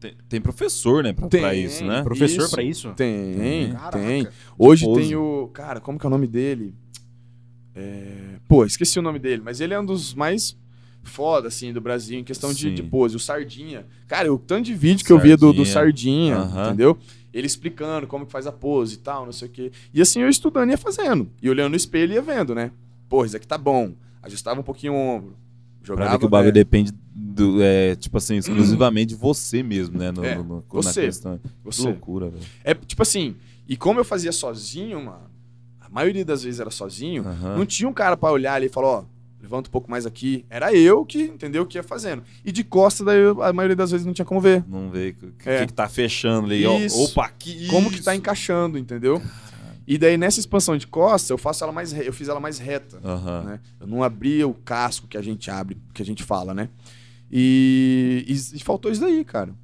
tem, 0.00 0.14
tem 0.30 0.40
professor, 0.40 1.02
né, 1.04 1.12
pra, 1.12 1.28
Tem. 1.28 1.42
pra 1.42 1.54
isso, 1.54 1.84
né? 1.84 2.02
Professor 2.02 2.44
Isso. 2.44 2.50
pra 2.50 2.62
isso? 2.62 2.90
Tem, 2.94 3.72
Caraca. 3.72 3.98
tem. 3.98 4.26
Hoje 4.58 4.86
Pose. 4.86 5.02
tem 5.02 5.14
o. 5.14 5.50
Cara, 5.52 5.78
como 5.78 5.98
que 5.98 6.06
é 6.06 6.08
o 6.08 6.10
nome 6.10 6.26
dele? 6.26 6.74
É, 7.74 8.38
Pô, 8.48 8.64
esqueci 8.64 8.98
o 8.98 9.02
nome 9.02 9.18
dele, 9.18 9.42
mas 9.44 9.60
ele 9.60 9.72
é 9.74 9.78
um 9.78 9.84
dos 9.84 10.12
mais 10.14 10.56
foda, 11.02 11.48
assim, 11.48 11.72
do 11.72 11.80
Brasil 11.80 12.18
em 12.18 12.24
questão 12.24 12.52
de, 12.52 12.72
de 12.74 12.82
pose. 12.82 13.16
O 13.16 13.18
Sardinha. 13.18 13.86
Cara, 14.06 14.32
o 14.32 14.38
tanto 14.38 14.66
de 14.66 14.74
vídeo 14.74 15.04
que 15.04 15.12
eu 15.12 15.18
via 15.18 15.36
do, 15.36 15.52
do 15.52 15.64
Sardinha. 15.64 16.36
Sardinha, 16.36 16.36
Aham. 16.60 16.66
entendeu? 16.68 16.98
Ele 17.32 17.46
explicando 17.46 18.06
como 18.06 18.26
que 18.26 18.32
faz 18.32 18.46
a 18.46 18.52
pose 18.52 18.94
e 18.94 18.98
tal, 18.98 19.24
não 19.24 19.32
sei 19.32 19.48
o 19.48 19.50
quê. 19.50 19.72
E 19.94 20.00
assim, 20.02 20.20
eu 20.20 20.28
estudando 20.28 20.68
e 20.70 20.72
ia 20.72 20.78
fazendo. 20.78 21.28
E 21.40 21.48
olhando 21.48 21.70
no 21.70 21.76
espelho 21.76 22.12
e 22.12 22.14
ia 22.16 22.22
vendo, 22.22 22.54
né? 22.54 22.70
Pô, 23.08 23.24
isso 23.24 23.36
aqui 23.36 23.46
tá 23.46 23.56
bom. 23.58 23.92
Ajustava 24.22 24.60
um 24.60 24.64
pouquinho 24.64 24.92
o 24.92 24.96
ombro. 24.96 25.36
Pra 25.82 25.86
Jogava. 25.86 26.10
ver 26.12 26.18
que 26.18 26.24
o 26.26 26.28
bagulho 26.28 26.48
é, 26.50 26.52
depende 26.52 26.92
do, 27.14 27.62
é, 27.62 27.94
tipo 27.96 28.18
assim, 28.18 28.36
exclusivamente 28.38 29.10
de 29.10 29.14
você 29.14 29.62
mesmo, 29.62 29.96
né? 29.98 30.10
No, 30.12 30.24
É, 30.24 30.34
no- 30.36 30.44
no- 30.44 30.64
você. 30.68 31.00
Na 31.00 31.06
questão. 31.06 31.38
Que 31.38 31.50
você. 31.64 31.82
loucura, 31.82 32.28
velho. 32.30 32.44
É 32.64 32.74
tipo 32.74 33.00
assim, 33.02 33.34
e 33.68 33.76
como 33.76 33.98
eu 34.00 34.04
fazia 34.04 34.32
sozinho, 34.32 35.02
mano, 35.04 35.30
a 35.80 35.88
maioria 35.88 36.24
das 36.24 36.42
vezes 36.42 36.60
era 36.60 36.70
sozinho, 36.70 37.22
Aham. 37.26 37.56
não 37.56 37.64
tinha 37.66 37.88
um 37.88 37.92
cara 37.92 38.16
pra 38.16 38.30
olhar 38.30 38.54
ali 38.54 38.66
e 38.66 38.68
falar, 38.68 38.88
ó, 38.88 39.04
levanta 39.40 39.68
um 39.68 39.72
pouco 39.72 39.90
mais 39.90 40.04
aqui. 40.06 40.44
Era 40.50 40.72
eu 40.74 41.04
que, 41.04 41.22
entendeu, 41.22 41.64
que 41.66 41.78
ia 41.78 41.82
fazendo. 41.82 42.22
E 42.44 42.52
de 42.52 42.62
costa, 42.62 43.04
daí 43.04 43.18
eu- 43.18 43.42
a 43.42 43.52
maioria 43.52 43.74
das 43.76 43.90
vezes 43.90 44.06
não 44.06 44.12
tinha 44.12 44.24
como 44.24 44.40
ver. 44.40 44.64
Não 44.68 44.90
vê 44.90 45.10
o 45.10 45.14
que, 45.14 45.26
que- 45.42 45.48
É. 45.48 45.66
que 45.66 45.72
tá 45.72 45.88
fechando 45.88 46.46
ali. 46.46 46.64
ó. 46.66 46.78
Isso. 46.78 47.00
Opa, 47.04 47.24
aqui. 47.26 47.66
Como 47.68 47.90
que 47.90 48.02
tá 48.02 48.14
encaixando, 48.14 48.76
entendeu? 48.78 49.20
E 49.86 49.98
daí 49.98 50.16
nessa 50.16 50.38
expansão 50.38 50.76
de 50.76 50.86
costa, 50.86 51.32
eu 51.32 51.38
faço 51.38 51.64
ela 51.64 51.72
mais 51.72 51.90
re- 51.90 52.06
eu 52.06 52.12
fiz 52.12 52.28
ela 52.28 52.38
mais 52.38 52.58
reta, 52.58 53.00
Aham. 53.04 53.42
né? 53.44 53.60
Eu 53.80 53.86
não 53.88 54.04
abria 54.04 54.46
o 54.46 54.54
casco 54.54 55.08
que 55.08 55.16
a 55.16 55.22
gente 55.22 55.50
abre, 55.50 55.76
que 55.92 56.00
a 56.02 56.04
gente 56.04 56.22
fala, 56.22 56.54
né? 56.54 56.68
E, 57.30 58.24
e, 58.28 58.56
e 58.56 58.60
faltou 58.60 58.90
isso 58.90 59.00
daí, 59.00 59.24
cara. 59.24 59.54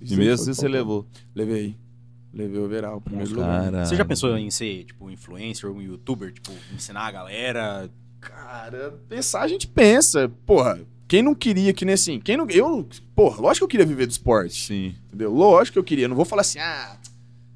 Isso 0.00 0.14
E 0.14 0.16
mesmo 0.16 0.34
assim 0.34 0.44
você 0.54 0.62
faltou. 0.62 0.70
levou. 0.70 1.06
Levei. 1.34 1.76
Levei 2.32 2.58
o 2.60 2.64
overall, 2.64 2.98
o 2.98 3.00
primeiro 3.00 3.30
lugar. 3.30 3.70
Você 3.84 3.96
já 3.96 4.04
pensou 4.04 4.36
em 4.38 4.50
ser, 4.50 4.84
tipo, 4.84 5.10
influencer 5.10 5.68
ou 5.68 5.76
um 5.76 5.82
youtuber? 5.82 6.32
Tipo, 6.32 6.52
ensinar 6.72 7.06
a 7.06 7.10
galera? 7.10 7.90
Cara, 8.20 8.94
pensar 9.08 9.42
a 9.42 9.48
gente 9.48 9.66
pensa. 9.66 10.30
Porra, 10.46 10.80
quem 11.08 11.22
não 11.22 11.34
queria 11.34 11.72
que 11.72 11.84
nem 11.84 11.94
assim? 11.94 12.20
Quem 12.20 12.36
não, 12.36 12.48
eu, 12.50 12.86
porra, 13.14 13.40
lógico 13.40 13.60
que 13.66 13.76
eu 13.76 13.80
queria 13.80 13.86
viver 13.86 14.06
do 14.06 14.10
esporte. 14.10 14.54
Sim. 14.66 14.94
Entendeu? 15.08 15.32
Lógico 15.32 15.74
que 15.74 15.78
eu 15.78 15.84
queria. 15.84 16.06
Não 16.08 16.16
vou 16.16 16.24
falar 16.24 16.42
assim, 16.42 16.58
ah, 16.58 16.96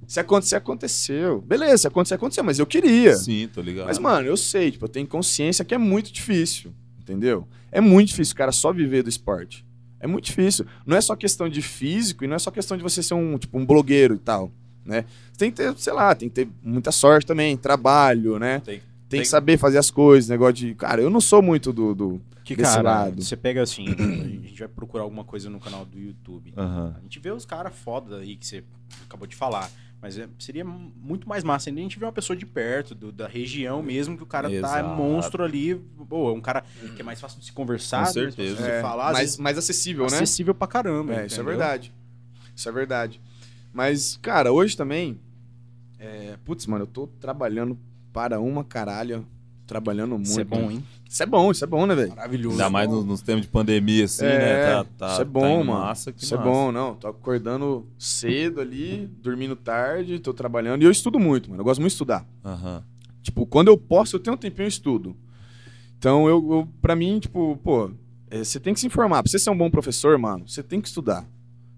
se 0.06 0.18
acontecer, 0.20 0.56
aconteceu. 0.56 1.40
Beleza, 1.42 1.78
se 1.78 1.86
acontecer, 1.86 2.14
aconteceu, 2.14 2.44
mas 2.44 2.58
eu 2.58 2.66
queria. 2.66 3.14
Sim, 3.16 3.48
tô 3.52 3.60
ligado. 3.60 3.86
Mas, 3.86 3.98
mano, 3.98 4.26
eu 4.26 4.36
sei, 4.36 4.70
tipo, 4.70 4.84
eu 4.84 4.88
tenho 4.88 5.06
consciência 5.06 5.64
que 5.64 5.74
é 5.74 5.78
muito 5.78 6.12
difícil. 6.12 6.72
Entendeu? 6.98 7.46
É 7.70 7.80
muito 7.80 8.08
difícil 8.08 8.32
o 8.32 8.36
cara 8.36 8.52
só 8.52 8.72
viver 8.72 9.02
do 9.02 9.08
esporte. 9.08 9.64
É 10.00 10.06
muito 10.06 10.24
difícil. 10.24 10.66
Não 10.86 10.96
é 10.96 11.00
só 11.00 11.14
questão 11.16 11.48
de 11.48 11.60
físico 11.62 12.24
e 12.24 12.26
não 12.26 12.36
é 12.36 12.38
só 12.38 12.50
questão 12.50 12.76
de 12.76 12.82
você 12.82 13.02
ser 13.02 13.14
um, 13.14 13.36
tipo, 13.38 13.58
um 13.58 13.64
blogueiro 13.66 14.14
e 14.14 14.18
tal, 14.18 14.50
né? 14.84 15.04
Você 15.32 15.38
tem 15.38 15.50
que 15.50 15.56
ter, 15.56 15.74
sei 15.78 15.92
lá, 15.92 16.14
tem 16.14 16.28
que 16.28 16.34
ter 16.34 16.48
muita 16.62 16.90
sorte 16.92 17.26
também, 17.26 17.56
trabalho, 17.56 18.38
né? 18.38 18.60
Tem- 18.60 18.76
Tem, 18.78 18.82
tem- 19.16 19.22
que 19.22 19.28
saber 19.28 19.56
fazer 19.58 19.78
as 19.78 19.90
coisas, 19.90 20.28
negócio 20.28 20.54
de... 20.54 20.74
Cara, 20.74 21.00
eu 21.02 21.10
não 21.10 21.20
sou 21.20 21.40
muito 21.42 21.72
do... 21.72 21.94
do... 21.94 22.20
Que, 22.44 22.54
Desse 22.54 22.74
cara, 22.76 22.82
lado. 23.04 23.22
você 23.22 23.36
pega 23.38 23.62
assim, 23.62 23.86
a 23.88 24.46
gente 24.46 24.58
vai 24.58 24.68
procurar 24.68 25.02
alguma 25.04 25.24
coisa 25.24 25.48
no 25.48 25.58
canal 25.58 25.86
do 25.86 25.98
YouTube. 25.98 26.52
A 26.56 27.00
gente 27.02 27.18
vê 27.18 27.30
os 27.30 27.46
caras 27.46 27.74
foda 27.74 28.18
aí 28.18 28.36
que 28.36 28.46
você 28.46 28.62
acabou 29.06 29.26
de 29.26 29.34
falar. 29.34 29.70
Mas 30.02 30.18
é- 30.18 30.28
seria 30.38 30.62
muito 30.62 31.26
mais 31.26 31.42
massa 31.42 31.70
ainda 31.70 31.80
a 31.80 31.82
gente 31.82 31.98
ver 31.98 32.04
uma 32.04 32.12
pessoa 32.12 32.36
de 32.36 32.44
perto, 32.44 32.94
do- 32.94 33.10
da 33.10 33.26
região 33.26 33.82
mesmo, 33.82 34.14
que 34.18 34.22
o 34.22 34.26
cara 34.26 34.48
tá 34.50 34.54
é 34.54 34.58
Exato. 34.58 34.88
monstro 34.90 35.42
ali. 35.42 35.74
Pô, 36.06 36.28
é 36.28 36.32
um 36.34 36.40
cara 36.42 36.62
que 36.94 37.00
é 37.00 37.04
mais 37.04 37.18
fácil 37.18 37.40
de 37.40 37.46
se 37.46 37.52
conversar, 37.52 37.96
Com 38.00 38.02
mais 38.02 38.12
certeza. 38.12 38.56
fácil 38.56 38.70
de 38.70 38.70
É, 38.78 38.82
falar, 38.82 39.04
mais, 39.04 39.18
vezes 39.20 39.38
mais 39.38 39.56
acessível, 39.56 40.06
né? 40.10 40.16
acessível 40.16 40.54
pra 40.54 40.66
caramba. 40.66 41.14
É, 41.14 41.24
isso 41.26 41.40
é 41.40 41.42
verdade. 41.42 41.90
Isso 42.54 42.68
é 42.68 42.72
verdade. 42.72 43.18
Mas, 43.72 44.18
cara, 44.20 44.52
hoje 44.52 44.76
também. 44.76 45.18
É, 45.98 46.36
putz, 46.44 46.66
mano, 46.66 46.82
eu 46.82 46.86
tô 46.86 47.06
trabalhando 47.06 47.78
para 48.14 48.40
uma 48.40 48.64
caralho. 48.64 49.26
Trabalhando 49.66 50.10
muito. 50.16 50.26
Isso 50.28 50.40
é 50.40 50.44
bom, 50.44 50.70
hein? 50.70 50.84
Isso 51.08 51.22
é 51.22 51.26
bom, 51.26 51.50
isso 51.50 51.64
é 51.64 51.66
bom, 51.66 51.86
né, 51.86 51.94
velho? 51.94 52.10
Maravilhoso. 52.10 52.56
Ainda 52.56 52.68
mais 52.68 52.86
nos, 52.88 53.02
nos 53.02 53.22
tempos 53.22 53.42
de 53.42 53.48
pandemia, 53.48 54.04
assim, 54.04 54.26
É, 54.26 54.38
né? 54.38 54.66
Tá, 54.74 54.84
tá, 54.98 55.12
isso 55.14 55.22
é 55.22 55.24
tá 55.24 55.30
bom, 55.30 55.62
em 55.62 55.64
mano. 55.64 55.80
Massa, 55.80 56.12
que 56.12 56.22
Isso 56.22 56.34
é 56.34 56.36
massa. 56.36 56.50
bom, 56.50 56.70
não. 56.70 56.94
Tô 56.96 57.08
acordando 57.08 57.86
cedo 57.98 58.60
ali, 58.60 59.10
dormindo 59.22 59.56
tarde, 59.56 60.18
tô 60.18 60.34
trabalhando. 60.34 60.82
E 60.82 60.84
eu 60.84 60.90
estudo 60.90 61.18
muito, 61.18 61.48
mano. 61.48 61.62
Eu 61.62 61.64
gosto 61.64 61.80
muito 61.80 61.92
de 61.92 61.94
estudar. 61.94 62.26
Aham. 62.44 62.84
Tipo, 63.22 63.46
quando 63.46 63.68
eu 63.68 63.78
posso, 63.78 64.16
eu 64.16 64.20
tenho 64.20 64.34
um 64.34 64.38
tempinho, 64.38 64.64
eu 64.66 64.68
estudo. 64.68 65.16
Então, 65.98 66.28
eu, 66.28 66.46
eu 66.52 66.68
pra 66.82 66.94
mim, 66.94 67.18
tipo, 67.18 67.58
pô, 67.64 67.90
é, 68.30 68.44
você 68.44 68.60
tem 68.60 68.74
que 68.74 68.80
se 68.80 68.86
informar. 68.86 69.22
Pra 69.22 69.30
você 69.30 69.38
ser 69.38 69.48
um 69.48 69.56
bom 69.56 69.70
professor, 69.70 70.18
mano, 70.18 70.46
você 70.46 70.62
tem 70.62 70.78
que 70.78 70.88
estudar. 70.88 71.26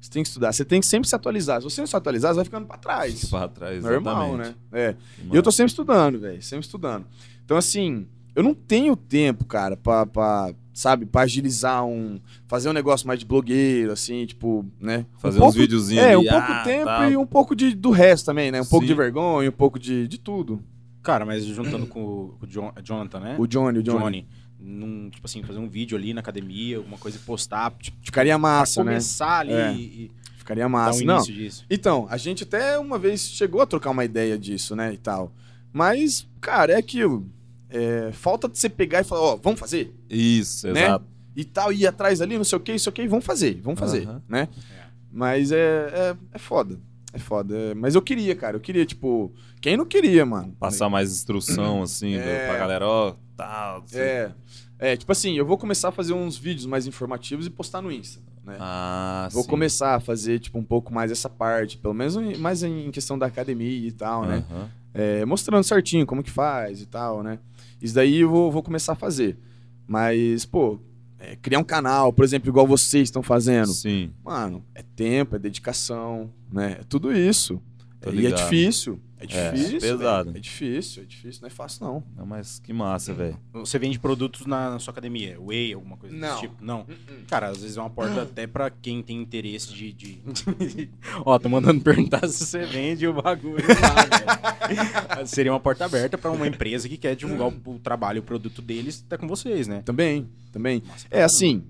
Você 0.06 0.12
tem 0.12 0.22
que 0.22 0.28
estudar. 0.28 0.52
Você 0.52 0.64
tem 0.64 0.80
que 0.80 0.86
sempre 0.86 1.08
se 1.08 1.14
atualizar. 1.16 1.58
Se 1.60 1.64
você 1.64 1.80
não 1.80 1.86
se 1.86 1.96
atualizar, 1.96 2.30
você 2.32 2.36
vai 2.36 2.44
ficando 2.44 2.66
pra 2.66 2.76
trás. 2.78 3.24
Pra 3.24 3.48
trás, 3.48 3.82
Normal, 3.82 4.28
exatamente. 4.34 4.48
né? 4.48 4.54
É. 4.72 4.92
Que 4.92 5.34
E 5.34 5.36
eu 5.36 5.42
tô 5.42 5.50
sempre 5.50 5.70
estudando, 5.70 6.20
velho. 6.20 6.40
Sempre 6.42 6.64
estudando. 6.64 7.04
Então, 7.44 7.56
assim, 7.56 8.06
eu 8.34 8.42
não 8.42 8.54
tenho 8.54 8.94
tempo, 8.94 9.44
cara, 9.44 9.76
pra, 9.76 10.06
pra 10.06 10.54
sabe, 10.72 11.06
pra 11.06 11.22
agilizar 11.22 11.84
um. 11.84 12.20
Fazer 12.46 12.68
um 12.68 12.72
negócio 12.72 13.06
mais 13.08 13.18
de 13.18 13.26
blogueiro, 13.26 13.90
assim, 13.90 14.24
tipo, 14.26 14.64
né? 14.80 15.06
Fazer 15.18 15.38
um 15.38 15.40
uns 15.42 15.44
pouco, 15.46 15.58
videozinhos 15.58 16.04
É, 16.04 16.14
ali, 16.14 16.28
um 16.28 16.30
pouco 16.30 16.52
ah, 16.52 16.62
tempo 16.62 16.84
tá. 16.84 17.10
e 17.10 17.16
um 17.16 17.26
pouco 17.26 17.56
de, 17.56 17.74
do 17.74 17.90
resto 17.90 18.26
também, 18.26 18.52
né? 18.52 18.60
Um 18.60 18.64
pouco 18.66 18.84
Sim. 18.84 18.92
de 18.92 18.94
vergonha, 18.94 19.48
um 19.48 19.52
pouco 19.52 19.76
de, 19.78 20.06
de 20.06 20.18
tudo. 20.18 20.62
Cara, 21.02 21.24
mas 21.24 21.44
juntando 21.44 21.86
com 21.86 22.02
o, 22.04 22.36
com 22.38 22.44
o 22.44 22.48
John- 22.48 22.72
Jonathan, 22.82 23.20
né? 23.20 23.36
O 23.38 23.46
Johnny, 23.46 23.78
o 23.78 23.82
Johnny. 23.82 23.98
Johnny. 24.00 24.28
Num, 24.58 25.10
tipo 25.10 25.26
assim, 25.26 25.42
fazer 25.42 25.58
um 25.58 25.68
vídeo 25.68 25.96
ali 25.96 26.14
na 26.14 26.20
academia, 26.20 26.78
alguma 26.78 26.96
coisa 26.98 27.16
e 27.18 27.20
postar. 27.20 27.72
Tipo, 27.78 27.96
Ficaria 28.02 28.36
massa, 28.38 28.74
pra 28.82 28.84
né? 28.84 28.90
começar 28.92 29.38
ali 29.40 29.52
É. 29.52 29.72
e, 29.74 30.10
Ficaria 30.38 30.62
e 30.62 30.64
dar 30.64 30.68
massa. 30.68 31.02
um 31.02 31.06
não, 31.06 31.16
início 31.16 31.34
disso. 31.34 31.64
Então, 31.68 32.06
a 32.08 32.16
gente 32.16 32.42
até 32.44 32.78
uma 32.78 32.98
vez 32.98 33.20
chegou 33.28 33.60
a 33.60 33.66
trocar 33.66 33.90
uma 33.90 34.04
ideia 34.04 34.38
disso, 34.38 34.74
né, 34.74 34.92
e 34.94 34.96
tal. 34.96 35.32
Mas, 35.72 36.26
cara, 36.40 36.72
é 36.72 36.76
aquilo. 36.76 37.28
É, 37.68 38.10
falta 38.12 38.48
de 38.48 38.58
você 38.58 38.68
pegar 38.68 39.00
e 39.00 39.04
falar, 39.04 39.20
ó, 39.22 39.36
vamos 39.36 39.58
fazer? 39.60 39.94
Isso, 40.08 40.68
Né? 40.72 40.84
exato. 40.84 41.04
E 41.34 41.44
tal, 41.44 41.70
ir 41.72 41.86
atrás 41.86 42.22
ali, 42.22 42.36
não 42.38 42.44
sei 42.44 42.56
o 42.56 42.60
que, 42.60 42.72
isso 42.72 42.88
ok, 42.88 43.06
vamos 43.06 43.24
fazer, 43.26 43.60
vamos 43.62 43.78
fazer, 43.78 44.08
né? 44.26 44.48
É. 44.72 44.86
Mas 45.12 45.52
é, 45.52 45.56
é, 45.58 46.16
é 46.32 46.38
foda, 46.38 46.78
é 47.16 47.18
foda. 47.18 47.56
É- 47.56 47.74
mas 47.74 47.94
eu 47.94 48.02
queria, 48.02 48.34
cara, 48.36 48.56
eu 48.56 48.60
queria, 48.60 48.86
tipo, 48.86 49.32
quem 49.60 49.76
não 49.76 49.84
queria, 49.84 50.24
mano? 50.24 50.54
Passar 50.58 50.88
mais 50.88 51.10
instrução, 51.10 51.82
assim, 51.84 52.14
É. 52.14 52.46
pra 52.46 52.56
galera, 52.58 52.86
ó, 52.86 53.14
tal. 53.36 53.84
É, 53.92 54.30
é, 54.78 54.96
tipo 54.96 55.10
assim, 55.12 55.36
eu 55.36 55.44
vou 55.46 55.58
começar 55.58 55.88
a 55.88 55.92
fazer 55.92 56.12
uns 56.12 56.36
vídeos 56.38 56.66
mais 56.66 56.86
informativos 56.86 57.46
e 57.46 57.50
postar 57.50 57.82
no 57.82 57.90
Insta, 57.90 58.20
né? 58.44 58.56
Ah, 58.60 59.28
Vou 59.32 59.42
sim. 59.42 59.48
começar 59.48 59.94
a 59.96 60.00
fazer, 60.00 60.38
tipo, 60.38 60.58
um 60.58 60.64
pouco 60.64 60.92
mais 60.92 61.10
essa 61.10 61.28
parte, 61.28 61.76
pelo 61.78 61.94
menos 61.94 62.16
mais 62.38 62.62
em 62.62 62.90
questão 62.90 63.18
da 63.18 63.26
academia 63.26 63.88
e 63.88 63.92
tal, 63.92 64.24
né? 64.24 64.44
Aham. 64.50 64.70
É, 64.94 65.24
mostrando 65.26 65.62
certinho 65.64 66.06
como 66.06 66.22
que 66.22 66.30
faz 66.30 66.80
e 66.80 66.86
tal, 66.86 67.22
né? 67.22 67.38
Isso 67.82 67.94
daí 67.94 68.20
eu 68.20 68.30
vou, 68.30 68.50
vou 68.50 68.62
começar 68.62 68.92
a 68.92 68.96
fazer. 68.96 69.36
Mas, 69.86 70.46
pô, 70.46 70.78
é, 71.26 71.36
criar 71.36 71.58
um 71.58 71.64
canal, 71.64 72.12
por 72.12 72.24
exemplo, 72.24 72.48
igual 72.48 72.66
vocês 72.66 73.08
estão 73.08 73.22
fazendo. 73.22 73.68
Sim. 73.68 74.12
Mano, 74.24 74.64
é 74.74 74.82
tempo, 74.82 75.34
é 75.34 75.38
dedicação, 75.38 76.30
né? 76.52 76.76
É 76.80 76.84
tudo 76.88 77.12
isso. 77.12 77.60
Tô 78.00 78.10
e 78.10 78.26
é 78.26 78.30
difícil. 78.30 79.00
É 79.18 79.24
É, 79.24 79.50
difícil. 79.52 79.80
pesado. 79.80 80.24
velho. 80.26 80.36
É 80.36 80.40
difícil, 80.40 81.02
é 81.02 81.06
difícil, 81.06 81.40
não 81.40 81.46
é 81.46 81.50
fácil, 81.50 81.86
não. 81.86 82.04
Não, 82.14 82.26
mas 82.26 82.58
que 82.58 82.70
massa, 82.72 83.14
velho. 83.14 83.38
Você 83.54 83.78
vende 83.78 83.98
produtos 83.98 84.44
na, 84.44 84.72
na 84.72 84.78
sua 84.78 84.92
academia? 84.92 85.40
Whey, 85.40 85.72
alguma 85.72 85.96
coisa 85.96 86.14
Não. 86.14 86.28
desse 86.28 86.40
tipo? 86.42 86.54
Não. 86.62 86.86
Cara, 87.26 87.48
às 87.48 87.62
vezes 87.62 87.78
é 87.78 87.80
uma 87.80 87.88
porta 87.88 88.22
até 88.22 88.46
pra 88.46 88.68
quem 88.70 89.02
tem 89.02 89.16
interesse 89.20 89.72
de. 89.72 89.90
de... 89.92 90.20
Ó, 91.24 91.38
tô 91.38 91.48
mandando 91.48 91.80
perguntar 91.80 92.28
se 92.28 92.44
você 92.44 92.66
vende 92.66 93.06
o 93.06 93.14
bagulho 93.14 93.56
lá. 95.16 95.24
Seria 95.26 95.50
uma 95.52 95.60
porta 95.60 95.86
aberta 95.86 96.18
pra 96.18 96.30
uma 96.30 96.46
empresa 96.46 96.86
que 96.88 96.98
quer 96.98 97.16
divulgar 97.16 97.48
o, 97.48 97.70
o 97.74 97.78
trabalho, 97.78 98.20
o 98.20 98.24
produto 98.24 98.60
deles, 98.60 99.00
tá 99.08 99.16
com 99.16 99.26
vocês, 99.26 99.66
né? 99.66 99.80
Também, 99.82 100.28
também. 100.52 100.80
Pra 100.80 100.94
É 101.10 101.22
assim, 101.22 101.64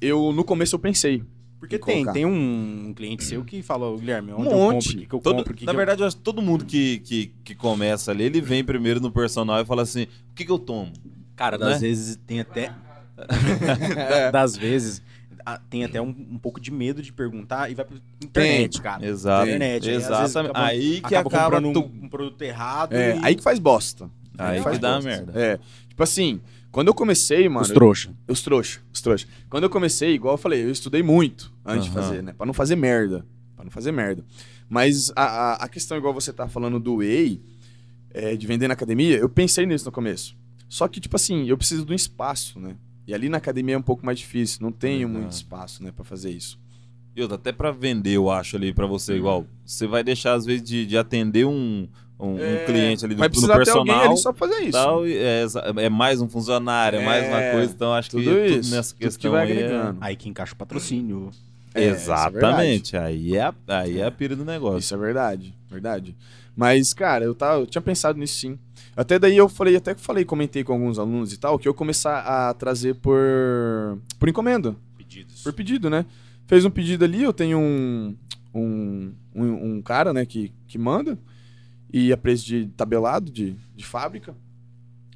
eu 0.00 0.32
no 0.32 0.42
começo 0.42 0.74
eu 0.74 0.80
pensei. 0.80 1.22
Porque 1.64 1.76
em 1.76 1.80
tem, 1.80 1.94
colocar. 2.04 2.12
tem 2.12 2.24
um 2.26 2.92
cliente 2.94 3.24
seu 3.24 3.44
que 3.44 3.62
fala, 3.62 3.86
"Ô, 3.86 3.96
Guilherme, 3.96 4.32
onde 4.32 4.42
Um 4.42 4.44
eu 4.44 4.50
compro, 4.50 4.74
monte. 4.74 4.88
o 4.96 4.98
que, 5.00 5.06
que 5.06 5.14
eu 5.14 5.20
Todo- 5.20 5.36
compro, 5.36 5.54
que 5.54 5.64
na 5.64 5.72
que 5.72 5.74
eu-" 5.74 5.78
verdade, 5.78 6.02
eu 6.02 6.06
acho 6.06 6.16
que 6.16 6.22
todo 6.22 6.40
mundo 6.42 6.64
que, 6.64 6.98
que, 7.00 7.32
que 7.44 7.54
começa 7.54 8.10
ali, 8.10 8.24
ele 8.24 8.40
vem 8.40 8.62
primeiro 8.64 9.00
no 9.00 9.10
personal 9.10 9.60
e 9.60 9.64
fala 9.64 9.82
assim: 9.82 10.04
o 10.04 10.34
que, 10.34 10.44
que 10.44 10.50
eu 10.52 10.58
tomo? 10.58 10.92
Cara, 11.36 11.56
das 11.58 11.80
né? 11.80 11.88
vezes 11.88 12.16
tem 12.26 12.40
até. 12.40 12.72
das 14.32 14.56
vezes 14.56 15.02
tem 15.68 15.84
até 15.84 16.00
um, 16.00 16.08
um 16.08 16.38
pouco 16.38 16.58
de 16.60 16.70
medo 16.70 17.02
de 17.02 17.12
perguntar 17.12 17.70
e 17.70 17.74
vai 17.74 17.84
pra 17.84 17.96
internet, 18.22 18.80
cara. 18.80 19.04
Exato. 19.06 19.46
Internet. 19.46 19.88
Aí, 19.90 19.94
Exatamente. 19.96 20.50
acaba- 20.50 20.66
Aí 20.66 21.00
que 21.00 21.14
acaba 21.14 21.28
acaba. 21.28 21.60
tu- 21.72 21.80
um, 21.80 22.04
um 22.04 22.08
produto 22.08 22.40
errado. 22.42 22.92
É, 22.94 23.16
e... 23.16 23.20
aí 23.22 23.34
que 23.34 23.42
faz 23.42 23.58
bosta. 23.58 24.10
Aí 24.38 24.60
faz 24.62 24.76
que 24.76 24.82
dá 24.82 24.94
bosta. 24.94 25.08
merda. 25.10 25.32
É, 25.38 25.58
tipo 25.88 26.02
assim, 26.02 26.40
quando 26.74 26.88
eu 26.88 26.94
comecei, 26.94 27.48
mano. 27.48 27.60
Os 27.60 27.70
trouxa. 27.70 28.12
Os 28.26 28.42
trouxa, 28.42 28.80
os 28.92 29.00
trouxa. 29.00 29.28
Quando 29.48 29.62
eu 29.62 29.70
comecei, 29.70 30.12
igual 30.12 30.34
eu 30.34 30.38
falei, 30.38 30.64
eu 30.64 30.72
estudei 30.72 31.04
muito 31.04 31.52
antes 31.64 31.84
de 31.84 31.90
Aham. 31.92 32.02
fazer, 32.02 32.20
né? 32.20 32.32
Pra 32.32 32.44
não 32.44 32.52
fazer 32.52 32.74
merda. 32.74 33.24
Pra 33.54 33.64
não 33.64 33.70
fazer 33.70 33.92
merda. 33.92 34.24
Mas 34.68 35.12
a, 35.14 35.22
a, 35.22 35.52
a 35.54 35.68
questão, 35.68 35.96
igual 35.96 36.12
você 36.12 36.32
tá 36.32 36.48
falando 36.48 36.80
do 36.80 36.96
Whey, 36.96 37.40
é, 38.10 38.34
de 38.34 38.44
vender 38.44 38.66
na 38.66 38.74
academia, 38.74 39.16
eu 39.18 39.28
pensei 39.28 39.64
nisso 39.66 39.84
no 39.84 39.92
começo. 39.92 40.36
Só 40.68 40.88
que, 40.88 40.98
tipo 40.98 41.14
assim, 41.14 41.46
eu 41.46 41.56
preciso 41.56 41.86
de 41.86 41.92
um 41.92 41.94
espaço, 41.94 42.58
né? 42.58 42.74
E 43.06 43.14
ali 43.14 43.28
na 43.28 43.36
academia 43.36 43.76
é 43.76 43.78
um 43.78 43.82
pouco 43.82 44.04
mais 44.04 44.18
difícil, 44.18 44.58
não 44.60 44.72
tenho 44.72 45.06
Legal. 45.06 45.20
muito 45.22 45.32
espaço, 45.32 45.80
né, 45.80 45.92
pra 45.94 46.04
fazer 46.04 46.32
isso. 46.32 46.58
E 47.16 47.22
outra, 47.22 47.36
até 47.36 47.52
pra 47.52 47.70
vender, 47.70 48.12
eu 48.16 48.30
acho, 48.30 48.56
ali 48.56 48.72
pra 48.72 48.86
você, 48.86 49.14
igual. 49.16 49.46
Você 49.64 49.86
vai 49.86 50.02
deixar, 50.02 50.34
às 50.34 50.44
vezes, 50.44 50.62
de, 50.62 50.84
de 50.84 50.98
atender 50.98 51.44
um, 51.44 51.86
um, 52.18 52.30
um 52.34 52.38
É, 52.38 52.64
cliente 52.66 53.04
ali 53.04 53.14
do, 53.14 53.22
alguém 53.22 53.48
personal. 53.48 54.00
ali 54.10 54.16
só 54.16 54.32
pra 54.32 54.48
fazer 54.48 54.62
isso. 54.62 54.72
tal, 54.72 55.06
e 55.06 55.16
é, 55.16 55.44
é 55.76 55.88
mais 55.88 56.20
um 56.20 56.28
funcionário, 56.28 56.98
é, 56.98 57.04
mais 57.04 57.28
uma 57.28 57.40
É, 57.40 57.52
coisa. 57.52 57.72
Então, 57.72 57.92
acho 57.94 58.10
que 58.10 58.16
tudo 58.16 58.30
tudo 58.30 58.44
isso, 58.46 58.74
nessa 58.74 58.90
tudo 58.94 58.98
que 58.98 59.04
questão 59.06 59.30
vai 59.32 59.50
aí 59.52 59.58
é-. 59.62 59.94
Aí 60.00 60.16
que 60.16 60.28
encaixa 60.28 60.54
o 60.54 60.56
patrocínio. 60.56 61.30
É, 61.72 61.84
é 61.84 61.88
Exatamente. 61.90 62.96
aí, 62.96 63.36
é 63.36 63.42
a, 63.42 63.54
aí 63.68 64.00
é 64.00 64.06
a 64.06 64.10
pira 64.10 64.34
do 64.36 64.44
negócio. 64.44 64.78
Isso 64.80 64.94
é 64.94 64.98
verdade, 64.98 65.54
verdade. 65.70 66.16
Mas, 66.56 66.92
cara, 66.94 67.24
eu, 67.24 67.34
tava, 67.34 67.60
eu 67.62 67.66
tinha 67.66 67.82
pensado 67.82 68.18
nisso 68.18 68.38
sim. 68.38 68.58
Até 68.96 69.18
daí 69.18 69.36
eu 69.36 69.48
falei, 69.48 69.74
até 69.74 69.92
que 69.94 70.00
falei, 70.00 70.24
comentei 70.24 70.62
com 70.62 70.72
alguns 70.72 71.00
alunos 71.00 71.32
e 71.32 71.36
tal, 71.36 71.58
que 71.58 71.66
eu 71.66 71.74
começar 71.74 72.20
a 72.20 72.54
trazer 72.54 72.94
por, 72.94 73.98
por 74.20 74.28
encomenda, 74.28 74.76
Pedidos. 74.96 75.42
por 75.42 75.52
pedido, 75.52 75.90
né? 75.90 76.04
Fez 76.46 76.64
um 76.64 76.70
pedido 76.70 77.04
ali, 77.04 77.22
eu 77.22 77.32
tenho 77.32 77.58
um, 77.58 78.16
um, 78.54 79.12
um, 79.34 79.76
um 79.76 79.82
cara, 79.82 80.12
né, 80.12 80.26
que, 80.26 80.52
que 80.66 80.78
manda, 80.78 81.18
e 81.92 82.12
a 82.12 82.16
preço 82.16 82.44
de 82.44 82.66
tabelado, 82.76 83.30
de, 83.30 83.56
de 83.74 83.84
fábrica. 83.84 84.34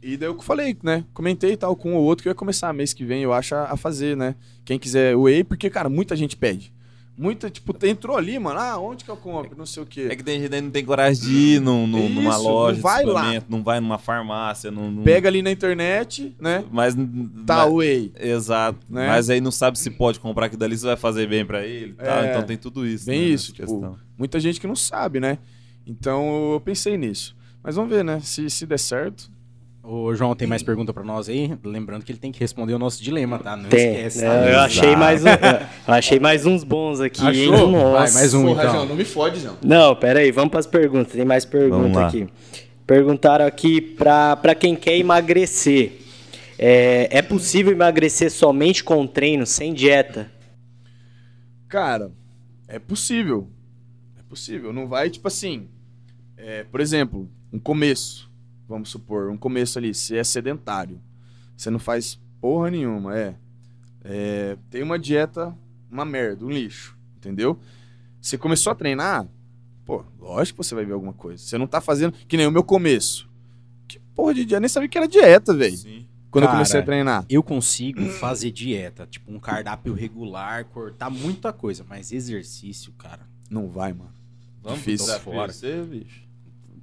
E 0.03 0.17
daí 0.17 0.29
eu 0.29 0.41
falei, 0.41 0.77
né? 0.83 1.05
Comentei 1.13 1.57
tal 1.57 1.75
com 1.75 1.95
o 1.95 2.01
outro 2.01 2.23
que 2.23 2.29
eu 2.29 2.31
ia 2.31 2.35
começar 2.35 2.73
mês 2.73 2.93
que 2.93 3.05
vem, 3.05 3.23
eu 3.23 3.33
acho, 3.33 3.55
a, 3.55 3.77
fazer, 3.77 4.17
né? 4.17 4.37
Quem 4.65 4.79
quiser 4.79 5.17
whey, 5.17 5.43
porque, 5.43 5.69
cara, 5.69 5.89
muita 5.89 6.15
gente 6.15 6.37
pede. 6.37 6.73
Muita, 7.20 7.51
tipo, 7.51 7.74
entrou 7.85 8.16
ali, 8.16 8.39
mano. 8.39 8.61
Ah, 8.61 8.78
onde 8.78 9.05
que 9.05 9.11
eu 9.11 9.16
compro? 9.16 9.57
Não 9.59 9.66
sei 9.66 9.82
o 9.82 9.86
quê. 9.86 10.07
É 10.09 10.15
que 10.15 10.23
tem 10.23 10.39
gente 10.40 10.51
que 10.51 10.61
não 10.61 10.70
tem 10.70 10.85
coragem 10.85 11.20
de 11.24 11.32
ir 11.35 11.61
num, 11.61 11.85
num- 11.85 12.05
Isso, 12.07 12.15
numa 12.15 12.31
não 12.35 12.43
loja, 12.45 12.77
de 12.77 12.81
vai 12.81 13.05
lá. 13.05 13.43
não 13.49 13.61
vai 13.61 13.81
numa 13.81 13.99
farmácia, 13.99 14.70
não, 14.70 14.89
não- 14.89 15.03
Pega 15.03 15.28
ali 15.28 15.43
na 15.43 15.51
internet, 15.51 16.36
né? 16.40 16.65
Mas. 16.70 16.95
Tá, 17.45 17.65
mas- 17.66 17.73
whey. 17.73 18.12
Exato. 18.20 18.78
Né? 18.89 19.09
Mas 19.09 19.28
aí 19.28 19.40
não 19.40 19.51
sabe 19.51 19.78
se 19.81 19.90
pode 19.90 20.20
comprar 20.20 20.47
aquilo 20.47 20.61
dali, 20.61 20.78
se 20.78 20.85
vai 20.86 20.97
fazer 20.97 21.27
bem 21.28 21.45
pra 21.45 21.66
ele. 21.66 21.95
tal. 21.95 22.07
É. 22.23 22.31
Então 22.31 22.43
tem 22.45 22.57
tudo 22.57 22.86
isso. 22.86 23.07
Bem 23.07 23.20
né, 23.20 23.27
isso, 23.27 23.53
tipo, 23.53 23.66
questão. 23.66 23.97
muita 24.16 24.39
gente 24.39 24.61
que 24.61 24.66
não 24.69 24.77
sabe, 24.77 25.19
né? 25.19 25.39
Então 25.85 26.53
eu 26.55 26.61
pensei 26.61 26.97
nisso. 26.97 27.36
Mas 27.65 27.74
vamos 27.74 27.90
ver, 27.90 28.05
né? 28.05 28.20
Se, 28.20 28.49
se 28.49 28.65
der 28.65 28.78
certo. 28.78 29.28
Ô, 29.90 30.15
João, 30.15 30.36
tem 30.36 30.47
mais 30.47 30.62
pergunta 30.62 30.93
pra 30.93 31.02
nós 31.02 31.31
aí? 31.31 31.56
Lembrando 31.65 32.05
que 32.05 32.12
ele 32.12 32.19
tem 32.19 32.31
que 32.31 32.39
responder 32.39 32.74
o 32.74 32.78
nosso 32.78 33.02
dilema, 33.02 33.39
tá? 33.39 33.56
Não 33.56 33.70
Tem. 33.70 33.93
esquece. 33.93 34.20
né? 34.20 34.28
tá? 34.28 34.51
eu, 34.51 34.59
achei 34.60 34.94
mais 34.94 35.24
um, 35.24 35.28
achei 35.90 36.20
mais 36.20 36.44
uns 36.44 36.62
bons 36.62 37.01
aqui? 37.01 37.27
Achou? 37.27 37.70
Nossa. 37.70 37.93
Vai, 37.93 38.10
mais 38.10 38.35
um 38.35 38.51
então. 38.51 38.85
não 38.85 38.94
me 38.94 39.05
fode, 39.06 39.40
não. 39.40 39.56
Não, 39.62 39.97
pera 39.97 40.20
aí, 40.20 40.31
vamos 40.31 40.51
para 40.51 40.60
as 40.60 40.66
perguntas. 40.66 41.15
Tem 41.15 41.24
mais 41.24 41.47
pergunta 41.47 42.05
aqui. 42.05 42.28
Perguntaram 42.86 43.47
aqui 43.47 43.81
para 43.81 44.36
pra 44.36 44.55
quem 44.55 44.77
quer 44.77 44.98
emagrecer. 44.98 45.93
É, 46.59 47.09
é 47.10 47.23
possível 47.23 47.73
emagrecer 47.73 48.31
somente 48.31 48.85
com 48.85 49.06
treino, 49.06 49.47
sem 49.47 49.73
dieta? 49.73 50.31
Cara, 51.66 52.12
é 52.69 52.78
possível. 52.78 53.48
É 54.19 54.23
possível. 54.28 54.70
Não 54.70 54.86
vai, 54.86 55.09
tipo 55.09 55.28
assim. 55.28 55.66
é, 56.36 56.65
por 56.65 56.78
exemplo, 56.78 57.27
um 57.51 57.59
começo. 57.59 58.28
Vamos 58.69 58.90
supor, 58.90 59.31
um 59.31 59.36
começo 59.36 59.78
ali. 59.78 59.95
Você 59.95 60.16
é 60.16 60.24
sedentário. 60.24 61.01
Você 61.57 61.70
não 61.70 61.78
faz 61.78 62.20
porra 62.40 62.70
nenhuma, 62.70 63.16
é. 63.16 63.35
É, 64.05 64.57
tem 64.70 64.82
uma 64.82 64.99
dieta, 64.99 65.57
uma 65.90 66.05
merda, 66.05 66.45
um 66.45 66.51
lixo. 66.51 66.97
Entendeu? 67.16 67.59
Você 68.20 68.36
começou 68.36 68.70
a 68.70 68.74
treinar, 68.74 69.27
pô, 69.85 70.05
lógico 70.20 70.61
que 70.61 70.66
você 70.66 70.74
vai 70.74 70.85
ver 70.85 70.93
alguma 70.93 71.12
coisa. 71.15 71.43
Você 71.43 71.57
não 71.57 71.66
tá 71.66 71.81
fazendo. 71.81 72.12
Que 72.28 72.36
nem 72.36 72.47
o 72.47 72.51
meu 72.51 72.62
começo. 72.62 73.28
Que 73.89 73.99
porra 74.15 74.35
de 74.35 74.45
dieta? 74.45 74.61
Nem 74.61 74.69
sabia 74.69 74.89
que 74.89 74.99
era 74.99 75.09
dieta, 75.09 75.55
velho. 75.55 75.77
Sim. 75.77 76.07
Quando 76.31 76.45
eu 76.45 76.49
Cara, 76.49 76.59
comecei 76.59 76.78
a 76.78 76.82
treinar. 76.82 77.24
Eu 77.28 77.43
consigo 77.43 78.05
fazer 78.11 78.51
dieta, 78.51 79.07
tipo 79.07 79.32
um 79.32 79.40
cardápio 79.40 79.95
regular, 79.95 80.66
cortar 80.66 81.09
muita 81.09 81.55
coisa, 81.55 81.86
mas 81.89 82.12
exercício, 82.12 82.93
cara. 82.93 83.27
Não 83.51 83.69
vai, 83.69 83.95
mano. 83.95 84.12
Vamos 84.62 84.81
Difícil. 84.81 85.19
Fora. 85.20 85.51
você, 85.51 85.82
bicho. 85.82 86.28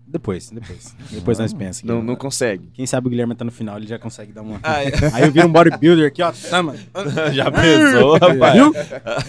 Depois, 0.07 0.49
depois. 0.49 0.95
Depois 1.11 1.39
nós 1.39 1.53
pensamos. 1.53 1.83
Não, 1.83 2.01
não 2.01 2.15
consegue. 2.15 2.69
Quem 2.73 2.85
sabe 2.85 3.07
o 3.07 3.09
Guilherme 3.09 3.35
tá 3.35 3.43
no 3.43 3.51
final, 3.51 3.77
ele 3.77 3.87
já 3.87 3.97
consegue 3.97 4.31
dar 4.31 4.43
uma. 4.43 4.59
Ah, 4.63 4.83
é. 4.83 4.91
Aí 5.13 5.23
eu 5.23 5.31
viro 5.31 5.47
um 5.47 5.51
bodybuilder 5.51 6.07
aqui, 6.07 6.21
ó. 6.21 6.31
Tama. 6.31 6.75
Já 7.33 7.51
pensou, 7.51 8.13
rapaz? 8.19 8.53
Viu? 8.53 8.73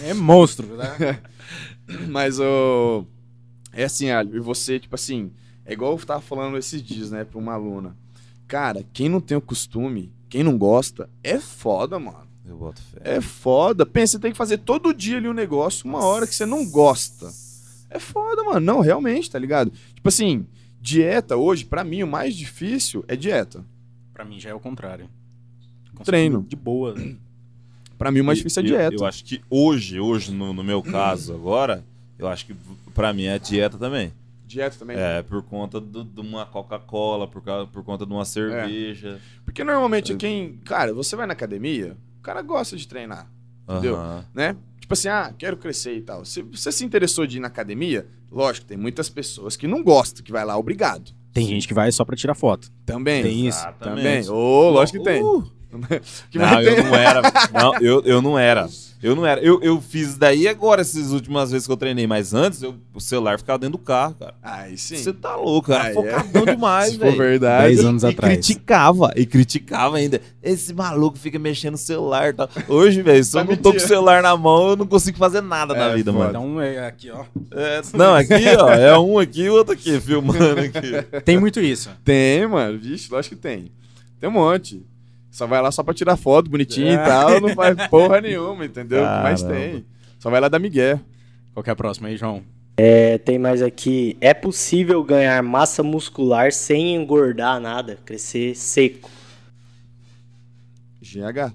É 0.05 0.13
monstro, 0.13 0.67
né? 0.77 1.19
Mas 2.07 2.39
o. 2.39 3.05
É 3.73 3.83
assim, 3.83 4.09
Alho, 4.09 4.35
e 4.35 4.39
você, 4.39 4.79
tipo 4.79 4.95
assim, 4.95 5.31
é 5.65 5.73
igual 5.73 5.91
eu 5.91 6.05
tava 6.05 6.21
falando 6.21 6.57
esses 6.57 6.81
dias, 6.81 7.11
né, 7.11 7.23
pra 7.23 7.37
uma 7.37 7.53
aluna. 7.53 7.95
Cara, 8.47 8.83
quem 8.93 9.09
não 9.09 9.19
tem 9.19 9.37
o 9.37 9.41
costume, 9.41 10.11
quem 10.29 10.43
não 10.43 10.57
gosta, 10.57 11.09
é 11.23 11.39
foda, 11.39 11.99
mano. 11.99 12.27
Eu 12.45 12.55
boto 12.55 12.81
fé. 12.81 13.17
É 13.17 13.21
foda. 13.21 13.85
Pensa, 13.85 14.13
você 14.13 14.19
tem 14.19 14.31
que 14.31 14.37
fazer 14.37 14.59
todo 14.59 14.93
dia 14.93 15.17
ali 15.17 15.27
um 15.27 15.33
negócio, 15.33 15.87
uma 15.87 16.03
hora 16.03 16.25
que 16.25 16.33
você 16.33 16.45
não 16.45 16.65
gosta. 16.65 17.29
É 17.89 17.99
foda, 17.99 18.43
mano. 18.43 18.59
Não, 18.59 18.79
realmente, 18.79 19.29
tá 19.29 19.37
ligado? 19.37 19.71
Tipo 19.93 20.07
assim, 20.07 20.45
dieta 20.81 21.35
hoje, 21.37 21.65
pra 21.65 21.83
mim, 21.83 22.03
o 22.03 22.07
mais 22.07 22.35
difícil 22.35 23.03
é 23.07 23.15
dieta. 23.15 23.63
Pra 24.13 24.23
mim 24.25 24.39
já 24.39 24.49
é 24.49 24.53
o 24.53 24.59
contrário. 24.59 25.09
Consigo 25.91 26.05
Treino. 26.05 26.45
De 26.47 26.55
boa. 26.55 26.95
Pra 27.97 28.11
mim, 28.11 28.19
o 28.21 28.23
mais 28.23 28.37
E- 28.37 28.41
difícil 28.41 28.61
é 28.61 28.65
eu- 28.65 28.69
dieta. 28.69 28.95
Eu, 28.95 29.05
acho 29.05 29.23
que 29.23 29.41
hoje, 29.49 29.99
hoje, 29.99 30.31
no, 30.31 30.53
no 30.53 30.63
meu 30.63 30.81
caso 30.83 31.33
agora, 31.33 31.83
eu 32.19 32.27
acho 32.27 32.45
que 32.45 32.55
pra 32.93 33.11
mim 33.13 33.25
é 33.25 33.39
dieta 33.39 33.77
também. 33.77 34.13
Dieta 34.45 34.77
também. 34.79 34.95
É, 34.97 35.21
por 35.23 35.41
conta 35.43 35.79
do- 35.81 36.03
de 36.05 36.21
uma 36.21 36.45
Coca-Cola, 36.45 37.27
por, 37.27 37.41
causa- 37.41 37.67
por 37.67 37.83
conta 37.83 38.05
de 38.05 38.13
uma 38.13 38.23
cerveja. 38.23 39.19
Porque 39.43 39.63
normalmente 39.63 40.15
quem. 40.15 40.57
Cara, 40.63 40.93
você 40.93 41.15
vai 41.15 41.25
na 41.27 41.33
academia, 41.33 41.97
o 42.19 42.21
cara 42.21 42.41
gosta 42.41 42.77
de 42.77 42.87
treinar. 42.87 43.27
Entendeu? 43.69 43.95
Aham. 43.97 44.25
né? 44.33 44.55
Tipo 44.79 44.93
assim, 44.93 45.09
ah, 45.09 45.33
quero 45.37 45.57
crescer 45.57 45.97
e 45.97 46.01
tal. 46.01 46.23
Se 46.23 46.41
você 46.41 46.71
se 46.71 46.85
interessou 46.85 47.27
de 47.27 47.35
ir 47.35 47.39
na 47.41 47.47
academia, 47.47 48.07
lógico, 48.31 48.65
tem 48.65 48.77
muitas 48.77 49.09
pessoas 49.09 49.55
que 49.55 49.67
não 49.67 49.83
gostam, 49.83 50.23
que 50.23 50.31
vai 50.31 50.45
lá 50.45 50.57
obrigado. 50.57 51.11
Tem 51.33 51.45
gente 51.45 51.67
que 51.67 51.73
vai 51.73 51.91
só 51.91 52.03
pra 52.03 52.15
tirar 52.15 52.33
foto. 52.33 52.71
Também. 52.85 53.21
Tem 53.21 53.47
isso. 53.47 53.63
Também. 53.79 54.27
Ô, 54.29 54.69
lógico 54.71 54.97
que 54.97 55.03
tem. 55.03 55.21
Uh, 55.21 55.47
não, 56.33 56.61
eu 56.61 56.83
não 56.83 56.95
era. 56.95 57.21
Não, 57.53 57.75
eu, 57.79 58.01
eu 58.05 58.21
não 58.21 58.37
era. 58.39 58.67
Eu 59.03 59.15
não 59.15 59.23
era. 59.27 59.39
Eu, 59.41 59.61
eu 59.61 59.79
fiz 59.79 60.17
daí 60.17 60.47
agora, 60.47 60.81
essas 60.81 61.11
últimas 61.11 61.51
vezes 61.51 61.67
que 61.67 61.71
eu 61.71 61.77
treinei, 61.77 62.07
mas 62.07 62.33
antes 62.33 62.63
eu- 62.63 62.73
o 62.95 62.99
celular 62.99 63.37
ficava 63.37 63.59
dentro 63.59 63.77
do 63.77 63.83
carro, 63.83 64.15
cara. 64.19 64.33
Aí 64.41 64.75
sim. 64.75 64.95
Você 64.97 65.13
tá 65.13 65.35
louco, 65.35 65.67
cara. 65.67 65.89
Ah, 65.91 65.93
Focadão 65.93 66.45
demais, 66.45 66.93
Se 66.93 66.97
for 66.97 67.05
velho. 67.05 67.17
verdade. 67.17 67.67
Dez 67.75 67.85
anos 67.85 68.01
e 68.01 68.07
atrás. 68.07 68.33
criticava, 68.33 69.11
e 69.15 69.23
criticava 69.27 69.97
ainda. 69.97 70.19
Esse 70.41 70.73
maluco 70.73 71.15
fica 71.15 71.37
mexendo 71.37 71.73
no 71.73 71.77
celular 71.77 72.29
e 72.29 72.33
tal. 72.33 72.49
Hoje, 72.67 73.03
velho, 73.03 73.23
se 73.23 73.37
eu 73.37 73.45
Tá 73.45 73.51
não 73.51 73.55
tô 73.57 73.69
com 73.71 73.77
o 73.77 73.81
celular 73.81 74.23
na 74.23 74.35
mão, 74.35 74.69
eu 74.69 74.75
não 74.75 74.87
consigo 74.87 75.15
fazer 75.19 75.41
nada 75.41 75.75
na 75.75 75.89
É, 75.91 75.95
vida, 75.95 76.11
foda. 76.11 76.33
mano. 76.33 76.47
Então 76.49 76.61
é 76.61 76.87
aqui, 76.87 77.11
ó. 77.11 77.23
É, 77.51 77.81
não, 77.93 78.15
aqui, 78.15 78.33
ó, 78.59 78.71
é 78.71 78.97
um 78.97 79.19
aqui 79.19 79.41
e 79.43 79.49
o 79.51 79.53
outro 79.53 79.73
aqui, 79.73 80.01
filmando 80.01 80.59
aqui. 80.59 81.21
Tem 81.23 81.39
muito 81.39 81.59
isso. 81.59 81.91
Tem, 82.03 82.47
mano. 82.47 82.79
Vixe, 82.79 83.11
lógico 83.11 83.35
que 83.35 83.41
tem. 83.41 83.71
Tem 84.19 84.27
um 84.27 84.33
monte. 84.33 84.83
Só 85.37 85.45
vai 85.45 85.61
lá 85.61 85.71
só 85.71 85.83
pra 85.83 85.93
tirar 85.93 86.17
foto 86.17 86.49
bonitinho 86.49 86.87
É. 86.87 86.93
e 86.95 86.97
tal, 86.97 87.39
não 87.39 87.49
faz 87.49 87.75
porra 87.89 88.19
nenhuma, 88.19 88.65
entendeu? 88.65 89.03
Caramba. 89.03 89.53
tem. 89.53 89.85
Só 90.17 90.31
vai 90.31 90.41
lá 90.41 90.47
dar 90.47 90.57
migué. 90.57 90.99
Qual 91.53 91.63
que 91.63 91.69
é 91.69 91.73
a 91.73 91.75
próxima 91.75 92.07
aí, 92.07 92.17
João? 92.17 92.41
É, 92.75 93.19
tem 93.19 93.37
mais 93.37 93.61
aqui. 93.61 94.17
É 94.19 94.33
possível 94.33 95.03
ganhar 95.03 95.43
massa 95.43 95.83
muscular 95.83 96.51
sem 96.51 96.95
engordar 96.95 97.59
nada, 97.59 97.99
crescer 98.03 98.55
seco? 98.55 99.11
GH. 101.01 101.53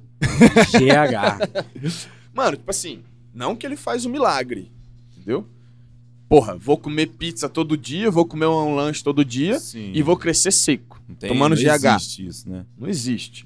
GH. 0.70 1.66
Mano, 2.32 2.56
tipo 2.56 2.70
assim, 2.70 3.00
não 3.34 3.56
que 3.56 3.66
ele 3.66 3.76
faz 3.76 4.06
um 4.06 4.10
milagre, 4.10 4.70
entendeu? 5.16 5.44
Porra, 6.28 6.56
vou 6.56 6.78
comer 6.78 7.06
pizza 7.08 7.48
todo 7.48 7.76
dia, 7.76 8.12
vou 8.12 8.24
comer 8.24 8.46
um 8.46 8.76
lanche 8.76 9.02
todo 9.02 9.24
dia 9.24 9.58
Sim. 9.58 9.90
e 9.92 10.02
vou 10.02 10.16
crescer 10.16 10.52
seco. 10.52 11.02
Não 11.08 11.16
tem- 11.16 11.28
tomando 11.28 11.56
não 11.56 11.62
GH. 11.62 11.84
existe 11.96 12.26
isso, 12.26 12.48
né? 12.48 12.64
Não 12.78 12.88
existe. 12.88 13.44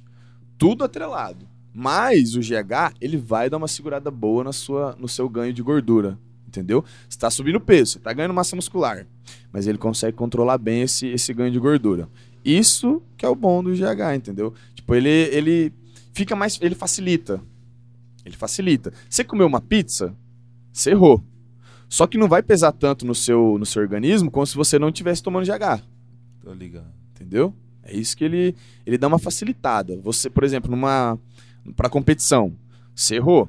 Tudo 0.58 0.84
atrelado. 0.84 1.46
Mas 1.72 2.34
o 2.34 2.40
GH, 2.40 2.94
ele 3.00 3.16
vai 3.16 3.50
dar 3.50 3.58
uma 3.58 3.68
segurada 3.68 4.10
boa 4.10 4.42
na 4.42 4.52
sua, 4.52 4.96
no 4.98 5.06
seu 5.06 5.28
ganho 5.28 5.52
de 5.52 5.62
gordura. 5.62 6.18
Entendeu? 6.46 6.84
Você 7.08 7.18
tá 7.18 7.30
subindo 7.30 7.60
peso, 7.60 7.92
você 7.92 7.98
tá 7.98 8.12
ganhando 8.12 8.32
massa 8.32 8.56
muscular. 8.56 9.06
Mas 9.52 9.66
ele 9.66 9.76
consegue 9.76 10.16
controlar 10.16 10.56
bem 10.56 10.82
esse, 10.82 11.06
esse 11.08 11.34
ganho 11.34 11.52
de 11.52 11.58
gordura. 11.58 12.08
Isso 12.44 13.02
que 13.16 13.26
é 13.26 13.28
o 13.28 13.34
bom 13.34 13.62
do 13.62 13.72
GH, 13.72 14.14
entendeu? 14.16 14.54
Tipo, 14.74 14.94
ele, 14.94 15.08
ele 15.08 15.72
fica 16.14 16.34
mais. 16.34 16.58
Ele 16.62 16.74
facilita. 16.74 17.42
Ele 18.24 18.36
facilita. 18.36 18.92
Você 19.10 19.22
comeu 19.22 19.46
uma 19.46 19.60
pizza, 19.60 20.16
você 20.72 20.90
errou. 20.90 21.22
Só 21.88 22.06
que 22.06 22.18
não 22.18 22.28
vai 22.28 22.42
pesar 22.42 22.72
tanto 22.72 23.06
no 23.06 23.14
seu, 23.14 23.56
no 23.58 23.66
seu 23.66 23.82
organismo 23.82 24.30
como 24.30 24.46
se 24.46 24.56
você 24.56 24.78
não 24.78 24.88
estivesse 24.88 25.22
tomando 25.22 25.44
GH. 25.44 25.82
Tô 26.40 26.52
ligado. 26.52 26.92
Entendeu? 27.14 27.54
É 27.86 27.96
isso 27.96 28.16
que 28.16 28.24
ele, 28.24 28.54
ele 28.84 28.98
dá 28.98 29.06
uma 29.06 29.18
facilitada. 29.18 29.96
Você, 30.02 30.28
por 30.28 30.44
exemplo, 30.44 30.70
numa 30.70 31.18
para 31.76 31.88
competição, 31.88 32.52
você 32.94 33.16
errou. 33.16 33.48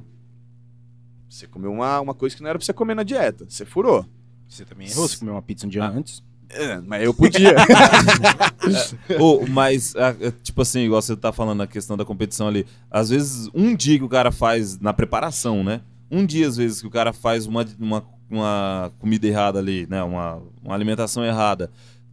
Você 1.28 1.46
comeu 1.46 1.72
uma, 1.72 2.00
uma 2.00 2.14
coisa 2.14 2.34
que 2.34 2.42
não 2.42 2.48
era 2.50 2.58
pra 2.58 2.64
você 2.64 2.72
comer 2.72 2.94
na 2.94 3.02
dieta. 3.02 3.44
Você 3.48 3.64
furou. 3.64 4.04
Você 4.48 4.64
também 4.64 4.88
errou? 4.88 5.06
Você 5.06 5.16
comeu 5.18 5.34
uma 5.34 5.42
pizza 5.42 5.66
um 5.66 5.68
dia 5.68 5.84
Ah. 5.84 5.90
antes? 5.90 6.22
É, 6.50 6.80
mas 6.80 7.02
eu 7.04 7.12
podia. 7.12 7.54
Ô, 9.20 9.46
mas, 9.46 9.94
é, 9.94 10.30
tipo 10.42 10.62
assim, 10.62 10.80
igual 10.80 11.02
você 11.02 11.14
tá 11.14 11.30
falando 11.30 11.58
na 11.58 11.66
questão 11.66 11.96
da 11.96 12.04
competição 12.06 12.48
ali, 12.48 12.66
às 12.90 13.10
vezes 13.10 13.50
um 13.54 13.74
dia 13.76 13.98
que 13.98 14.04
o 14.04 14.08
cara 14.08 14.32
faz 14.32 14.78
na 14.78 14.92
preparação, 14.94 15.62
né? 15.62 15.82
Um 16.10 16.24
dia, 16.24 16.48
às 16.48 16.56
vezes, 16.56 16.80
que 16.80 16.86
o 16.86 16.90
cara 16.90 17.12
faz 17.12 17.44
uma, 17.44 17.66
uma, 17.78 18.02
uma 18.30 18.90
comida 18.98 19.26
errada 19.26 19.58
ali, 19.58 19.86
né? 19.90 20.02
Uma, 20.02 20.40
uma 20.64 20.74
alimentação 20.74 21.22
errada. 21.22 21.70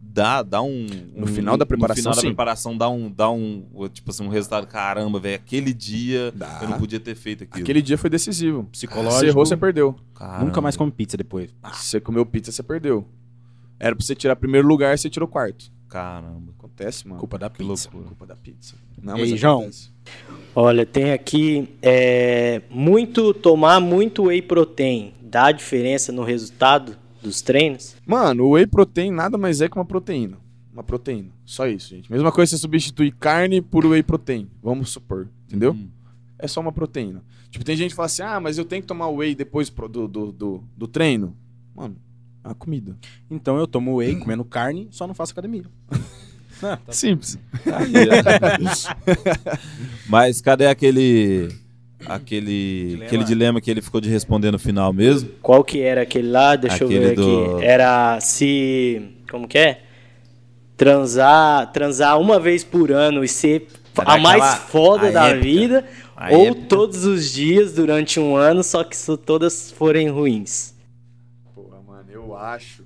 Dá, 0.08 0.42
dá 0.42 0.62
um. 0.62 0.86
No 1.14 1.24
um- 1.24 1.26
final 1.26 1.56
da 1.56 1.66
preparação, 1.66 1.96
No 1.98 2.02
final 2.02 2.14
da 2.14 2.20
sim. 2.20 2.26
preparação 2.28 2.76
dá 2.76 2.88
um, 2.88 3.10
dá 3.10 3.30
um. 3.30 3.64
Tipo 3.92 4.10
assim, 4.10 4.24
um 4.24 4.28
resultado. 4.28 4.66
Caramba, 4.66 5.18
velho. 5.20 5.34
Aquele 5.36 5.74
dia 5.74 6.32
Dá. 6.34 6.60
eu 6.62 6.68
não 6.68 6.78
podia 6.78 6.98
ter 6.98 7.14
feito 7.14 7.44
aquilo. 7.44 7.62
Aquele 7.62 7.82
dia 7.82 7.98
foi 7.98 8.08
decisivo. 8.08 8.64
Psicológico. 8.72 9.18
Você 9.20 9.26
errou, 9.26 9.44
você 9.44 9.56
perdeu. 9.56 9.94
Caramba. 10.14 10.44
Nunca 10.44 10.60
mais 10.60 10.76
come 10.76 10.90
pizza 10.90 11.16
depois. 11.16 11.50
Você 11.74 12.00
comeu 12.00 12.24
pizza, 12.24 12.50
você 12.50 12.62
perdeu. 12.62 13.06
Era 13.78 13.94
pra 13.94 14.04
você 14.04 14.14
tirar 14.14 14.36
primeiro 14.36 14.66
lugar, 14.66 14.96
você 14.96 15.10
tirou 15.10 15.28
quarto. 15.28 15.70
Caramba. 15.88 16.52
Acontece, 16.58 17.06
mano. 17.06 17.20
Culpa 17.20 17.38
da 17.38 17.50
Que 17.50 17.58
pizza. 17.58 17.88
loucura. 17.90 18.04
Culpa 18.08 18.26
da 18.26 18.36
pizza. 18.36 18.74
Não, 19.02 19.18
E 19.18 19.22
aí, 19.22 19.30
mas 19.32 19.40
João? 19.40 19.58
acontece. 19.58 19.90
Olha, 20.54 20.86
tem 20.86 21.12
aqui 21.12 21.68
é, 21.82 22.62
muito 22.70 23.34
tomar 23.34 23.80
muito 23.80 24.24
whey 24.24 24.40
protein 24.40 25.12
dá 25.20 25.52
diferença 25.52 26.10
no 26.12 26.22
resultado 26.22 26.96
dos 27.26 27.42
treinos? 27.42 27.96
Mano, 28.06 28.44
o 28.44 28.50
whey 28.50 28.66
protein 28.66 29.10
nada 29.10 29.36
mais 29.36 29.60
é 29.60 29.68
que 29.68 29.76
uma 29.76 29.84
proteína. 29.84 30.38
Uma 30.72 30.82
proteína. 30.82 31.30
Só 31.44 31.66
isso, 31.66 31.90
gente. 31.90 32.10
Mesma 32.10 32.30
coisa 32.30 32.50
você 32.50 32.58
substituir 32.58 33.12
carne 33.12 33.60
por 33.60 33.84
whey 33.84 34.02
protein. 34.02 34.48
Vamos 34.62 34.90
supor. 34.90 35.28
Entendeu? 35.48 35.72
Hum. 35.72 35.88
É 36.38 36.46
só 36.46 36.60
uma 36.60 36.72
proteína. 36.72 37.22
Tipo, 37.50 37.64
tem 37.64 37.76
gente 37.76 37.90
que 37.90 37.96
fala 37.96 38.06
assim: 38.06 38.22
ah, 38.22 38.38
mas 38.38 38.58
eu 38.58 38.64
tenho 38.64 38.82
que 38.82 38.88
tomar 38.88 39.08
whey 39.08 39.34
depois 39.34 39.70
do, 39.70 40.06
do, 40.06 40.32
do, 40.32 40.64
do 40.76 40.86
treino. 40.86 41.36
Mano, 41.74 41.96
é 42.44 42.48
uma 42.48 42.54
comida. 42.54 42.96
Então 43.30 43.56
eu 43.56 43.66
tomo 43.66 43.96
whey 43.96 44.16
comendo 44.16 44.44
carne, 44.44 44.88
só 44.90 45.06
não 45.06 45.14
faço 45.14 45.32
academia. 45.32 45.64
Ah, 46.62 46.76
tá. 46.84 46.92
Simples. 46.92 47.38
Mas 50.08 50.40
cadê 50.40 50.66
aquele. 50.66 51.48
Aquele 52.08 52.84
Dilema. 52.88 53.04
aquele 53.04 53.24
dilema 53.24 53.60
que 53.60 53.70
ele 53.70 53.82
ficou 53.82 54.00
de 54.00 54.08
responder 54.08 54.50
no 54.50 54.58
final 54.58 54.92
mesmo? 54.92 55.28
Qual 55.42 55.62
que 55.64 55.80
era 55.80 56.02
aquele 56.02 56.28
lá? 56.30 56.56
Deixa 56.56 56.84
eu 56.84 56.88
Aquele 56.88 57.06
ver 57.08 57.14
do- 57.16 57.56
aqui. 57.56 57.64
Era 57.64 58.20
se. 58.20 59.02
Como 59.30 59.46
que 59.48 59.58
é? 59.58 59.82
Transar, 60.76 61.72
transar 61.72 62.20
uma 62.20 62.38
vez 62.38 62.62
por 62.62 62.92
ano 62.92 63.24
e 63.24 63.28
ser 63.28 63.66
Era 63.98 64.12
a 64.12 64.18
mais 64.18 64.42
aquela- 64.42 64.56
foda 64.56 65.08
a 65.08 65.10
da 65.10 65.26
épica. 65.28 65.42
vida. 65.44 65.84
A 66.14 66.30
ou 66.32 66.46
épica. 66.48 66.66
todos 66.68 67.04
os 67.04 67.30
dias 67.32 67.72
durante 67.74 68.20
um 68.20 68.36
ano, 68.36 68.62
só 68.62 68.84
que 68.84 68.96
se 68.96 69.16
todas 69.18 69.70
forem 69.70 70.08
ruins. 70.08 70.74
Porra, 71.54 71.78
mano, 71.86 72.08
eu 72.10 72.36
acho. 72.36 72.84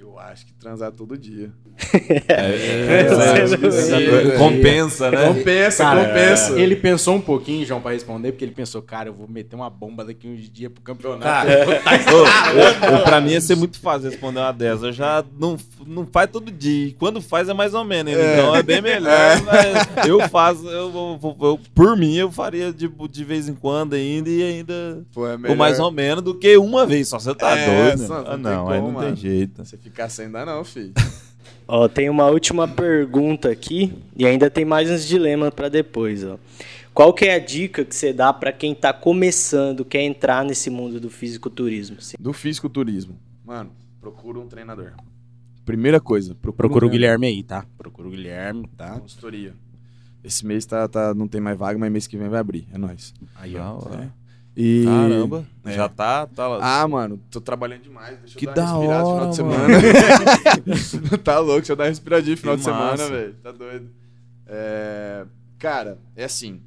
Eu 0.00 0.18
acho 0.18 0.46
que 0.46 0.52
transar 0.54 0.90
todo 0.92 1.16
dia. 1.16 1.50
É, 2.28 2.34
é, 2.34 3.06
é, 4.34 4.38
compensa, 4.38 5.10
né? 5.10 5.26
Compensa, 5.28 5.84
Cara, 5.84 6.04
compensa. 6.06 6.58
Ele 6.60 6.74
pensou 6.76 7.14
um 7.14 7.20
pouquinho, 7.20 7.64
João, 7.64 7.80
pra 7.80 7.92
responder, 7.92 8.32
porque 8.32 8.44
ele 8.44 8.52
pensou, 8.52 8.82
cara, 8.82 9.08
eu 9.08 9.12
vou 9.12 9.28
meter 9.28 9.54
uma 9.56 9.70
bomba 9.70 10.04
daqui 10.04 10.26
uns 10.28 10.50
dias 10.50 10.72
pro 10.72 10.82
campeonato. 10.82 11.48
Ô, 12.10 12.96
ô, 12.96 13.02
pra 13.04 13.20
mim 13.20 13.30
ia 13.32 13.40
ser 13.40 13.54
muito 13.56 13.78
fácil 13.80 14.10
responder 14.10 14.40
uma 14.40 14.52
dessas. 14.52 14.82
Eu 14.82 14.92
já 14.92 15.24
não, 15.38 15.56
não 15.86 16.06
faz 16.06 16.30
todo 16.30 16.50
dia. 16.50 16.92
Quando 16.98 17.20
faz 17.20 17.48
é 17.48 17.54
mais 17.54 17.74
ou 17.74 17.84
menos. 17.84 18.12
ainda. 18.12 18.32
Então 18.34 18.56
é 18.56 18.62
bem 18.62 18.82
melhor. 18.82 19.42
mas 19.44 20.06
eu 20.06 20.28
faço, 20.28 20.66
eu, 20.68 21.18
eu- 21.22 21.36
eu- 21.40 21.60
por 21.74 21.96
mim, 21.96 22.14
eu 22.16 22.30
faria 22.30 22.72
de, 22.72 22.88
de 23.10 23.24
vez 23.24 23.48
em 23.48 23.54
quando 23.54 23.94
ainda 23.94 24.28
e 24.28 24.42
ainda. 24.42 25.02
Pô, 25.12 25.26
é 25.26 25.36
Ou 25.48 25.56
mais 25.56 25.78
ou 25.78 25.90
menos 25.90 26.22
do 26.24 26.34
que 26.34 26.56
uma 26.56 26.86
vez. 26.86 27.08
Só 27.08 27.18
você 27.18 27.34
tá 27.34 27.56
É, 27.56 27.66
doido. 27.94 28.06
só 28.06 28.22
né? 28.22 28.24
não 28.24 28.26
Ah, 28.28 28.34
tem 28.34 28.42
não, 28.42 28.68
aí 28.68 28.76
como, 28.80 28.88
não 28.92 28.94
mano. 29.00 29.06
tem 29.08 29.16
jeito. 29.16 29.64
Você 29.64 29.76
ficar 29.88 30.08
sem 30.08 30.30
dá 30.30 30.44
não, 30.44 30.64
filho. 30.64 30.92
Ó, 31.66 31.86
tem 31.88 32.08
uma 32.08 32.26
última 32.26 32.66
pergunta 32.66 33.50
aqui 33.50 33.92
e 34.16 34.24
ainda 34.24 34.48
tem 34.48 34.64
mais 34.64 34.90
uns 34.90 35.06
dilemas 35.06 35.52
pra 35.52 35.68
depois, 35.68 36.24
ó. 36.24 36.38
Qual 36.94 37.12
que 37.12 37.26
é 37.26 37.34
a 37.34 37.38
dica 37.38 37.84
que 37.84 37.94
você 37.94 38.12
dá 38.12 38.32
pra 38.32 38.50
quem 38.52 38.74
tá 38.74 38.92
começando, 38.92 39.84
quer 39.84 40.02
entrar 40.02 40.44
nesse 40.44 40.70
mundo 40.70 40.98
do 40.98 41.10
fisiculturismo? 41.10 41.98
assim? 41.98 42.16
Do 42.18 42.32
fisiculturismo. 42.32 43.18
Mano, 43.44 43.70
procura 44.00 44.38
um 44.38 44.48
treinador. 44.48 44.92
Primeira 45.64 46.00
coisa, 46.00 46.34
procura, 46.34 46.68
Procura 46.68 46.86
um 46.86 46.88
o 46.88 46.90
Guilherme 46.90 47.26
aí, 47.26 47.42
tá? 47.42 47.66
Procura 47.76 48.08
o 48.08 48.10
Guilherme, 48.10 48.66
tá? 48.76 48.98
Consultoria. 48.98 49.54
Esse 50.24 50.44
mês 50.44 50.64
tá, 50.64 50.88
tá, 50.88 51.14
não 51.14 51.28
tem 51.28 51.40
mais 51.40 51.56
vaga, 51.56 51.78
mas 51.78 51.92
mês 51.92 52.06
que 52.06 52.16
vem 52.16 52.28
vai 52.28 52.40
abrir. 52.40 52.66
É 52.72 52.78
nóis. 52.78 53.14
Aí, 53.36 53.56
ó. 53.56 53.76
hora. 53.76 54.12
E... 54.60 54.84
Caramba. 54.84 55.46
É. 55.64 55.72
Já 55.72 55.88
tá. 55.88 56.26
tá 56.26 56.48
lá. 56.48 56.58
Ah, 56.60 56.88
mano, 56.88 57.20
tô 57.30 57.40
trabalhando 57.40 57.82
demais. 57.82 58.18
Deixa 58.18 58.34
eu 58.34 58.38
Que 58.40 58.46
dar 58.46 58.76
uma 58.76 58.88
da 58.88 58.96
respirada 58.96 59.04
no 59.04 59.06
final 59.06 59.16
hora, 59.16 59.30
de 59.30 59.36
semana. 59.36 61.18
tá 61.22 61.38
louco, 61.38 61.58
deixa 61.58 61.72
eu 61.72 61.76
dar 61.76 61.84
uma 61.84 61.90
respiradinha 61.90 62.34
no 62.34 62.40
final 62.40 62.54
Que 62.54 62.58
de 62.58 62.64
semana, 62.64 62.90
massa. 62.90 63.08
velho. 63.08 63.34
Tá 63.34 63.52
doido. 63.52 63.90
É, 64.48 65.24
Cara, 65.60 65.98
é 66.16 66.24
assim. 66.24 66.60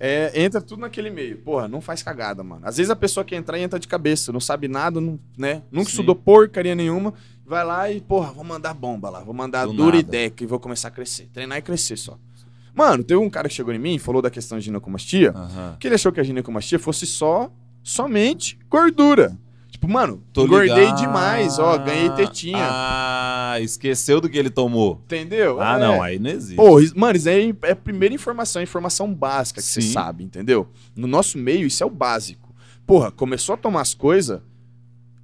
É, 0.00 0.32
entra 0.42 0.60
tudo 0.60 0.80
naquele 0.80 1.10
meio. 1.10 1.38
Porra, 1.38 1.68
não 1.68 1.80
faz 1.80 2.02
cagada, 2.02 2.42
mano. 2.42 2.62
Às 2.64 2.78
vezes 2.78 2.90
a 2.90 2.96
pessoa 2.96 3.22
quer 3.22 3.36
entrar 3.36 3.56
e 3.56 3.62
entra 3.62 3.78
de 3.78 3.86
cabeça, 3.86 4.32
não 4.32 4.40
sabe 4.40 4.66
nada, 4.66 5.00
não, 5.00 5.16
né? 5.36 5.62
Nunca 5.70 5.90
Sim. 5.90 5.92
estudou 5.92 6.16
porcaria 6.16 6.74
nenhuma. 6.74 7.14
Vai 7.44 7.64
lá 7.64 7.90
e, 7.90 8.00
porra, 8.00 8.32
vou 8.32 8.42
mandar 8.44 8.74
bomba 8.74 9.10
lá. 9.10 9.20
Vou 9.20 9.34
mandar 9.34 9.66
Do 9.66 9.74
dura 9.74 9.96
e 9.96 10.02
deca 10.02 10.42
e 10.42 10.46
vou 10.46 10.58
começar 10.58 10.88
a 10.88 10.90
crescer. 10.90 11.28
Treinar 11.32 11.58
e 11.58 11.62
crescer 11.62 11.96
só. 11.96 12.18
Mano, 12.74 13.02
teve 13.04 13.20
um 13.20 13.28
cara 13.30 13.48
que 13.48 13.54
chegou 13.54 13.72
em 13.74 13.78
mim 13.78 13.94
e 13.94 13.98
falou 13.98 14.22
da 14.22 14.30
questão 14.30 14.58
de 14.58 14.64
ginecomastia. 14.64 15.32
Aham. 15.34 15.76
Que 15.78 15.88
ele 15.88 15.94
achou 15.94 16.12
que 16.12 16.20
a 16.20 16.22
ginecomastia 16.22 16.78
fosse 16.78 17.06
só, 17.06 17.50
somente 17.82 18.58
gordura. 18.70 19.36
Tipo, 19.70 19.88
mano, 19.88 20.22
Tô 20.32 20.44
engordei 20.44 20.74
ligado. 20.86 20.96
demais, 21.00 21.58
ó, 21.58 21.78
ganhei 21.78 22.10
tetinha. 22.10 22.58
Ah, 22.68 23.56
esqueceu 23.60 24.20
do 24.20 24.28
que 24.28 24.36
ele 24.36 24.50
tomou. 24.50 25.00
Entendeu? 25.06 25.60
Ah, 25.60 25.76
É. 25.76 25.78
não, 25.80 26.02
aí 26.02 26.18
não 26.18 26.30
existe. 26.30 26.56
Pô, 26.56 26.78
mano, 26.96 27.16
isso 27.16 27.28
aí 27.28 27.54
é 27.62 27.72
a 27.72 27.76
primeira 27.76 28.14
informação, 28.14 28.60
informação 28.60 29.12
básica 29.14 29.60
que 29.60 29.66
você 29.66 29.80
sabe, 29.80 30.24
entendeu? 30.24 30.68
No 30.94 31.06
nosso 31.06 31.38
meio, 31.38 31.66
isso 31.66 31.82
é 31.82 31.86
o 31.86 31.90
básico. 31.90 32.52
Porra, 32.86 33.10
começou 33.12 33.54
a 33.54 33.58
tomar 33.58 33.82
as 33.82 33.94
coisas, 33.94 34.40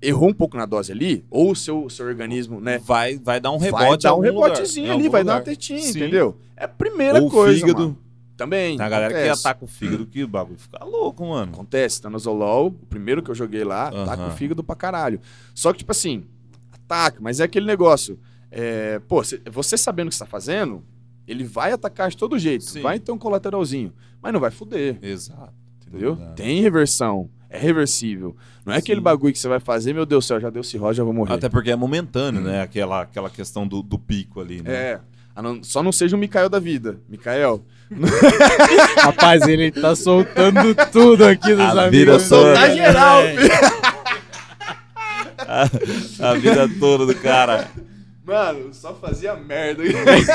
errou 0.00 0.28
um 0.28 0.32
pouco 0.34 0.56
na 0.56 0.66
dose 0.66 0.92
ali, 0.92 1.24
ou 1.30 1.52
o 1.52 1.56
seu, 1.56 1.88
seu 1.88 2.06
organismo, 2.06 2.60
né? 2.60 2.78
vai, 2.78 3.16
vai 3.18 3.40
dar 3.40 3.50
um 3.50 3.56
rebote 3.58 3.82
vai 3.88 3.98
dar 3.98 4.14
um 4.14 4.20
rebotezinho 4.20 4.86
lugar, 4.88 4.98
ali, 5.00 5.08
vai 5.08 5.24
dar 5.24 5.32
uma 5.32 5.38
lugar. 5.38 5.44
tetinha, 5.50 5.78
Sim. 5.80 5.98
entendeu? 5.98 6.36
É 6.56 6.64
a 6.64 6.68
primeira 6.68 7.22
Ou 7.22 7.30
coisa, 7.30 7.58
fígado. 7.60 7.80
mano. 7.80 7.98
Também. 8.36 8.76
Tem 8.76 8.84
a 8.84 8.88
galera 8.90 9.14
que 9.14 9.18
acontece. 9.20 9.48
ataca 9.48 9.64
o 9.64 9.66
fígado 9.66 10.04
que 10.04 10.22
o 10.22 10.28
bagulho 10.28 10.58
fica 10.58 10.84
louco, 10.84 11.24
mano. 11.26 11.52
Acontece, 11.54 12.02
tá 12.02 12.10
no 12.10 12.18
Zolol, 12.18 12.66
o 12.66 12.70
primeiro 12.70 13.22
que 13.22 13.30
eu 13.30 13.34
joguei 13.34 13.64
lá, 13.64 13.90
tá 13.90 14.14
com 14.14 14.24
Aham. 14.24 14.28
o 14.28 14.36
fígado 14.36 14.62
pra 14.62 14.76
caralho. 14.76 15.18
Só 15.54 15.72
que, 15.72 15.78
tipo 15.78 15.90
assim, 15.92 16.24
ataca, 16.70 17.16
mas 17.20 17.40
é 17.40 17.44
aquele 17.44 17.64
negócio. 17.64 18.18
É, 18.50 18.98
pô, 19.08 19.24
cê- 19.24 19.40
você 19.50 19.78
sabendo 19.78 20.08
o 20.08 20.10
que 20.10 20.16
você 20.16 20.24
tá 20.24 20.26
fazendo, 20.30 20.82
ele 21.26 21.44
vai 21.44 21.72
atacar 21.72 22.10
de 22.10 22.16
todo 22.18 22.38
jeito. 22.38 22.64
Sim. 22.64 22.82
Vai 22.82 23.00
ter 23.00 23.10
um 23.10 23.16
colateralzinho, 23.18 23.90
mas 24.20 24.34
não 24.34 24.40
vai 24.40 24.50
fuder, 24.50 24.98
Exato. 25.00 25.54
entendeu? 25.86 26.16
Tem 26.36 26.60
reversão, 26.60 27.30
é 27.56 27.58
reversível. 27.60 28.36
Não 28.64 28.72
é 28.74 28.78
aquele 28.78 28.98
Sim. 29.00 29.04
bagulho 29.04 29.32
que 29.32 29.38
você 29.38 29.48
vai 29.48 29.60
fazer, 29.60 29.92
meu 29.92 30.04
Deus 30.06 30.24
do 30.24 30.28
céu, 30.28 30.40
já 30.40 30.50
deu 30.50 30.62
cirrose, 30.62 30.96
já 30.98 31.04
vou 31.04 31.12
morrer. 31.12 31.34
Até 31.34 31.48
porque 31.48 31.70
é 31.70 31.76
momentâneo, 31.76 32.40
né? 32.40 32.62
Aquela, 32.62 33.02
aquela 33.02 33.30
questão 33.30 33.66
do, 33.66 33.82
do 33.82 33.98
pico 33.98 34.40
ali, 34.40 34.62
né? 34.62 34.72
É. 34.74 35.00
a 35.34 35.42
não- 35.42 35.62
só 35.62 35.82
não 35.82 35.92
seja 35.92 36.16
o 36.16 36.18
Mikael 36.18 36.48
da 36.48 36.58
vida. 36.58 36.98
Mikael, 37.08 37.62
Rapaz, 39.02 39.42
ele 39.42 39.70
tá 39.70 39.94
soltando 39.94 40.74
tudo 40.90 41.24
aqui 41.24 41.54
dos 41.54 41.60
A 41.64 41.86
amigos. 41.86 41.90
vida 42.22 42.28
toda. 42.28 42.54
Tá 42.54 42.68
geral, 42.70 43.20
É. 43.22 43.86
A 46.20 46.34
vida 46.34 46.68
toda 46.80 47.06
do 47.06 47.14
cara. 47.14 47.68
Mano, 48.26 48.74
só 48.74 48.92
fazia 48.92 49.36
merda. 49.36 49.84
Meu 49.84 49.92
Deus 50.04 50.26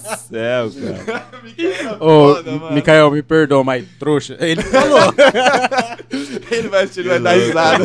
do 0.00 0.16
céu, 0.28 0.70
cara. 1.04 1.24
Mikael 1.42 1.90
é 1.90 1.96
Ô, 1.96 2.34
foda, 2.34 2.52
mano. 2.52 2.72
Mikael, 2.72 3.10
me 3.10 3.20
perdoa, 3.20 3.64
mas 3.64 3.84
trouxa. 3.98 4.36
Ele 4.38 4.62
falou. 4.62 5.00
Ele 6.50 6.68
vai 6.68 6.88
ele 6.96 7.08
vai 7.08 7.18
dar 7.20 7.32
risada. 7.32 7.84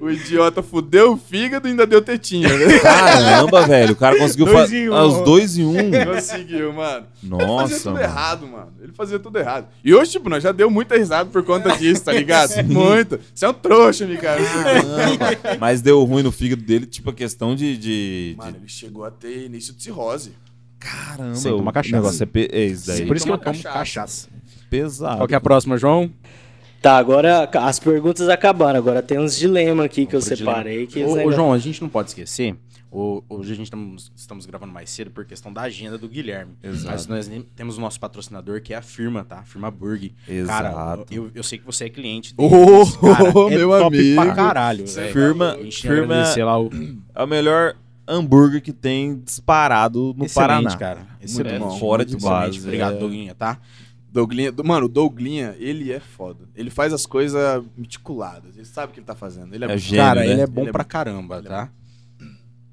O 0.00 0.08
idiota 0.10 0.62
fudeu 0.62 1.12
o 1.14 1.16
fígado 1.16 1.66
e 1.66 1.72
ainda 1.72 1.84
deu 1.86 2.00
tetinha, 2.00 2.48
né? 2.48 2.78
Caramba, 2.78 3.66
velho. 3.66 3.92
O 3.92 3.96
cara 3.96 4.16
conseguiu 4.16 4.46
Dois 4.46 4.58
fazer 4.60 4.84
em 4.84 4.88
um. 4.90 4.94
os 5.06 5.24
dois 5.24 5.58
em 5.58 5.64
um. 5.64 5.74
Conseguiu, 6.14 6.72
mano. 6.72 7.06
ele 7.22 7.30
fazia 7.30 7.46
Nossa, 7.46 7.74
tudo 7.78 7.92
mano. 7.94 8.04
errado, 8.04 8.46
mano. 8.46 8.72
Ele 8.80 8.92
fazia 8.92 9.18
tudo 9.18 9.38
errado. 9.38 9.66
E 9.84 9.92
hoje, 9.94 10.12
tipo, 10.12 10.28
nós 10.30 10.42
já 10.42 10.52
deu 10.52 10.70
muita 10.70 10.96
risada 10.96 11.28
por 11.28 11.42
conta 11.42 11.76
disso, 11.76 12.04
tá 12.04 12.12
ligado? 12.12 12.50
Muito. 12.64 13.18
Você 13.34 13.44
é 13.44 13.48
um 13.48 13.54
trouxa, 13.54 14.06
Mikael. 14.06 14.38
Caramba. 14.44 15.56
Mas 15.58 15.80
deu 15.80 16.02
ruim 16.04 16.22
no 16.22 16.30
fígado 16.30 16.62
dele, 16.62 16.86
tipo 16.86 17.10
a 17.10 17.12
questão 17.12 17.56
de. 17.56 17.76
de, 17.76 18.30
de- 18.32 18.36
Mano, 18.38 18.56
ele 18.58 18.68
chegou 18.68 19.04
a 19.04 19.10
ter 19.10 19.46
início 19.46 19.74
de 19.74 19.82
cirrose. 19.82 20.32
Caramba, 20.78 21.34
Sem 21.34 21.50
tomar 21.50 21.70
o 21.70 21.74
cachaça. 21.74 21.96
negócio 21.96 22.22
é, 22.22 22.26
pe... 22.26 22.48
é 22.52 22.64
isso 22.66 22.86
daí. 22.86 22.96
Sem 22.98 23.06
Por 23.08 23.16
isso 23.16 23.26
que 23.26 23.32
eu 23.32 23.38
tomo 23.38 23.56
cachaça. 23.56 23.78
cachaça. 23.78 24.28
pesado. 24.70 25.16
Qual 25.16 25.26
que 25.26 25.34
é 25.34 25.36
a 25.36 25.40
próxima, 25.40 25.76
João? 25.76 26.08
Tá, 26.80 26.96
agora 26.96 27.48
as 27.54 27.78
perguntas 27.78 28.28
acabaram. 28.28 28.78
Agora 28.78 29.02
tem 29.02 29.18
uns 29.18 29.36
dilemas 29.36 29.86
aqui 29.86 30.06
que 30.06 30.14
eu 30.14 30.20
separei. 30.20 30.86
Que 30.86 31.02
Ô, 31.02 31.30
João, 31.32 31.52
a 31.52 31.58
gente 31.58 31.82
não 31.82 31.88
pode 31.88 32.10
esquecer. 32.10 32.56
hoje 32.90 33.52
a 33.52 33.56
gente 33.56 33.64
estamos, 33.66 34.12
estamos 34.14 34.46
gravando 34.46 34.72
mais 34.72 34.88
cedo 34.88 35.10
por 35.10 35.24
questão 35.24 35.52
da 35.52 35.62
agenda 35.62 35.98
do 35.98 36.08
Guilherme. 36.08 36.52
Exato. 36.62 36.86
Mas 36.92 37.06
nós 37.06 37.30
temos 37.56 37.76
o 37.78 37.80
nosso 37.80 37.98
patrocinador, 37.98 38.62
que 38.62 38.72
é 38.72 38.76
a 38.76 38.82
firma, 38.82 39.24
tá? 39.24 39.40
A 39.40 39.42
firma 39.42 39.70
Burg. 39.70 40.14
Exato. 40.28 40.74
Cara, 40.74 41.04
eu, 41.10 41.30
eu 41.34 41.42
sei 41.42 41.58
que 41.58 41.66
você 41.66 41.86
é 41.86 41.88
cliente 41.88 42.32
Ô, 42.36 42.48
deles, 42.48 42.96
cara, 42.96 43.28
é 43.28 43.56
meu 43.56 43.68
top 43.70 43.96
amigo. 43.98 44.22
pra 44.22 44.34
caralho. 44.34 44.86
velho. 44.86 45.12
Firma, 45.12 45.52
A 45.54 45.62
gente 45.62 45.82
firma 45.82 46.14
agradecer 46.14 46.44
lá 46.44 46.60
o 46.60 46.70
é 47.14 47.22
o 47.24 47.26
melhor 47.26 47.74
hambúrguer 48.06 48.62
que 48.62 48.72
tem 48.72 49.18
disparado 49.18 50.14
no 50.16 50.24
Excelente, 50.24 50.48
Paraná. 50.62 50.76
cara. 50.76 51.00
Muito 51.00 51.24
Excelente. 51.24 51.58
bom, 51.58 51.78
fora 51.78 52.04
de 52.04 52.16
base, 52.16 52.58
Obrigado, 52.60 52.96
é. 52.96 52.98
Doguinha, 52.98 53.34
tá? 53.34 53.58
Douglinha, 54.10 54.50
do- 54.50 54.64
mano, 54.64 54.86
o 54.86 54.88
Douglinha, 54.88 55.54
ele 55.58 55.92
é 55.92 56.00
foda. 56.00 56.44
Ele 56.56 56.70
faz 56.70 56.92
as 56.92 57.04
coisas 57.06 57.62
meticuladas. 57.76 58.56
Ele 58.56 58.64
sabe 58.64 58.90
o 58.90 58.94
que 58.94 59.00
ele 59.00 59.06
tá 59.06 59.14
fazendo. 59.14 59.54
Ele 59.54 59.64
é, 59.64 59.66
É 59.66 59.68
muito- 59.70 59.80
gênio, 59.82 60.04
Cara, 60.04 60.20
né? 60.20 60.26
ele 60.30 60.40
é 60.40 60.46
bom 60.46 60.62
Ele 60.62 60.70
é 60.70 60.72
pra 60.72 60.82
bom. 60.82 60.88
caramba, 60.88 61.42
tá? 61.42 61.68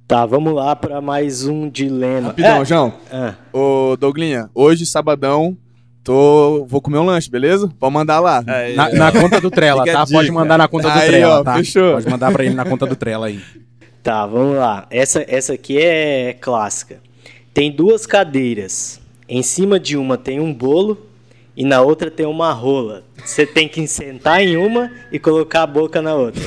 Tá, 0.07 0.25
vamos 0.25 0.53
lá 0.53 0.75
pra 0.75 1.01
mais 1.01 1.45
um 1.47 1.69
dilema. 1.69 2.27
Rapidão, 2.27 2.61
É, 2.61 2.65
João. 2.65 2.93
ah, 3.11 3.33
Ô, 3.51 3.97
Douglinha, 3.99 4.49
hoje, 4.53 4.85
sabadão, 4.85 5.57
tô... 6.03 6.63
vou 6.69 6.79
comer 6.79 6.99
um 6.99 7.05
lanche, 7.05 7.29
beleza? 7.29 7.67
Pode 7.79 7.93
mandar 7.93 8.19
lá. 8.19 8.43
Aí, 8.45 8.75
Na, 8.75 8.89
na 8.93 9.11
conta 9.11 9.41
do 9.41 9.49
Trela, 9.49 9.83
tá? 9.83 10.05
Pode 10.05 10.31
mandar 10.31 10.57
na 10.59 10.67
conta 10.67 10.89
do 10.91 10.99
Aí, 10.99 11.07
Trela, 11.07 11.39
ó, 11.39 11.43
tá? 11.43 11.55
fechou. 11.55 11.93
Pode 11.93 12.07
mandar 12.09 12.31
pra 12.31 12.45
ele 12.45 12.53
na 12.53 12.63
conta 12.65 12.85
do 12.85 12.95
Trela 12.95 13.25
aí. 13.27 13.41
Tá, 14.03 14.27
vamos 14.27 14.55
lá. 14.57 14.85
Essa, 14.91 15.25
essa 15.27 15.53
aqui 15.53 15.79
é 15.79 16.33
clássica. 16.33 16.99
Tem 17.51 17.71
duas 17.71 18.05
cadeiras. 18.05 19.01
Em 19.27 19.41
cima 19.41 19.79
de 19.79 19.97
uma 19.97 20.19
tem 20.19 20.39
um 20.39 20.53
bolo 20.53 21.07
e 21.55 21.63
na 21.65 21.81
outra 21.81 22.11
tem 22.11 22.25
uma 22.25 22.51
rola. 22.51 23.03
Você 23.23 23.45
tem 23.45 23.67
que 23.67 23.87
sentar 23.87 24.41
em 24.41 24.57
uma 24.57 24.91
e 25.11 25.17
colocar 25.17 25.63
a 25.63 25.67
boca 25.67 26.01
na 26.01 26.13
outra. 26.13 26.41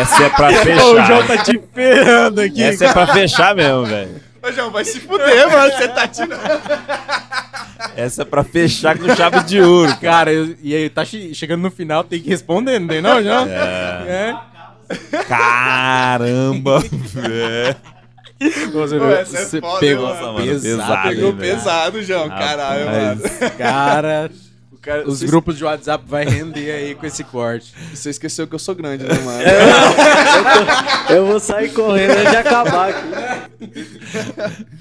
Essa 0.00 0.24
é 0.24 0.28
pra 0.30 0.48
o 0.50 0.54
fechar. 0.54 1.06
João 1.06 1.26
tá 1.26 1.38
te 1.38 1.60
ferrando 1.74 2.40
aqui. 2.40 2.62
Essa 2.62 2.86
é 2.86 2.92
pra 2.92 3.06
fechar 3.08 3.54
mesmo, 3.54 3.84
velho. 3.86 4.20
Ô, 4.42 4.50
João, 4.50 4.70
vai 4.70 4.84
se 4.84 4.98
fuder, 5.00 5.50
mano. 5.50 5.72
Você 5.72 5.88
tá 5.88 6.08
tirando. 6.08 6.40
Essa 7.96 8.22
é 8.22 8.24
pra 8.24 8.42
fechar 8.44 8.98
com 8.98 9.14
chave 9.14 9.40
de 9.44 9.60
ouro, 9.60 9.96
cara. 10.00 10.32
Eu- 10.32 10.56
e 10.62 10.74
aí 10.74 10.88
tá 10.90 11.04
che- 11.04 11.32
chegando 11.34 11.62
no 11.62 11.70
final, 11.70 12.02
tem 12.02 12.20
que 12.20 12.28
responder, 12.28 12.78
não 12.80 12.88
tem 12.88 13.00
não, 13.02 13.22
João? 13.22 13.46
É. 13.48 14.34
Caramba, 15.28 16.80
velho. 16.90 17.76
Você, 18.72 18.98
Pô, 18.98 19.06
essa 19.10 19.38
é 19.38 19.44
você 19.44 19.60
foda, 19.60 19.80
pegou 19.80 20.06
mano. 20.06 20.14
Nossa, 20.20 20.32
mano, 20.32 20.46
pesado. 20.46 20.62
pesado, 20.62 21.08
Pegou 21.14 21.32
pesado, 21.34 22.02
João. 22.02 22.28
Caralho, 22.28 22.86
mano. 22.86 23.20
Cara, 23.58 24.30
cara- 24.80 25.08
os 25.08 25.22
grupos 25.22 25.56
de 25.58 25.64
WhatsApp 25.64 26.04
vai 26.08 26.24
render 26.24 26.70
aí 26.70 26.94
com 26.94 27.06
esse 27.06 27.22
corte. 27.24 27.72
Você 27.94 28.10
esqueceu 28.10 28.46
que 28.46 28.54
eu 28.54 28.58
sou 28.58 28.74
grande, 28.74 29.04
né, 29.04 29.14
mano? 29.24 29.42
Eu 31.10 31.26
vou 31.26 31.38
sair 31.38 31.68
correndo 31.70 32.12
antes 32.12 32.30
de 32.30 32.36
acabar 32.36 32.88
aqui. 32.90 33.08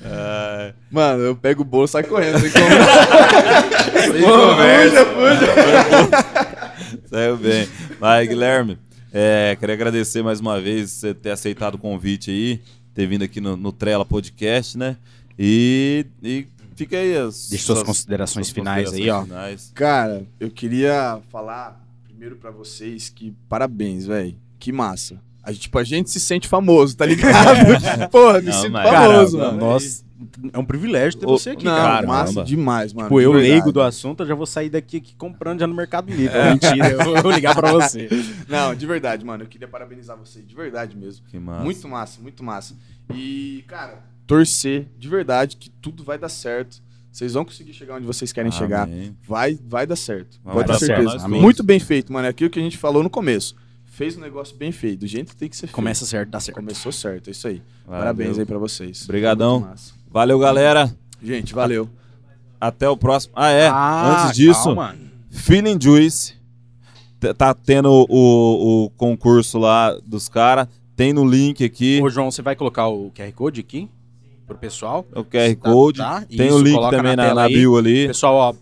Ai, 0.05 0.73
Mano, 0.89 1.23
eu 1.23 1.35
pego 1.35 1.61
o 1.61 1.65
bolo 1.65 1.85
e 1.85 1.87
saio 1.89 2.07
correndo. 2.07 2.39
Sem 2.39 4.21
conversa. 4.21 5.05
Puxa, 5.05 6.97
Saiu 7.09 7.37
bem. 7.37 7.67
Vai, 7.99 8.25
Guilherme. 8.27 8.77
É, 9.13 9.57
queria 9.59 9.75
agradecer 9.75 10.23
mais 10.23 10.39
uma 10.39 10.59
vez 10.61 10.89
você 10.91 11.13
ter 11.13 11.31
aceitado 11.31 11.75
o 11.75 11.77
convite 11.77 12.31
aí, 12.31 12.61
ter 12.93 13.07
vindo 13.07 13.23
aqui 13.23 13.39
no, 13.41 13.55
no 13.55 13.71
Trela 13.71 14.05
Podcast, 14.05 14.77
né? 14.77 14.97
E, 15.37 16.05
e 16.21 16.45
fica 16.75 16.97
aí 16.97 17.15
as 17.17 17.49
Deixa 17.49 17.65
suas 17.65 17.83
considerações 17.83 18.49
finais 18.49 18.91
aí, 18.93 19.09
ó. 19.09 19.23
finais. 19.23 19.71
Cara, 19.73 20.25
eu 20.39 20.49
queria 20.49 21.21
falar 21.29 21.81
primeiro 22.03 22.35
pra 22.35 22.51
vocês 22.51 23.09
que 23.09 23.33
parabéns, 23.49 24.05
velho. 24.05 24.35
Que 24.59 24.71
massa. 24.71 25.19
A 25.43 25.51
gente, 25.51 25.61
tipo, 25.63 25.77
a 25.79 25.83
gente 25.83 26.09
se 26.09 26.19
sente 26.19 26.47
famoso, 26.47 26.95
tá 26.95 27.05
ligado? 27.05 28.09
Porra, 28.11 28.39
me 28.41 28.47
Não, 28.47 28.53
sinto 28.53 28.71
mas- 28.73 28.89
famoso, 28.89 29.37
Cara, 29.37 29.51
mano. 29.53 29.59
nós, 29.65 30.05
é 30.53 30.59
um 30.59 30.63
privilégio 30.65 31.19
ter 31.19 31.25
Ô, 31.25 31.29
você 31.37 31.49
aqui, 31.51 31.65
Não, 31.65 31.75
cara. 31.75 31.93
Caramba. 31.95 32.13
massa 32.13 32.43
demais, 32.43 32.93
mano. 32.93 33.07
Tipo, 33.07 33.19
eu 33.21 33.31
de 33.31 33.37
verdade. 33.37 33.51
leigo 33.53 33.71
do 33.71 33.81
assunto, 33.81 34.21
eu 34.21 34.27
já 34.27 34.35
vou 34.35 34.45
sair 34.45 34.69
daqui 34.69 34.97
aqui 34.97 35.15
comprando 35.15 35.59
já 35.61 35.65
no 35.67 35.73
Mercado 35.73 36.11
Livre. 36.11 36.37
Mentira, 36.51 36.89
eu 36.91 37.23
vou 37.23 37.31
ligar 37.31 37.55
pra 37.55 37.71
você. 37.73 38.07
Não, 38.47 38.75
de 38.75 38.85
verdade, 38.85 39.25
mano. 39.25 39.43
Eu 39.43 39.47
queria 39.47 39.67
parabenizar 39.67 40.15
vocês, 40.15 40.47
de 40.47 40.53
verdade 40.55 40.95
mesmo. 40.95 41.25
Que 41.27 41.39
massa. 41.39 41.63
Muito 41.63 41.87
massa, 41.87 42.21
muito 42.21 42.43
massa. 42.43 42.75
E, 43.13 43.63
cara, 43.67 43.97
torcer 44.27 44.85
de 44.99 45.09
verdade 45.09 45.57
que 45.57 45.69
tudo 45.71 46.03
vai 46.03 46.19
dar 46.19 46.29
certo. 46.29 46.81
Vocês 47.11 47.33
vão 47.33 47.43
conseguir 47.43 47.73
chegar 47.73 47.95
onde 47.95 48.05
vocês 48.05 48.31
querem 48.31 48.51
chegar. 48.51 48.83
Amém. 48.83 49.17
Vai, 49.27 49.59
vai 49.67 49.85
dar 49.85 49.97
certo. 49.97 50.39
Pode 50.43 50.55
ter 50.55 50.61
abraço 50.63 50.85
pra 50.85 50.95
certeza. 50.95 51.17
todos. 51.23 51.41
Muito 51.41 51.61
bem 51.63 51.79
feito, 51.79 52.13
mano. 52.13 52.25
É 52.27 52.29
aquilo 52.29 52.49
que 52.49 52.57
a 52.59 52.61
gente 52.63 52.77
falou 52.77 53.03
no 53.03 53.09
começo. 53.09 53.53
Fez 53.93 54.15
um 54.17 54.21
negócio 54.21 54.55
bem 54.55 54.71
feito, 54.71 55.01
do 55.01 55.07
jeito 55.07 55.31
que 55.31 55.35
tem 55.35 55.49
que 55.49 55.55
ser 55.55 55.67
feito. 55.67 55.75
Começa 55.75 56.05
certo, 56.05 56.29
dá 56.29 56.39
certo. 56.39 56.55
Começou 56.55 56.91
certo, 56.93 57.27
é 57.27 57.31
isso 57.31 57.45
aí. 57.47 57.61
Valeu. 57.85 57.99
Parabéns 57.99 58.39
aí 58.39 58.45
pra 58.45 58.57
vocês. 58.57 59.03
Obrigadão. 59.03 59.69
Valeu, 60.09 60.39
galera. 60.39 60.95
Gente, 61.21 61.53
valeu. 61.53 61.89
Até 62.59 62.87
o 62.89 62.95
próximo. 62.95 63.33
Ah, 63.35 63.49
é. 63.49 63.67
Ah, 63.67 64.23
Antes 64.25 64.37
disso, 64.37 64.63
calma. 64.63 64.95
Feeling 65.29 65.77
Juice. 65.79 66.35
Tá 67.37 67.53
tendo 67.53 67.89
o, 68.09 68.85
o 68.85 68.89
concurso 68.91 69.59
lá 69.59 69.93
dos 70.05 70.29
caras. 70.29 70.67
Tem 70.95 71.11
no 71.13 71.27
link 71.27 71.63
aqui 71.63 71.99
Ô, 72.01 72.09
João, 72.09 72.31
você 72.31 72.41
vai 72.41 72.55
colocar 72.55 72.87
o 72.87 73.11
QR 73.11 73.31
Code 73.33 73.59
aqui 73.59 73.89
pro 74.47 74.57
pessoal? 74.57 75.05
o 75.13 75.23
QR 75.23 75.55
Tá- 75.55 75.69
Code. 75.71 75.97
tá, 75.99 76.21
Tem 76.21 76.47
isso, 76.47 76.55
o 76.55 76.61
link 76.61 76.79
também 76.89 77.15
na 77.15 77.27
na, 77.27 77.33
na 77.35 77.47
bio 77.47 77.77
ali. 77.77 78.07
Pessoal, 78.07 78.35
ó, 78.35 78.55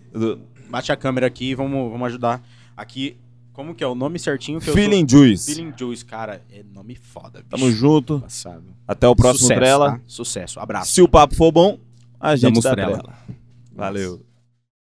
bate 0.69 0.91
a 0.91 0.95
câmera 0.95 1.27
aqui 1.27 1.51
e 1.51 1.55
vamos, 1.55 1.91
vamos 1.91 2.07
ajudar. 2.07 2.41
Aqui, 2.75 3.15
como 3.59 3.75
que 3.75 3.83
é 3.83 3.87
o 3.87 3.93
nome 3.93 4.17
certinho 4.17 4.61
que 4.61 4.69
eu 4.69 4.73
Feeling 4.73 5.05
tô... 5.05 5.17
Juice. 5.17 5.53
Feeling 5.53 5.73
Juice, 5.77 6.05
cara, 6.05 6.41
é 6.49 6.63
nome 6.63 6.95
foda, 6.95 7.39
bicho. 7.39 7.49
Tamo 7.49 7.69
junto. 7.69 8.21
Passado. 8.21 8.63
Até 8.87 9.05
o 9.05 9.13
próximo 9.13 9.47
Sucesso, 9.47 9.59
Trela. 9.59 9.91
tá? 9.91 10.01
Sucesso, 10.07 10.59
abraço. 10.61 10.93
Se 10.93 11.01
o 11.01 11.09
papo 11.09 11.35
for 11.35 11.51
bom, 11.51 11.77
a 12.17 12.37
gente 12.37 12.53
Damos 12.53 12.63
tá 12.63 12.71
Trela. 12.71 12.99
Trela. 12.99 13.17
Valeu. 13.75 14.25